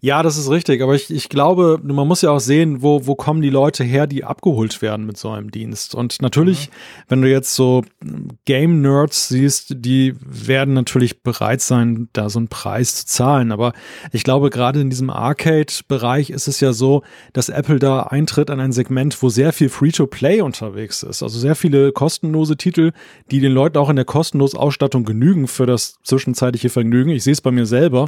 Ja, 0.00 0.22
das 0.22 0.38
ist 0.38 0.48
richtig, 0.48 0.80
aber 0.80 0.94
ich, 0.94 1.10
ich 1.10 1.28
glaube, 1.28 1.80
man 1.82 2.06
muss 2.06 2.22
ja 2.22 2.30
auch 2.30 2.38
sehen, 2.38 2.82
wo, 2.82 3.06
wo 3.08 3.16
kommen 3.16 3.42
die 3.42 3.50
Leute 3.50 3.82
her, 3.82 4.06
die 4.06 4.22
abgeholt 4.22 4.80
werden 4.80 5.06
mit 5.06 5.18
so 5.18 5.30
einem 5.30 5.50
Dienst. 5.50 5.96
Und 5.96 6.22
natürlich, 6.22 6.70
wenn 7.08 7.20
du 7.20 7.28
jetzt 7.28 7.52
so 7.56 7.82
Game-Nerds 8.44 9.28
siehst, 9.28 9.74
die 9.78 10.14
werden 10.20 10.74
natürlich 10.74 11.24
bereit 11.24 11.62
sein, 11.62 12.08
da 12.12 12.28
so 12.28 12.38
einen 12.38 12.46
Preis 12.46 12.94
zu 12.94 13.06
zahlen. 13.06 13.50
Aber 13.50 13.72
ich 14.12 14.22
glaube, 14.22 14.50
gerade 14.50 14.80
in 14.80 14.88
diesem 14.88 15.10
Arcade-Bereich 15.10 16.30
ist 16.30 16.46
es 16.46 16.60
ja 16.60 16.72
so, 16.72 17.02
dass 17.32 17.48
Apple 17.48 17.80
da 17.80 18.02
eintritt 18.02 18.50
an 18.50 18.60
ein 18.60 18.70
Segment, 18.70 19.20
wo 19.20 19.30
sehr 19.30 19.52
viel 19.52 19.68
Free-to-Play 19.68 20.42
unterwegs 20.42 21.02
ist. 21.02 21.24
Also 21.24 21.40
sehr 21.40 21.56
viele 21.56 21.90
kostenlose 21.90 22.56
Titel, 22.56 22.92
die 23.32 23.40
den 23.40 23.50
Leuten 23.50 23.78
auch 23.78 23.90
in 23.90 23.96
der 23.96 24.04
kostenlosen 24.04 24.60
Ausstattung 24.60 25.04
genügen 25.04 25.48
für 25.48 25.66
das 25.66 25.98
zwischenzeitliche 26.04 26.68
Vergnügen. 26.68 27.10
Ich 27.10 27.24
sehe 27.24 27.32
es 27.32 27.40
bei 27.40 27.50
mir 27.50 27.66
selber. 27.66 28.06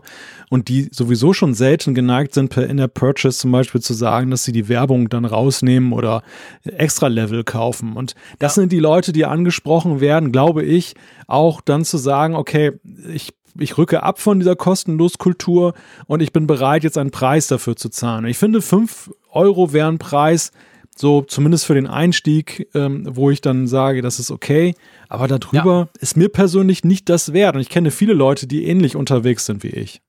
Und 0.51 0.69
die 0.69 0.89
sowieso 0.93 1.33
schon 1.33 1.55
selten 1.81 1.95
geneigt 1.95 2.35
sind, 2.35 2.51
per 2.51 2.67
Inner 2.67 2.89
Purchase 2.89 3.39
zum 3.39 3.53
Beispiel 3.53 3.81
zu 3.81 3.95
sagen, 3.95 4.31
dass 4.31 4.45
sie 4.45 4.53
die 4.53 4.69
Werbung 4.69 5.09
dann 5.09 5.25
rausnehmen 5.25 5.93
oder 5.93 6.23
extra 6.65 7.09
Level 7.09 7.43
kaufen. 7.45 7.95
Und 7.95 8.15
das 8.39 8.55
sind 8.55 8.71
die 8.71 8.79
Leute, 8.79 9.13
die 9.13 9.25
angesprochen 9.25 10.01
werden, 10.01 10.31
glaube 10.31 10.63
ich, 10.63 10.95
auch 11.27 11.61
dann 11.61 11.85
zu 11.85 11.97
sagen, 11.97 12.35
okay, 12.35 12.73
ich 13.13 13.33
ich 13.59 13.77
rücke 13.77 14.05
ab 14.05 14.21
von 14.21 14.39
dieser 14.39 14.55
Kostenloskultur 14.55 15.75
und 16.07 16.23
ich 16.23 16.33
bin 16.33 16.47
bereit, 16.47 16.85
jetzt 16.85 16.97
einen 16.97 17.11
Preis 17.11 17.49
dafür 17.49 17.75
zu 17.75 17.89
zahlen. 17.89 18.25
Und 18.25 18.31
ich 18.31 18.39
finde, 18.39 18.63
5 18.63 19.11
Euro 19.33 19.73
wären 19.73 19.99
Preis, 19.99 20.53
so 20.97 21.23
zumindest 21.23 21.67
für 21.67 21.75
den 21.75 21.89
Einstieg, 21.89 22.69
ähm, 22.75 23.09
wo 23.11 23.29
ich 23.29 23.41
dann 23.41 23.67
sage, 23.67 24.03
das 24.03 24.21
ist 24.21 24.31
okay. 24.31 24.77
Aber 25.09 25.27
darüber 25.27 25.89
ist 25.99 26.17
mir 26.17 26.29
persönlich 26.29 26.85
nicht 26.85 27.09
das 27.09 27.33
wert. 27.33 27.57
Und 27.57 27.61
ich 27.61 27.69
kenne 27.69 27.91
viele 27.91 28.13
Leute, 28.13 28.47
die 28.47 28.67
ähnlich 28.67 28.95
unterwegs 28.95 29.47
sind 29.47 29.65
wie 29.65 29.71
ich. 29.71 30.01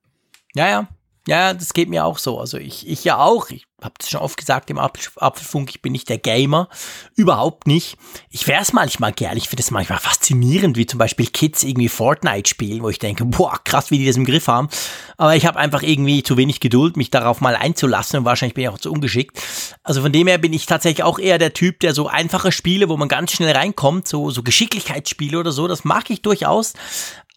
Ja, 0.53 0.69
ja. 0.69 0.88
Ja, 1.28 1.53
das 1.53 1.74
geht 1.74 1.88
mir 1.88 2.05
auch 2.05 2.17
so. 2.17 2.39
Also 2.39 2.57
ich, 2.57 2.88
ich 2.88 3.03
ja 3.03 3.19
auch. 3.19 3.51
Ich 3.51 3.67
habe 3.80 3.93
es 3.99 4.09
schon 4.09 4.22
oft 4.22 4.38
gesagt 4.38 4.69
im 4.72 4.80
Apfel, 4.80 5.11
Apfelfunk, 5.17 5.69
ich 5.69 5.82
bin 5.82 5.91
nicht 5.91 6.09
der 6.09 6.17
Gamer. 6.17 6.67
Überhaupt 7.15 7.67
nicht. 7.67 7.97
Ich 8.30 8.47
wäre 8.47 8.61
es 8.61 8.74
manchmal 8.74 9.11
gern. 9.11 9.38
Ich 9.38 9.47
finde 9.47 9.61
es 9.61 9.69
manchmal 9.69 9.99
faszinierend, 9.99 10.78
wie 10.78 10.88
zum 10.88 10.97
Beispiel 10.97 11.28
Kids 11.28 11.63
irgendwie 11.63 11.89
Fortnite 11.89 12.49
spielen, 12.49 12.82
wo 12.82 12.89
ich 12.89 12.97
denke, 12.97 13.26
boah, 13.26 13.59
krass, 13.63 13.91
wie 13.91 13.99
die 13.99 14.05
das 14.07 14.17
im 14.17 14.26
Griff 14.26 14.47
haben. 14.47 14.69
Aber 15.17 15.36
ich 15.36 15.45
habe 15.45 15.59
einfach 15.59 15.84
irgendwie 15.84 16.24
zu 16.24 16.38
wenig 16.38 16.59
Geduld, 16.59 16.97
mich 16.97 17.11
darauf 17.11 17.39
mal 17.39 17.55
einzulassen 17.55 18.19
und 18.19 18.26
wahrscheinlich 18.26 18.55
bin 18.55 18.63
ich 18.63 18.69
auch 18.69 18.80
zu 18.80 18.91
ungeschickt. 18.91 19.39
Also 19.84 20.01
von 20.01 20.11
dem 20.11 20.28
her 20.28 20.39
bin 20.39 20.53
ich 20.53 20.65
tatsächlich 20.65 21.03
auch 21.03 21.19
eher 21.19 21.38
der 21.38 21.53
Typ, 21.53 21.80
der 21.82 21.93
so 21.93 22.07
einfache 22.07 22.51
Spiele, 22.51 22.89
wo 22.89 22.97
man 22.97 23.09
ganz 23.09 23.32
schnell 23.32 23.55
reinkommt, 23.55 24.07
so, 24.07 24.32
so 24.32 24.41
Geschicklichkeitsspiele 24.41 25.39
oder 25.39 25.51
so, 25.51 25.67
das 25.67 25.84
mag 25.84 26.09
ich 26.09 26.24
durchaus. 26.24 26.74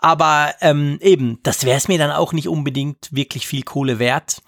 Aber 0.05 0.55
ähm, 0.61 0.99
eben, 1.01 1.39
das 1.45 1.65
wäre 1.65 1.79
es 1.79 1.89
mir 1.89 1.97
dann 1.97 2.11
auch 2.11 2.35
nicht 2.35 2.47
unbedingt 2.47 3.09
wirklich 3.11 3.47
viel 3.47 3.63
Kohle 3.63 3.99
wert. 3.99 4.43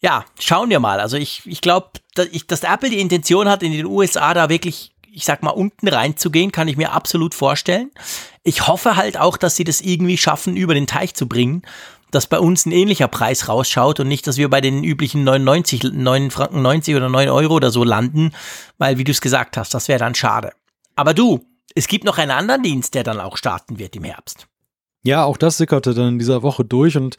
Ja, 0.00 0.24
schauen 0.36 0.68
wir 0.68 0.80
mal. 0.80 0.98
Also 0.98 1.16
ich, 1.16 1.42
ich 1.44 1.60
glaube, 1.60 1.90
dass, 2.16 2.26
dass 2.48 2.64
Apple 2.64 2.90
die 2.90 2.98
Intention 2.98 3.48
hat, 3.48 3.62
in 3.62 3.70
den 3.70 3.86
USA 3.86 4.34
da 4.34 4.48
wirklich, 4.48 4.92
ich 5.12 5.24
sag 5.24 5.44
mal, 5.44 5.50
unten 5.50 5.86
reinzugehen, 5.86 6.50
kann 6.50 6.66
ich 6.66 6.76
mir 6.76 6.90
absolut 6.90 7.36
vorstellen. 7.36 7.92
Ich 8.42 8.66
hoffe 8.66 8.96
halt 8.96 9.16
auch, 9.16 9.36
dass 9.36 9.54
sie 9.54 9.62
das 9.62 9.80
irgendwie 9.80 10.18
schaffen, 10.18 10.56
über 10.56 10.74
den 10.74 10.88
Teich 10.88 11.14
zu 11.14 11.28
bringen, 11.28 11.62
dass 12.10 12.26
bei 12.26 12.40
uns 12.40 12.66
ein 12.66 12.72
ähnlicher 12.72 13.06
Preis 13.06 13.48
rausschaut 13.48 14.00
und 14.00 14.08
nicht, 14.08 14.26
dass 14.26 14.38
wir 14.38 14.50
bei 14.50 14.60
den 14.60 14.82
üblichen 14.82 15.22
99, 15.22 15.84
9 15.84 16.32
Franken 16.32 16.62
90 16.62 16.96
oder 16.96 17.08
9 17.08 17.28
Euro 17.28 17.54
oder 17.54 17.70
so 17.70 17.84
landen, 17.84 18.32
weil, 18.78 18.98
wie 18.98 19.04
du 19.04 19.12
es 19.12 19.20
gesagt 19.20 19.56
hast, 19.56 19.72
das 19.72 19.86
wäre 19.86 20.00
dann 20.00 20.16
schade. 20.16 20.50
Aber 20.96 21.14
du, 21.14 21.46
es 21.76 21.86
gibt 21.86 22.02
noch 22.02 22.18
einen 22.18 22.32
anderen 22.32 22.64
Dienst, 22.64 22.94
der 22.94 23.04
dann 23.04 23.20
auch 23.20 23.36
starten 23.36 23.78
wird 23.78 23.94
im 23.94 24.02
Herbst. 24.02 24.48
Ja, 25.02 25.24
auch 25.24 25.36
das 25.36 25.56
sickerte 25.56 25.94
dann 25.94 26.14
in 26.14 26.18
dieser 26.18 26.42
Woche 26.42 26.64
durch 26.64 26.96
und 26.96 27.16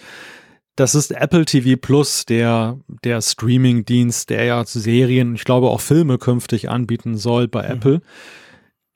das 0.75 0.95
ist 0.95 1.11
Apple 1.11 1.45
TV 1.45 1.77
Plus, 1.79 2.25
der, 2.25 2.79
der 3.03 3.21
Streaming-Dienst, 3.21 4.29
der 4.29 4.45
ja 4.45 4.63
Serien, 4.65 5.35
ich 5.35 5.43
glaube 5.43 5.69
auch 5.69 5.81
Filme 5.81 6.17
künftig 6.17 6.69
anbieten 6.69 7.17
soll 7.17 7.47
bei 7.47 7.63
Apple. 7.63 8.01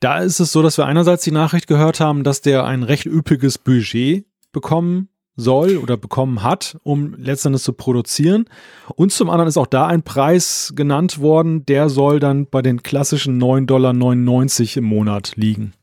Da 0.00 0.18
ist 0.18 0.40
es 0.40 0.52
so, 0.52 0.62
dass 0.62 0.78
wir 0.78 0.86
einerseits 0.86 1.24
die 1.24 1.32
Nachricht 1.32 1.66
gehört 1.66 2.00
haben, 2.00 2.24
dass 2.24 2.40
der 2.40 2.64
ein 2.64 2.82
recht 2.82 3.06
üppiges 3.06 3.58
Budget 3.58 4.26
bekommen 4.52 5.08
soll 5.36 5.76
oder 5.76 5.96
bekommen 5.96 6.42
hat, 6.42 6.78
um 6.82 7.14
letztendlich 7.18 7.62
zu 7.62 7.74
produzieren. 7.74 8.46
Und 8.94 9.12
zum 9.12 9.28
anderen 9.30 9.48
ist 9.48 9.58
auch 9.58 9.66
da 9.66 9.86
ein 9.86 10.02
Preis 10.02 10.72
genannt 10.74 11.20
worden, 11.20 11.66
der 11.66 11.88
soll 11.88 12.20
dann 12.20 12.46
bei 12.46 12.62
den 12.62 12.82
klassischen 12.82 13.40
9,99 13.40 13.66
Dollar 13.66 14.76
im 14.76 14.84
Monat 14.84 15.32
liegen. 15.36 15.74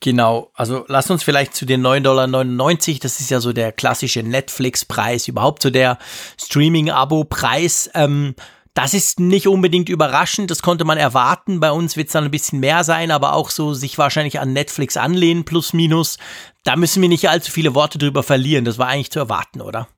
Genau, 0.00 0.52
also 0.54 0.84
lass 0.86 1.10
uns 1.10 1.24
vielleicht 1.24 1.54
zu 1.54 1.66
den 1.66 1.84
9,99 1.84 2.02
Dollar, 2.02 2.98
das 3.02 3.20
ist 3.20 3.30
ja 3.30 3.40
so 3.40 3.52
der 3.52 3.72
klassische 3.72 4.22
Netflix-Preis, 4.22 5.26
überhaupt 5.26 5.62
so 5.62 5.70
der 5.70 5.98
Streaming-Abo-Preis. 6.40 7.90
Ähm, 7.94 8.36
das 8.74 8.94
ist 8.94 9.18
nicht 9.18 9.48
unbedingt 9.48 9.88
überraschend, 9.88 10.52
das 10.52 10.62
konnte 10.62 10.84
man 10.84 10.98
erwarten. 10.98 11.58
Bei 11.58 11.72
uns 11.72 11.96
wird 11.96 12.06
es 12.06 12.12
dann 12.12 12.22
ein 12.22 12.30
bisschen 12.30 12.60
mehr 12.60 12.84
sein, 12.84 13.10
aber 13.10 13.32
auch 13.32 13.50
so 13.50 13.74
sich 13.74 13.98
wahrscheinlich 13.98 14.38
an 14.38 14.52
Netflix 14.52 14.96
anlehnen, 14.96 15.44
plus 15.44 15.72
minus. 15.72 16.18
Da 16.62 16.76
müssen 16.76 17.02
wir 17.02 17.08
nicht 17.08 17.28
allzu 17.28 17.50
viele 17.50 17.74
Worte 17.74 17.98
drüber 17.98 18.22
verlieren. 18.22 18.64
Das 18.64 18.78
war 18.78 18.86
eigentlich 18.86 19.10
zu 19.10 19.18
erwarten, 19.18 19.60
oder? 19.60 19.88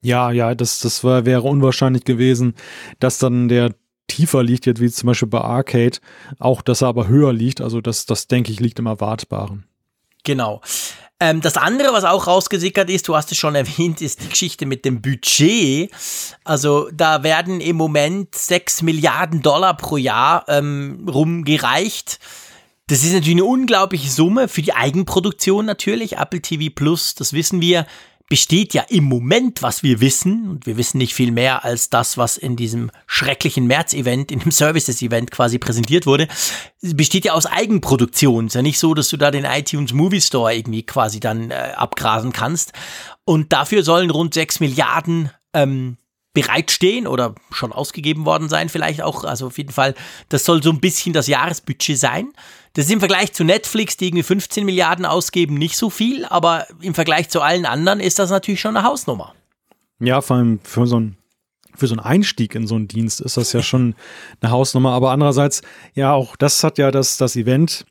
Ja, 0.00 0.30
ja, 0.30 0.54
das, 0.54 0.80
das 0.80 1.04
war, 1.04 1.26
wäre 1.26 1.42
unwahrscheinlich 1.42 2.04
gewesen, 2.04 2.54
dass 3.00 3.18
dann 3.18 3.48
der 3.48 3.74
tiefer 4.06 4.42
liegt, 4.42 4.66
jetzt 4.66 4.80
wie 4.80 4.90
zum 4.90 5.08
Beispiel 5.08 5.28
bei 5.28 5.40
Arcade, 5.40 5.98
auch 6.38 6.62
dass 6.62 6.82
er 6.82 6.88
aber 6.88 7.08
höher 7.08 7.32
liegt. 7.32 7.60
Also 7.60 7.80
das, 7.80 8.06
das 8.06 8.26
denke 8.26 8.52
ich, 8.52 8.60
liegt 8.60 8.78
im 8.78 8.86
Erwartbaren. 8.86 9.64
Genau. 10.24 10.60
Ähm, 11.22 11.40
das 11.40 11.56
andere, 11.56 11.92
was 11.92 12.04
auch 12.04 12.26
rausgesickert 12.26 12.90
ist, 12.90 13.06
du 13.06 13.14
hast 13.14 13.30
es 13.30 13.38
schon 13.38 13.54
erwähnt, 13.56 14.00
ist 14.00 14.22
die 14.22 14.28
Geschichte 14.28 14.66
mit 14.66 14.84
dem 14.84 15.00
Budget. 15.00 15.90
Also 16.44 16.90
da 16.92 17.22
werden 17.22 17.60
im 17.60 17.76
Moment 17.76 18.34
6 18.34 18.82
Milliarden 18.82 19.40
Dollar 19.40 19.76
pro 19.76 19.96
Jahr 19.96 20.44
ähm, 20.48 21.06
rumgereicht. 21.08 22.18
Das 22.88 23.04
ist 23.04 23.12
natürlich 23.12 23.36
eine 23.36 23.44
unglaubliche 23.44 24.10
Summe 24.10 24.48
für 24.48 24.62
die 24.62 24.74
Eigenproduktion 24.74 25.64
natürlich. 25.64 26.18
Apple 26.18 26.42
TV 26.42 26.72
Plus, 26.74 27.14
das 27.14 27.32
wissen 27.32 27.60
wir, 27.60 27.86
besteht 28.32 28.72
ja 28.72 28.86
im 28.88 29.04
Moment, 29.04 29.62
was 29.62 29.82
wir 29.82 30.00
wissen, 30.00 30.48
und 30.48 30.64
wir 30.64 30.78
wissen 30.78 30.96
nicht 30.96 31.12
viel 31.12 31.30
mehr 31.32 31.66
als 31.66 31.90
das, 31.90 32.16
was 32.16 32.38
in 32.38 32.56
diesem 32.56 32.90
schrecklichen 33.06 33.66
März-Event, 33.66 34.32
in 34.32 34.38
dem 34.38 34.50
Services-Event 34.50 35.30
quasi 35.30 35.58
präsentiert 35.58 36.06
wurde, 36.06 36.28
besteht 36.80 37.26
ja 37.26 37.34
aus 37.34 37.44
Eigenproduktion. 37.44 38.46
Ist 38.46 38.54
ja 38.54 38.62
nicht 38.62 38.78
so, 38.78 38.94
dass 38.94 39.10
du 39.10 39.18
da 39.18 39.30
den 39.30 39.44
iTunes 39.44 39.92
Movie 39.92 40.22
Store 40.22 40.56
irgendwie 40.56 40.82
quasi 40.82 41.20
dann 41.20 41.50
äh, 41.50 41.74
abgrasen 41.76 42.32
kannst. 42.32 42.72
Und 43.26 43.52
dafür 43.52 43.82
sollen 43.82 44.08
rund 44.08 44.32
6 44.32 44.60
Milliarden 44.60 45.30
ähm, 45.52 45.98
bereitstehen 46.34 47.06
oder 47.06 47.34
schon 47.50 47.72
ausgegeben 47.72 48.24
worden 48.24 48.48
sein, 48.48 48.68
vielleicht 48.68 49.02
auch. 49.02 49.24
Also 49.24 49.46
auf 49.46 49.58
jeden 49.58 49.72
Fall, 49.72 49.94
das 50.28 50.44
soll 50.44 50.62
so 50.62 50.70
ein 50.70 50.80
bisschen 50.80 51.12
das 51.12 51.26
Jahresbudget 51.26 51.98
sein. 51.98 52.32
Das 52.74 52.86
ist 52.86 52.90
im 52.90 53.00
Vergleich 53.00 53.32
zu 53.34 53.44
Netflix, 53.44 53.98
die 53.98 54.06
irgendwie 54.06 54.22
15 54.22 54.64
Milliarden 54.64 55.04
ausgeben, 55.04 55.54
nicht 55.54 55.76
so 55.76 55.90
viel, 55.90 56.24
aber 56.24 56.66
im 56.80 56.94
Vergleich 56.94 57.28
zu 57.28 57.42
allen 57.42 57.66
anderen 57.66 58.00
ist 58.00 58.18
das 58.18 58.30
natürlich 58.30 58.60
schon 58.60 58.76
eine 58.76 58.86
Hausnummer. 58.86 59.34
Ja, 60.00 60.22
vor 60.22 60.36
allem 60.36 60.60
für 60.62 60.86
so 60.86 60.98
ein 60.98 61.16
für 61.74 61.86
so 61.86 61.94
einen 61.94 62.04
Einstieg 62.04 62.54
in 62.54 62.66
so 62.66 62.74
einen 62.74 62.86
Dienst 62.86 63.22
ist 63.22 63.38
das 63.38 63.52
ja 63.54 63.62
schon 63.62 63.94
eine 64.40 64.50
Hausnummer. 64.50 64.92
Aber 64.92 65.10
andererseits, 65.10 65.62
ja, 65.94 66.12
auch 66.12 66.36
das 66.36 66.62
hat 66.64 66.76
ja 66.76 66.90
das, 66.90 67.16
das 67.16 67.34
Event 67.34 67.86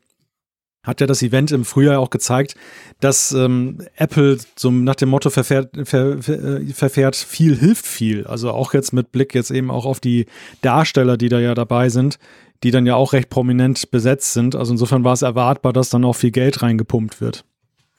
hat 0.82 1.00
ja 1.00 1.06
das 1.06 1.22
Event 1.22 1.52
im 1.52 1.64
Frühjahr 1.64 2.00
auch 2.00 2.10
gezeigt, 2.10 2.56
dass 3.00 3.32
ähm, 3.32 3.78
Apple 3.96 4.38
so 4.56 4.70
nach 4.70 4.96
dem 4.96 5.10
Motto 5.10 5.30
verfährt, 5.30 5.70
ver, 5.84 6.20
ver, 6.22 6.60
äh, 6.60 6.66
verfährt, 6.72 7.14
viel 7.14 7.56
hilft 7.56 7.86
viel. 7.86 8.26
Also 8.26 8.50
auch 8.50 8.74
jetzt 8.74 8.92
mit 8.92 9.12
Blick 9.12 9.34
jetzt 9.34 9.50
eben 9.50 9.70
auch 9.70 9.86
auf 9.86 10.00
die 10.00 10.26
Darsteller, 10.60 11.16
die 11.16 11.28
da 11.28 11.38
ja 11.38 11.54
dabei 11.54 11.88
sind, 11.88 12.18
die 12.64 12.72
dann 12.72 12.86
ja 12.86 12.96
auch 12.96 13.12
recht 13.12 13.30
prominent 13.30 13.90
besetzt 13.90 14.32
sind. 14.32 14.56
Also 14.56 14.72
insofern 14.72 15.04
war 15.04 15.12
es 15.12 15.22
erwartbar, 15.22 15.72
dass 15.72 15.90
dann 15.90 16.04
auch 16.04 16.14
viel 16.14 16.32
Geld 16.32 16.62
reingepumpt 16.62 17.20
wird. 17.20 17.44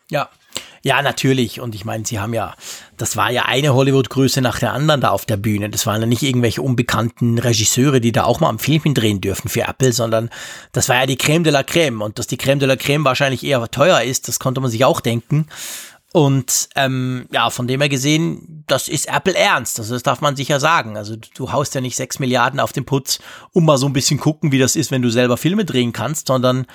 Ja, 0.10 0.30
ja, 0.84 1.02
natürlich. 1.02 1.62
Und 1.62 1.76
ich 1.76 1.86
meine, 1.86 2.06
sie 2.06 2.20
haben 2.20 2.34
ja, 2.34 2.56
das 2.98 3.16
war 3.16 3.32
ja 3.32 3.44
eine 3.46 3.74
Hollywood-Größe 3.74 4.42
nach 4.42 4.60
der 4.60 4.74
anderen 4.74 5.00
da 5.00 5.10
auf 5.10 5.26
der 5.26 5.38
Bühne. 5.38 5.70
Das 5.70 5.86
waren 5.86 6.02
ja 6.02 6.08
nicht 6.08 6.24
irgendwelche 6.24 6.62
unbekannten 6.62 7.40
Regisseure, 7.40 8.02
die 8.02 8.12
da 8.12 8.26
auch 8.26 8.42
mal 8.42 8.50
am 8.50 8.60
Film 8.60 8.94
drehen 8.94 9.22
dürfen 9.22 9.48
für 9.48 9.62
Apple, 9.62 9.94
sondern 9.94 10.30
das 10.74 10.90
war 10.90 10.98
ja 10.98 11.06
die 11.06 11.18
Creme 11.18 11.46
de 11.46 11.54
la 11.54 11.64
Creme. 11.64 12.02
Und 12.02 12.20
dass 12.20 12.28
die 12.28 12.38
Creme 12.38 12.60
de 12.60 12.68
la 12.68 12.76
Creme 12.76 13.06
wahrscheinlich 13.06 13.46
eher 13.46 13.66
teuer 13.72 14.02
ist, 14.02 14.28
das 14.28 14.40
konnte 14.40 14.60
man 14.60 14.70
sich 14.70 14.84
auch 14.84 15.00
denken. 15.00 15.48
Und 16.12 16.70
ähm, 16.76 17.28
ja, 17.32 17.50
von 17.50 17.68
dem 17.68 17.80
her 17.80 17.90
gesehen, 17.90 18.64
das 18.68 18.88
ist 18.88 19.08
Apple 19.08 19.36
ernst. 19.36 19.80
Also 19.80 19.96
das 19.96 20.04
darf 20.04 20.22
man 20.22 20.36
sicher 20.36 20.60
sagen. 20.60 20.96
Also 20.96 21.16
du 21.16 21.52
haust 21.52 21.74
ja 21.76 21.82
nicht 21.82 21.96
sechs 21.96 22.20
Milliarden 22.20 22.60
auf 22.60 22.72
den 22.72 22.86
Putz, 22.86 23.20
um 23.52 23.66
mal 23.66 23.78
so 23.78 23.88
ein 23.88 23.94
bisschen 23.94 24.20
gucken, 24.20 24.52
wie 24.52 24.60
das 24.60 24.76
ist, 24.76 24.92
wenn 24.92 25.02
du 25.02 25.10
selber 25.10 25.38
Filme 25.38 25.66
drehen 25.66 25.92
kannst, 25.92 26.28
sondern 26.28 26.68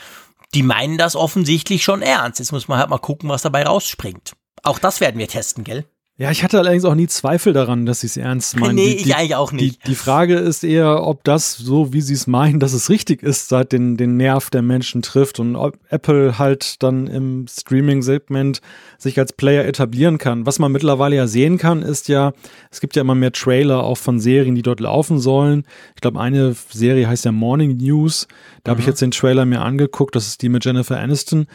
die 0.54 0.62
meinen 0.62 0.98
das 0.98 1.16
offensichtlich 1.16 1.84
schon 1.84 2.02
ernst. 2.02 2.38
Jetzt 2.38 2.52
muss 2.52 2.68
man 2.68 2.78
halt 2.78 2.90
mal 2.90 2.98
gucken, 2.98 3.28
was 3.28 3.42
dabei 3.42 3.64
rausspringt. 3.64 4.32
Auch 4.62 4.78
das 4.78 5.00
werden 5.00 5.18
wir 5.18 5.28
testen, 5.28 5.64
gell? 5.64 5.84
Ja, 6.20 6.32
ich 6.32 6.42
hatte 6.42 6.58
allerdings 6.58 6.84
auch 6.84 6.96
nie 6.96 7.06
Zweifel 7.06 7.52
daran, 7.52 7.86
dass 7.86 8.00
sie 8.00 8.08
es 8.08 8.16
ernst 8.16 8.58
meinen. 8.58 8.74
Nee, 8.74 8.96
die, 8.96 9.04
ich 9.04 9.14
eigentlich 9.14 9.36
auch 9.36 9.52
nicht. 9.52 9.86
Die, 9.86 9.90
die 9.90 9.94
Frage 9.94 10.34
ist 10.34 10.64
eher, 10.64 11.06
ob 11.06 11.22
das, 11.22 11.56
so 11.56 11.92
wie 11.92 12.00
sie 12.00 12.14
es 12.14 12.26
meinen, 12.26 12.58
dass 12.58 12.72
es 12.72 12.90
richtig 12.90 13.22
ist, 13.22 13.48
seit 13.48 13.70
den, 13.70 13.96
den 13.96 14.16
Nerv 14.16 14.50
der 14.50 14.62
Menschen 14.62 15.00
trifft 15.00 15.38
und 15.38 15.54
ob 15.54 15.78
Apple 15.90 16.36
halt 16.36 16.82
dann 16.82 17.06
im 17.06 17.46
Streaming-Segment 17.48 18.60
sich 18.98 19.16
als 19.20 19.32
Player 19.32 19.64
etablieren 19.64 20.18
kann. 20.18 20.44
Was 20.44 20.58
man 20.58 20.72
mittlerweile 20.72 21.14
ja 21.14 21.28
sehen 21.28 21.56
kann, 21.56 21.82
ist 21.82 22.08
ja, 22.08 22.32
es 22.72 22.80
gibt 22.80 22.96
ja 22.96 23.02
immer 23.02 23.14
mehr 23.14 23.30
Trailer 23.30 23.84
auch 23.84 23.98
von 23.98 24.18
Serien, 24.18 24.56
die 24.56 24.62
dort 24.62 24.80
laufen 24.80 25.20
sollen. 25.20 25.62
Ich 25.94 26.00
glaube, 26.00 26.18
eine 26.18 26.56
Serie 26.68 27.06
heißt 27.06 27.26
ja 27.26 27.30
Morning 27.30 27.76
News. 27.76 28.26
Da 28.64 28.70
mhm. 28.70 28.72
habe 28.72 28.80
ich 28.80 28.86
jetzt 28.88 29.02
den 29.02 29.12
Trailer 29.12 29.44
mir 29.44 29.60
angeguckt. 29.60 30.16
Das 30.16 30.26
ist 30.26 30.42
die 30.42 30.48
mit 30.48 30.64
Jennifer 30.64 30.98
Aniston 30.98 31.46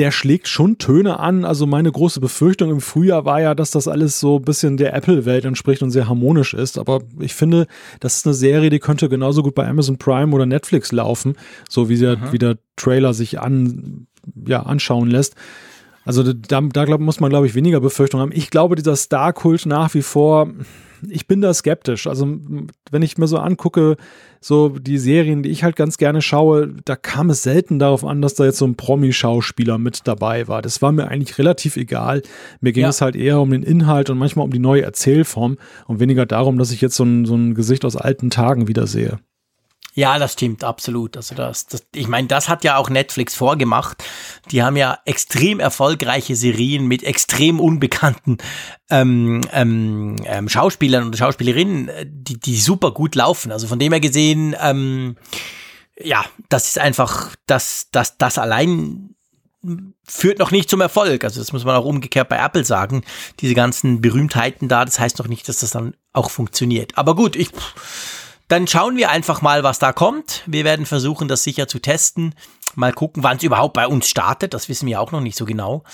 der 0.00 0.12
schlägt 0.12 0.48
schon 0.48 0.78
Töne 0.78 1.20
an. 1.20 1.44
Also 1.44 1.66
meine 1.66 1.92
große 1.92 2.20
Befürchtung 2.20 2.70
im 2.70 2.80
Frühjahr 2.80 3.26
war 3.26 3.42
ja, 3.42 3.54
dass 3.54 3.70
das 3.70 3.86
alles 3.86 4.18
so 4.18 4.36
ein 4.36 4.42
bisschen 4.42 4.78
der 4.78 4.94
Apple-Welt 4.94 5.44
entspricht 5.44 5.82
und 5.82 5.90
sehr 5.90 6.08
harmonisch 6.08 6.54
ist. 6.54 6.78
Aber 6.78 7.02
ich 7.18 7.34
finde, 7.34 7.66
das 8.00 8.16
ist 8.16 8.26
eine 8.26 8.32
Serie, 8.32 8.70
die 8.70 8.78
könnte 8.78 9.10
genauso 9.10 9.42
gut 9.42 9.54
bei 9.54 9.68
Amazon 9.68 9.98
Prime 9.98 10.34
oder 10.34 10.46
Netflix 10.46 10.90
laufen, 10.90 11.34
so 11.68 11.90
wie, 11.90 11.98
der, 11.98 12.32
wie 12.32 12.38
der 12.38 12.56
Trailer 12.76 13.12
sich 13.12 13.40
an, 13.40 14.06
ja, 14.46 14.62
anschauen 14.62 15.10
lässt. 15.10 15.34
Also 16.10 16.32
da, 16.32 16.60
da 16.60 16.84
glaub, 16.84 16.98
muss 16.98 17.20
man, 17.20 17.30
glaube 17.30 17.46
ich, 17.46 17.54
weniger 17.54 17.80
Befürchtung 17.80 18.18
haben. 18.18 18.32
Ich 18.34 18.50
glaube, 18.50 18.74
dieser 18.74 18.96
Star-Kult 18.96 19.64
nach 19.64 19.94
wie 19.94 20.02
vor 20.02 20.48
ich 21.08 21.28
bin 21.28 21.40
da 21.40 21.54
skeptisch. 21.54 22.08
Also, 22.08 22.26
wenn 22.90 23.02
ich 23.02 23.16
mir 23.16 23.28
so 23.28 23.38
angucke, 23.38 23.96
so 24.40 24.70
die 24.70 24.98
Serien, 24.98 25.42
die 25.42 25.50
ich 25.50 25.64
halt 25.64 25.76
ganz 25.76 25.98
gerne 25.98 26.20
schaue, 26.20 26.74
da 26.84 26.96
kam 26.96 27.30
es 27.30 27.42
selten 27.44 27.78
darauf 27.78 28.04
an, 28.04 28.20
dass 28.20 28.34
da 28.34 28.44
jetzt 28.44 28.58
so 28.58 28.66
ein 28.66 28.74
Promi-Schauspieler 28.74 29.78
mit 29.78 30.00
dabei 30.04 30.48
war. 30.48 30.62
Das 30.62 30.82
war 30.82 30.92
mir 30.92 31.08
eigentlich 31.08 31.38
relativ 31.38 31.76
egal. 31.76 32.22
Mir 32.60 32.72
ging 32.72 32.82
ja. 32.82 32.88
es 32.88 33.00
halt 33.00 33.16
eher 33.16 33.40
um 33.40 33.50
den 33.50 33.62
Inhalt 33.62 34.10
und 34.10 34.18
manchmal 34.18 34.44
um 34.44 34.52
die 34.52 34.58
neue 34.58 34.82
Erzählform 34.82 35.56
und 35.86 36.00
weniger 36.00 36.26
darum, 36.26 36.58
dass 36.58 36.72
ich 36.72 36.80
jetzt 36.80 36.96
so 36.96 37.04
ein, 37.04 37.24
so 37.24 37.36
ein 37.36 37.54
Gesicht 37.54 37.86
aus 37.86 37.96
alten 37.96 38.28
Tagen 38.28 38.68
wiedersehe. 38.68 39.20
Ja, 39.94 40.18
das 40.18 40.34
stimmt, 40.34 40.62
absolut. 40.62 41.16
Also 41.16 41.34
das, 41.34 41.66
das 41.66 41.82
ich 41.94 42.06
meine, 42.06 42.28
das 42.28 42.48
hat 42.48 42.62
ja 42.62 42.76
auch 42.76 42.90
Netflix 42.90 43.34
vorgemacht. 43.34 44.02
Die 44.50 44.62
haben 44.62 44.76
ja 44.76 44.98
extrem 45.04 45.58
erfolgreiche 45.58 46.36
Serien 46.36 46.86
mit 46.86 47.02
extrem 47.02 47.58
unbekannten 47.58 48.38
ähm, 48.88 49.40
ähm, 49.52 50.16
ähm, 50.24 50.48
Schauspielern 50.48 51.04
und 51.04 51.16
Schauspielerinnen, 51.16 51.88
äh, 51.88 52.06
die, 52.08 52.38
die 52.38 52.56
super 52.56 52.92
gut 52.92 53.14
laufen. 53.16 53.50
Also 53.50 53.66
von 53.66 53.78
dem 53.78 53.92
her 53.92 54.00
gesehen, 54.00 54.54
ähm, 54.60 55.16
ja, 55.98 56.24
das 56.48 56.68
ist 56.68 56.78
einfach, 56.78 57.34
das, 57.46 57.88
das, 57.90 58.16
das 58.16 58.38
allein 58.38 59.14
führt 60.04 60.38
noch 60.38 60.50
nicht 60.50 60.70
zum 60.70 60.80
Erfolg. 60.80 61.24
Also 61.24 61.40
das 61.40 61.52
muss 61.52 61.64
man 61.64 61.76
auch 61.76 61.84
umgekehrt 61.84 62.28
bei 62.28 62.38
Apple 62.38 62.64
sagen. 62.64 63.02
Diese 63.40 63.54
ganzen 63.54 64.00
Berühmtheiten 64.00 64.68
da, 64.68 64.84
das 64.84 64.98
heißt 64.98 65.18
noch 65.18 65.28
nicht, 65.28 65.48
dass 65.48 65.58
das 65.58 65.70
dann 65.70 65.94
auch 66.12 66.30
funktioniert. 66.30 66.96
Aber 66.96 67.14
gut, 67.14 67.36
ich 67.36 67.50
dann 68.50 68.66
schauen 68.66 68.96
wir 68.96 69.10
einfach 69.10 69.42
mal, 69.42 69.62
was 69.62 69.78
da 69.78 69.92
kommt. 69.92 70.42
Wir 70.44 70.64
werden 70.64 70.84
versuchen, 70.84 71.28
das 71.28 71.44
sicher 71.44 71.68
zu 71.68 71.78
testen. 71.78 72.34
Mal 72.74 72.92
gucken, 72.92 73.22
wann 73.22 73.36
es 73.36 73.44
überhaupt 73.44 73.74
bei 73.74 73.86
uns 73.86 74.08
startet. 74.08 74.54
Das 74.54 74.68
wissen 74.68 74.88
wir 74.88 75.00
auch 75.00 75.12
noch 75.12 75.20
nicht 75.20 75.38
so 75.38 75.44
genau. 75.44 75.84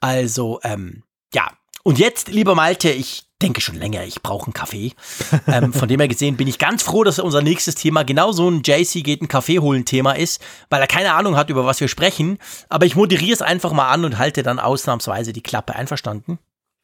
Also, 0.00 0.60
ähm, 0.62 1.02
ja. 1.34 1.50
Und 1.82 1.98
jetzt, 1.98 2.28
lieber 2.28 2.54
Malte, 2.54 2.90
ich 2.90 3.24
denke 3.42 3.60
schon 3.60 3.74
länger, 3.74 4.04
ich 4.04 4.22
brauche 4.22 4.46
einen 4.46 4.52
Kaffee. 4.52 4.92
ähm, 5.48 5.72
von 5.72 5.88
dem 5.88 5.98
her 5.98 6.06
gesehen 6.06 6.36
bin 6.36 6.46
ich 6.46 6.58
ganz 6.58 6.84
froh, 6.84 7.02
dass 7.02 7.18
unser 7.18 7.42
nächstes 7.42 7.74
Thema 7.74 8.04
genau 8.04 8.30
so 8.30 8.48
ein 8.48 8.62
JC 8.64 9.02
geht 9.02 9.20
einen 9.20 9.28
Kaffee 9.28 9.58
holen 9.58 9.84
Thema 9.84 10.12
ist, 10.12 10.40
weil 10.70 10.80
er 10.80 10.86
keine 10.86 11.14
Ahnung 11.14 11.36
hat, 11.36 11.50
über 11.50 11.66
was 11.66 11.80
wir 11.80 11.88
sprechen. 11.88 12.38
Aber 12.68 12.86
ich 12.86 12.94
moderiere 12.94 13.32
es 13.32 13.42
einfach 13.42 13.72
mal 13.72 13.90
an 13.90 14.04
und 14.04 14.18
halte 14.18 14.44
dann 14.44 14.60
ausnahmsweise 14.60 15.32
die 15.32 15.42
Klappe. 15.42 15.74
Einverstanden? 15.74 16.38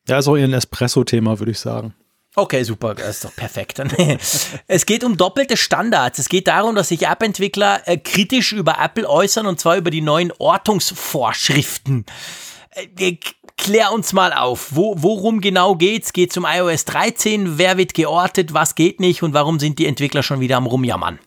Ja, 0.09 0.19
ist 0.19 0.27
auch 0.27 0.37
eher 0.37 0.49
ein 0.49 0.53
Espresso-Thema, 0.53 1.39
würde 1.39 1.53
ich 1.53 1.61
sagen. 1.61 1.95
Okay, 2.37 2.65
super, 2.65 2.95
das 2.95 3.17
ist 3.17 3.25
doch 3.25 3.35
perfekt. 3.35 3.79
es 4.67 4.87
geht 4.87 5.05
um 5.05 5.17
doppelte 5.17 5.57
Standards. 5.57 6.19
Es 6.19 6.29
geht 6.29 6.49
darum, 6.49 6.75
dass 6.75 6.89
sich 6.89 7.07
App-Entwickler 7.07 7.83
äh, 7.87 7.97
kritisch 7.97 8.53
über 8.53 8.77
Apple 8.81 9.09
äußern 9.09 9.47
und 9.47 9.61
zwar 9.61 9.77
über 9.77 9.91
die 9.91 10.01
neuen 10.01 10.33
Ortungsvorschriften. 10.39 12.07
Äh, 12.97 13.19
klär 13.57 13.93
uns 13.93 14.13
mal 14.13 14.33
auf, 14.33 14.75
Wo, 14.75 14.97
worum 14.99 15.41
genau 15.41 15.77
geht's? 15.77 16.13
Geht's 16.13 16.37
um 16.37 16.45
iOS 16.45 16.85
13? 16.87 17.57
Wer 17.57 17.79
wird 17.79 17.95
geortet? 17.95 18.53
Was 18.53 18.75
geht 18.75 18.99
nicht? 18.99 19.23
Und 19.23 19.33
warum 19.33 19.61
sind 19.61 19.79
die 19.79 19.87
Entwickler 19.87 20.25
schon 20.25 20.41
wieder 20.41 20.57
am 20.57 20.67
Rumjammern? 20.67 21.21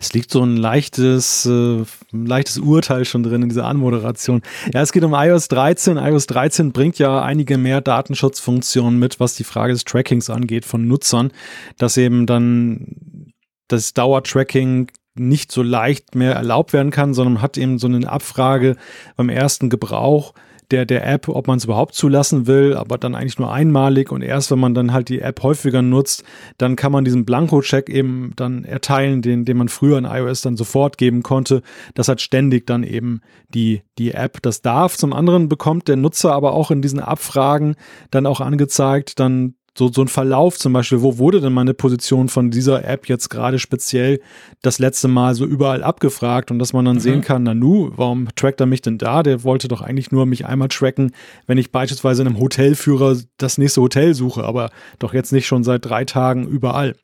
Es 0.00 0.12
liegt 0.12 0.30
so 0.30 0.42
ein 0.42 0.56
leichtes, 0.56 1.46
äh, 1.46 1.84
leichtes 2.12 2.58
Urteil 2.58 3.04
schon 3.04 3.22
drin 3.22 3.42
in 3.42 3.48
dieser 3.48 3.66
Anmoderation. 3.66 4.42
Ja, 4.72 4.82
es 4.82 4.92
geht 4.92 5.04
um 5.04 5.14
iOS 5.14 5.48
13. 5.48 5.96
iOS 5.96 6.26
13 6.26 6.72
bringt 6.72 6.98
ja 6.98 7.22
einige 7.22 7.58
mehr 7.58 7.80
Datenschutzfunktionen 7.80 8.98
mit, 8.98 9.20
was 9.20 9.34
die 9.34 9.44
Frage 9.44 9.72
des 9.72 9.84
Trackings 9.84 10.30
angeht 10.30 10.64
von 10.64 10.86
Nutzern, 10.86 11.32
dass 11.78 11.96
eben 11.96 12.26
dann 12.26 13.32
das 13.68 13.94
Dauertracking 13.94 14.90
nicht 15.14 15.52
so 15.52 15.62
leicht 15.62 16.14
mehr 16.14 16.34
erlaubt 16.34 16.72
werden 16.72 16.90
kann, 16.90 17.14
sondern 17.14 17.42
hat 17.42 17.58
eben 17.58 17.78
so 17.78 17.86
eine 17.86 18.08
Abfrage 18.08 18.76
beim 19.16 19.28
ersten 19.28 19.68
Gebrauch 19.68 20.34
der, 20.70 20.86
der 20.86 21.06
App, 21.06 21.28
ob 21.28 21.46
man 21.46 21.58
es 21.58 21.64
überhaupt 21.64 21.94
zulassen 21.94 22.46
will, 22.46 22.76
aber 22.76 22.98
dann 22.98 23.14
eigentlich 23.14 23.38
nur 23.38 23.52
einmalig 23.52 24.12
und 24.12 24.22
erst 24.22 24.50
wenn 24.50 24.58
man 24.58 24.74
dann 24.74 24.92
halt 24.92 25.08
die 25.08 25.20
App 25.20 25.42
häufiger 25.42 25.82
nutzt, 25.82 26.24
dann 26.58 26.76
kann 26.76 26.92
man 26.92 27.04
diesen 27.04 27.24
Blanko-Check 27.24 27.88
eben 27.88 28.32
dann 28.36 28.64
erteilen, 28.64 29.22
den, 29.22 29.44
den 29.44 29.56
man 29.56 29.68
früher 29.68 29.98
in 29.98 30.04
iOS 30.04 30.42
dann 30.42 30.56
sofort 30.56 30.98
geben 30.98 31.22
konnte. 31.22 31.62
Das 31.94 32.08
hat 32.08 32.20
ständig 32.20 32.66
dann 32.66 32.82
eben 32.82 33.20
die, 33.48 33.82
die 33.98 34.12
App 34.12 34.42
das 34.42 34.62
darf. 34.62 34.96
Zum 34.96 35.12
anderen 35.12 35.48
bekommt 35.48 35.88
der 35.88 35.96
Nutzer 35.96 36.32
aber 36.32 36.52
auch 36.52 36.70
in 36.70 36.82
diesen 36.82 37.00
Abfragen 37.00 37.76
dann 38.10 38.26
auch 38.26 38.40
angezeigt, 38.40 39.18
dann 39.18 39.54
so, 39.80 39.90
so 39.90 40.02
ein 40.02 40.08
Verlauf 40.08 40.58
zum 40.58 40.74
Beispiel, 40.74 41.00
wo 41.00 41.16
wurde 41.16 41.40
denn 41.40 41.54
meine 41.54 41.72
Position 41.72 42.28
von 42.28 42.50
dieser 42.50 42.84
App 42.84 43.08
jetzt 43.08 43.30
gerade 43.30 43.58
speziell 43.58 44.20
das 44.60 44.78
letzte 44.78 45.08
Mal 45.08 45.34
so 45.34 45.46
überall 45.46 45.82
abgefragt 45.82 46.50
und 46.50 46.58
dass 46.58 46.74
man 46.74 46.84
dann 46.84 46.96
mhm. 46.96 47.00
sehen 47.00 47.20
kann, 47.22 47.44
Nanu, 47.44 47.90
warum 47.96 48.28
trackt 48.36 48.60
er 48.60 48.66
mich 48.66 48.82
denn 48.82 48.98
da? 48.98 49.22
Der 49.22 49.42
wollte 49.42 49.68
doch 49.68 49.80
eigentlich 49.80 50.12
nur 50.12 50.26
mich 50.26 50.44
einmal 50.44 50.68
tracken, 50.68 51.12
wenn 51.46 51.56
ich 51.56 51.72
beispielsweise 51.72 52.20
in 52.20 52.28
einem 52.28 52.38
Hotelführer 52.38 53.16
das 53.38 53.56
nächste 53.56 53.80
Hotel 53.80 54.14
suche, 54.14 54.44
aber 54.44 54.70
doch 54.98 55.14
jetzt 55.14 55.32
nicht 55.32 55.46
schon 55.46 55.64
seit 55.64 55.86
drei 55.86 56.04
Tagen 56.04 56.46
überall. 56.46 56.94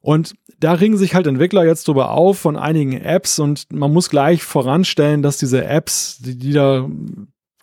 Und 0.00 0.34
da 0.58 0.72
ringen 0.72 0.96
sich 0.96 1.14
halt 1.14 1.28
Entwickler 1.28 1.64
jetzt 1.64 1.86
drüber 1.86 2.10
auf 2.10 2.40
von 2.40 2.56
einigen 2.56 2.94
Apps 2.94 3.38
und 3.38 3.72
man 3.72 3.92
muss 3.92 4.10
gleich 4.10 4.42
voranstellen, 4.42 5.22
dass 5.22 5.38
diese 5.38 5.64
Apps, 5.64 6.18
die, 6.18 6.36
die 6.36 6.52
da 6.52 6.88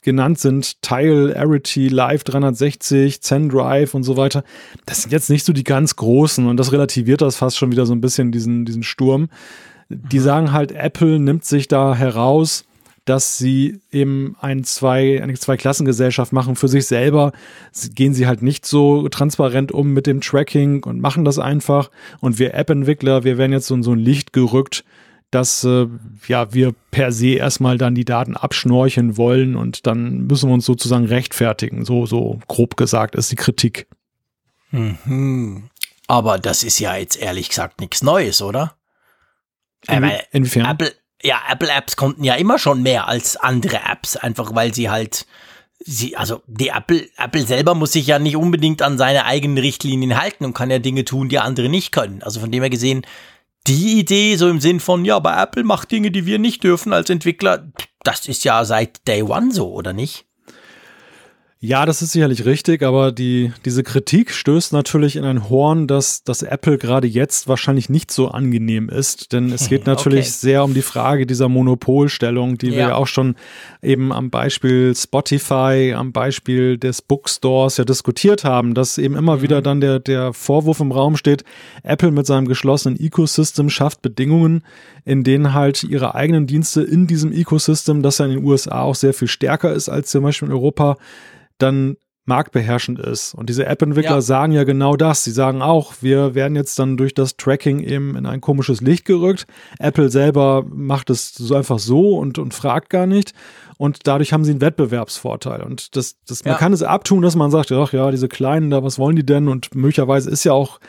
genannt 0.09 0.39
sind, 0.39 0.81
Tile, 0.81 1.37
Arity, 1.37 1.87
Live 1.87 2.23
360, 2.23 3.21
ZenDrive 3.21 3.93
und 3.93 4.01
so 4.01 4.17
weiter. 4.17 4.43
Das 4.87 5.03
sind 5.03 5.11
jetzt 5.11 5.29
nicht 5.29 5.45
so 5.45 5.53
die 5.53 5.63
ganz 5.63 5.95
großen 5.95 6.47
und 6.47 6.57
das 6.57 6.71
relativiert 6.71 7.21
das 7.21 7.35
fast 7.35 7.59
schon 7.59 7.71
wieder 7.71 7.85
so 7.85 7.93
ein 7.93 8.01
bisschen, 8.01 8.31
diesen, 8.31 8.65
diesen 8.65 8.81
Sturm. 8.81 9.29
Die 9.89 10.17
mhm. 10.17 10.23
sagen 10.23 10.51
halt, 10.51 10.71
Apple 10.71 11.19
nimmt 11.19 11.45
sich 11.45 11.67
da 11.67 11.93
heraus, 11.93 12.65
dass 13.05 13.37
sie 13.37 13.79
eben 13.91 14.35
ein 14.39 14.63
zwei, 14.63 15.21
eine 15.21 15.35
Zweiklassengesellschaft 15.35 16.33
machen 16.33 16.55
für 16.55 16.67
sich 16.67 16.87
selber. 16.87 17.31
Gehen 17.93 18.15
sie 18.15 18.25
halt 18.25 18.41
nicht 18.41 18.65
so 18.65 19.07
transparent 19.09 19.71
um 19.71 19.93
mit 19.93 20.07
dem 20.07 20.21
Tracking 20.21 20.83
und 20.83 21.01
machen 21.01 21.23
das 21.23 21.37
einfach. 21.37 21.91
Und 22.19 22.39
wir 22.39 22.55
App-Entwickler, 22.55 23.23
wir 23.23 23.37
werden 23.37 23.51
jetzt 23.51 23.67
so 23.67 23.75
in 23.75 23.83
so 23.83 23.91
ein 23.91 23.99
Licht 23.99 24.33
gerückt, 24.33 24.83
dass 25.31 25.63
äh, 25.63 25.87
ja 26.27 26.53
wir 26.53 26.73
per 26.91 27.11
se 27.11 27.35
erstmal 27.35 27.77
dann 27.77 27.95
die 27.95 28.05
Daten 28.05 28.35
abschnorcheln 28.35 29.17
wollen 29.17 29.55
und 29.55 29.85
dann 29.85 30.27
müssen 30.27 30.49
wir 30.49 30.53
uns 30.53 30.65
sozusagen 30.65 31.05
rechtfertigen. 31.05 31.85
So, 31.85 32.05
so 32.05 32.39
grob 32.47 32.77
gesagt 32.77 33.15
ist 33.15 33.31
die 33.31 33.35
Kritik. 33.35 33.87
Mhm. 34.71 35.69
Aber 36.07 36.39
das 36.39 36.63
ist 36.63 36.79
ja 36.79 36.95
jetzt 36.95 37.17
ehrlich 37.17 37.49
gesagt 37.49 37.79
nichts 37.79 38.01
Neues, 38.01 38.41
oder? 38.41 38.75
In, 39.87 40.03
äh, 40.03 40.19
inwiefern? 40.31 40.65
Apple, 40.65 40.91
ja, 41.21 41.39
Apple 41.49 41.69
Apps 41.69 41.95
konnten 41.95 42.23
ja 42.23 42.35
immer 42.35 42.57
schon 42.57 42.81
mehr 42.81 43.07
als 43.07 43.37
andere 43.37 43.81
Apps, 43.87 44.15
einfach 44.15 44.55
weil 44.55 44.73
sie 44.73 44.89
halt 44.89 45.27
sie, 45.79 46.17
also 46.17 46.41
die 46.47 46.69
Apple, 46.69 47.07
Apple 47.17 47.45
selber 47.45 47.75
muss 47.75 47.93
sich 47.93 48.07
ja 48.07 48.19
nicht 48.19 48.35
unbedingt 48.35 48.81
an 48.81 48.97
seine 48.97 49.25
eigenen 49.25 49.57
Richtlinien 49.57 50.19
halten 50.19 50.45
und 50.45 50.53
kann 50.53 50.69
ja 50.69 50.79
Dinge 50.79 51.05
tun, 51.05 51.29
die 51.29 51.39
andere 51.39 51.69
nicht 51.69 51.91
können. 51.91 52.21
Also 52.21 52.39
von 52.39 52.51
dem 52.51 52.61
her 52.61 52.69
gesehen, 52.69 53.05
die 53.69 53.99
Idee 53.99 54.35
so 54.35 54.49
im 54.49 54.59
Sinn 54.59 54.79
von, 54.79 55.05
ja, 55.05 55.15
aber 55.15 55.37
Apple 55.37 55.63
macht 55.63 55.91
Dinge, 55.91 56.09
die 56.09 56.25
wir 56.25 56.39
nicht 56.39 56.63
dürfen 56.63 56.91
als 56.91 57.09
Entwickler, 57.09 57.71
das 58.03 58.27
ist 58.27 58.43
ja 58.43 58.65
seit 58.65 59.07
Day 59.07 59.21
One 59.21 59.51
so, 59.51 59.71
oder 59.71 59.93
nicht? 59.93 60.25
Ja, 61.61 61.85
das 61.85 62.01
ist 62.01 62.13
sicherlich 62.13 62.45
richtig, 62.45 62.83
aber 62.83 63.11
die, 63.11 63.51
diese 63.65 63.83
Kritik 63.83 64.31
stößt 64.31 64.71
natürlich 64.71 65.17
in 65.17 65.25
ein 65.25 65.49
Horn, 65.49 65.87
dass, 65.87 66.23
dass 66.23 66.41
Apple 66.41 66.77
gerade 66.77 67.05
jetzt 67.05 67.49
wahrscheinlich 67.49 67.89
nicht 67.89 68.11
so 68.11 68.29
angenehm 68.29 68.87
ist, 68.87 69.33
denn 69.33 69.51
es 69.51 69.67
geht 69.67 69.85
natürlich 69.85 70.27
okay. 70.27 70.35
sehr 70.37 70.63
um 70.63 70.73
die 70.73 70.81
Frage 70.81 71.25
dieser 71.25 71.49
Monopolstellung, 71.49 72.57
die 72.57 72.67
ja. 72.67 72.71
wir 72.71 72.79
ja 72.79 72.95
auch 72.95 73.07
schon 73.07 73.35
eben 73.81 74.13
am 74.13 74.29
Beispiel 74.29 74.95
Spotify, 74.95 75.93
am 75.97 76.13
Beispiel 76.13 76.77
des 76.77 77.01
Bookstores 77.01 77.75
ja 77.75 77.83
diskutiert 77.83 78.45
haben, 78.45 78.73
dass 78.73 78.97
eben 78.97 79.17
immer 79.17 79.37
mhm. 79.37 79.41
wieder 79.41 79.61
dann 79.61 79.81
der, 79.81 79.99
der 79.99 80.31
Vorwurf 80.31 80.79
im 80.79 80.93
Raum 80.93 81.17
steht, 81.17 81.43
Apple 81.83 82.11
mit 82.11 82.25
seinem 82.25 82.47
geschlossenen 82.47 82.97
Ecosystem 82.97 83.69
schafft 83.69 84.01
Bedingungen, 84.01 84.63
in 85.03 85.25
denen 85.25 85.53
halt 85.53 85.83
ihre 85.83 86.15
eigenen 86.15 86.47
Dienste 86.47 86.83
in 86.83 87.05
diesem 87.05 87.33
Ecosystem, 87.33 88.01
das 88.01 88.19
ja 88.19 88.27
in 88.27 88.35
den 88.35 88.45
USA 88.45 88.83
auch 88.83 88.95
sehr 88.95 89.13
viel 89.13 89.27
stärker 89.27 89.73
ist 89.73 89.89
als 89.89 90.09
zum 90.09 90.23
Beispiel 90.23 90.47
in 90.47 90.53
Europa, 90.53 90.95
dann 91.59 91.95
marktbeherrschend 92.29 92.99
ist. 92.99 93.33
Und 93.33 93.49
diese 93.49 93.65
App-Entwickler 93.65 94.11
ja. 94.11 94.21
sagen 94.21 94.53
ja 94.53 94.63
genau 94.63 94.95
das. 94.95 95.23
Sie 95.23 95.31
sagen 95.31 95.61
auch, 95.61 95.95
wir 95.99 96.35
werden 96.35 96.55
jetzt 96.55 96.79
dann 96.79 96.95
durch 96.95 97.13
das 97.13 97.35
Tracking 97.35 97.81
eben 97.81 98.15
in 98.15 98.25
ein 98.25 98.39
komisches 98.39 98.79
Licht 98.79 99.03
gerückt. 99.03 99.47
Apple 99.79 100.09
selber 100.09 100.63
macht 100.69 101.09
es 101.09 101.33
so 101.33 101.55
einfach 101.55 101.79
so 101.79 102.17
und, 102.17 102.37
und 102.37 102.53
fragt 102.53 102.89
gar 102.89 103.07
nicht. 103.07 103.33
Und 103.77 104.07
dadurch 104.07 104.31
haben 104.31 104.45
sie 104.45 104.51
einen 104.51 104.61
Wettbewerbsvorteil. 104.61 105.63
Und 105.63 105.95
das, 105.95 106.17
das, 106.27 106.45
man 106.45 106.57
kann 106.57 106.71
es 106.71 106.83
abtun, 106.83 107.21
dass 107.21 107.35
man 107.35 107.51
sagt, 107.51 107.71
ach 107.71 107.93
ja, 107.93 108.11
diese 108.11 108.29
Kleinen 108.29 108.69
da, 108.69 108.83
was 108.83 108.99
wollen 108.99 109.15
die 109.15 109.25
denn? 109.25 109.47
Und 109.47 109.73
möglicherweise 109.75 110.29
ist 110.29 110.43
ja 110.43 110.53
auch 110.53 110.79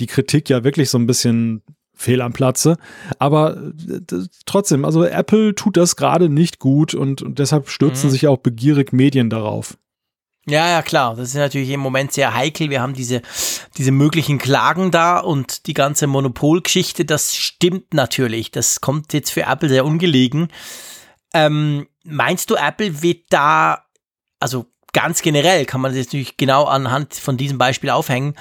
die 0.00 0.06
Kritik 0.06 0.50
ja 0.50 0.64
wirklich 0.64 0.90
so 0.90 0.98
ein 0.98 1.06
bisschen 1.06 1.62
fehl 1.94 2.22
am 2.22 2.32
Platze. 2.32 2.76
Aber 3.18 3.72
trotzdem, 4.46 4.84
also 4.84 5.04
Apple 5.04 5.54
tut 5.54 5.76
das 5.76 5.96
gerade 5.96 6.28
nicht 6.28 6.58
gut 6.58 6.94
und, 6.94 7.22
und 7.22 7.38
deshalb 7.38 7.68
stürzen 7.68 8.08
mhm. 8.08 8.12
sich 8.12 8.26
auch 8.26 8.38
begierig 8.38 8.92
Medien 8.92 9.30
darauf. 9.30 9.76
Ja, 10.48 10.70
ja, 10.70 10.82
klar. 10.82 11.14
Das 11.14 11.28
ist 11.28 11.34
natürlich 11.34 11.68
im 11.70 11.80
Moment 11.80 12.12
sehr 12.12 12.32
heikel. 12.32 12.70
Wir 12.70 12.80
haben 12.80 12.94
diese, 12.94 13.20
diese 13.76 13.90
möglichen 13.90 14.38
Klagen 14.38 14.90
da 14.90 15.18
und 15.18 15.66
die 15.66 15.74
ganze 15.74 16.06
Monopolgeschichte, 16.06 17.04
das 17.04 17.36
stimmt 17.36 17.92
natürlich. 17.92 18.50
Das 18.50 18.80
kommt 18.80 19.12
jetzt 19.12 19.30
für 19.30 19.42
Apple 19.42 19.68
sehr 19.68 19.84
ungelegen. 19.84 20.48
Ähm, 21.34 21.86
meinst 22.02 22.48
du, 22.48 22.54
Apple 22.54 23.02
wird 23.02 23.26
da, 23.28 23.84
also 24.40 24.66
ganz 24.94 25.20
generell 25.20 25.66
kann 25.66 25.82
man 25.82 25.90
das 25.90 25.98
jetzt 25.98 26.08
natürlich 26.08 26.38
genau 26.38 26.64
anhand 26.64 27.12
von 27.12 27.36
diesem 27.36 27.58
Beispiel 27.58 27.90
aufhängen. 27.90 28.34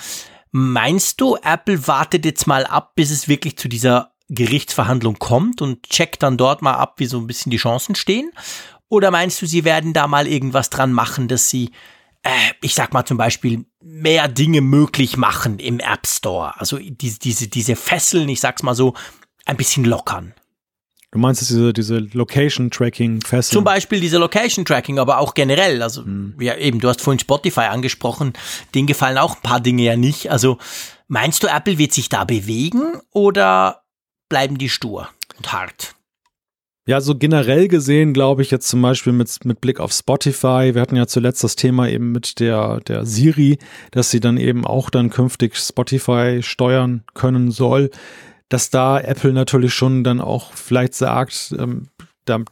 Meinst 0.51 1.19
du, 1.19 1.35
Apple 1.35 1.88
wartet 1.88 2.23
jetzt 2.23 2.47
mal 2.47 2.65
ab, 2.65 2.93
bis 2.95 3.11
es 3.11 3.27
wirklich 3.27 3.57
zu 3.57 3.67
dieser 3.67 4.13
Gerichtsverhandlung 4.29 5.19
kommt 5.19 5.61
und 5.61 5.84
checkt 5.89 6.23
dann 6.23 6.38
dort 6.38 6.61
mal 6.61 6.75
ab, 6.75 6.95
wie 6.97 7.05
so 7.05 7.17
ein 7.19 7.27
bisschen 7.27 7.49
die 7.49 7.57
Chancen 7.57 7.95
stehen? 7.95 8.31
Oder 8.88 9.11
meinst 9.11 9.41
du, 9.41 9.45
sie 9.45 9.65
werden 9.65 9.91
da 9.91 10.07
mal 10.07 10.25
irgendwas 10.25 10.69
dran 10.69 10.93
machen, 10.93 11.27
dass 11.27 11.49
sie 11.49 11.71
ich 12.61 12.75
sag 12.75 12.93
mal 12.93 13.05
zum 13.05 13.17
Beispiel, 13.17 13.65
mehr 13.81 14.27
Dinge 14.27 14.61
möglich 14.61 15.17
machen 15.17 15.59
im 15.59 15.79
App 15.79 16.07
Store. 16.07 16.59
Also 16.59 16.77
diese, 16.77 17.19
diese, 17.19 17.47
diese 17.47 17.75
Fesseln, 17.75 18.29
ich 18.29 18.39
sag's 18.39 18.63
mal 18.63 18.75
so, 18.75 18.93
ein 19.45 19.57
bisschen 19.57 19.85
lockern. 19.85 20.33
Du 21.11 21.19
meinst 21.19 21.41
diese, 21.41 21.71
diese 21.71 21.99
Location-Tracking-Fesseln? 21.99 23.53
Zum 23.53 23.63
Beispiel 23.63 24.01
diese 24.01 24.17
Location-Tracking, 24.17 24.99
aber 24.99 25.19
auch 25.19 25.33
generell. 25.33 25.81
Also, 25.81 26.03
hm. 26.03 26.35
ja, 26.39 26.55
eben, 26.57 26.79
du 26.79 26.89
hast 26.89 27.01
vorhin 27.01 27.19
Spotify 27.19 27.61
angesprochen. 27.61 28.33
Denen 28.75 28.87
gefallen 28.87 29.17
auch 29.17 29.37
ein 29.37 29.41
paar 29.41 29.61
Dinge 29.61 29.83
ja 29.83 29.95
nicht. 29.95 30.29
Also, 30.29 30.57
meinst 31.07 31.43
du, 31.43 31.47
Apple 31.47 31.77
wird 31.77 31.93
sich 31.93 32.09
da 32.09 32.25
bewegen 32.25 32.99
oder 33.11 33.83
bleiben 34.27 34.57
die 34.57 34.69
stur 34.69 35.09
und 35.37 35.53
hart? 35.53 35.95
Ja, 36.88 37.01
so 37.01 37.15
generell 37.15 37.68
gesehen 37.68 38.14
glaube 38.14 38.41
ich 38.41 38.49
jetzt 38.49 38.69
zum 38.69 38.81
Beispiel 38.81 39.11
mit, 39.11 39.43
mit 39.43 39.59
Blick 39.59 39.81
auf 39.81 39.91
Spotify, 39.91 40.72
wir 40.73 40.80
hatten 40.80 40.95
ja 40.95 41.05
zuletzt 41.05 41.43
das 41.43 41.57
Thema 41.57 41.89
eben 41.89 42.14
mit 42.14 42.39
der, 42.39 42.80
der 42.80 43.05
Siri, 43.05 43.59
dass 43.91 44.09
sie 44.09 44.22
dann 44.22 44.38
eben 44.38 44.65
auch 44.65 44.89
dann 44.89 45.09
künftig 45.09 45.57
Spotify 45.57 46.39
steuern 46.41 47.03
können 47.14 47.51
soll, 47.51 47.89
dass 48.47 48.69
da 48.69 49.01
Apple 49.01 49.34
natürlich 49.34 49.73
schon 49.73 50.05
dann 50.05 50.22
auch 50.22 50.53
vielleicht 50.53 50.95
sagt, 50.95 51.53
ähm, 51.59 51.89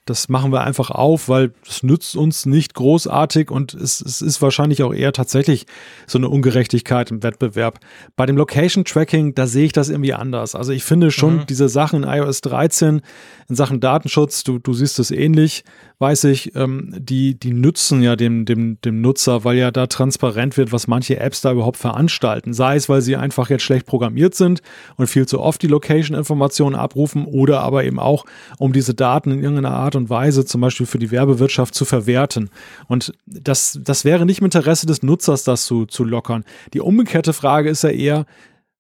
das 0.05 0.29
machen 0.29 0.51
wir 0.51 0.61
einfach 0.61 0.89
auf, 0.89 1.29
weil 1.29 1.53
es 1.67 1.83
nützt 1.83 2.15
uns 2.15 2.45
nicht 2.45 2.73
großartig 2.73 3.51
und 3.51 3.73
es, 3.73 4.01
es, 4.01 4.21
ist 4.21 4.41
wahrscheinlich 4.41 4.83
auch 4.83 4.93
eher 4.93 5.13
tatsächlich 5.13 5.65
so 6.07 6.17
eine 6.17 6.29
Ungerechtigkeit 6.29 7.11
im 7.11 7.23
Wettbewerb. 7.23 7.79
Bei 8.15 8.25
dem 8.25 8.37
Location 8.37 8.85
Tracking, 8.85 9.35
da 9.35 9.47
sehe 9.47 9.65
ich 9.65 9.73
das 9.73 9.89
irgendwie 9.89 10.13
anders. 10.13 10.55
Also 10.55 10.71
ich 10.71 10.83
finde 10.83 11.11
schon 11.11 11.37
mhm. 11.37 11.45
diese 11.47 11.69
Sachen 11.69 12.03
in 12.03 12.09
iOS 12.09 12.41
13 12.41 13.01
in 13.47 13.55
Sachen 13.55 13.79
Datenschutz, 13.79 14.43
du, 14.43 14.59
du 14.59 14.73
siehst 14.73 14.97
es 14.99 15.11
ähnlich, 15.11 15.63
weiß 15.99 16.25
ich, 16.25 16.55
ähm, 16.55 16.93
die, 16.97 17.39
die 17.39 17.53
nützen 17.53 18.01
ja 18.01 18.15
dem, 18.15 18.45
dem, 18.45 18.79
dem 18.81 19.01
Nutzer, 19.01 19.43
weil 19.45 19.57
ja 19.57 19.71
da 19.71 19.87
transparent 19.87 20.57
wird, 20.57 20.71
was 20.71 20.87
manche 20.87 21.19
Apps 21.19 21.41
da 21.41 21.51
überhaupt 21.51 21.77
veranstalten. 21.77 22.53
Sei 22.53 22.75
es, 22.75 22.89
weil 22.89 23.01
sie 23.01 23.15
einfach 23.15 23.49
jetzt 23.49 23.63
schlecht 23.63 23.85
programmiert 23.85 24.35
sind 24.35 24.61
und 24.97 25.07
viel 25.07 25.25
zu 25.25 25.39
oft 25.39 25.61
die 25.61 25.67
Location-Informationen 25.67 26.75
abrufen 26.75 27.25
oder 27.25 27.61
aber 27.61 27.85
eben 27.85 27.99
auch, 27.99 28.25
um 28.57 28.73
diese 28.73 28.93
Daten 28.93 29.31
in 29.31 29.41
irgendeiner 29.41 29.75
Art 29.75 29.95
und 29.95 30.09
Weise 30.09 30.45
zum 30.45 30.61
Beispiel 30.61 30.85
für 30.85 30.99
die 30.99 31.11
Werbewirtschaft 31.11 31.73
zu 31.73 31.85
verwerten. 31.85 32.49
Und 32.87 33.13
das, 33.25 33.79
das 33.81 34.03
wäre 34.03 34.25
nicht 34.25 34.39
im 34.39 34.45
Interesse 34.45 34.85
des 34.85 35.01
Nutzers, 35.01 35.43
das 35.43 35.65
zu, 35.65 35.85
zu 35.85 36.03
lockern. 36.03 36.43
Die 36.73 36.81
umgekehrte 36.81 37.31
Frage 37.31 37.69
ist 37.69 37.83
ja 37.83 37.89
eher, 37.89 38.25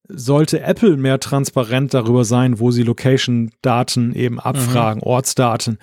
sollte 0.07 0.61
Apple 0.61 0.97
mehr 0.97 1.19
transparent 1.19 1.93
darüber 1.93 2.25
sein, 2.25 2.59
wo 2.59 2.71
sie 2.71 2.83
Location-Daten 2.83 4.13
eben 4.13 4.39
abfragen, 4.39 4.99
mhm. 4.99 5.07
Ortsdaten. 5.07 5.79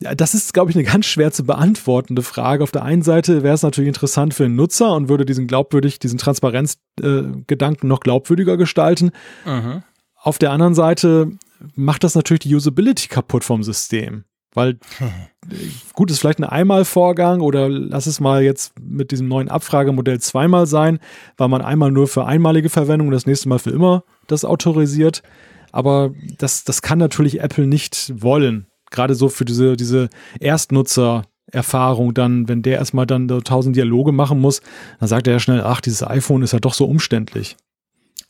Das 0.00 0.34
ist, 0.34 0.54
glaube 0.54 0.70
ich, 0.70 0.76
eine 0.76 0.84
ganz 0.84 1.06
schwer 1.06 1.32
zu 1.32 1.44
beantwortende 1.44 2.22
Frage. 2.22 2.62
Auf 2.62 2.70
der 2.70 2.84
einen 2.84 3.02
Seite 3.02 3.42
wäre 3.42 3.54
es 3.54 3.62
natürlich 3.62 3.88
interessant 3.88 4.34
für 4.34 4.44
den 4.44 4.54
Nutzer 4.54 4.94
und 4.94 5.08
würde 5.08 5.26
diesen 5.26 5.46
glaubwürdig, 5.46 5.98
diesen 5.98 6.18
Transparenzgedanken 6.18 7.86
äh, 7.86 7.86
noch 7.86 8.00
glaubwürdiger 8.00 8.56
gestalten. 8.56 9.10
Mhm. 9.44 9.82
Auf 10.14 10.38
der 10.38 10.52
anderen 10.52 10.74
Seite 10.74 11.32
macht 11.74 12.04
das 12.04 12.14
natürlich 12.14 12.40
die 12.40 12.54
Usability 12.54 13.08
kaputt 13.08 13.44
vom 13.44 13.62
System. 13.62 14.24
Weil 14.54 14.78
gut, 15.92 16.10
ist 16.10 16.20
vielleicht 16.20 16.38
ein 16.38 16.44
Einmalvorgang 16.44 17.40
oder 17.40 17.68
lass 17.68 18.06
es 18.06 18.20
mal 18.20 18.42
jetzt 18.42 18.74
mit 18.80 19.10
diesem 19.10 19.28
neuen 19.28 19.48
Abfragemodell 19.48 20.20
zweimal 20.20 20.66
sein, 20.66 21.00
weil 21.36 21.48
man 21.48 21.62
einmal 21.62 21.90
nur 21.90 22.06
für 22.06 22.26
einmalige 22.26 22.70
Verwendung 22.70 23.08
und 23.08 23.14
das 23.14 23.26
nächste 23.26 23.48
Mal 23.48 23.58
für 23.58 23.70
immer 23.70 24.04
das 24.28 24.44
autorisiert. 24.44 25.22
Aber 25.72 26.12
das, 26.38 26.64
das 26.64 26.80
kann 26.80 26.98
natürlich 26.98 27.40
Apple 27.40 27.66
nicht 27.66 28.12
wollen. 28.22 28.67
Gerade 28.90 29.14
so 29.14 29.28
für 29.28 29.44
diese, 29.44 29.76
diese 29.76 30.08
Erstnutzer-Erfahrung 30.40 32.14
dann, 32.14 32.48
wenn 32.48 32.62
der 32.62 32.78
erstmal 32.78 33.06
dann 33.06 33.28
tausend 33.28 33.76
Dialoge 33.76 34.12
machen 34.12 34.40
muss, 34.40 34.60
dann 35.00 35.08
sagt 35.08 35.26
er 35.26 35.34
ja 35.34 35.40
schnell, 35.40 35.62
ach, 35.62 35.80
dieses 35.80 36.02
iPhone 36.02 36.42
ist 36.42 36.52
ja 36.52 36.60
doch 36.60 36.74
so 36.74 36.86
umständlich. 36.86 37.56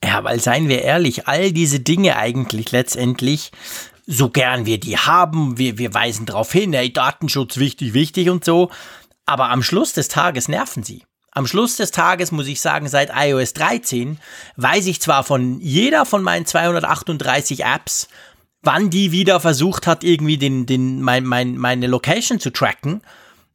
Ja, 0.02 0.22
weil 0.22 0.40
seien 0.40 0.68
wir 0.68 0.82
ehrlich, 0.82 1.26
all 1.26 1.52
diese 1.52 1.80
Dinge 1.80 2.16
eigentlich 2.16 2.70
letztendlich 2.70 3.51
so 4.10 4.30
gern 4.30 4.64
wir 4.64 4.80
die 4.80 4.97
haben, 4.97 5.59
wir, 5.59 5.76
wir 5.76 5.93
weisen 5.93 6.24
darauf 6.24 6.51
hin, 6.51 6.72
hey, 6.72 6.90
Datenschutz 6.90 7.59
wichtig, 7.59 7.93
wichtig 7.93 8.30
und 8.30 8.43
so. 8.43 8.70
Aber 9.26 9.51
am 9.51 9.62
Schluss 9.62 9.93
des 9.93 10.09
Tages 10.09 10.48
nerven 10.48 10.82
sie. 10.82 11.05
Am 11.30 11.47
Schluss 11.47 11.76
des 11.76 11.90
Tages 11.90 12.32
muss 12.32 12.47
ich 12.47 12.62
sagen, 12.62 12.89
seit 12.89 13.10
iOS 13.14 13.52
13 13.52 14.18
weiß 14.56 14.86
ich 14.86 15.02
zwar 15.02 15.24
von 15.24 15.60
jeder 15.60 16.06
von 16.06 16.22
meinen 16.22 16.47
238 16.47 17.64
Apps, 17.64 18.09
wann 18.62 18.90
die 18.90 19.12
wieder 19.12 19.40
versucht 19.40 19.86
hat, 19.86 20.05
irgendwie 20.05 20.39
den, 20.39 20.66
den, 20.66 21.01
mein, 21.02 21.24
mein, 21.24 21.56
meine 21.56 21.86
Location 21.86 22.40
zu 22.40 22.51
tracken. 22.51 23.02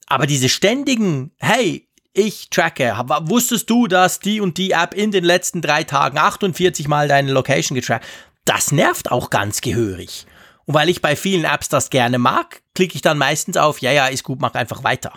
Aber 0.06 0.26
diese 0.26 0.48
ständigen, 0.48 1.32
hey, 1.38 1.88
ich 2.12 2.48
tracke, 2.50 2.94
wusstest 3.22 3.68
du, 3.68 3.86
dass 3.86 4.20
die 4.20 4.40
und 4.40 4.56
die 4.56 4.70
App 4.70 4.94
in 4.94 5.10
den 5.10 5.24
letzten 5.24 5.60
drei 5.60 5.84
Tagen 5.84 6.18
48 6.18 6.86
mal 6.88 7.08
deine 7.08 7.32
Location 7.32 7.74
getrackt? 7.74 8.06
Das 8.44 8.72
nervt 8.72 9.10
auch 9.10 9.30
ganz 9.30 9.60
gehörig. 9.60 10.26
Und 10.66 10.74
weil 10.74 10.88
ich 10.88 11.02
bei 11.02 11.16
vielen 11.16 11.44
Apps 11.44 11.68
das 11.68 11.90
gerne 11.90 12.18
mag, 12.18 12.62
klicke 12.74 12.94
ich 12.94 13.02
dann 13.02 13.18
meistens 13.18 13.56
auf, 13.56 13.80
ja, 13.80 13.92
ja, 13.92 14.06
ist 14.06 14.22
gut, 14.22 14.40
mach 14.40 14.54
einfach 14.54 14.84
weiter. 14.84 15.12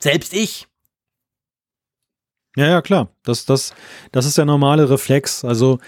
Selbst 0.00 0.32
ich. 0.32 0.66
Ja, 2.56 2.68
ja, 2.68 2.82
klar. 2.82 3.08
Das, 3.24 3.44
das, 3.44 3.74
das 4.12 4.26
ist 4.26 4.38
der 4.38 4.44
normale 4.44 4.88
Reflex. 4.88 5.44
Also 5.44 5.78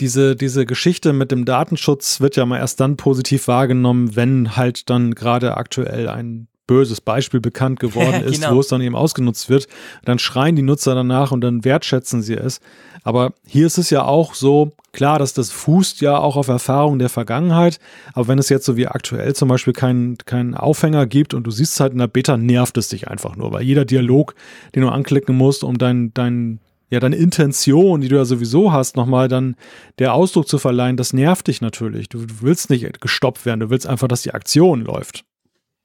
diese, 0.00 0.36
diese 0.36 0.66
Geschichte 0.66 1.12
mit 1.12 1.30
dem 1.30 1.44
Datenschutz 1.44 2.20
wird 2.20 2.36
ja 2.36 2.46
mal 2.46 2.58
erst 2.58 2.80
dann 2.80 2.96
positiv 2.96 3.48
wahrgenommen, 3.48 4.16
wenn 4.16 4.56
halt 4.56 4.90
dann 4.90 5.14
gerade 5.14 5.56
aktuell 5.56 6.08
ein 6.08 6.48
böses 6.66 7.00
Beispiel 7.00 7.40
bekannt 7.40 7.80
geworden 7.80 8.22
ist, 8.24 8.40
genau. 8.40 8.54
wo 8.54 8.60
es 8.60 8.68
dann 8.68 8.80
eben 8.80 8.96
ausgenutzt 8.96 9.48
wird, 9.48 9.68
dann 10.04 10.18
schreien 10.18 10.56
die 10.56 10.62
Nutzer 10.62 10.94
danach 10.94 11.32
und 11.32 11.42
dann 11.42 11.64
wertschätzen 11.64 12.22
sie 12.22 12.34
es. 12.34 12.60
Aber 13.02 13.34
hier 13.46 13.66
ist 13.66 13.76
es 13.76 13.90
ja 13.90 14.04
auch 14.04 14.34
so, 14.34 14.72
klar, 14.92 15.18
dass 15.18 15.34
das 15.34 15.50
fußt 15.50 16.00
ja 16.00 16.16
auch 16.16 16.36
auf 16.36 16.48
Erfahrungen 16.48 16.98
der 16.98 17.10
Vergangenheit, 17.10 17.78
aber 18.14 18.28
wenn 18.28 18.38
es 18.38 18.48
jetzt 18.48 18.64
so 18.64 18.76
wie 18.76 18.86
aktuell 18.86 19.34
zum 19.34 19.48
Beispiel 19.48 19.74
keinen 19.74 20.16
keinen 20.18 20.54
Aufhänger 20.54 21.06
gibt 21.06 21.34
und 21.34 21.44
du 21.44 21.50
siehst 21.50 21.74
es 21.74 21.80
halt 21.80 21.92
in 21.92 21.98
der 21.98 22.06
Beta, 22.06 22.38
nervt 22.38 22.78
es 22.78 22.88
dich 22.88 23.08
einfach 23.08 23.36
nur, 23.36 23.52
weil 23.52 23.62
jeder 23.62 23.84
Dialog, 23.84 24.34
den 24.74 24.82
du 24.82 24.88
anklicken 24.88 25.36
musst, 25.36 25.64
um 25.64 25.76
dein, 25.76 26.14
dein 26.14 26.60
ja, 26.94 27.00
deine 27.00 27.16
Intention, 27.16 28.00
die 28.00 28.08
du 28.08 28.16
ja 28.16 28.24
sowieso 28.24 28.72
hast, 28.72 28.96
nochmal 28.96 29.28
dann 29.28 29.56
der 29.98 30.14
Ausdruck 30.14 30.48
zu 30.48 30.58
verleihen, 30.58 30.96
das 30.96 31.12
nervt 31.12 31.48
dich 31.48 31.60
natürlich. 31.60 32.08
Du, 32.08 32.24
du 32.24 32.34
willst 32.40 32.70
nicht 32.70 33.00
gestoppt 33.00 33.44
werden, 33.44 33.60
du 33.60 33.70
willst 33.70 33.86
einfach, 33.86 34.08
dass 34.08 34.22
die 34.22 34.32
Aktion 34.32 34.82
läuft. 34.82 35.24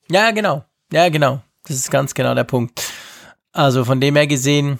Ja, 0.09 0.31
genau. 0.31 0.63
Ja, 0.91 1.09
genau. 1.09 1.41
Das 1.67 1.75
ist 1.75 1.91
ganz 1.91 2.13
genau 2.13 2.33
der 2.33 2.45
Punkt. 2.45 2.83
Also 3.51 3.83
von 3.85 3.99
dem 3.99 4.15
her 4.15 4.27
gesehen, 4.27 4.79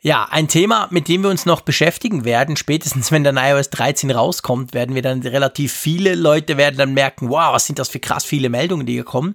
ja, 0.00 0.28
ein 0.30 0.48
Thema, 0.48 0.88
mit 0.90 1.08
dem 1.08 1.22
wir 1.22 1.30
uns 1.30 1.46
noch 1.46 1.62
beschäftigen 1.62 2.24
werden, 2.24 2.56
spätestens 2.56 3.10
wenn 3.10 3.24
dann 3.24 3.36
iOS 3.36 3.70
13 3.70 4.10
rauskommt, 4.10 4.74
werden 4.74 4.94
wir 4.94 5.02
dann 5.02 5.22
relativ 5.22 5.72
viele 5.72 6.14
Leute 6.14 6.56
werden 6.56 6.76
dann 6.76 6.94
merken, 6.94 7.28
wow, 7.28 7.52
was 7.54 7.66
sind 7.66 7.78
das 7.78 7.88
für 7.88 7.98
krass 8.00 8.24
viele 8.24 8.48
Meldungen, 8.48 8.86
die 8.86 8.92
hier 8.92 9.04
kommen. 9.04 9.34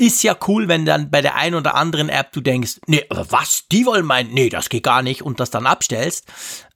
Ist 0.00 0.22
ja 0.22 0.36
cool, 0.46 0.68
wenn 0.68 0.84
dann 0.84 1.10
bei 1.10 1.20
der 1.22 1.34
einen 1.34 1.56
oder 1.56 1.74
anderen 1.74 2.08
App 2.08 2.30
du 2.30 2.40
denkst, 2.40 2.78
nee, 2.86 3.04
was, 3.10 3.64
die 3.72 3.84
wollen 3.84 4.06
meinen, 4.06 4.32
nee, 4.32 4.48
das 4.48 4.68
geht 4.68 4.84
gar 4.84 5.02
nicht 5.02 5.22
und 5.22 5.40
das 5.40 5.50
dann 5.50 5.66
abstellst. 5.66 6.24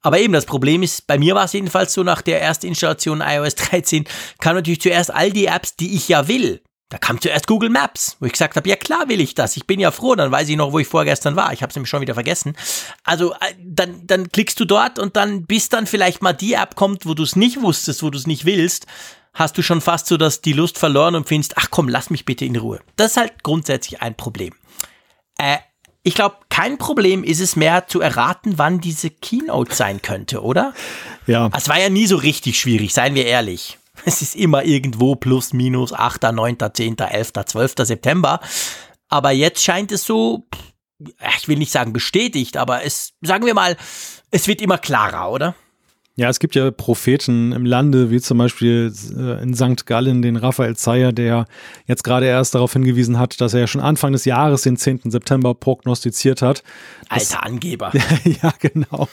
Aber 0.00 0.18
eben 0.18 0.32
das 0.32 0.44
Problem 0.44 0.82
ist, 0.82 1.06
bei 1.06 1.18
mir 1.18 1.36
war 1.36 1.44
es 1.44 1.52
jedenfalls 1.52 1.94
so, 1.94 2.02
nach 2.02 2.20
der 2.20 2.42
ersten 2.42 2.66
Installation 2.66 3.22
iOS 3.24 3.54
13 3.54 4.06
kam 4.40 4.56
natürlich 4.56 4.80
zuerst 4.80 5.14
all 5.14 5.30
die 5.30 5.46
Apps, 5.46 5.76
die 5.76 5.94
ich 5.94 6.08
ja 6.08 6.26
will. 6.26 6.62
Da 6.88 6.98
kam 6.98 7.20
zuerst 7.20 7.46
Google 7.46 7.70
Maps, 7.70 8.16
wo 8.18 8.26
ich 8.26 8.32
gesagt 8.32 8.56
habe, 8.56 8.68
ja 8.68 8.74
klar 8.74 9.08
will 9.08 9.20
ich 9.20 9.34
das. 9.34 9.56
Ich 9.56 9.66
bin 9.68 9.78
ja 9.78 9.92
froh, 9.92 10.16
dann 10.16 10.32
weiß 10.32 10.48
ich 10.48 10.56
noch, 10.56 10.72
wo 10.72 10.80
ich 10.80 10.88
vorgestern 10.88 11.36
war. 11.36 11.52
Ich 11.52 11.62
habe 11.62 11.70
es 11.70 11.76
nämlich 11.76 11.88
schon 11.88 12.02
wieder 12.02 12.14
vergessen. 12.14 12.54
Also 13.04 13.32
äh, 13.34 13.54
dann, 13.64 14.06
dann 14.06 14.30
klickst 14.30 14.58
du 14.58 14.64
dort 14.64 14.98
und 14.98 15.16
dann 15.16 15.46
bis 15.46 15.68
dann 15.68 15.86
vielleicht 15.86 16.22
mal 16.22 16.32
die 16.32 16.54
App 16.54 16.74
kommt, 16.74 17.06
wo 17.06 17.14
du 17.14 17.22
es 17.22 17.36
nicht 17.36 17.62
wusstest, 17.62 18.02
wo 18.02 18.10
du 18.10 18.18
es 18.18 18.26
nicht 18.26 18.44
willst, 18.44 18.86
hast 19.34 19.56
du 19.58 19.62
schon 19.62 19.80
fast 19.80 20.06
so 20.06 20.16
dass 20.16 20.40
die 20.40 20.52
Lust 20.52 20.78
verloren 20.78 21.14
und 21.14 21.28
findest, 21.28 21.56
ach 21.56 21.68
komm, 21.70 21.88
lass 21.88 22.10
mich 22.10 22.24
bitte 22.24 22.44
in 22.44 22.56
Ruhe. 22.56 22.80
Das 22.96 23.12
ist 23.12 23.16
halt 23.16 23.42
grundsätzlich 23.42 24.02
ein 24.02 24.14
Problem. 24.14 24.54
Äh, 25.38 25.58
ich 26.04 26.14
glaube, 26.14 26.36
kein 26.48 26.78
Problem 26.78 27.22
ist 27.22 27.40
es 27.40 27.54
mehr 27.54 27.86
zu 27.86 28.00
erraten, 28.00 28.58
wann 28.58 28.80
diese 28.80 29.08
Keynote 29.08 29.74
sein 29.74 30.02
könnte, 30.02 30.42
oder? 30.42 30.74
Ja. 31.26 31.48
Es 31.56 31.68
war 31.68 31.78
ja 31.78 31.88
nie 31.88 32.06
so 32.06 32.16
richtig 32.16 32.58
schwierig, 32.58 32.92
seien 32.92 33.14
wir 33.14 33.26
ehrlich. 33.26 33.78
Es 34.04 34.20
ist 34.20 34.34
immer 34.34 34.64
irgendwo 34.64 35.14
plus 35.14 35.52
minus 35.52 35.92
8., 35.92 36.32
9., 36.32 36.56
10., 36.72 36.98
11., 36.98 37.32
12. 37.46 37.74
September. 37.82 38.40
Aber 39.08 39.30
jetzt 39.30 39.62
scheint 39.62 39.92
es 39.92 40.04
so, 40.04 40.48
ich 41.38 41.46
will 41.46 41.58
nicht 41.58 41.70
sagen 41.70 41.92
bestätigt, 41.92 42.56
aber 42.56 42.84
es, 42.84 43.12
sagen 43.20 43.46
wir 43.46 43.54
mal, 43.54 43.76
es 44.30 44.48
wird 44.48 44.60
immer 44.60 44.78
klarer, 44.78 45.30
oder? 45.30 45.54
Ja, 46.14 46.28
es 46.28 46.40
gibt 46.40 46.54
ja 46.54 46.70
Propheten 46.70 47.52
im 47.52 47.64
Lande, 47.64 48.10
wie 48.10 48.20
zum 48.20 48.36
Beispiel 48.36 48.92
äh, 49.16 49.42
in 49.42 49.54
St. 49.54 49.86
Gallen 49.86 50.20
den 50.20 50.36
Raphael 50.36 50.76
Zeyer, 50.76 51.10
der 51.10 51.46
jetzt 51.86 52.04
gerade 52.04 52.26
erst 52.26 52.54
darauf 52.54 52.74
hingewiesen 52.74 53.18
hat, 53.18 53.40
dass 53.40 53.54
er 53.54 53.60
ja 53.60 53.66
schon 53.66 53.80
Anfang 53.80 54.12
des 54.12 54.26
Jahres 54.26 54.60
den 54.60 54.76
10. 54.76 55.10
September 55.10 55.54
prognostiziert 55.54 56.42
hat. 56.42 56.62
Alter 57.08 57.46
Angeber. 57.46 57.92
ja, 58.42 58.52
genau. 58.60 59.08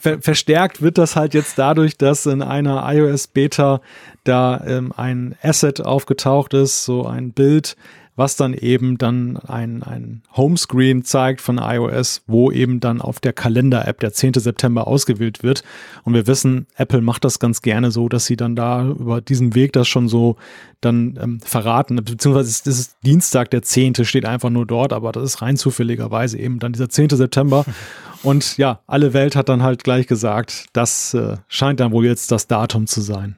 Ver 0.00 0.20
verstärkt 0.20 0.82
wird 0.82 0.98
das 0.98 1.16
halt 1.16 1.32
jetzt 1.32 1.58
dadurch, 1.58 1.96
dass 1.96 2.26
in 2.26 2.42
einer 2.42 2.84
iOS-Beta 2.86 3.80
da 4.24 4.62
ähm, 4.66 4.92
ein 4.94 5.34
Asset 5.42 5.80
aufgetaucht 5.80 6.52
ist, 6.52 6.84
so 6.84 7.06
ein 7.06 7.32
Bild, 7.32 7.74
was 8.18 8.34
dann 8.34 8.52
eben 8.52 8.98
dann 8.98 9.36
ein, 9.36 9.82
ein 9.84 10.22
Homescreen 10.36 11.04
zeigt 11.04 11.40
von 11.40 11.58
iOS, 11.58 12.22
wo 12.26 12.50
eben 12.50 12.80
dann 12.80 13.00
auf 13.00 13.20
der 13.20 13.32
Kalender-App 13.32 14.00
der 14.00 14.12
10. 14.12 14.34
September 14.34 14.88
ausgewählt 14.88 15.44
wird. 15.44 15.62
Und 16.02 16.14
wir 16.14 16.26
wissen, 16.26 16.66
Apple 16.74 17.00
macht 17.00 17.24
das 17.24 17.38
ganz 17.38 17.62
gerne 17.62 17.92
so, 17.92 18.08
dass 18.08 18.26
sie 18.26 18.36
dann 18.36 18.56
da 18.56 18.84
über 18.88 19.20
diesen 19.20 19.54
Weg 19.54 19.72
das 19.72 19.86
schon 19.86 20.08
so 20.08 20.36
dann 20.80 21.18
ähm, 21.22 21.40
verraten. 21.40 21.96
Beziehungsweise 21.96 22.50
es 22.50 22.66
ist 22.66 22.96
Dienstag, 23.04 23.50
der 23.50 23.62
10. 23.62 24.04
steht 24.04 24.24
einfach 24.24 24.50
nur 24.50 24.66
dort, 24.66 24.92
aber 24.92 25.12
das 25.12 25.22
ist 25.22 25.42
rein 25.42 25.56
zufälligerweise 25.56 26.38
eben 26.38 26.58
dann 26.58 26.72
dieser 26.72 26.88
10. 26.88 27.10
September. 27.10 27.64
Und 28.24 28.56
ja, 28.58 28.80
alle 28.88 29.12
Welt 29.12 29.36
hat 29.36 29.48
dann 29.48 29.62
halt 29.62 29.84
gleich 29.84 30.08
gesagt, 30.08 30.66
das 30.72 31.14
äh, 31.14 31.36
scheint 31.46 31.78
dann 31.78 31.92
wohl 31.92 32.04
jetzt 32.04 32.32
das 32.32 32.48
Datum 32.48 32.88
zu 32.88 33.00
sein. 33.00 33.36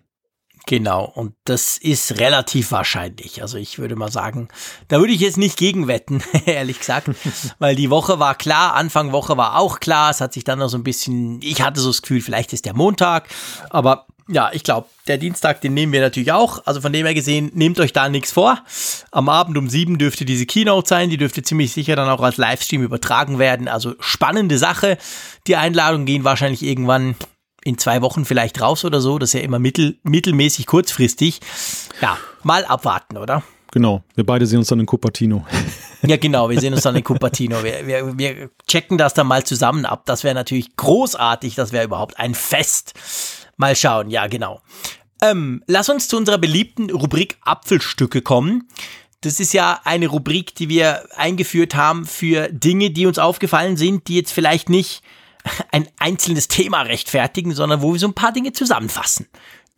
Genau, 0.67 1.05
und 1.05 1.35
das 1.45 1.79
ist 1.79 2.19
relativ 2.19 2.71
wahrscheinlich. 2.71 3.43
Also 3.43 3.59
ich 3.59 3.79
würde 3.79 3.97
mal 3.97 4.13
sagen, 4.13 4.49
da 4.89 4.99
würde 4.99 5.13
ich 5.13 5.21
jetzt 5.21 5.39
nicht 5.39 5.57
gegenwetten, 5.57 6.23
ehrlich 6.47 6.79
gesagt, 6.79 7.11
weil 7.59 7.75
die 7.75 7.91
Woche 7.91 8.19
war 8.19 8.35
klar, 8.35 8.75
Anfang 8.75 9.13
Woche 9.13 9.37
war 9.37 9.59
auch 9.59 9.81
klar, 9.81 10.11
es 10.11 10.21
hat 10.21 10.33
sich 10.33 10.45
dann 10.45 10.59
noch 10.59 10.69
so 10.69 10.77
ein 10.77 10.85
bisschen, 10.85 11.41
ich 11.43 11.63
hatte 11.63 11.81
so 11.81 11.89
das 11.89 12.03
Gefühl, 12.03 12.21
vielleicht 12.21 12.53
ist 12.53 12.67
der 12.67 12.75
Montag, 12.75 13.29
aber 13.71 14.07
ja, 14.33 14.51
ich 14.53 14.63
glaube, 14.63 14.87
der 15.09 15.19
Dienstag, 15.19 15.61
den 15.61 15.75
nehmen 15.75 15.93
wir 15.93 16.01
natürlich 16.01 16.31
auch. 16.31 16.65
Also 16.65 16.81
von 16.81 16.93
dem 16.93 17.05
her 17.05 17.15
gesehen, 17.15 17.51
nehmt 17.55 17.81
euch 17.81 17.93
da 17.93 18.09
nichts 18.09 18.31
vor. 18.31 18.63
Am 19.11 19.29
Abend 19.29 19.59
um 19.59 19.69
sieben 19.69 19.99
dürfte 19.99 20.25
diese 20.25 20.47
Keynote 20.47 20.89
sein. 20.89 21.11
Die 21.11 21.17
dürfte 21.17 21.43
ziemlich 21.43 21.73
sicher 21.73 21.97
dann 21.97 22.09
auch 22.09 22.21
als 22.21 22.37
Livestream 22.37 22.83
übertragen 22.83 23.41
werden. 23.41 23.67
Also 23.67 23.95
spannende 23.99 24.57
Sache. 24.57 24.99
Die 25.49 25.57
Einladungen 25.57 26.07
gehen 26.07 26.23
wahrscheinlich 26.23 26.63
irgendwann 26.63 27.17
in 27.65 27.79
zwei 27.79 28.03
Wochen 28.03 28.25
vielleicht 28.25 28.61
raus 28.61 28.85
oder 28.85 29.01
so. 29.01 29.19
Das 29.19 29.31
ist 29.31 29.35
ja 29.35 29.41
immer 29.41 29.59
mittel, 29.59 29.99
mittelmäßig 30.03 30.67
kurzfristig. 30.67 31.41
Ja, 32.01 32.19
mal 32.43 32.65
abwarten, 32.65 33.17
oder? 33.17 33.43
Genau, 33.73 34.03
wir 34.17 34.27
beide 34.27 34.47
sehen 34.47 34.59
uns 34.59 34.69
dann 34.69 34.81
in 34.81 34.87
Cupertino. 34.87 35.45
Ja, 36.03 36.17
genau, 36.17 36.49
wir 36.49 36.59
sehen 36.59 36.73
uns 36.73 36.83
dann 36.85 36.97
in 36.97 37.05
Cupertino. 37.05 37.63
Wir, 37.63 37.87
wir, 37.87 38.17
wir 38.19 38.51
checken 38.67 38.97
das 38.97 39.13
dann 39.13 39.27
mal 39.27 39.45
zusammen 39.45 39.85
ab. 39.85 40.05
Das 40.07 40.25
wäre 40.25 40.35
natürlich 40.35 40.75
großartig, 40.77 41.57
das 41.57 41.73
wäre 41.73 41.85
überhaupt 41.85 42.19
ein 42.19 42.35
Fest. 42.35 42.95
Mal 43.59 43.77
schauen, 43.77 44.09
ja, 44.09 44.27
genau. 44.27 44.63
Ähm, 45.21 45.63
lass 45.67 45.91
uns 45.91 46.09
zu 46.09 46.17
unserer 46.17 46.39
beliebten 46.39 46.89
Rubrik 46.89 47.37
Apfelstücke 47.43 48.23
kommen. 48.23 48.67
Das 49.21 49.41
ist 49.41 49.53
ja 49.53 49.81
eine 49.85 50.07
Rubrik, 50.07 50.55
die 50.55 50.71
wir 50.71 51.05
eingeführt 51.17 51.75
haben 51.75 52.07
für 52.07 52.49
Dinge, 52.49 52.91
die 52.91 53.05
uns 53.05 53.19
aufgefallen 53.19 53.77
sind, 53.77 54.09
die 54.09 54.17
jetzt 54.17 54.33
vielleicht 54.33 54.71
nicht 54.71 55.03
ein 55.73 55.89
einzelnes 55.99 56.49
Thema 56.49 56.83
rechtfertigen, 56.83 57.53
sondern 57.55 57.83
wo 57.83 57.93
wir 57.93 58.01
so 58.01 58.09
ein 58.09 58.15
paar 58.15 58.33
Dinge 58.33 58.53
zusammenfassen. 58.53 59.27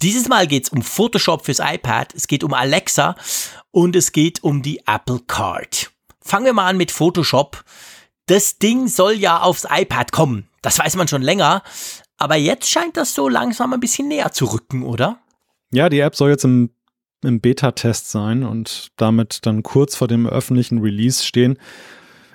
Dieses 0.02 0.28
Mal 0.28 0.46
geht 0.46 0.64
es 0.64 0.68
um 0.70 0.82
Photoshop 0.82 1.44
fürs 1.44 1.60
iPad, 1.60 2.12
es 2.14 2.26
geht 2.26 2.42
um 2.42 2.54
Alexa 2.54 3.14
und 3.70 3.94
es 3.94 4.12
geht 4.12 4.42
um 4.42 4.62
die 4.62 4.80
Apple 4.86 5.20
Card. 5.26 5.90
Fangen 6.20 6.46
wir 6.46 6.52
mal 6.52 6.68
an 6.68 6.76
mit 6.76 6.90
Photoshop. 6.90 7.64
Das 8.26 8.58
Ding 8.58 8.88
soll 8.88 9.14
ja 9.14 9.40
aufs 9.40 9.66
iPad 9.70 10.12
kommen. 10.12 10.48
Das 10.60 10.78
weiß 10.78 10.96
man 10.96 11.08
schon 11.08 11.22
länger. 11.22 11.62
Aber 12.16 12.36
jetzt 12.36 12.68
scheint 12.68 12.96
das 12.96 13.14
so 13.14 13.28
langsam 13.28 13.72
ein 13.72 13.80
bisschen 13.80 14.08
näher 14.08 14.32
zu 14.32 14.46
rücken, 14.46 14.84
oder? 14.84 15.18
Ja, 15.72 15.88
die 15.88 16.00
App 16.00 16.14
soll 16.14 16.30
jetzt 16.30 16.44
im, 16.44 16.70
im 17.22 17.40
Beta-Test 17.40 18.10
sein 18.10 18.44
und 18.44 18.92
damit 18.96 19.40
dann 19.46 19.62
kurz 19.62 19.96
vor 19.96 20.06
dem 20.06 20.26
öffentlichen 20.26 20.78
Release 20.78 21.24
stehen. 21.24 21.58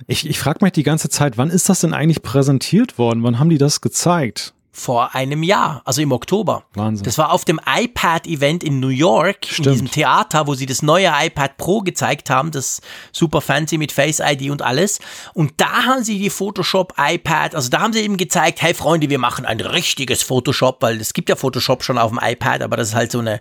Ich, 0.06 0.28
ich 0.30 0.38
frage 0.40 0.60
mich 0.62 0.74
die 0.74 0.84
ganze 0.84 1.10
Zeit, 1.10 1.38
wann 1.38 1.50
ist 1.50 1.70
das 1.70 1.82
denn 1.82 1.94
eigentlich 1.94 2.22
präsentiert 2.22 2.98
worden? 2.98 3.24
Wann 3.24 3.40
haben 3.40 3.50
die 3.50 3.58
das 3.58 3.82
gezeigt? 3.82 4.54
vor 4.78 5.16
einem 5.16 5.42
Jahr, 5.42 5.82
also 5.86 6.04
im 6.04 6.12
Oktober. 6.12 6.64
Wahnsinn. 6.76 7.04
Das 7.04 7.18
war 7.18 7.32
auf 7.32 7.46
dem 7.46 7.60
iPad-Event 7.66 8.64
in 8.64 8.80
New 8.80 8.90
York, 8.90 9.48
Stimmt. 9.48 9.66
in 9.66 9.74
diesem 9.74 9.92
Theater, 9.92 10.46
wo 10.46 10.54
sie 10.54 10.68
das 10.68 10.84
neue 10.84 11.12
iPad 11.20 11.58
Pro 11.58 11.80
gezeigt 11.80 12.30
haben, 12.30 12.52
das 12.52 12.80
super 13.12 13.42
fancy 13.42 13.80
mit 13.80 13.92
Face 13.92 14.20
ID 14.20 14.52
und 14.52 14.62
alles. 14.62 15.00
Und 15.34 15.54
da 15.58 15.86
haben 15.86 16.04
sie 16.04 16.20
die 16.20 16.30
Photoshop 16.30 16.94
iPad, 16.96 17.56
also 17.56 17.70
da 17.70 17.80
haben 17.80 17.92
sie 17.92 18.02
eben 18.02 18.18
gezeigt, 18.18 18.62
hey 18.62 18.76
Freunde, 18.76 19.10
wir 19.10 19.18
machen 19.18 19.46
ein 19.46 19.60
richtiges 19.60 20.22
Photoshop, 20.22 20.78
weil 20.82 21.02
es 21.02 21.14
gibt 21.14 21.30
ja 21.30 21.36
Photoshop 21.36 21.84
schon 21.84 21.98
auf 21.98 22.12
dem 22.12 22.20
iPad, 22.22 22.62
aber 22.62 22.78
das 22.78 22.90
ist 22.90 22.96
halt 22.96 23.12
so 23.12 23.20
eine, 23.20 23.40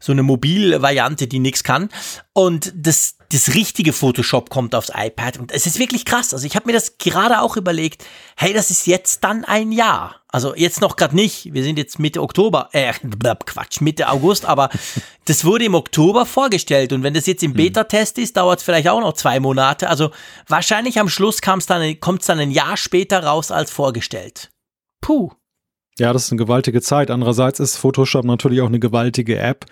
so 0.00 0.10
eine 0.10 0.24
Mobilvariante, 0.24 1.28
die 1.28 1.38
nichts 1.38 1.62
kann. 1.62 1.90
Und 2.34 2.72
das, 2.74 3.16
das 3.30 3.54
richtige 3.54 3.92
Photoshop 3.92 4.48
kommt 4.48 4.74
aufs 4.74 4.90
iPad 4.94 5.38
und 5.38 5.52
es 5.52 5.66
ist 5.66 5.78
wirklich 5.78 6.06
krass. 6.06 6.32
Also 6.32 6.46
ich 6.46 6.56
habe 6.56 6.66
mir 6.66 6.72
das 6.72 6.96
gerade 6.96 7.42
auch 7.42 7.58
überlegt, 7.58 8.06
hey, 8.36 8.54
das 8.54 8.70
ist 8.70 8.86
jetzt 8.86 9.22
dann 9.22 9.44
ein 9.44 9.70
Jahr. 9.70 10.22
Also 10.28 10.54
jetzt 10.54 10.80
noch 10.80 10.96
gerade 10.96 11.14
nicht. 11.14 11.52
Wir 11.52 11.62
sind 11.62 11.76
jetzt 11.76 11.98
Mitte 11.98 12.22
Oktober, 12.22 12.70
äh, 12.72 12.94
Quatsch, 13.46 13.82
Mitte 13.82 14.08
August, 14.08 14.46
aber 14.46 14.70
das 15.26 15.44
wurde 15.44 15.66
im 15.66 15.74
Oktober 15.74 16.24
vorgestellt 16.24 16.94
und 16.94 17.02
wenn 17.02 17.12
das 17.12 17.26
jetzt 17.26 17.42
im 17.42 17.50
hm. 17.50 17.56
Beta-Test 17.58 18.16
ist, 18.16 18.38
dauert 18.38 18.60
es 18.60 18.64
vielleicht 18.64 18.88
auch 18.88 19.00
noch 19.00 19.12
zwei 19.12 19.38
Monate. 19.38 19.90
Also 19.90 20.10
wahrscheinlich 20.48 20.98
am 20.98 21.10
Schluss 21.10 21.42
dann, 21.42 22.00
kommt 22.00 22.22
es 22.22 22.26
dann 22.28 22.38
ein 22.38 22.50
Jahr 22.50 22.78
später 22.78 23.24
raus 23.24 23.50
als 23.50 23.70
vorgestellt. 23.70 24.50
Puh. 25.02 25.32
Ja, 25.98 26.14
das 26.14 26.24
ist 26.24 26.32
eine 26.32 26.38
gewaltige 26.38 26.80
Zeit. 26.80 27.10
Andererseits 27.10 27.60
ist 27.60 27.76
Photoshop 27.76 28.24
natürlich 28.24 28.62
auch 28.62 28.68
eine 28.68 28.80
gewaltige 28.80 29.38
App 29.38 29.66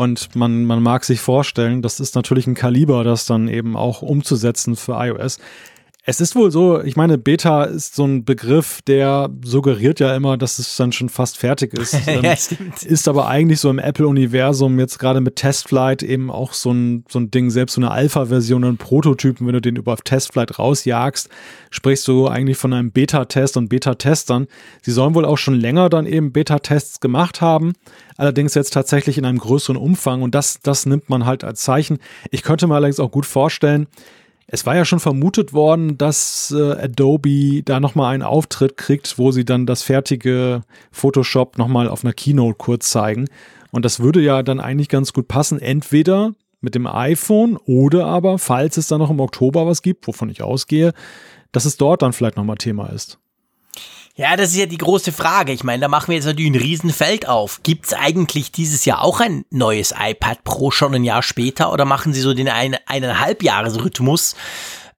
Und 0.00 0.34
man, 0.34 0.64
man 0.64 0.82
mag 0.82 1.04
sich 1.04 1.20
vorstellen, 1.20 1.82
das 1.82 2.00
ist 2.00 2.14
natürlich 2.14 2.46
ein 2.46 2.54
Kaliber, 2.54 3.04
das 3.04 3.26
dann 3.26 3.48
eben 3.48 3.76
auch 3.76 4.00
umzusetzen 4.00 4.74
für 4.74 4.92
iOS. 4.92 5.38
Es 6.04 6.20
ist 6.20 6.34
wohl 6.34 6.50
so, 6.50 6.82
ich 6.82 6.96
meine, 6.96 7.18
Beta 7.18 7.64
ist 7.64 7.94
so 7.94 8.06
ein 8.06 8.24
Begriff, 8.24 8.80
der 8.82 9.28
suggeriert 9.44 10.00
ja 10.00 10.16
immer, 10.16 10.38
dass 10.38 10.58
es 10.58 10.74
dann 10.76 10.92
schon 10.92 11.10
fast 11.10 11.36
fertig 11.36 11.74
ist. 11.74 11.92
ja, 12.06 12.22
ähm, 12.22 12.36
stimmt. 12.36 12.82
Ist 12.82 13.06
aber 13.06 13.28
eigentlich 13.28 13.60
so 13.60 13.68
im 13.68 13.78
Apple-Universum 13.78 14.78
jetzt 14.78 14.98
gerade 14.98 15.20
mit 15.20 15.36
Testflight 15.36 16.02
eben 16.02 16.30
auch 16.30 16.54
so 16.54 16.72
ein, 16.72 17.04
so 17.08 17.18
ein 17.18 17.30
Ding, 17.30 17.50
selbst 17.50 17.74
so 17.74 17.82
eine 17.82 17.90
Alpha-Version, 17.90 18.64
einen 18.64 18.78
Prototypen, 18.78 19.46
wenn 19.46 19.52
du 19.52 19.60
den 19.60 19.76
über 19.76 19.94
Testflight 19.96 20.58
rausjagst, 20.58 21.28
sprichst 21.70 22.08
du 22.08 22.28
eigentlich 22.28 22.56
von 22.56 22.72
einem 22.72 22.92
Beta-Test 22.92 23.58
und 23.58 23.68
Beta-Testern. 23.68 24.46
Sie 24.80 24.92
sollen 24.92 25.14
wohl 25.14 25.26
auch 25.26 25.38
schon 25.38 25.54
länger 25.54 25.90
dann 25.90 26.06
eben 26.06 26.32
Beta-Tests 26.32 27.00
gemacht 27.00 27.42
haben, 27.42 27.74
allerdings 28.16 28.54
jetzt 28.54 28.72
tatsächlich 28.72 29.18
in 29.18 29.26
einem 29.26 29.38
größeren 29.38 29.76
Umfang 29.76 30.22
und 30.22 30.34
das, 30.34 30.60
das 30.62 30.86
nimmt 30.86 31.10
man 31.10 31.26
halt 31.26 31.44
als 31.44 31.60
Zeichen. 31.60 31.98
Ich 32.30 32.42
könnte 32.42 32.66
mir 32.66 32.74
allerdings 32.74 33.00
auch 33.00 33.10
gut 33.10 33.26
vorstellen, 33.26 33.86
es 34.52 34.66
war 34.66 34.74
ja 34.74 34.84
schon 34.84 34.98
vermutet 34.98 35.52
worden, 35.52 35.96
dass 35.96 36.52
äh, 36.56 36.72
Adobe 36.72 37.62
da 37.62 37.78
nochmal 37.78 38.12
einen 38.12 38.24
Auftritt 38.24 38.76
kriegt, 38.76 39.16
wo 39.16 39.30
sie 39.30 39.44
dann 39.44 39.64
das 39.64 39.84
fertige 39.84 40.62
Photoshop 40.90 41.56
nochmal 41.56 41.88
auf 41.88 42.04
einer 42.04 42.12
Keynote 42.12 42.56
kurz 42.58 42.90
zeigen. 42.90 43.28
Und 43.70 43.84
das 43.84 44.00
würde 44.00 44.20
ja 44.20 44.42
dann 44.42 44.58
eigentlich 44.58 44.88
ganz 44.88 45.12
gut 45.12 45.28
passen. 45.28 45.60
Entweder 45.60 46.34
mit 46.60 46.74
dem 46.74 46.88
iPhone 46.88 47.58
oder 47.64 48.06
aber, 48.06 48.38
falls 48.38 48.76
es 48.76 48.88
dann 48.88 48.98
noch 48.98 49.10
im 49.10 49.20
Oktober 49.20 49.68
was 49.68 49.82
gibt, 49.82 50.08
wovon 50.08 50.28
ich 50.30 50.42
ausgehe, 50.42 50.94
dass 51.52 51.64
es 51.64 51.76
dort 51.76 52.02
dann 52.02 52.12
vielleicht 52.12 52.36
nochmal 52.36 52.56
Thema 52.56 52.88
ist. 52.88 53.20
Ja, 54.16 54.36
das 54.36 54.50
ist 54.50 54.56
ja 54.56 54.66
die 54.66 54.78
große 54.78 55.12
Frage. 55.12 55.52
Ich 55.52 55.64
meine, 55.64 55.80
da 55.80 55.88
machen 55.88 56.08
wir 56.08 56.16
jetzt 56.16 56.26
natürlich 56.26 56.50
ein 56.50 56.60
Riesenfeld 56.60 57.28
auf. 57.28 57.62
Gibt 57.62 57.86
es 57.86 57.92
eigentlich 57.94 58.52
dieses 58.52 58.84
Jahr 58.84 59.02
auch 59.02 59.20
ein 59.20 59.44
neues 59.50 59.94
iPad 59.98 60.44
Pro 60.44 60.70
schon 60.70 60.94
ein 60.94 61.04
Jahr 61.04 61.22
später 61.22 61.72
oder 61.72 61.84
machen 61.84 62.12
sie 62.12 62.20
so 62.20 62.34
den 62.34 62.48
ein, 62.48 62.76
eineinhalb 62.86 63.42
Jahresrhythmus? 63.42 64.34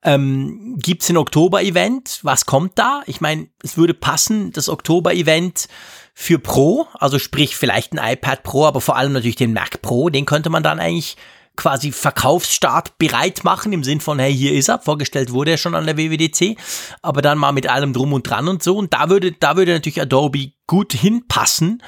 Ähm, 0.03 0.77
Gibt 0.79 1.03
es 1.03 1.11
ein 1.11 1.17
Oktober-Event? 1.17 2.21
Was 2.23 2.47
kommt 2.47 2.79
da? 2.79 3.03
Ich 3.07 3.21
meine, 3.21 3.49
es 3.63 3.77
würde 3.77 3.95
passen, 3.95 4.51
das 4.51 4.69
Oktober-Event 4.69 5.69
für 6.15 6.39
Pro, 6.39 6.87
also 6.95 7.19
sprich 7.19 7.57
vielleicht 7.57 7.93
ein 7.93 8.15
iPad 8.15 8.43
Pro, 8.43 8.67
aber 8.67 8.81
vor 8.81 8.97
allem 8.97 9.13
natürlich 9.13 9.37
den 9.37 9.53
Mac 9.53 9.81
Pro, 9.83 10.11
den 10.11 10.27
könnte 10.27 10.51
man 10.51 10.63
dann 10.63 10.81
eigentlich 10.81 11.17
quasi 11.57 11.93
Verkaufsstart 11.93 12.99
bereit 12.99 13.45
machen, 13.45 13.73
im 13.73 13.85
Sinn 13.85 14.01
von, 14.01 14.19
hey, 14.19 14.35
hier 14.35 14.55
ist 14.55 14.69
er, 14.69 14.81
vorgestellt 14.81 15.33
wurde 15.33 15.53
er 15.53 15.59
schon 15.59 15.75
an 15.75 15.87
der 15.87 15.97
WWDC, 15.97 16.57
aber 17.03 17.23
dann 17.23 17.39
mal 17.39 17.53
mit 17.53 17.69
allem 17.69 17.93
drum 17.93 18.13
und 18.13 18.29
dran 18.29 18.49
und 18.49 18.63
so. 18.63 18.77
Und 18.77 18.95
da 18.95 19.11
würde, 19.11 19.33
da 19.33 19.57
würde 19.57 19.73
natürlich 19.73 20.01
Adobe 20.01 20.53
gut 20.67 20.93
hinpassen. 20.93 21.83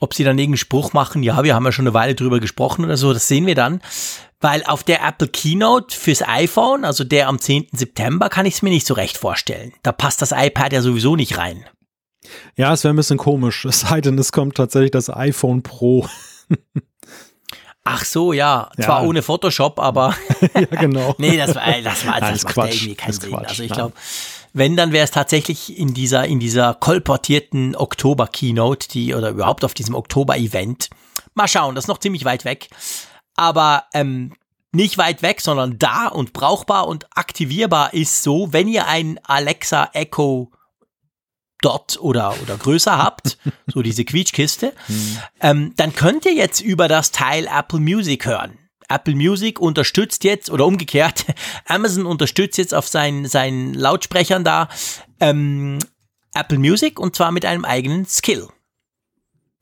Ob 0.00 0.14
sie 0.14 0.24
dann 0.24 0.38
irgendeinen 0.38 0.58
Spruch 0.58 0.92
machen, 0.92 1.22
ja, 1.22 1.44
wir 1.44 1.54
haben 1.54 1.64
ja 1.64 1.72
schon 1.72 1.86
eine 1.86 1.94
Weile 1.94 2.14
drüber 2.14 2.40
gesprochen 2.40 2.84
oder 2.84 2.96
so, 2.96 3.12
das 3.12 3.28
sehen 3.28 3.46
wir 3.46 3.54
dann. 3.54 3.80
Weil 4.40 4.64
auf 4.64 4.82
der 4.82 5.06
Apple 5.06 5.28
Keynote 5.28 5.96
fürs 5.96 6.22
iPhone, 6.26 6.84
also 6.84 7.04
der 7.04 7.28
am 7.28 7.38
10. 7.38 7.68
September, 7.72 8.28
kann 8.28 8.44
ich 8.44 8.54
es 8.54 8.62
mir 8.62 8.70
nicht 8.70 8.86
so 8.86 8.94
recht 8.94 9.16
vorstellen. 9.16 9.72
Da 9.84 9.92
passt 9.92 10.20
das 10.20 10.32
iPad 10.32 10.72
ja 10.72 10.82
sowieso 10.82 11.14
nicht 11.14 11.38
rein. 11.38 11.64
Ja, 12.56 12.72
es 12.72 12.82
wäre 12.84 12.92
ein 12.92 12.96
bisschen 12.96 13.18
komisch. 13.18 13.64
Es 13.68 13.80
sei 13.80 14.00
denn, 14.00 14.18
es 14.18 14.32
kommt 14.32 14.56
tatsächlich 14.56 14.90
das 14.90 15.08
iPhone 15.08 15.62
Pro. 15.62 16.08
Ach 17.84 18.04
so, 18.04 18.32
ja. 18.32 18.70
ja. 18.76 18.84
Zwar 18.84 19.04
ohne 19.04 19.22
Photoshop, 19.22 19.78
aber. 19.78 20.14
ja, 20.54 20.64
genau. 20.66 21.14
nee, 21.18 21.36
das 21.36 21.54
war, 21.54 21.64
das 21.82 22.06
war, 22.06 22.20
das, 22.20 22.30
das 22.30 22.44
macht 22.44 22.54
Quatsch. 22.54 22.74
irgendwie 22.74 22.94
keinen 22.94 23.12
Sinn. 23.12 23.30
Quatsch. 23.30 23.48
Also 23.48 23.62
ich 23.64 23.72
glaube, 23.72 23.92
wenn, 24.52 24.76
dann 24.76 24.92
wäre 24.92 25.04
es 25.04 25.10
tatsächlich 25.10 25.76
in 25.76 25.94
dieser, 25.94 26.26
in 26.26 26.38
dieser 26.38 26.74
kolportierten 26.74 27.74
Oktober-Keynote, 27.74 28.88
die, 28.88 29.14
oder 29.14 29.30
überhaupt 29.30 29.64
auf 29.64 29.74
diesem 29.74 29.94
Oktober-Event. 29.94 30.90
Mal 31.34 31.48
schauen, 31.48 31.74
das 31.74 31.84
ist 31.84 31.88
noch 31.88 31.98
ziemlich 31.98 32.24
weit 32.24 32.44
weg. 32.44 32.68
Aber, 33.34 33.84
ähm, 33.94 34.34
nicht 34.74 34.96
weit 34.96 35.22
weg, 35.22 35.40
sondern 35.40 35.78
da 35.78 36.08
und 36.08 36.32
brauchbar 36.32 36.88
und 36.88 37.06
aktivierbar 37.14 37.92
ist 37.92 38.22
so, 38.22 38.52
wenn 38.52 38.68
ihr 38.68 38.86
ein 38.86 39.20
Alexa 39.22 39.90
Echo 39.92 40.50
Dot 41.62 41.98
oder, 42.00 42.34
oder 42.42 42.56
größer 42.58 42.98
habt, 42.98 43.38
so 43.66 43.80
diese 43.80 44.04
Quietschkiste, 44.04 44.72
mhm. 44.88 45.18
ähm, 45.40 45.72
dann 45.76 45.94
könnt 45.94 46.26
ihr 46.26 46.34
jetzt 46.34 46.60
über 46.60 46.88
das 46.88 47.10
Teil 47.10 47.46
Apple 47.46 47.80
Music 47.80 48.26
hören. 48.26 48.58
Apple 48.88 49.14
Music 49.14 49.58
unterstützt 49.58 50.24
jetzt, 50.24 50.50
oder 50.50 50.66
umgekehrt, 50.66 51.24
Amazon 51.66 52.04
unterstützt 52.04 52.58
jetzt 52.58 52.74
auf 52.74 52.88
seinen, 52.88 53.26
seinen 53.26 53.72
Lautsprechern 53.72 54.44
da 54.44 54.68
ähm, 55.20 55.78
Apple 56.34 56.58
Music 56.58 57.00
und 57.00 57.16
zwar 57.16 57.32
mit 57.32 57.44
einem 57.44 57.64
eigenen 57.64 58.06
Skill. 58.06 58.48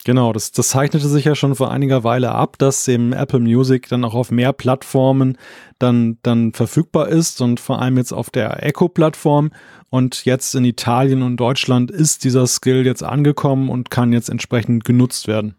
Genau, 0.05 0.33
das, 0.33 0.51
das 0.53 0.69
zeichnete 0.71 1.07
sich 1.09 1.27
ja 1.27 1.35
schon 1.35 1.55
vor 1.55 1.71
einiger 1.71 2.05
Weile 2.05 2.33
ab, 2.33 2.57
dass 2.59 2.89
eben 2.89 3.13
Apple 3.13 3.41
Music 3.41 3.89
dann 3.89 4.05
auch 4.05 4.15
auf 4.15 4.31
mehr 4.31 4.55
Plattformen 4.55 5.37
dann, 5.79 6.19
dann 6.23 6.53
verfügbar 6.53 7.09
ist 7.09 7.43
und 7.43 7.61
vor 7.61 7.83
allem 7.83 7.99
jetzt 7.99 8.13
auf 8.13 8.31
der 8.31 8.65
Echo-Plattform. 8.65 9.51
Und 9.91 10.25
jetzt 10.25 10.55
in 10.55 10.65
Italien 10.65 11.23
und 11.23 11.37
Deutschland 11.37 11.91
ist 11.91 12.25
dieser 12.25 12.47
Skill 12.47 12.87
jetzt 12.87 13.03
angekommen 13.03 13.69
und 13.69 13.91
kann 13.91 14.13
jetzt 14.13 14.31
entsprechend 14.31 14.85
genutzt 14.85 15.27
werden. 15.27 15.57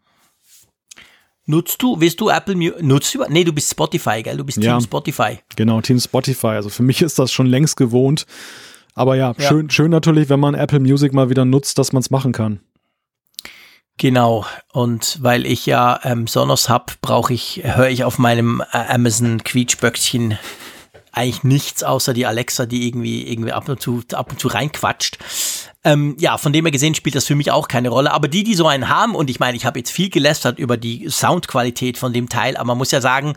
Nutzt 1.45 1.81
du, 1.81 1.99
willst 1.99 2.21
du 2.21 2.29
Apple 2.29 2.55
Music, 2.55 2.81
nutzt 2.81 3.13
du, 3.13 3.23
nee, 3.29 3.43
du 3.43 3.51
bist 3.51 3.69
Spotify, 3.69 4.23
gell? 4.23 4.37
Du 4.37 4.43
bist 4.43 4.57
ja, 4.57 4.73
Team 4.77 4.81
Spotify. 4.81 5.39
Genau, 5.55 5.81
Team 5.81 5.99
Spotify. 5.99 6.47
Also 6.47 6.69
für 6.69 6.83
mich 6.83 7.01
ist 7.01 7.19
das 7.19 7.31
schon 7.31 7.47
längst 7.47 7.77
gewohnt. 7.77 8.25
Aber 8.95 9.15
ja, 9.15 9.35
ja. 9.37 9.47
Schön, 9.47 9.69
schön 9.69 9.91
natürlich, 9.91 10.29
wenn 10.29 10.39
man 10.39 10.55
Apple 10.55 10.79
Music 10.79 11.13
mal 11.13 11.29
wieder 11.29 11.45
nutzt, 11.45 11.77
dass 11.77 11.93
man 11.93 12.01
es 12.01 12.09
machen 12.09 12.31
kann. 12.31 12.59
Genau, 14.01 14.47
und 14.73 15.19
weil 15.21 15.45
ich 15.45 15.67
ja 15.67 15.99
ähm, 16.03 16.25
Sonos 16.25 16.69
habe, 16.69 16.93
brauche 17.01 17.35
ich, 17.35 17.61
höre 17.63 17.89
ich 17.89 18.03
auf 18.03 18.17
meinem 18.17 18.63
äh, 18.73 18.77
Amazon 18.77 19.43
Quietschböckchen 19.43 20.39
eigentlich 21.11 21.43
nichts 21.43 21.83
außer 21.83 22.11
die 22.15 22.25
Alexa, 22.25 22.65
die 22.65 22.87
irgendwie 22.87 23.31
irgendwie 23.31 23.51
ab 23.51 23.69
und 23.69 23.79
zu 23.79 24.01
ab 24.13 24.31
und 24.31 24.39
zu 24.39 24.47
reinquatscht. 24.47 25.19
Ähm, 25.83 26.15
ja, 26.19 26.39
von 26.39 26.51
dem 26.51 26.65
her 26.65 26.71
gesehen 26.71 26.95
spielt 26.95 27.13
das 27.13 27.27
für 27.27 27.35
mich 27.35 27.51
auch 27.51 27.67
keine 27.67 27.89
Rolle. 27.89 28.11
Aber 28.11 28.27
die, 28.27 28.43
die 28.43 28.55
so 28.55 28.65
einen 28.65 28.89
haben, 28.89 29.13
und 29.13 29.29
ich 29.29 29.39
meine, 29.39 29.55
ich 29.55 29.67
habe 29.67 29.77
jetzt 29.77 29.91
viel 29.91 30.09
gelästert 30.09 30.57
über 30.57 30.77
die 30.77 31.07
Soundqualität 31.07 31.99
von 31.99 32.11
dem 32.11 32.27
Teil, 32.27 32.57
aber 32.57 32.65
man 32.65 32.79
muss 32.79 32.89
ja 32.89 33.01
sagen, 33.01 33.35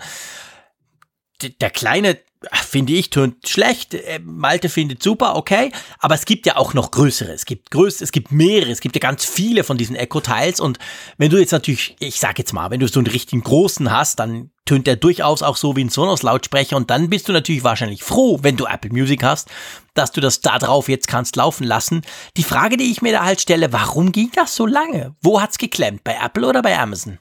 der 1.61 1.69
kleine 1.69 2.17
finde 2.53 2.93
ich, 2.93 3.11
tönt 3.11 3.49
schlecht. 3.49 3.95
Äh, 3.95 4.21
Malte 4.23 4.69
findet 4.69 5.03
super, 5.03 5.37
okay. 5.37 5.73
Aber 5.99 6.15
es 6.15 6.25
gibt 6.25 6.47
ja 6.47 6.57
auch 6.57 6.75
noch 6.75 6.91
größere. 6.91 7.33
Es 7.33 7.45
gibt 7.45 7.71
größere, 7.71 8.05
es 8.05 8.13
gibt 8.13 8.33
mehrere. 8.33 8.71
Es 8.71 8.81
gibt 8.81 8.95
ja 8.97 9.01
ganz 9.01 9.25
viele 9.25 9.65
von 9.65 9.77
diesen 9.77 9.97
Echo-Teils. 9.97 10.61
Und 10.61 10.79
wenn 11.19 11.31
du 11.31 11.39
jetzt 11.39 11.53
natürlich, 11.53 11.97
ich 12.01 12.19
sag 12.19 12.39
jetzt 12.39 12.53
mal, 12.53 12.71
wenn 12.71 12.81
du 12.81 12.89
so 12.89 13.01
einen 13.01 13.07
richtigen 13.07 13.43
großen 13.43 13.91
hast, 13.91 14.19
dann 14.19 14.51
tönt 14.65 14.87
der 14.87 14.97
durchaus 14.97 15.43
auch 15.43 15.57
so 15.57 15.77
wie 15.77 15.85
ein 15.85 15.89
Sonos-Lautsprecher. 15.91 16.77
Und 16.77 16.91
dann 16.91 17.11
bist 17.11 17.29
du 17.29 17.33
natürlich 17.33 17.65
wahrscheinlich 17.65 18.03
froh, 18.03 18.39
wenn 18.43 18.57
du 18.57 18.67
Apple 18.67 18.91
Music 18.91 19.23
hast, 19.23 19.49
dass 19.95 20.13
du 20.13 20.21
das 20.21 20.41
da 20.41 20.59
drauf 20.59 20.89
jetzt 20.89 21.09
kannst 21.09 21.37
laufen 21.37 21.65
lassen. 21.65 22.03
Die 22.37 22.45
Frage, 22.45 22.77
die 22.77 22.91
ich 22.91 23.03
mir 23.03 23.13
da 23.13 23.25
halt 23.25 23.41
stelle, 23.41 23.73
warum 23.73 24.13
ging 24.13 24.31
das 24.35 24.55
so 24.55 24.67
lange? 24.67 25.15
Wo 25.23 25.41
hat's 25.41 25.59
geklemmt? 25.59 26.05
Bei 26.05 26.19
Apple 26.23 26.47
oder 26.47 26.63
bei 26.63 26.79
Amazon? 26.79 27.19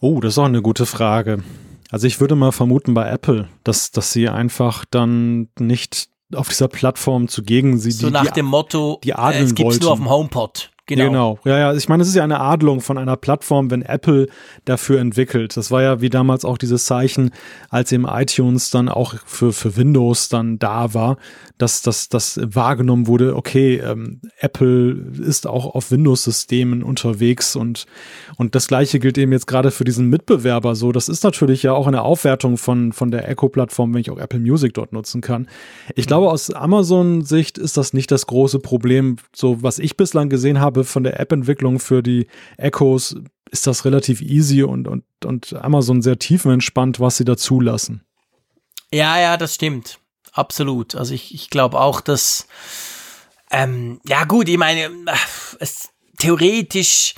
Oh, 0.00 0.20
das 0.20 0.34
ist 0.34 0.38
auch 0.38 0.44
eine 0.44 0.62
gute 0.62 0.86
Frage. 0.86 1.42
Also 1.90 2.06
ich 2.06 2.20
würde 2.20 2.36
mal 2.36 2.52
vermuten 2.52 2.94
bei 2.94 3.08
Apple, 3.08 3.48
dass, 3.64 3.90
dass 3.90 4.12
sie 4.12 4.28
einfach 4.28 4.84
dann 4.84 5.48
nicht 5.58 6.08
auf 6.34 6.48
dieser 6.48 6.68
Plattform 6.68 7.28
zugegen 7.28 7.78
sie 7.78 7.90
so 7.90 8.06
die, 8.06 8.12
nach 8.12 8.30
dem 8.30 8.46
Motto 8.46 9.00
die 9.02 9.14
adeln 9.14 9.42
äh, 9.42 9.46
es 9.46 9.54
gibt's 9.54 9.80
nur 9.80 9.90
auf 9.90 9.98
dem 9.98 10.08
HomePod 10.08 10.70
Genau. 10.90 11.06
genau. 11.06 11.38
Ja, 11.44 11.58
ja. 11.58 11.74
Ich 11.74 11.88
meine, 11.88 12.02
es 12.02 12.08
ist 12.08 12.16
ja 12.16 12.24
eine 12.24 12.40
Adelung 12.40 12.80
von 12.80 12.98
einer 12.98 13.16
Plattform, 13.16 13.70
wenn 13.70 13.82
Apple 13.82 14.26
dafür 14.64 15.00
entwickelt. 15.00 15.56
Das 15.56 15.70
war 15.70 15.82
ja 15.82 16.00
wie 16.00 16.10
damals 16.10 16.44
auch 16.44 16.58
dieses 16.58 16.84
Zeichen, 16.84 17.30
als 17.68 17.92
eben 17.92 18.06
iTunes 18.06 18.70
dann 18.70 18.88
auch 18.88 19.14
für, 19.24 19.52
für 19.52 19.76
Windows 19.76 20.28
dann 20.28 20.58
da 20.58 20.92
war, 20.92 21.16
dass 21.58 21.82
das 21.82 22.08
dass 22.08 22.40
wahrgenommen 22.42 23.06
wurde, 23.06 23.36
okay, 23.36 23.76
ähm, 23.76 24.20
Apple 24.38 24.92
ist 25.20 25.46
auch 25.46 25.74
auf 25.74 25.90
Windows-Systemen 25.90 26.82
unterwegs 26.82 27.54
und, 27.54 27.86
und 28.36 28.54
das 28.54 28.66
gleiche 28.66 28.98
gilt 28.98 29.18
eben 29.18 29.32
jetzt 29.32 29.46
gerade 29.46 29.70
für 29.70 29.84
diesen 29.84 30.08
Mitbewerber 30.08 30.74
so. 30.74 30.90
Das 30.90 31.08
ist 31.08 31.22
natürlich 31.22 31.62
ja 31.62 31.72
auch 31.72 31.86
eine 31.86 32.02
Aufwertung 32.02 32.56
von, 32.56 32.92
von 32.92 33.10
der 33.10 33.28
Echo-Plattform, 33.28 33.94
wenn 33.94 34.00
ich 34.00 34.10
auch 34.10 34.18
Apple 34.18 34.40
Music 34.40 34.74
dort 34.74 34.92
nutzen 34.92 35.20
kann. 35.20 35.48
Ich 35.94 36.06
glaube, 36.06 36.30
aus 36.30 36.50
Amazon-Sicht 36.50 37.58
ist 37.58 37.76
das 37.76 37.92
nicht 37.92 38.10
das 38.10 38.26
große 38.26 38.58
Problem. 38.58 39.16
So, 39.34 39.62
was 39.62 39.78
ich 39.78 39.96
bislang 39.96 40.28
gesehen 40.28 40.60
habe, 40.60 40.79
von 40.84 41.04
der 41.04 41.20
App-Entwicklung 41.20 41.78
für 41.78 42.02
die 42.02 42.26
Echos, 42.56 43.16
ist 43.50 43.66
das 43.66 43.84
relativ 43.84 44.20
easy 44.20 44.62
und, 44.62 44.86
und, 44.86 45.04
und 45.24 45.54
Amazon 45.54 46.02
sehr 46.02 46.18
tiefenentspannt, 46.18 47.00
was 47.00 47.16
sie 47.16 47.24
da 47.24 47.36
zulassen. 47.36 48.04
Ja, 48.92 49.18
ja, 49.20 49.36
das 49.36 49.54
stimmt. 49.54 49.98
Absolut. 50.32 50.94
Also 50.94 51.14
ich, 51.14 51.34
ich 51.34 51.50
glaube 51.50 51.80
auch, 51.80 52.00
dass 52.00 52.46
ähm, 53.50 54.00
ja 54.06 54.24
gut, 54.24 54.48
ich 54.48 54.58
meine, 54.58 54.90
es, 55.58 55.90
theoretisch, 56.18 57.14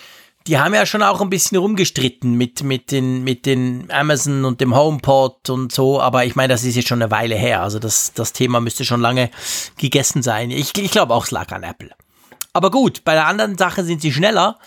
die 0.47 0.59
haben 0.59 0.75
ja 0.75 0.87
schon 0.87 1.03
auch 1.03 1.21
ein 1.21 1.31
bisschen 1.31 1.59
rumgestritten 1.59 2.35
mit, 2.35 2.63
mit, 2.63 2.91
den, 2.91 3.23
mit 3.23 3.47
den 3.47 3.91
Amazon 3.91 4.45
und 4.45 4.61
dem 4.61 4.75
HomePod 4.75 5.51
und 5.51 5.73
so, 5.73 6.01
aber 6.01 6.25
ich 6.25 6.35
meine, 6.35 6.53
das 6.53 6.65
ist 6.65 6.75
jetzt 6.75 6.89
schon 6.89 7.03
eine 7.03 7.11
Weile 7.11 7.37
her. 7.37 7.63
Also 7.63 7.79
das, 7.79 8.13
das 8.15 8.33
Thema 8.33 8.61
müsste 8.61 8.85
schon 8.85 9.01
lange 9.01 9.31
gegessen 9.77 10.23
sein. 10.23 10.51
Ich, 10.51 10.77
ich 10.77 10.91
glaube 10.91 11.15
auch, 11.15 11.25
es 11.25 11.31
lag 11.31 11.53
an 11.53 11.63
Apple. 11.63 11.91
Aber 12.53 12.71
gut, 12.71 13.05
bei 13.05 13.15
der 13.15 13.27
anderen 13.27 13.57
Sache 13.57 13.85
sind 13.85 14.03
sie 14.03 14.13
schneller. 14.13 14.59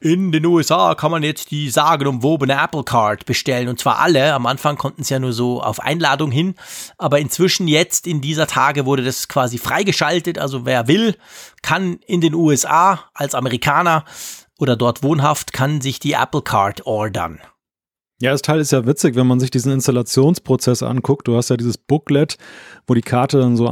in 0.00 0.32
den 0.32 0.44
USA 0.44 0.94
kann 0.94 1.12
man 1.12 1.22
jetzt 1.22 1.50
die 1.50 1.70
sagenumwobene 1.70 2.54
Apple 2.60 2.82
Card 2.82 3.24
bestellen 3.24 3.68
und 3.68 3.78
zwar 3.78 4.00
alle. 4.00 4.34
Am 4.34 4.46
Anfang 4.46 4.76
konnten 4.76 5.02
es 5.02 5.08
ja 5.08 5.18
nur 5.18 5.32
so 5.32 5.62
auf 5.62 5.80
Einladung 5.80 6.30
hin, 6.30 6.56
aber 6.98 7.20
inzwischen 7.20 7.68
jetzt 7.68 8.06
in 8.06 8.20
dieser 8.20 8.46
Tage 8.48 8.84
wurde 8.84 9.04
das 9.04 9.28
quasi 9.28 9.58
freigeschaltet. 9.58 10.38
Also 10.38 10.66
wer 10.66 10.88
will, 10.88 11.14
kann 11.62 12.00
in 12.06 12.20
den 12.20 12.34
USA 12.34 13.04
als 13.14 13.34
Amerikaner 13.34 14.04
oder 14.58 14.76
dort 14.76 15.02
wohnhaft, 15.02 15.52
kann 15.52 15.80
sich 15.80 16.00
die 16.00 16.12
Apple 16.12 16.42
Card 16.42 16.86
ordern. 16.86 17.40
Ja, 18.20 18.30
das 18.30 18.42
Teil 18.42 18.60
ist 18.60 18.70
ja 18.70 18.86
witzig, 18.86 19.16
wenn 19.16 19.26
man 19.26 19.40
sich 19.40 19.50
diesen 19.50 19.72
Installationsprozess 19.72 20.84
anguckt. 20.84 21.26
Du 21.26 21.36
hast 21.36 21.48
ja 21.48 21.56
dieses 21.56 21.76
Booklet, 21.76 22.38
wo 22.86 22.94
die 22.94 23.00
Karte 23.00 23.40
dann 23.40 23.56
so 23.56 23.68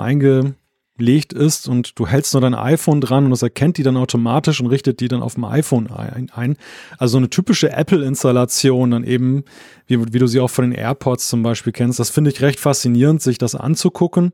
eingelegt 1.01 1.33
ist 1.33 1.67
und 1.69 1.99
du 1.99 2.07
hältst 2.07 2.35
nur 2.35 2.43
dein 2.43 2.55
iPhone 2.55 3.01
dran 3.01 3.25
und 3.25 3.31
das 3.31 3.43
erkennt 3.43 3.79
die 3.79 3.83
dann 3.83 3.97
automatisch 3.97 4.61
und 4.61 4.67
richtet 4.67 5.01
die 5.01 5.09
dann 5.09 5.23
auf 5.23 5.35
dem 5.35 5.45
iPhone 5.45 5.89
ein. 5.91 6.57
Also 6.99 7.13
so 7.13 7.19
eine 7.19 7.31
typische 7.31 7.73
Apple-Installation 7.73 8.91
dann 8.91 9.05
eben, 9.05 9.45
wie, 9.87 10.13
wie 10.13 10.19
du 10.19 10.27
sie 10.27 10.41
auch 10.41 10.51
von 10.51 10.71
den 10.71 10.79
AirPods 10.79 11.29
zum 11.29 11.43
Beispiel 11.43 11.73
kennst. 11.73 11.99
Das 11.99 12.11
finde 12.11 12.31
ich 12.31 12.43
recht 12.43 12.61
faszinierend, 12.61 13.23
sich 13.23 13.39
das 13.39 13.55
anzugucken. 13.55 14.33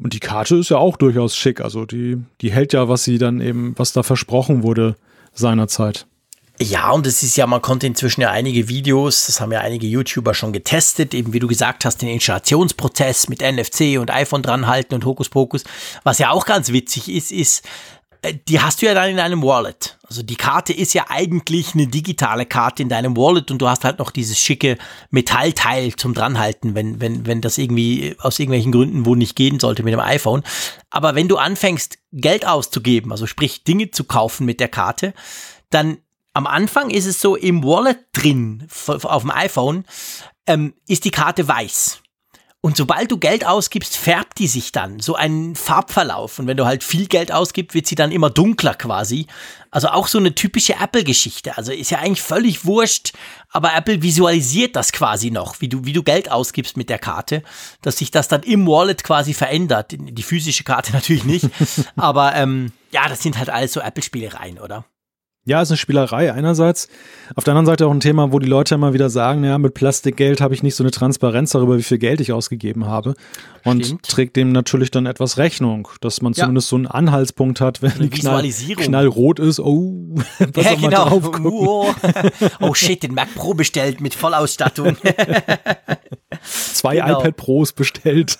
Und 0.00 0.14
die 0.14 0.20
Karte 0.20 0.56
ist 0.56 0.70
ja 0.70 0.78
auch 0.78 0.96
durchaus 0.96 1.36
schick. 1.36 1.60
Also 1.60 1.84
die, 1.84 2.18
die 2.40 2.52
hält 2.52 2.72
ja, 2.72 2.88
was 2.88 3.04
sie 3.04 3.18
dann 3.18 3.40
eben, 3.40 3.74
was 3.76 3.92
da 3.92 4.02
versprochen 4.02 4.62
wurde 4.62 4.96
seinerzeit. 5.34 6.06
Ja, 6.60 6.90
und 6.90 7.06
es 7.06 7.22
ist 7.22 7.36
ja, 7.36 7.46
man 7.46 7.62
konnte 7.62 7.86
inzwischen 7.86 8.20
ja 8.20 8.32
einige 8.32 8.68
Videos, 8.68 9.26
das 9.26 9.40
haben 9.40 9.52
ja 9.52 9.60
einige 9.60 9.86
YouTuber 9.86 10.34
schon 10.34 10.52
getestet, 10.52 11.14
eben 11.14 11.32
wie 11.32 11.38
du 11.38 11.46
gesagt 11.46 11.84
hast, 11.84 12.02
den 12.02 12.08
Installationsprozess 12.08 13.28
mit 13.28 13.42
NFC 13.42 13.96
und 14.00 14.10
iPhone 14.10 14.42
dranhalten 14.42 14.96
und 14.96 15.04
Hokuspokus. 15.04 15.62
Was 16.02 16.18
ja 16.18 16.30
auch 16.30 16.46
ganz 16.46 16.72
witzig 16.72 17.08
ist, 17.08 17.30
ist, 17.30 17.64
äh, 18.22 18.34
die 18.48 18.60
hast 18.60 18.82
du 18.82 18.86
ja 18.86 18.94
dann 18.94 19.08
in 19.08 19.20
einem 19.20 19.40
Wallet. 19.42 19.98
Also 20.02 20.24
die 20.24 20.34
Karte 20.34 20.72
ist 20.72 20.94
ja 20.94 21.04
eigentlich 21.08 21.74
eine 21.74 21.86
digitale 21.86 22.44
Karte 22.44 22.82
in 22.82 22.88
deinem 22.88 23.16
Wallet 23.16 23.52
und 23.52 23.58
du 23.58 23.68
hast 23.68 23.84
halt 23.84 24.00
noch 24.00 24.10
dieses 24.10 24.38
schicke 24.40 24.78
Metallteil 25.10 25.94
zum 25.94 26.12
dranhalten, 26.12 26.74
wenn, 26.74 27.00
wenn, 27.00 27.24
wenn 27.24 27.40
das 27.40 27.58
irgendwie 27.58 28.16
aus 28.18 28.38
irgendwelchen 28.38 28.72
Gründen 28.72 29.06
wo 29.06 29.14
nicht 29.14 29.36
gehen 29.36 29.60
sollte 29.60 29.84
mit 29.84 29.92
dem 29.92 30.00
iPhone. 30.00 30.42
Aber 30.90 31.14
wenn 31.14 31.28
du 31.28 31.36
anfängst, 31.36 31.98
Geld 32.10 32.46
auszugeben, 32.48 33.12
also 33.12 33.26
sprich 33.26 33.62
Dinge 33.62 33.92
zu 33.92 34.02
kaufen 34.02 34.44
mit 34.44 34.58
der 34.58 34.68
Karte, 34.68 35.14
dann 35.70 35.98
am 36.38 36.46
Anfang 36.46 36.90
ist 36.90 37.06
es 37.06 37.20
so 37.20 37.34
im 37.34 37.64
Wallet 37.64 37.98
drin 38.12 38.68
auf 38.86 39.22
dem 39.22 39.32
iPhone, 39.32 39.84
ähm, 40.46 40.72
ist 40.86 41.04
die 41.04 41.10
Karte 41.10 41.48
weiß. 41.48 42.00
Und 42.60 42.76
sobald 42.76 43.10
du 43.10 43.18
Geld 43.18 43.44
ausgibst, 43.44 43.96
färbt 43.96 44.38
die 44.38 44.46
sich 44.46 44.70
dann 44.70 45.00
so 45.00 45.16
einen 45.16 45.56
Farbverlauf. 45.56 46.38
Und 46.38 46.46
wenn 46.46 46.56
du 46.56 46.64
halt 46.64 46.84
viel 46.84 47.08
Geld 47.08 47.32
ausgibst, 47.32 47.74
wird 47.74 47.88
sie 47.88 47.96
dann 47.96 48.12
immer 48.12 48.30
dunkler 48.30 48.74
quasi. 48.74 49.26
Also 49.72 49.88
auch 49.88 50.06
so 50.06 50.18
eine 50.18 50.36
typische 50.36 50.74
Apple-Geschichte. 50.74 51.58
Also 51.58 51.72
ist 51.72 51.90
ja 51.90 51.98
eigentlich 51.98 52.22
völlig 52.22 52.64
wurscht, 52.64 53.14
aber 53.50 53.74
Apple 53.74 54.02
visualisiert 54.02 54.76
das 54.76 54.92
quasi 54.92 55.32
noch, 55.32 55.60
wie 55.60 55.68
du, 55.68 55.86
wie 55.86 55.92
du 55.92 56.04
Geld 56.04 56.30
ausgibst 56.30 56.76
mit 56.76 56.88
der 56.88 57.00
Karte, 57.00 57.42
dass 57.82 57.98
sich 57.98 58.12
das 58.12 58.28
dann 58.28 58.44
im 58.44 58.64
Wallet 58.68 59.02
quasi 59.02 59.34
verändert. 59.34 59.92
Die 59.98 60.22
physische 60.22 60.62
Karte 60.62 60.92
natürlich 60.92 61.24
nicht. 61.24 61.50
aber 61.96 62.36
ähm, 62.36 62.70
ja, 62.92 63.08
das 63.08 63.24
sind 63.24 63.38
halt 63.38 63.50
alles 63.50 63.72
so 63.72 63.80
Apple-Spielereien, 63.80 64.60
oder? 64.60 64.84
Ja, 65.48 65.62
ist 65.62 65.70
eine 65.70 65.78
Spielerei 65.78 66.30
einerseits. 66.30 66.88
Auf 67.34 67.42
der 67.42 67.52
anderen 67.52 67.64
Seite 67.64 67.86
auch 67.86 67.90
ein 67.90 68.00
Thema, 68.00 68.32
wo 68.32 68.38
die 68.38 68.46
Leute 68.46 68.74
immer 68.74 68.92
wieder 68.92 69.08
sagen, 69.08 69.44
ja, 69.44 69.56
mit 69.56 69.72
Plastikgeld 69.72 70.42
habe 70.42 70.52
ich 70.52 70.62
nicht 70.62 70.74
so 70.74 70.84
eine 70.84 70.90
Transparenz 70.90 71.52
darüber, 71.52 71.78
wie 71.78 71.82
viel 71.82 71.96
Geld 71.96 72.20
ich 72.20 72.32
ausgegeben 72.32 72.84
habe. 72.86 73.14
Und 73.64 73.86
Stimmt. 73.86 74.02
trägt 74.02 74.36
dem 74.36 74.52
natürlich 74.52 74.90
dann 74.90 75.06
etwas 75.06 75.38
Rechnung, 75.38 75.88
dass 76.02 76.20
man 76.20 76.34
zumindest 76.34 76.66
ja. 76.66 76.70
so 76.70 76.76
einen 76.76 76.86
Anhaltspunkt 76.86 77.62
hat, 77.62 77.80
wenn 77.80 77.92
die 77.98 78.10
knall, 78.10 78.46
knallrot 78.46 79.38
ist. 79.38 79.58
Oh, 79.58 80.16
was 80.52 80.64
ja, 80.66 80.74
genau. 80.74 81.18
Oh, 81.42 81.94
oh 82.60 82.74
shit, 82.74 83.02
den 83.02 83.14
Mac 83.14 83.34
Pro 83.34 83.54
bestellt 83.54 84.02
mit 84.02 84.14
Vollausstattung. 84.14 84.98
Zwei 86.42 86.96
genau. 86.96 87.20
iPad 87.20 87.36
Pros 87.38 87.72
bestellt. 87.72 88.36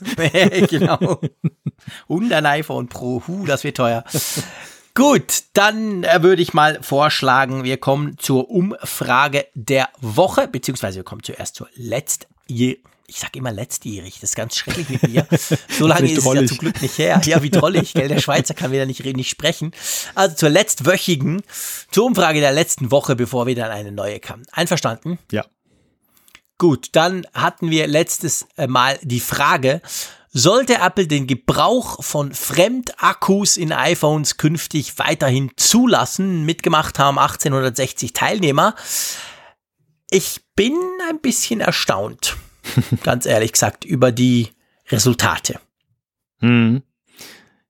genau. 0.68 1.20
Und 2.06 2.32
ein 2.34 2.44
iPhone 2.44 2.88
Pro. 2.88 3.22
Huh, 3.26 3.46
das 3.46 3.64
wird 3.64 3.78
teuer. 3.78 4.04
Gut, 4.98 5.44
dann 5.52 6.02
äh, 6.02 6.24
würde 6.24 6.42
ich 6.42 6.54
mal 6.54 6.82
vorschlagen, 6.82 7.62
wir 7.62 7.76
kommen 7.76 8.18
zur 8.18 8.50
Umfrage 8.50 9.46
der 9.54 9.88
Woche, 10.00 10.48
beziehungsweise 10.48 10.96
wir 10.96 11.04
kommen 11.04 11.22
zuerst 11.22 11.54
zur 11.54 11.68
letztjährigen 11.76 12.82
ich 13.10 13.20
sag 13.20 13.36
immer 13.36 13.52
letztjährig, 13.52 14.14
das 14.20 14.30
ist 14.30 14.36
ganz 14.36 14.56
schrecklich 14.56 14.88
mit 14.90 15.02
mir. 15.08 15.26
So 15.70 15.86
lange 15.86 16.10
ist, 16.10 16.18
es 16.18 16.24
ja 16.34 16.46
zum 16.46 16.58
Glück 16.58 16.82
nicht 16.82 16.98
her. 16.98 17.22
Ja, 17.24 17.42
wie 17.42 17.48
drollig, 17.48 17.94
gell? 17.94 18.08
Der 18.08 18.18
Schweizer 18.18 18.52
kann 18.52 18.70
wieder 18.70 18.84
nicht, 18.84 19.02
nicht 19.02 19.30
sprechen. 19.30 19.72
Also 20.14 20.36
zur 20.36 20.50
letztwöchigen, 20.50 21.42
zur 21.90 22.04
Umfrage 22.04 22.40
der 22.40 22.52
letzten 22.52 22.90
Woche, 22.90 23.16
bevor 23.16 23.46
wir 23.46 23.54
dann 23.54 23.70
eine 23.70 23.92
neue 23.92 24.20
kam. 24.20 24.42
Einverstanden? 24.52 25.18
Ja. 25.32 25.46
Gut, 26.58 26.88
dann 26.92 27.26
hatten 27.32 27.70
wir 27.70 27.86
letztes 27.86 28.46
äh, 28.58 28.66
Mal 28.66 28.98
die 29.02 29.20
Frage, 29.20 29.80
sollte 30.30 30.74
Apple 30.74 31.06
den 31.06 31.26
Gebrauch 31.26 32.02
von 32.02 32.32
Fremdakkus 32.32 33.56
in 33.56 33.72
iPhones 33.72 34.36
künftig 34.36 34.98
weiterhin 34.98 35.50
zulassen? 35.56 36.44
Mitgemacht 36.44 36.98
haben 36.98 37.18
1860 37.18 38.12
Teilnehmer. 38.12 38.74
Ich 40.10 40.40
bin 40.54 40.74
ein 41.10 41.20
bisschen 41.20 41.60
erstaunt, 41.60 42.36
ganz 43.02 43.26
ehrlich 43.26 43.52
gesagt, 43.52 43.84
über 43.84 44.12
die 44.12 44.48
Resultate. 44.90 45.60
Hm. 46.40 46.82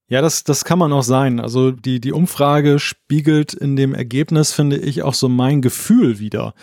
Ja, 0.09 0.23
das, 0.23 0.43
das 0.43 0.65
kann 0.65 0.79
man 0.79 0.93
auch 0.93 1.03
sein. 1.03 1.39
Also 1.39 1.71
die, 1.71 2.01
die 2.01 2.13
Umfrage 2.13 2.79
spiegelt 2.79 3.53
in 3.53 3.77
dem 3.77 3.95
Ergebnis, 3.95 4.53
finde 4.53 4.79
ich, 4.79 5.03
auch 5.03 5.15
so 5.15 5.29
mein 5.29 5.61
Gefühl 5.61 6.19
wieder, 6.19 6.55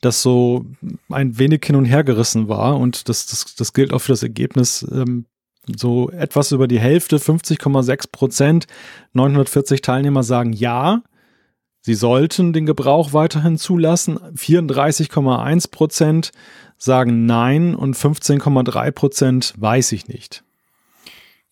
das 0.00 0.20
so 0.20 0.66
ein 1.08 1.38
wenig 1.38 1.64
hin 1.64 1.76
und 1.76 1.84
her 1.84 2.02
gerissen 2.02 2.48
war. 2.48 2.76
Und 2.76 3.08
das, 3.08 3.26
das, 3.26 3.54
das 3.54 3.72
gilt 3.72 3.92
auch 3.92 4.00
für 4.00 4.12
das 4.12 4.24
Ergebnis. 4.24 4.84
Ähm, 4.90 5.26
so 5.76 6.10
etwas 6.10 6.52
über 6.52 6.68
die 6.68 6.80
Hälfte, 6.80 7.18
50,6 7.18 8.10
Prozent, 8.10 8.66
940 9.12 9.82
Teilnehmer 9.82 10.22
sagen 10.22 10.52
ja. 10.52 11.02
Sie 11.80 11.94
sollten 11.94 12.52
den 12.52 12.66
Gebrauch 12.66 13.12
weiterhin 13.12 13.56
zulassen. 13.56 14.18
34,1 14.18 15.70
Prozent 15.70 16.32
sagen 16.76 17.26
nein 17.26 17.74
und 17.74 17.96
15,3 17.96 18.90
Prozent 18.90 19.54
weiß 19.56 19.92
ich 19.92 20.08
nicht. 20.08 20.44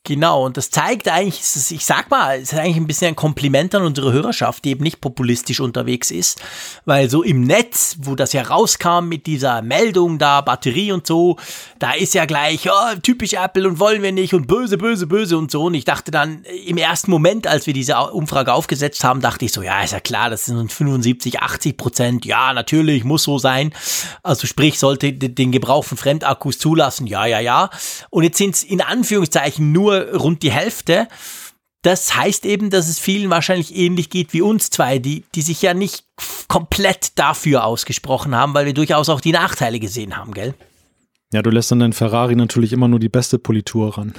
Genau, 0.06 0.46
und 0.46 0.56
das 0.56 0.70
zeigt 0.70 1.08
eigentlich, 1.08 1.40
ich 1.40 1.84
sag 1.84 2.12
mal, 2.12 2.36
es 2.36 2.52
ist 2.52 2.58
eigentlich 2.60 2.76
ein 2.76 2.86
bisschen 2.86 3.08
ein 3.08 3.16
Kompliment 3.16 3.74
an 3.74 3.82
unsere 3.82 4.12
Hörerschaft, 4.12 4.64
die 4.64 4.70
eben 4.70 4.84
nicht 4.84 5.00
populistisch 5.00 5.58
unterwegs 5.58 6.12
ist, 6.12 6.40
weil 6.84 7.10
so 7.10 7.24
im 7.24 7.40
Netz, 7.40 7.96
wo 8.02 8.14
das 8.14 8.32
ja 8.32 8.42
rauskam 8.42 9.08
mit 9.08 9.26
dieser 9.26 9.62
Meldung 9.62 10.18
da, 10.18 10.42
Batterie 10.42 10.92
und 10.92 11.08
so, 11.08 11.38
da 11.80 11.90
ist 11.90 12.14
ja 12.14 12.24
gleich, 12.24 12.68
oh, 12.70 12.94
typisch 13.02 13.32
Apple 13.32 13.66
und 13.66 13.80
wollen 13.80 14.00
wir 14.00 14.12
nicht 14.12 14.32
und 14.32 14.46
böse, 14.46 14.78
böse, 14.78 15.08
böse 15.08 15.36
und 15.36 15.50
so. 15.50 15.64
Und 15.64 15.74
ich 15.74 15.84
dachte 15.84 16.12
dann 16.12 16.44
im 16.44 16.76
ersten 16.76 17.10
Moment, 17.10 17.48
als 17.48 17.66
wir 17.66 17.74
diese 17.74 17.96
Umfrage 17.96 18.52
aufgesetzt 18.52 19.02
haben, 19.02 19.20
dachte 19.20 19.44
ich 19.44 19.52
so, 19.52 19.62
ja, 19.62 19.82
ist 19.82 19.92
ja 19.92 19.98
klar, 19.98 20.30
das 20.30 20.44
sind 20.44 20.72
75, 20.72 21.40
80 21.40 21.76
Prozent, 21.76 22.24
ja, 22.24 22.52
natürlich, 22.52 23.02
muss 23.02 23.24
so 23.24 23.40
sein. 23.40 23.74
Also 24.22 24.46
sprich, 24.46 24.78
sollte 24.78 25.12
den 25.12 25.50
Gebrauch 25.50 25.84
von 25.84 25.98
Fremdakkus 25.98 26.60
zulassen, 26.60 27.08
ja, 27.08 27.26
ja, 27.26 27.40
ja. 27.40 27.70
Und 28.10 28.22
jetzt 28.22 28.38
sind 28.38 28.54
es 28.54 28.62
in 28.62 28.80
Anführungszeichen 28.80 29.72
nur 29.72 29.95
rund 29.96 30.42
die 30.42 30.50
Hälfte. 30.50 31.08
Das 31.82 32.16
heißt 32.16 32.44
eben, 32.46 32.70
dass 32.70 32.88
es 32.88 32.98
vielen 32.98 33.30
wahrscheinlich 33.30 33.76
ähnlich 33.76 34.10
geht 34.10 34.32
wie 34.32 34.42
uns 34.42 34.70
zwei, 34.70 34.98
die, 34.98 35.24
die 35.34 35.42
sich 35.42 35.62
ja 35.62 35.72
nicht 35.72 36.04
komplett 36.48 37.18
dafür 37.18 37.64
ausgesprochen 37.64 38.34
haben, 38.34 38.54
weil 38.54 38.66
wir 38.66 38.74
durchaus 38.74 39.08
auch 39.08 39.20
die 39.20 39.32
Nachteile 39.32 39.78
gesehen 39.78 40.16
haben, 40.16 40.34
gell? 40.34 40.54
Ja, 41.32 41.42
du 41.42 41.50
lässt 41.50 41.70
dann 41.70 41.80
dein 41.80 41.92
Ferrari 41.92 42.34
natürlich 42.36 42.72
immer 42.72 42.88
nur 42.88 42.98
die 42.98 43.08
beste 43.08 43.38
Politur 43.38 43.98
ran. 43.98 44.14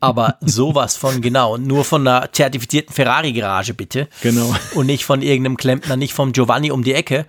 Aber 0.00 0.36
sowas 0.40 0.96
von 0.96 1.20
genau. 1.20 1.56
Nur 1.56 1.84
von 1.84 2.06
einer 2.06 2.32
zertifizierten 2.32 2.94
Ferrari-Garage 2.94 3.74
bitte. 3.74 4.08
Genau. 4.22 4.54
Und 4.74 4.86
nicht 4.86 5.04
von 5.04 5.22
irgendeinem 5.22 5.56
Klempner, 5.56 5.96
nicht 5.96 6.14
vom 6.14 6.32
Giovanni 6.32 6.70
um 6.70 6.84
die 6.84 6.94
Ecke. 6.94 7.26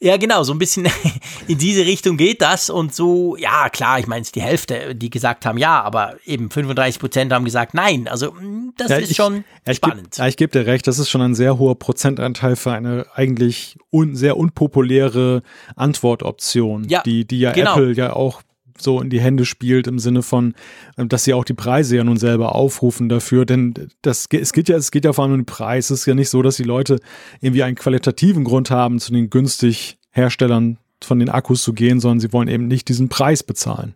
Ja, 0.00 0.16
genau, 0.16 0.44
so 0.44 0.52
ein 0.52 0.58
bisschen 0.58 0.86
in 1.48 1.58
diese 1.58 1.84
Richtung 1.84 2.16
geht 2.16 2.40
das. 2.40 2.70
Und 2.70 2.94
so, 2.94 3.36
ja, 3.36 3.68
klar, 3.68 3.98
ich 3.98 4.06
meine, 4.06 4.22
es 4.22 4.28
ist 4.28 4.36
die 4.36 4.42
Hälfte, 4.42 4.94
die 4.94 5.10
gesagt 5.10 5.44
haben 5.44 5.58
ja, 5.58 5.82
aber 5.82 6.14
eben 6.24 6.50
35 6.50 7.00
Prozent 7.00 7.32
haben 7.32 7.44
gesagt 7.44 7.74
nein. 7.74 8.06
Also, 8.06 8.32
mm, 8.32 8.74
das 8.76 8.90
ja, 8.90 8.96
ist 8.98 9.10
ich, 9.10 9.16
schon 9.16 9.44
ja, 9.66 9.74
spannend. 9.74 10.12
Geb, 10.12 10.18
ja, 10.18 10.28
ich 10.28 10.36
gebe 10.36 10.52
dir 10.52 10.66
recht, 10.66 10.86
das 10.86 11.00
ist 11.00 11.10
schon 11.10 11.20
ein 11.20 11.34
sehr 11.34 11.58
hoher 11.58 11.76
Prozentanteil 11.76 12.54
für 12.54 12.72
eine 12.72 13.06
eigentlich 13.14 13.76
un, 13.90 14.14
sehr 14.14 14.36
unpopuläre 14.36 15.42
Antwortoption, 15.74 16.84
ja, 16.88 17.02
die, 17.02 17.24
die 17.24 17.40
ja 17.40 17.50
genau. 17.50 17.72
Apple 17.72 17.92
ja 17.92 18.12
auch 18.12 18.42
so 18.80 19.00
in 19.00 19.10
die 19.10 19.20
Hände 19.20 19.44
spielt 19.44 19.86
im 19.86 19.98
Sinne 19.98 20.22
von, 20.22 20.54
äh, 20.96 21.06
dass 21.06 21.24
sie 21.24 21.34
auch 21.34 21.44
die 21.44 21.54
Preise 21.54 21.96
ja 21.96 22.04
nun 22.04 22.16
selber 22.16 22.54
aufrufen 22.54 23.08
dafür, 23.08 23.44
denn 23.44 23.74
das, 24.02 24.26
es 24.30 24.52
geht 24.52 24.68
ja, 24.68 24.76
es 24.76 24.90
geht 24.90 25.04
ja 25.04 25.12
vor 25.12 25.24
allem 25.24 25.34
um 25.34 25.40
den 25.40 25.46
Preis. 25.46 25.90
Es 25.90 26.00
ist 26.00 26.06
ja 26.06 26.14
nicht 26.14 26.30
so, 26.30 26.42
dass 26.42 26.56
die 26.56 26.64
Leute 26.64 27.00
irgendwie 27.40 27.62
einen 27.62 27.76
qualitativen 27.76 28.44
Grund 28.44 28.70
haben, 28.70 28.98
zu 28.98 29.12
den 29.12 29.30
günstig 29.30 29.98
Herstellern 30.10 30.78
von 31.02 31.18
den 31.18 31.28
Akkus 31.28 31.62
zu 31.62 31.72
gehen, 31.72 32.00
sondern 32.00 32.20
sie 32.20 32.32
wollen 32.32 32.48
eben 32.48 32.66
nicht 32.66 32.88
diesen 32.88 33.08
Preis 33.08 33.42
bezahlen. 33.42 33.94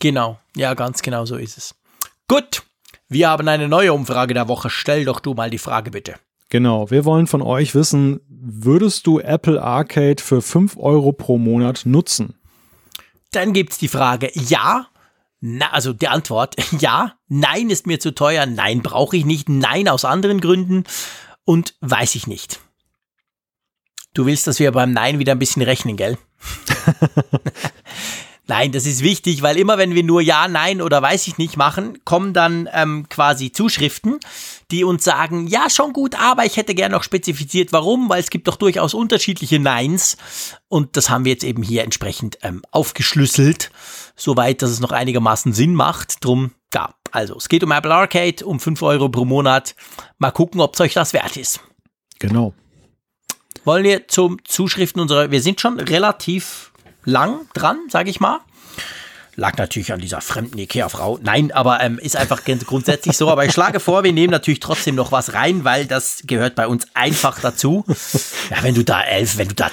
Genau, 0.00 0.38
ja, 0.56 0.74
ganz 0.74 1.02
genau 1.02 1.26
so 1.26 1.36
ist 1.36 1.58
es. 1.58 1.74
Gut, 2.28 2.62
wir 3.08 3.28
haben 3.28 3.48
eine 3.48 3.68
neue 3.68 3.92
Umfrage 3.92 4.34
der 4.34 4.48
Woche. 4.48 4.70
Stell 4.70 5.04
doch 5.04 5.20
du 5.20 5.34
mal 5.34 5.50
die 5.50 5.58
Frage 5.58 5.90
bitte. 5.90 6.14
Genau, 6.48 6.90
wir 6.90 7.04
wollen 7.04 7.26
von 7.28 7.42
euch 7.42 7.74
wissen, 7.74 8.20
würdest 8.28 9.06
du 9.06 9.20
Apple 9.20 9.62
Arcade 9.62 10.22
für 10.22 10.42
5 10.42 10.76
Euro 10.78 11.12
pro 11.12 11.38
Monat 11.38 11.82
nutzen? 11.84 12.34
Dann 13.30 13.52
gibt's 13.52 13.78
die 13.78 13.88
Frage, 13.88 14.30
ja. 14.34 14.88
Na, 15.40 15.70
also 15.70 15.92
die 15.92 16.08
Antwort, 16.08 16.56
ja. 16.80 17.14
Nein 17.28 17.70
ist 17.70 17.86
mir 17.86 18.00
zu 18.00 18.14
teuer. 18.14 18.46
Nein, 18.46 18.82
brauche 18.82 19.16
ich 19.16 19.24
nicht. 19.24 19.48
Nein, 19.48 19.88
aus 19.88 20.04
anderen 20.04 20.40
Gründen. 20.40 20.84
Und 21.44 21.74
weiß 21.80 22.14
ich 22.14 22.26
nicht. 22.26 22.60
Du 24.12 24.26
willst, 24.26 24.46
dass 24.46 24.58
wir 24.58 24.72
beim 24.72 24.92
Nein 24.92 25.18
wieder 25.18 25.32
ein 25.32 25.38
bisschen 25.38 25.62
rechnen, 25.62 25.96
gell? 25.96 26.18
Nein, 28.50 28.72
das 28.72 28.84
ist 28.84 29.04
wichtig, 29.04 29.42
weil 29.42 29.56
immer 29.56 29.78
wenn 29.78 29.94
wir 29.94 30.02
nur 30.02 30.20
Ja, 30.20 30.48
Nein 30.48 30.82
oder 30.82 31.00
weiß 31.00 31.28
ich 31.28 31.38
nicht 31.38 31.56
machen, 31.56 32.04
kommen 32.04 32.32
dann 32.32 32.68
ähm, 32.72 33.06
quasi 33.08 33.52
Zuschriften, 33.52 34.18
die 34.72 34.82
uns 34.82 35.04
sagen, 35.04 35.46
ja, 35.46 35.70
schon 35.70 35.92
gut, 35.92 36.16
aber 36.20 36.44
ich 36.44 36.56
hätte 36.56 36.74
gern 36.74 36.90
noch 36.90 37.04
spezifiziert, 37.04 37.72
warum, 37.72 38.08
weil 38.08 38.18
es 38.18 38.28
gibt 38.28 38.48
doch 38.48 38.56
durchaus 38.56 38.92
unterschiedliche 38.92 39.60
Neins. 39.60 40.16
Und 40.66 40.96
das 40.96 41.10
haben 41.10 41.24
wir 41.24 41.30
jetzt 41.30 41.44
eben 41.44 41.62
hier 41.62 41.84
entsprechend 41.84 42.38
ähm, 42.42 42.62
aufgeschlüsselt, 42.72 43.70
soweit, 44.16 44.62
dass 44.62 44.70
es 44.70 44.80
noch 44.80 44.90
einigermaßen 44.90 45.52
Sinn 45.52 45.76
macht. 45.76 46.24
Drum, 46.24 46.50
ja, 46.74 46.92
also 47.12 47.36
es 47.36 47.48
geht 47.48 47.62
um 47.62 47.70
Apple 47.70 47.94
Arcade, 47.94 48.44
um 48.44 48.58
5 48.58 48.82
Euro 48.82 49.08
pro 49.10 49.24
Monat. 49.24 49.76
Mal 50.18 50.32
gucken, 50.32 50.60
ob 50.60 50.74
es 50.74 50.80
euch 50.80 50.94
das 50.94 51.12
wert 51.12 51.36
ist. 51.36 51.60
Genau. 52.18 52.52
Wollen 53.64 53.84
wir 53.84 54.08
zum 54.08 54.44
Zuschriften 54.44 55.00
unserer, 55.00 55.30
wir 55.30 55.40
sind 55.40 55.60
schon 55.60 55.78
relativ 55.78 56.69
lang 57.04 57.46
dran, 57.54 57.78
sage 57.88 58.10
ich 58.10 58.20
mal. 58.20 58.40
Lag 59.36 59.56
natürlich 59.56 59.92
an 59.92 60.00
dieser 60.00 60.20
fremden 60.20 60.58
Ikea-Frau. 60.58 61.18
Nein, 61.22 61.52
aber 61.52 61.80
ähm, 61.80 61.98
ist 61.98 62.14
einfach 62.14 62.42
grundsätzlich 62.44 63.16
so. 63.16 63.30
Aber 63.30 63.44
ich 63.46 63.52
schlage 63.52 63.80
vor, 63.80 64.02
wir 64.04 64.12
nehmen 64.12 64.32
natürlich 64.32 64.60
trotzdem 64.60 64.96
noch 64.96 65.12
was 65.12 65.32
rein, 65.32 65.64
weil 65.64 65.86
das 65.86 66.24
gehört 66.26 66.56
bei 66.56 66.66
uns 66.66 66.86
einfach 66.94 67.40
dazu. 67.40 67.84
Ja, 68.50 68.62
wenn 68.62 68.74
du 68.74 68.82
da 68.82 69.00
elf, 69.00 69.38
wenn 69.38 69.48
du 69.48 69.54
da 69.54 69.70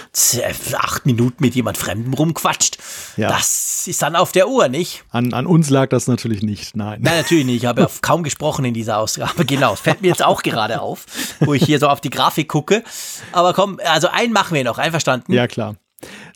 acht 0.78 1.06
Minuten 1.08 1.44
mit 1.44 1.56
jemand 1.56 1.78
Fremdem 1.78 2.14
rumquatscht, 2.14 2.78
ja. 3.18 3.28
das 3.28 3.88
ist 3.88 4.02
dann 4.04 4.16
auf 4.16 4.32
der 4.32 4.48
Uhr, 4.48 4.68
nicht? 4.68 5.04
An, 5.10 5.34
an 5.34 5.48
uns 5.48 5.70
lag 5.72 5.90
das 5.90 6.08
natürlich 6.08 6.44
nicht, 6.44 6.76
nein. 6.76 7.00
Nein, 7.02 7.18
natürlich 7.18 7.46
nicht. 7.46 7.64
Ich 7.64 7.66
habe 7.66 7.82
ja 7.82 7.90
kaum 8.02 8.22
gesprochen 8.22 8.64
in 8.66 8.76
dieser 8.76 9.00
Ausgabe. 9.00 9.46
Genau, 9.46 9.76
fällt 9.76 10.02
mir 10.02 10.10
jetzt 10.10 10.24
auch 10.24 10.44
gerade 10.44 10.80
auf, 10.80 11.06
wo 11.40 11.56
ich 11.56 11.66
hier 11.66 11.80
so 11.80 11.88
auf 11.88 12.00
die 12.00 12.12
Grafik 12.12 12.48
gucke. 12.48 12.84
Aber 13.32 13.54
komm, 13.54 13.80
also 13.84 14.08
einen 14.10 14.32
machen 14.32 14.54
wir 14.54 14.64
noch, 14.64 14.78
einverstanden? 14.78 15.34
Ja, 15.34 15.48
klar. 15.48 15.76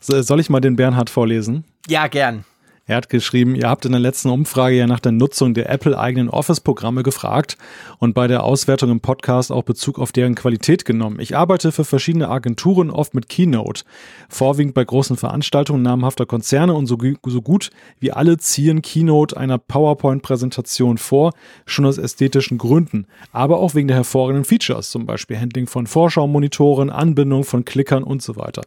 Soll 0.00 0.40
ich 0.40 0.50
mal 0.50 0.60
den 0.60 0.76
Bernhard 0.76 1.10
vorlesen? 1.10 1.64
Ja, 1.88 2.08
gern. 2.08 2.44
Er 2.84 2.96
hat 2.96 3.08
geschrieben, 3.08 3.54
ihr 3.54 3.68
habt 3.68 3.84
in 3.84 3.92
der 3.92 4.00
letzten 4.00 4.28
Umfrage 4.28 4.74
ja 4.74 4.88
nach 4.88 4.98
der 4.98 5.12
Nutzung 5.12 5.54
der 5.54 5.70
Apple-eigenen 5.70 6.28
Office-Programme 6.28 7.04
gefragt 7.04 7.56
und 7.98 8.12
bei 8.12 8.26
der 8.26 8.42
Auswertung 8.42 8.90
im 8.90 9.00
Podcast 9.00 9.52
auch 9.52 9.62
Bezug 9.62 10.00
auf 10.00 10.10
deren 10.10 10.34
Qualität 10.34 10.84
genommen. 10.84 11.20
Ich 11.20 11.36
arbeite 11.36 11.70
für 11.70 11.84
verschiedene 11.84 12.28
Agenturen, 12.28 12.90
oft 12.90 13.14
mit 13.14 13.28
Keynote. 13.28 13.84
Vorwiegend 14.28 14.74
bei 14.74 14.84
großen 14.84 15.16
Veranstaltungen 15.16 15.82
namhafter 15.82 16.26
Konzerne 16.26 16.74
und 16.74 16.86
so, 16.86 16.98
so 17.26 17.40
gut 17.40 17.70
wie 18.00 18.10
alle 18.10 18.36
ziehen 18.38 18.82
Keynote 18.82 19.36
einer 19.36 19.58
PowerPoint-Präsentation 19.58 20.98
vor, 20.98 21.34
schon 21.66 21.86
aus 21.86 21.98
ästhetischen 21.98 22.58
Gründen, 22.58 23.06
aber 23.30 23.60
auch 23.60 23.76
wegen 23.76 23.86
der 23.86 23.98
hervorragenden 23.98 24.44
Features, 24.44 24.90
zum 24.90 25.06
Beispiel 25.06 25.38
Handling 25.38 25.68
von 25.68 25.86
Vorschaumonitoren, 25.86 26.90
Anbindung 26.90 27.44
von 27.44 27.64
Klickern 27.64 28.02
und 28.02 28.22
so 28.22 28.34
weiter. 28.34 28.62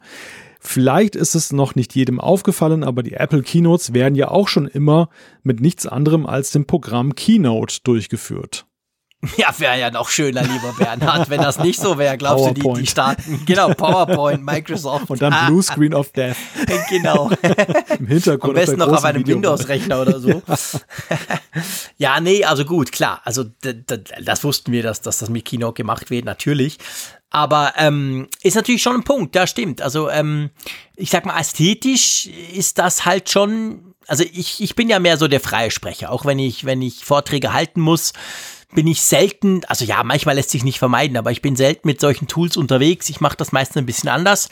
Vielleicht 0.66 1.16
ist 1.16 1.36
es 1.36 1.54
noch 1.54 1.76
nicht 1.76 1.96
jedem 1.96 2.20
aufgefallen, 2.20 2.84
aber 2.84 3.04
die 3.04 3.14
Apple 3.14 3.44
Keynotes 3.44 3.94
werden 3.94 4.16
ja 4.16 4.30
auch 4.30 4.48
schon 4.48 4.68
immer 4.68 5.10
mit 5.44 5.60
nichts 5.60 5.86
anderem 5.86 6.26
als 6.26 6.52
dem 6.52 6.66
Programm 6.66 7.16
Keynote 7.16 7.78
durchgeführt. 7.84 8.66
Ja, 9.38 9.54
wäre 9.58 9.80
ja 9.80 9.92
noch 9.92 10.10
schöner, 10.10 10.44
lieber 10.44 10.74
Bernhard, 10.78 11.30
wenn 11.30 11.42
das 11.42 11.60
nicht 11.60 11.80
so 11.80 11.98
wäre. 11.98 12.18
Glaubst 12.18 12.44
PowerPoint. 12.44 12.66
du, 12.66 12.74
die, 12.74 12.82
die 12.82 12.88
starten? 12.88 13.42
Genau, 13.46 13.74
PowerPoint, 13.74 14.44
Microsoft. 14.44 15.10
Und 15.10 15.22
dann 15.22 15.48
Blue 15.48 15.64
Screen 15.64 15.94
of 15.94 16.12
Death. 16.12 16.36
Genau. 16.90 17.32
Im 18.00 18.08
Hintergrund. 18.08 18.56
Am 18.58 18.66
besten 18.66 18.78
noch 18.78 18.92
auf 18.92 19.04
einem 19.04 19.26
Windows-Rechner 19.26 20.02
oder 20.02 20.20
so. 20.20 20.42
ja, 21.98 22.20
nee, 22.20 22.44
also 22.44 22.66
gut, 22.66 22.92
klar. 22.92 23.22
Also 23.24 23.46
das 24.24 24.44
wussten 24.44 24.72
wir, 24.72 24.84
dass, 24.84 25.02
dass 25.02 25.18
das 25.20 25.30
mit 25.30 25.46
Keynote 25.46 25.76
gemacht 25.76 26.10
wird, 26.10 26.26
natürlich. 26.26 26.78
Aber 27.36 27.74
ähm, 27.76 28.30
ist 28.44 28.56
natürlich 28.56 28.82
schon 28.82 28.96
ein 28.96 29.04
Punkt, 29.04 29.36
ja, 29.36 29.46
stimmt. 29.46 29.82
Also 29.82 30.10
ähm, 30.10 30.52
ich 30.96 31.10
sag 31.10 31.26
mal, 31.26 31.38
ästhetisch 31.38 32.28
ist 32.28 32.80
das 32.80 33.04
halt 33.04 33.30
schon. 33.30 33.94
Also 34.08 34.24
ich, 34.24 34.64
ich 34.64 34.74
bin 34.76 34.88
ja 34.88 35.00
mehr 35.00 35.18
so 35.18 35.28
der 35.28 35.42
freie 35.42 35.70
Sprecher, 35.70 36.14
auch 36.14 36.24
wenn 36.24 36.40
ich, 36.40 36.64
wenn 36.64 36.82
ich 36.82 37.04
Vorträge 37.04 37.52
halten 37.52 37.82
muss, 37.82 38.14
bin 38.74 38.88
ich 38.88 39.02
selten, 39.02 39.66
also 39.68 39.84
ja, 39.84 40.02
manchmal 40.04 40.36
lässt 40.36 40.52
sich 40.52 40.64
nicht 40.64 40.80
vermeiden, 40.80 41.18
aber 41.18 41.30
ich 41.32 41.42
bin 41.42 41.58
selten 41.58 41.86
mit 41.90 42.00
solchen 42.00 42.28
Tools 42.28 42.56
unterwegs. 42.56 43.10
Ich 43.10 43.20
mache 43.20 43.36
das 43.36 43.52
meistens 43.52 43.78
ein 43.78 43.86
bisschen 43.86 44.08
anders. 44.08 44.48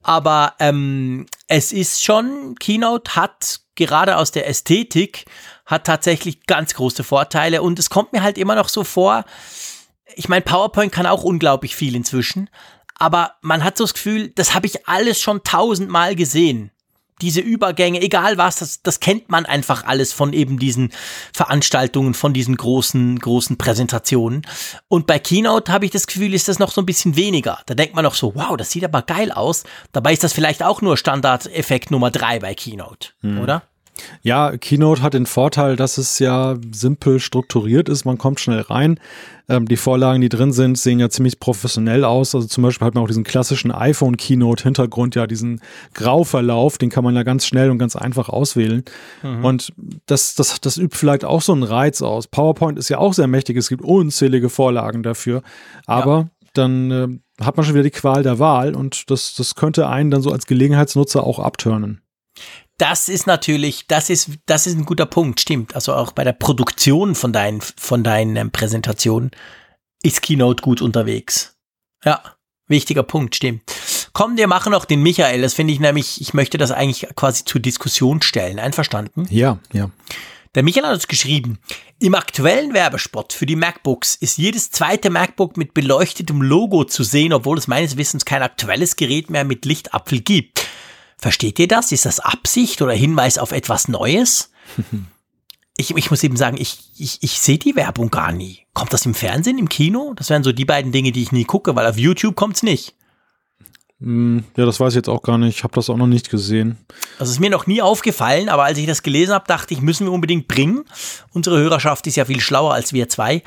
Aber 0.00 0.54
ähm, 0.60 1.26
es 1.48 1.72
ist 1.72 2.04
schon, 2.04 2.54
Keynote 2.60 3.16
hat 3.16 3.58
gerade 3.74 4.18
aus 4.18 4.30
der 4.30 4.46
Ästhetik, 4.46 5.24
hat 5.66 5.84
tatsächlich 5.84 6.46
ganz 6.46 6.74
große 6.74 7.02
Vorteile 7.02 7.60
und 7.62 7.80
es 7.80 7.90
kommt 7.90 8.12
mir 8.12 8.22
halt 8.22 8.38
immer 8.38 8.54
noch 8.54 8.68
so 8.68 8.84
vor, 8.84 9.24
ich 10.16 10.28
meine, 10.28 10.42
PowerPoint 10.42 10.92
kann 10.92 11.06
auch 11.06 11.24
unglaublich 11.24 11.76
viel 11.76 11.94
inzwischen, 11.94 12.48
aber 12.98 13.34
man 13.40 13.64
hat 13.64 13.76
so 13.76 13.84
das 13.84 13.94
Gefühl, 13.94 14.28
das 14.28 14.54
habe 14.54 14.66
ich 14.66 14.86
alles 14.86 15.20
schon 15.20 15.42
tausendmal 15.42 16.14
gesehen. 16.14 16.70
Diese 17.22 17.40
Übergänge, 17.40 18.00
egal 18.00 18.38
was, 18.38 18.56
das, 18.56 18.82
das 18.82 19.00
kennt 19.00 19.28
man 19.28 19.44
einfach 19.44 19.84
alles 19.84 20.12
von 20.12 20.32
eben 20.32 20.58
diesen 20.58 20.90
Veranstaltungen, 21.34 22.14
von 22.14 22.32
diesen 22.32 22.56
großen, 22.56 23.18
großen 23.18 23.58
Präsentationen. 23.58 24.42
Und 24.88 25.06
bei 25.06 25.18
Keynote 25.18 25.70
habe 25.70 25.84
ich 25.84 25.90
das 25.90 26.06
Gefühl, 26.06 26.32
ist 26.32 26.48
das 26.48 26.58
noch 26.58 26.72
so 26.72 26.80
ein 26.80 26.86
bisschen 26.86 27.16
weniger. 27.16 27.60
Da 27.66 27.74
denkt 27.74 27.94
man 27.94 28.04
noch 28.04 28.14
so, 28.14 28.34
wow, 28.34 28.56
das 28.56 28.70
sieht 28.70 28.84
aber 28.84 29.02
geil 29.02 29.32
aus. 29.32 29.64
Dabei 29.92 30.14
ist 30.14 30.24
das 30.24 30.32
vielleicht 30.32 30.62
auch 30.62 30.80
nur 30.80 30.96
Standardeffekt 30.96 31.90
Nummer 31.90 32.10
drei 32.10 32.38
bei 32.38 32.54
Keynote, 32.54 33.10
hm. 33.20 33.40
oder? 33.40 33.64
Ja, 34.22 34.56
Keynote 34.56 35.02
hat 35.02 35.14
den 35.14 35.26
Vorteil, 35.26 35.76
dass 35.76 35.98
es 35.98 36.18
ja 36.18 36.56
simpel 36.72 37.20
strukturiert 37.20 37.88
ist. 37.88 38.04
Man 38.04 38.18
kommt 38.18 38.40
schnell 38.40 38.60
rein. 38.60 38.98
Ähm, 39.48 39.66
die 39.66 39.76
Vorlagen, 39.76 40.20
die 40.20 40.28
drin 40.28 40.52
sind, 40.52 40.78
sehen 40.78 41.00
ja 41.00 41.10
ziemlich 41.10 41.40
professionell 41.40 42.04
aus. 42.04 42.34
Also 42.34 42.46
zum 42.46 42.62
Beispiel 42.62 42.86
hat 42.86 42.94
man 42.94 43.04
auch 43.04 43.08
diesen 43.08 43.24
klassischen 43.24 43.72
iPhone-Keynote-Hintergrund, 43.72 45.14
ja, 45.14 45.26
diesen 45.26 45.60
Grauverlauf, 45.94 46.78
den 46.78 46.90
kann 46.90 47.04
man 47.04 47.14
ja 47.14 47.22
ganz 47.22 47.46
schnell 47.46 47.70
und 47.70 47.78
ganz 47.78 47.96
einfach 47.96 48.28
auswählen. 48.28 48.84
Mhm. 49.22 49.44
Und 49.44 49.72
das, 50.06 50.34
das, 50.34 50.60
das 50.60 50.76
übt 50.76 50.96
vielleicht 50.96 51.24
auch 51.24 51.42
so 51.42 51.52
einen 51.52 51.62
Reiz 51.62 52.02
aus. 52.02 52.26
PowerPoint 52.28 52.78
ist 52.78 52.88
ja 52.88 52.98
auch 52.98 53.12
sehr 53.12 53.26
mächtig. 53.26 53.56
Es 53.56 53.68
gibt 53.68 53.82
unzählige 53.82 54.48
Vorlagen 54.48 55.02
dafür. 55.02 55.42
Aber 55.86 56.16
ja. 56.16 56.28
dann 56.54 56.90
äh, 56.90 57.44
hat 57.44 57.56
man 57.56 57.64
schon 57.64 57.74
wieder 57.74 57.84
die 57.84 57.90
Qual 57.90 58.22
der 58.22 58.38
Wahl 58.38 58.74
und 58.74 59.10
das, 59.10 59.34
das 59.34 59.54
könnte 59.54 59.88
einen 59.88 60.10
dann 60.10 60.22
so 60.22 60.30
als 60.30 60.46
Gelegenheitsnutzer 60.46 61.24
auch 61.24 61.38
abturnen 61.38 62.02
das 62.80 63.08
ist 63.08 63.26
natürlich, 63.26 63.86
das 63.86 64.08
ist, 64.08 64.30
das 64.46 64.66
ist 64.66 64.76
ein 64.76 64.86
guter 64.86 65.06
Punkt, 65.06 65.40
stimmt. 65.40 65.74
Also 65.74 65.94
auch 65.94 66.12
bei 66.12 66.24
der 66.24 66.32
Produktion 66.32 67.14
von 67.14 67.32
deinen, 67.32 67.60
von 67.60 68.02
deinen 68.02 68.50
Präsentationen 68.50 69.30
ist 70.02 70.22
Keynote 70.22 70.62
gut 70.62 70.80
unterwegs. 70.80 71.56
Ja, 72.04 72.22
wichtiger 72.68 73.02
Punkt, 73.02 73.36
stimmt. 73.36 73.62
Komm, 74.12 74.38
wir 74.38 74.46
machen 74.46 74.72
noch 74.72 74.86
den 74.86 75.02
Michael. 75.02 75.42
Das 75.42 75.54
finde 75.54 75.74
ich 75.74 75.80
nämlich, 75.80 76.20
ich 76.20 76.32
möchte 76.32 76.56
das 76.56 76.70
eigentlich 76.70 77.06
quasi 77.14 77.44
zur 77.44 77.60
Diskussion 77.60 78.22
stellen. 78.22 78.58
Einverstanden? 78.58 79.26
Ja, 79.30 79.58
ja. 79.72 79.90
Der 80.54 80.64
Michael 80.64 80.86
hat 80.86 80.94
uns 80.94 81.06
geschrieben, 81.06 81.58
im 82.00 82.14
aktuellen 82.14 82.72
Werbespot 82.72 83.34
für 83.34 83.46
die 83.46 83.54
MacBooks 83.54 84.16
ist 84.16 84.38
jedes 84.38 84.72
zweite 84.72 85.10
MacBook 85.10 85.56
mit 85.56 85.74
beleuchtetem 85.74 86.42
Logo 86.42 86.84
zu 86.84 87.04
sehen, 87.04 87.32
obwohl 87.32 87.58
es 87.58 87.68
meines 87.68 87.96
Wissens 87.96 88.24
kein 88.24 88.42
aktuelles 88.42 88.96
Gerät 88.96 89.30
mehr 89.30 89.44
mit 89.44 89.64
Lichtapfel 89.64 90.20
gibt. 90.20 90.66
Versteht 91.20 91.58
ihr 91.58 91.68
das? 91.68 91.92
Ist 91.92 92.06
das 92.06 92.20
Absicht 92.20 92.80
oder 92.82 92.92
Hinweis 92.92 93.38
auf 93.38 93.52
etwas 93.52 93.88
Neues? 93.88 94.50
ich, 95.76 95.96
ich 95.96 96.10
muss 96.10 96.22
eben 96.24 96.36
sagen, 96.36 96.56
ich, 96.58 96.78
ich, 96.96 97.18
ich 97.22 97.40
sehe 97.40 97.58
die 97.58 97.76
Werbung 97.76 98.10
gar 98.10 98.32
nie. 98.32 98.66
Kommt 98.72 98.92
das 98.92 99.06
im 99.06 99.14
Fernsehen, 99.14 99.58
im 99.58 99.68
Kino? 99.68 100.14
Das 100.16 100.30
wären 100.30 100.42
so 100.42 100.52
die 100.52 100.64
beiden 100.64 100.92
Dinge, 100.92 101.12
die 101.12 101.22
ich 101.22 101.32
nie 101.32 101.44
gucke, 101.44 101.76
weil 101.76 101.86
auf 101.86 101.98
YouTube 101.98 102.36
kommt 102.36 102.56
es 102.56 102.62
nicht. 102.62 102.94
Hm, 104.00 104.44
ja, 104.56 104.64
das 104.64 104.80
weiß 104.80 104.94
ich 104.94 104.96
jetzt 104.96 105.08
auch 105.08 105.22
gar 105.22 105.36
nicht. 105.36 105.58
Ich 105.58 105.64
habe 105.64 105.74
das 105.74 105.90
auch 105.90 105.96
noch 105.96 106.06
nicht 106.06 106.30
gesehen. 106.30 106.78
Das 107.18 107.28
ist 107.28 107.38
mir 107.38 107.50
noch 107.50 107.66
nie 107.66 107.82
aufgefallen, 107.82 108.48
aber 108.48 108.64
als 108.64 108.78
ich 108.78 108.86
das 108.86 109.02
gelesen 109.02 109.34
habe, 109.34 109.44
dachte 109.46 109.74
ich, 109.74 109.82
müssen 109.82 110.06
wir 110.06 110.12
unbedingt 110.12 110.48
bringen. 110.48 110.84
Unsere 111.32 111.58
Hörerschaft 111.58 112.06
ist 112.06 112.16
ja 112.16 112.24
viel 112.24 112.40
schlauer 112.40 112.72
als 112.72 112.94
wir 112.94 113.10
zwei. 113.10 113.42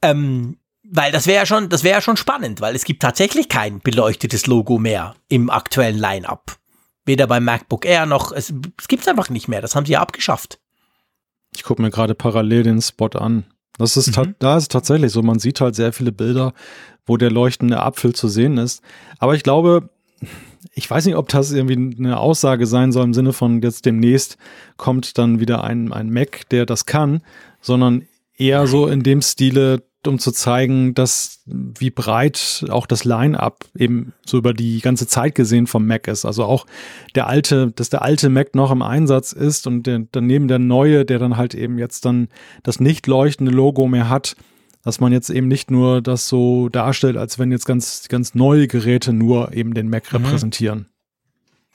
Ähm, 0.00 0.56
weil 0.82 1.12
das 1.12 1.26
wäre 1.26 1.40
ja 1.40 1.46
schon, 1.46 1.68
das 1.68 1.84
wäre 1.84 1.96
ja 1.96 2.00
schon 2.00 2.16
spannend, 2.16 2.60
weil 2.60 2.74
es 2.74 2.84
gibt 2.84 3.02
tatsächlich 3.02 3.48
kein 3.48 3.80
beleuchtetes 3.80 4.46
Logo 4.46 4.78
mehr 4.78 5.14
im 5.28 5.50
aktuellen 5.50 5.98
Line-up. 5.98 6.59
Weder 7.10 7.26
beim 7.26 7.44
MacBook 7.44 7.84
Air 7.84 8.06
noch, 8.06 8.30
es, 8.30 8.54
es 8.78 8.86
gibt 8.86 9.02
es 9.02 9.08
einfach 9.08 9.30
nicht 9.30 9.48
mehr. 9.48 9.60
Das 9.60 9.74
haben 9.74 9.84
sie 9.84 9.94
ja 9.94 10.00
abgeschafft. 10.00 10.60
Ich 11.52 11.64
gucke 11.64 11.82
mir 11.82 11.90
gerade 11.90 12.14
parallel 12.14 12.62
den 12.62 12.80
Spot 12.80 13.08
an. 13.08 13.46
Das 13.78 13.96
ist 13.96 14.16
mhm. 14.16 14.36
da 14.38 14.56
ist 14.56 14.70
tatsächlich 14.70 15.10
so. 15.10 15.20
Man 15.20 15.40
sieht 15.40 15.60
halt 15.60 15.74
sehr 15.74 15.92
viele 15.92 16.12
Bilder, 16.12 16.52
wo 17.06 17.16
der 17.16 17.32
leuchtende 17.32 17.80
Apfel 17.80 18.14
zu 18.14 18.28
sehen 18.28 18.58
ist. 18.58 18.80
Aber 19.18 19.34
ich 19.34 19.42
glaube, 19.42 19.90
ich 20.72 20.88
weiß 20.88 21.04
nicht, 21.06 21.16
ob 21.16 21.28
das 21.28 21.50
irgendwie 21.50 21.96
eine 21.98 22.20
Aussage 22.20 22.68
sein 22.68 22.92
soll 22.92 23.02
im 23.02 23.14
Sinne 23.14 23.32
von 23.32 23.60
jetzt 23.60 23.86
demnächst 23.86 24.38
kommt 24.76 25.18
dann 25.18 25.40
wieder 25.40 25.64
ein, 25.64 25.92
ein 25.92 26.12
Mac, 26.12 26.48
der 26.50 26.64
das 26.64 26.86
kann, 26.86 27.22
sondern 27.60 28.06
eher 28.36 28.68
so 28.68 28.86
in 28.86 29.02
dem 29.02 29.20
Stile, 29.20 29.82
um 30.06 30.18
zu 30.18 30.32
zeigen, 30.32 30.94
dass 30.94 31.42
wie 31.46 31.90
breit 31.90 32.64
auch 32.70 32.86
das 32.86 33.04
Line-up 33.04 33.64
eben 33.76 34.14
so 34.24 34.38
über 34.38 34.54
die 34.54 34.80
ganze 34.80 35.06
Zeit 35.06 35.34
gesehen 35.34 35.66
vom 35.66 35.86
Mac 35.86 36.08
ist. 36.08 36.24
Also 36.24 36.44
auch 36.44 36.66
der 37.14 37.26
alte, 37.26 37.72
dass 37.72 37.90
der 37.90 38.02
alte 38.02 38.28
Mac 38.28 38.54
noch 38.54 38.70
im 38.70 38.82
Einsatz 38.82 39.32
ist 39.32 39.66
und 39.66 39.86
der, 39.86 40.06
daneben 40.12 40.48
der 40.48 40.58
neue, 40.58 41.04
der 41.04 41.18
dann 41.18 41.36
halt 41.36 41.54
eben 41.54 41.78
jetzt 41.78 42.04
dann 42.04 42.28
das 42.62 42.80
nicht 42.80 43.06
leuchtende 43.06 43.52
Logo 43.52 43.86
mehr 43.88 44.08
hat, 44.08 44.36
dass 44.82 45.00
man 45.00 45.12
jetzt 45.12 45.28
eben 45.28 45.48
nicht 45.48 45.70
nur 45.70 46.00
das 46.00 46.28
so 46.28 46.68
darstellt, 46.68 47.16
als 47.16 47.38
wenn 47.38 47.52
jetzt 47.52 47.66
ganz, 47.66 48.08
ganz 48.08 48.34
neue 48.34 48.66
Geräte 48.68 49.12
nur 49.12 49.52
eben 49.52 49.74
den 49.74 49.90
Mac 49.90 50.10
mhm. 50.12 50.24
repräsentieren. 50.24 50.86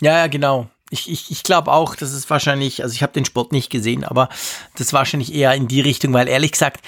Ja, 0.02 0.18
ja, 0.18 0.28
genau. 0.28 0.68
Ich, 0.90 1.12
ich, 1.12 1.32
ich 1.32 1.44
glaube 1.44 1.72
auch, 1.72 1.96
das 1.96 2.14
ist 2.14 2.30
wahrscheinlich, 2.30 2.84
also 2.84 2.94
ich 2.94 3.02
habe 3.02 3.14
den 3.14 3.26
Sport 3.26 3.52
nicht 3.52 3.70
gesehen, 3.70 4.04
aber 4.04 4.30
das 4.78 4.94
wahrscheinlich 4.94 5.34
eher 5.34 5.54
in 5.54 5.68
die 5.68 5.82
Richtung, 5.82 6.14
weil 6.14 6.28
ehrlich 6.28 6.52
gesagt, 6.52 6.82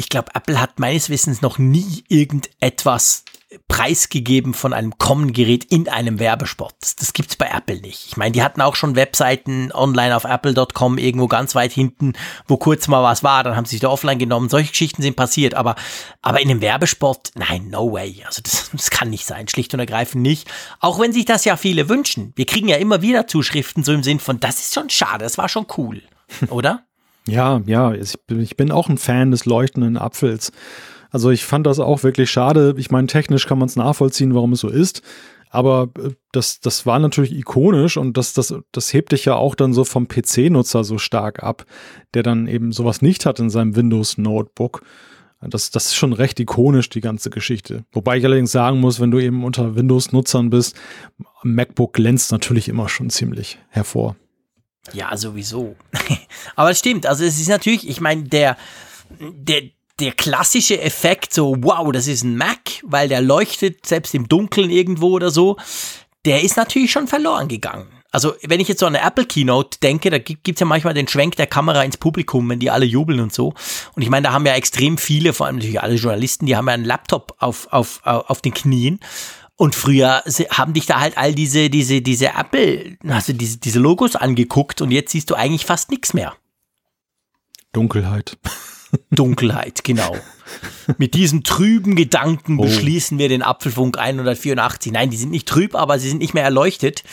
ich 0.00 0.08
glaube, 0.08 0.34
Apple 0.34 0.58
hat 0.58 0.80
meines 0.80 1.10
Wissens 1.10 1.42
noch 1.42 1.58
nie 1.58 2.04
irgendetwas 2.08 3.22
preisgegeben 3.68 4.54
von 4.54 4.72
einem 4.72 4.96
Common-Gerät 4.96 5.64
in 5.64 5.90
einem 5.90 6.18
Werbespot. 6.18 6.72
Das, 6.80 6.96
das 6.96 7.12
gibt's 7.12 7.36
bei 7.36 7.50
Apple 7.52 7.82
nicht. 7.82 8.06
Ich 8.06 8.16
meine, 8.16 8.32
die 8.32 8.42
hatten 8.42 8.62
auch 8.62 8.76
schon 8.76 8.96
Webseiten 8.96 9.72
online 9.72 10.16
auf 10.16 10.24
apple.com 10.24 10.96
irgendwo 10.96 11.26
ganz 11.26 11.54
weit 11.54 11.72
hinten, 11.72 12.14
wo 12.48 12.56
kurz 12.56 12.88
mal 12.88 13.02
was 13.02 13.22
war, 13.22 13.44
dann 13.44 13.56
haben 13.56 13.66
sie 13.66 13.72
sich 13.72 13.80
da 13.80 13.88
offline 13.88 14.18
genommen. 14.18 14.48
Solche 14.48 14.70
Geschichten 14.70 15.02
sind 15.02 15.16
passiert, 15.16 15.52
aber, 15.52 15.74
aber 16.22 16.40
in 16.40 16.48
einem 16.48 16.62
Werbespot, 16.62 17.32
nein, 17.34 17.68
no 17.68 17.92
way. 17.92 18.22
Also 18.24 18.40
das, 18.42 18.70
das 18.72 18.90
kann 18.90 19.10
nicht 19.10 19.26
sein, 19.26 19.48
schlicht 19.48 19.74
und 19.74 19.80
ergreifend 19.80 20.22
nicht. 20.22 20.48
Auch 20.78 20.98
wenn 20.98 21.12
sich 21.12 21.26
das 21.26 21.44
ja 21.44 21.58
viele 21.58 21.90
wünschen. 21.90 22.32
Wir 22.36 22.46
kriegen 22.46 22.68
ja 22.68 22.76
immer 22.76 23.02
wieder 23.02 23.26
Zuschriften 23.26 23.84
so 23.84 23.92
im 23.92 24.02
Sinn 24.02 24.20
von, 24.20 24.40
das 24.40 24.60
ist 24.60 24.74
schon 24.74 24.88
schade, 24.88 25.24
das 25.24 25.36
war 25.36 25.50
schon 25.50 25.66
cool, 25.76 26.00
oder? 26.48 26.86
Ja, 27.26 27.60
ja, 27.66 27.92
ich 27.92 28.56
bin 28.56 28.70
auch 28.72 28.88
ein 28.88 28.98
Fan 28.98 29.30
des 29.30 29.44
leuchtenden 29.44 29.96
Apfels. 29.96 30.52
Also 31.10 31.30
ich 31.30 31.44
fand 31.44 31.66
das 31.66 31.78
auch 31.78 32.02
wirklich 32.02 32.30
schade. 32.30 32.74
Ich 32.78 32.90
meine, 32.90 33.06
technisch 33.06 33.46
kann 33.46 33.58
man 33.58 33.68
es 33.68 33.76
nachvollziehen, 33.76 34.34
warum 34.34 34.52
es 34.52 34.60
so 34.60 34.68
ist. 34.68 35.02
Aber 35.50 35.90
äh, 35.98 36.10
das, 36.32 36.60
das 36.60 36.86
war 36.86 36.98
natürlich 36.98 37.32
ikonisch 37.32 37.96
und 37.96 38.16
das, 38.16 38.32
das, 38.32 38.54
das 38.72 38.92
hebt 38.92 39.12
dich 39.12 39.24
ja 39.24 39.34
auch 39.34 39.56
dann 39.56 39.72
so 39.74 39.84
vom 39.84 40.06
PC-Nutzer 40.06 40.84
so 40.84 40.96
stark 40.98 41.42
ab, 41.42 41.66
der 42.14 42.22
dann 42.22 42.46
eben 42.46 42.72
sowas 42.72 43.02
nicht 43.02 43.26
hat 43.26 43.40
in 43.40 43.50
seinem 43.50 43.74
Windows-Notebook. 43.74 44.82
Das, 45.42 45.70
das 45.70 45.86
ist 45.86 45.96
schon 45.96 46.12
recht 46.12 46.38
ikonisch, 46.38 46.90
die 46.90 47.00
ganze 47.00 47.30
Geschichte. 47.30 47.84
Wobei 47.92 48.18
ich 48.18 48.24
allerdings 48.24 48.52
sagen 48.52 48.78
muss, 48.78 49.00
wenn 49.00 49.10
du 49.10 49.18
eben 49.18 49.42
unter 49.42 49.74
Windows-Nutzern 49.74 50.50
bist, 50.50 50.76
MacBook 51.42 51.94
glänzt 51.94 52.30
natürlich 52.30 52.68
immer 52.68 52.88
schon 52.88 53.10
ziemlich 53.10 53.58
hervor. 53.70 54.16
Ja, 54.92 55.16
sowieso. 55.16 55.76
Aber 56.56 56.70
es 56.70 56.78
stimmt, 56.78 57.06
also 57.06 57.24
es 57.24 57.38
ist 57.38 57.48
natürlich, 57.48 57.88
ich 57.88 58.00
meine, 58.00 58.24
der, 58.24 58.56
der, 59.18 59.62
der 59.98 60.12
klassische 60.12 60.80
Effekt, 60.80 61.34
so, 61.34 61.56
wow, 61.60 61.92
das 61.92 62.06
ist 62.06 62.22
ein 62.22 62.36
Mac, 62.36 62.58
weil 62.82 63.08
der 63.08 63.20
leuchtet 63.20 63.86
selbst 63.86 64.14
im 64.14 64.28
Dunkeln 64.28 64.70
irgendwo 64.70 65.10
oder 65.10 65.30
so, 65.30 65.56
der 66.24 66.42
ist 66.42 66.56
natürlich 66.56 66.90
schon 66.90 67.06
verloren 67.06 67.48
gegangen. 67.48 67.88
Also, 68.12 68.34
wenn 68.42 68.58
ich 68.58 68.66
jetzt 68.66 68.80
so 68.80 68.86
an 68.86 68.96
eine 68.96 69.06
Apple 69.06 69.24
Keynote 69.24 69.78
denke, 69.80 70.10
da 70.10 70.18
gibt 70.18 70.48
es 70.48 70.58
ja 70.58 70.66
manchmal 70.66 70.94
den 70.94 71.06
Schwenk 71.06 71.36
der 71.36 71.46
Kamera 71.46 71.84
ins 71.84 71.96
Publikum, 71.96 72.48
wenn 72.48 72.58
die 72.58 72.70
alle 72.70 72.84
jubeln 72.84 73.20
und 73.20 73.32
so. 73.32 73.54
Und 73.94 74.02
ich 74.02 74.10
meine, 74.10 74.26
da 74.26 74.32
haben 74.32 74.44
ja 74.44 74.54
extrem 74.54 74.98
viele, 74.98 75.32
vor 75.32 75.46
allem 75.46 75.56
natürlich 75.56 75.80
alle 75.80 75.94
Journalisten, 75.94 76.46
die 76.46 76.56
haben 76.56 76.66
ja 76.66 76.74
einen 76.74 76.84
Laptop 76.84 77.36
auf, 77.38 77.68
auf, 77.70 78.00
auf 78.04 78.42
den 78.42 78.52
Knien. 78.52 78.98
Und 79.60 79.74
früher 79.74 80.22
haben 80.52 80.72
dich 80.72 80.86
da 80.86 81.00
halt 81.00 81.18
all 81.18 81.34
diese, 81.34 81.68
diese, 81.68 82.00
diese 82.00 82.28
Apple, 82.28 82.96
also 83.06 83.34
diese, 83.34 83.58
diese 83.58 83.78
Logos 83.78 84.16
angeguckt 84.16 84.80
und 84.80 84.90
jetzt 84.90 85.12
siehst 85.12 85.28
du 85.28 85.34
eigentlich 85.34 85.66
fast 85.66 85.90
nichts 85.90 86.14
mehr. 86.14 86.34
Dunkelheit. 87.74 88.38
Dunkelheit, 89.10 89.84
genau. 89.84 90.16
Mit 90.96 91.12
diesen 91.12 91.44
trüben 91.44 91.94
Gedanken 91.94 92.58
oh. 92.58 92.62
beschließen 92.62 93.18
wir 93.18 93.28
den 93.28 93.42
Apfelfunk 93.42 93.98
184. 93.98 94.92
Nein, 94.92 95.10
die 95.10 95.18
sind 95.18 95.30
nicht 95.30 95.46
trüb, 95.46 95.74
aber 95.74 95.98
sie 95.98 96.08
sind 96.08 96.20
nicht 96.20 96.32
mehr 96.32 96.44
erleuchtet. 96.44 97.04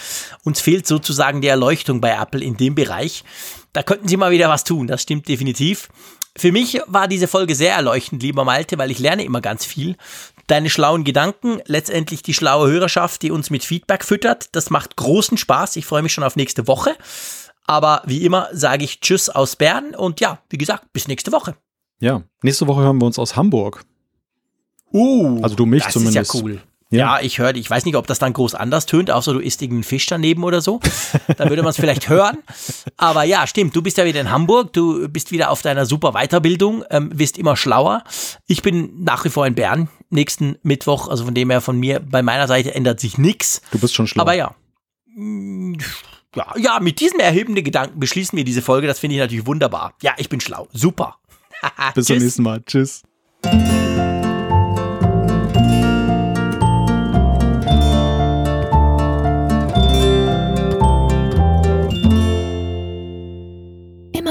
Uns 0.45 0.61
fehlt 0.61 0.87
sozusagen 0.87 1.41
die 1.41 1.49
Erleuchtung 1.49 1.99
bei 1.99 2.11
Apple 2.11 2.41
in 2.41 2.55
dem 2.55 2.75
Bereich. 2.75 3.25
Da 3.73 3.83
könnten 3.83 4.07
sie 4.07 4.15
mal 4.15 4.31
wieder 4.31 4.47
was 4.47 4.63
tun, 4.63 4.87
das 4.87 5.01
stimmt 5.01 5.27
definitiv. 5.27 5.89
Für 6.37 6.53
mich 6.53 6.79
war 6.85 7.09
diese 7.09 7.27
Folge 7.27 7.55
sehr 7.55 7.73
erleuchtend, 7.73 8.21
lieber 8.23 8.45
Malte, 8.45 8.77
weil 8.77 8.91
ich 8.91 8.99
lerne 8.99 9.25
immer 9.25 9.41
ganz 9.41 9.65
viel. 9.65 9.97
Deine 10.47 10.69
schlauen 10.69 11.03
Gedanken, 11.03 11.61
letztendlich 11.65 12.23
die 12.23 12.33
schlaue 12.33 12.69
Hörerschaft, 12.69 13.21
die 13.21 13.31
uns 13.31 13.49
mit 13.49 13.65
Feedback 13.65 14.05
füttert, 14.05 14.55
das 14.55 14.69
macht 14.69 14.95
großen 14.95 15.37
Spaß. 15.37 15.75
Ich 15.75 15.85
freue 15.85 16.01
mich 16.01 16.13
schon 16.13 16.23
auf 16.23 16.37
nächste 16.37 16.67
Woche. 16.67 16.95
Aber 17.65 18.01
wie 18.05 18.23
immer 18.23 18.47
sage 18.53 18.85
ich 18.85 19.01
Tschüss 19.01 19.27
aus 19.27 19.57
Bern 19.57 19.93
und 19.93 20.21
ja, 20.21 20.39
wie 20.49 20.57
gesagt, 20.57 20.93
bis 20.93 21.09
nächste 21.09 21.33
Woche. 21.33 21.57
Ja, 21.99 22.23
nächste 22.41 22.65
Woche 22.65 22.81
hören 22.81 22.97
wir 22.97 23.05
uns 23.05 23.19
aus 23.19 23.35
Hamburg. 23.35 23.83
Uh, 24.93 25.41
also 25.43 25.55
du 25.55 25.65
mich 25.65 25.83
das 25.83 25.93
zumindest. 25.93 26.33
Ist 26.33 26.33
ja 26.33 26.41
cool. 26.41 26.61
Ja, 26.89 27.17
ja 27.17 27.25
ich 27.25 27.39
höre, 27.39 27.55
ich 27.55 27.69
weiß 27.69 27.85
nicht, 27.85 27.95
ob 27.95 28.07
das 28.07 28.19
dann 28.19 28.33
groß 28.33 28.55
anders 28.55 28.85
tönt, 28.85 29.11
außer 29.11 29.33
du 29.33 29.39
isst 29.39 29.61
irgendeinen 29.61 29.83
Fisch 29.83 30.05
daneben 30.05 30.43
oder 30.43 30.61
so. 30.61 30.79
Dann 31.37 31.49
würde 31.49 31.63
man 31.63 31.71
es 31.71 31.77
vielleicht 31.77 32.09
hören. 32.09 32.37
Aber 32.95 33.23
ja, 33.23 33.45
stimmt, 33.47 33.75
du 33.75 33.81
bist 33.81 33.97
ja 33.97 34.05
wieder 34.05 34.21
in 34.21 34.31
Hamburg, 34.31 34.73
du 34.73 35.07
bist 35.09 35.31
wieder 35.31 35.51
auf 35.51 35.61
deiner 35.61 35.85
super 35.85 36.13
Weiterbildung, 36.13 36.83
ähm, 36.89 37.11
wirst 37.13 37.37
immer 37.37 37.55
schlauer. 37.55 38.03
Ich 38.47 38.61
bin 38.61 39.03
nach 39.03 39.25
wie 39.25 39.29
vor 39.29 39.45
in 39.45 39.55
Bern, 39.55 39.89
nächsten 40.09 40.57
Mittwoch, 40.63 41.07
also 41.09 41.25
von 41.25 41.33
dem 41.33 41.49
her 41.49 41.61
von 41.61 41.77
mir, 41.79 41.99
bei 41.99 42.21
meiner 42.21 42.47
Seite 42.47 42.73
ändert 42.73 42.99
sich 42.99 43.17
nichts. 43.17 43.61
Du 43.71 43.79
bist 43.79 43.93
schon 43.93 44.07
schlau. 44.07 44.21
Aber 44.21 44.33
ja. 44.33 44.55
Ja, 46.35 46.53
ja, 46.57 46.79
mit 46.79 46.99
diesem 46.99 47.19
erhebenden 47.19 47.63
Gedanken 47.63 47.99
beschließen 47.99 48.37
wir 48.37 48.43
diese 48.43 48.61
Folge. 48.61 48.85
Das 48.85 48.99
finde 48.99 49.15
ich 49.15 49.21
natürlich 49.21 49.47
wunderbar. 49.47 49.93
Ja, 50.01 50.13
ich 50.17 50.29
bin 50.29 50.39
schlau. 50.39 50.67
Super. 50.71 51.17
Bis 51.95 52.05
zum 52.05 52.17
nächsten 52.17 52.43
Mal. 52.43 52.61
Tschüss. 52.63 53.01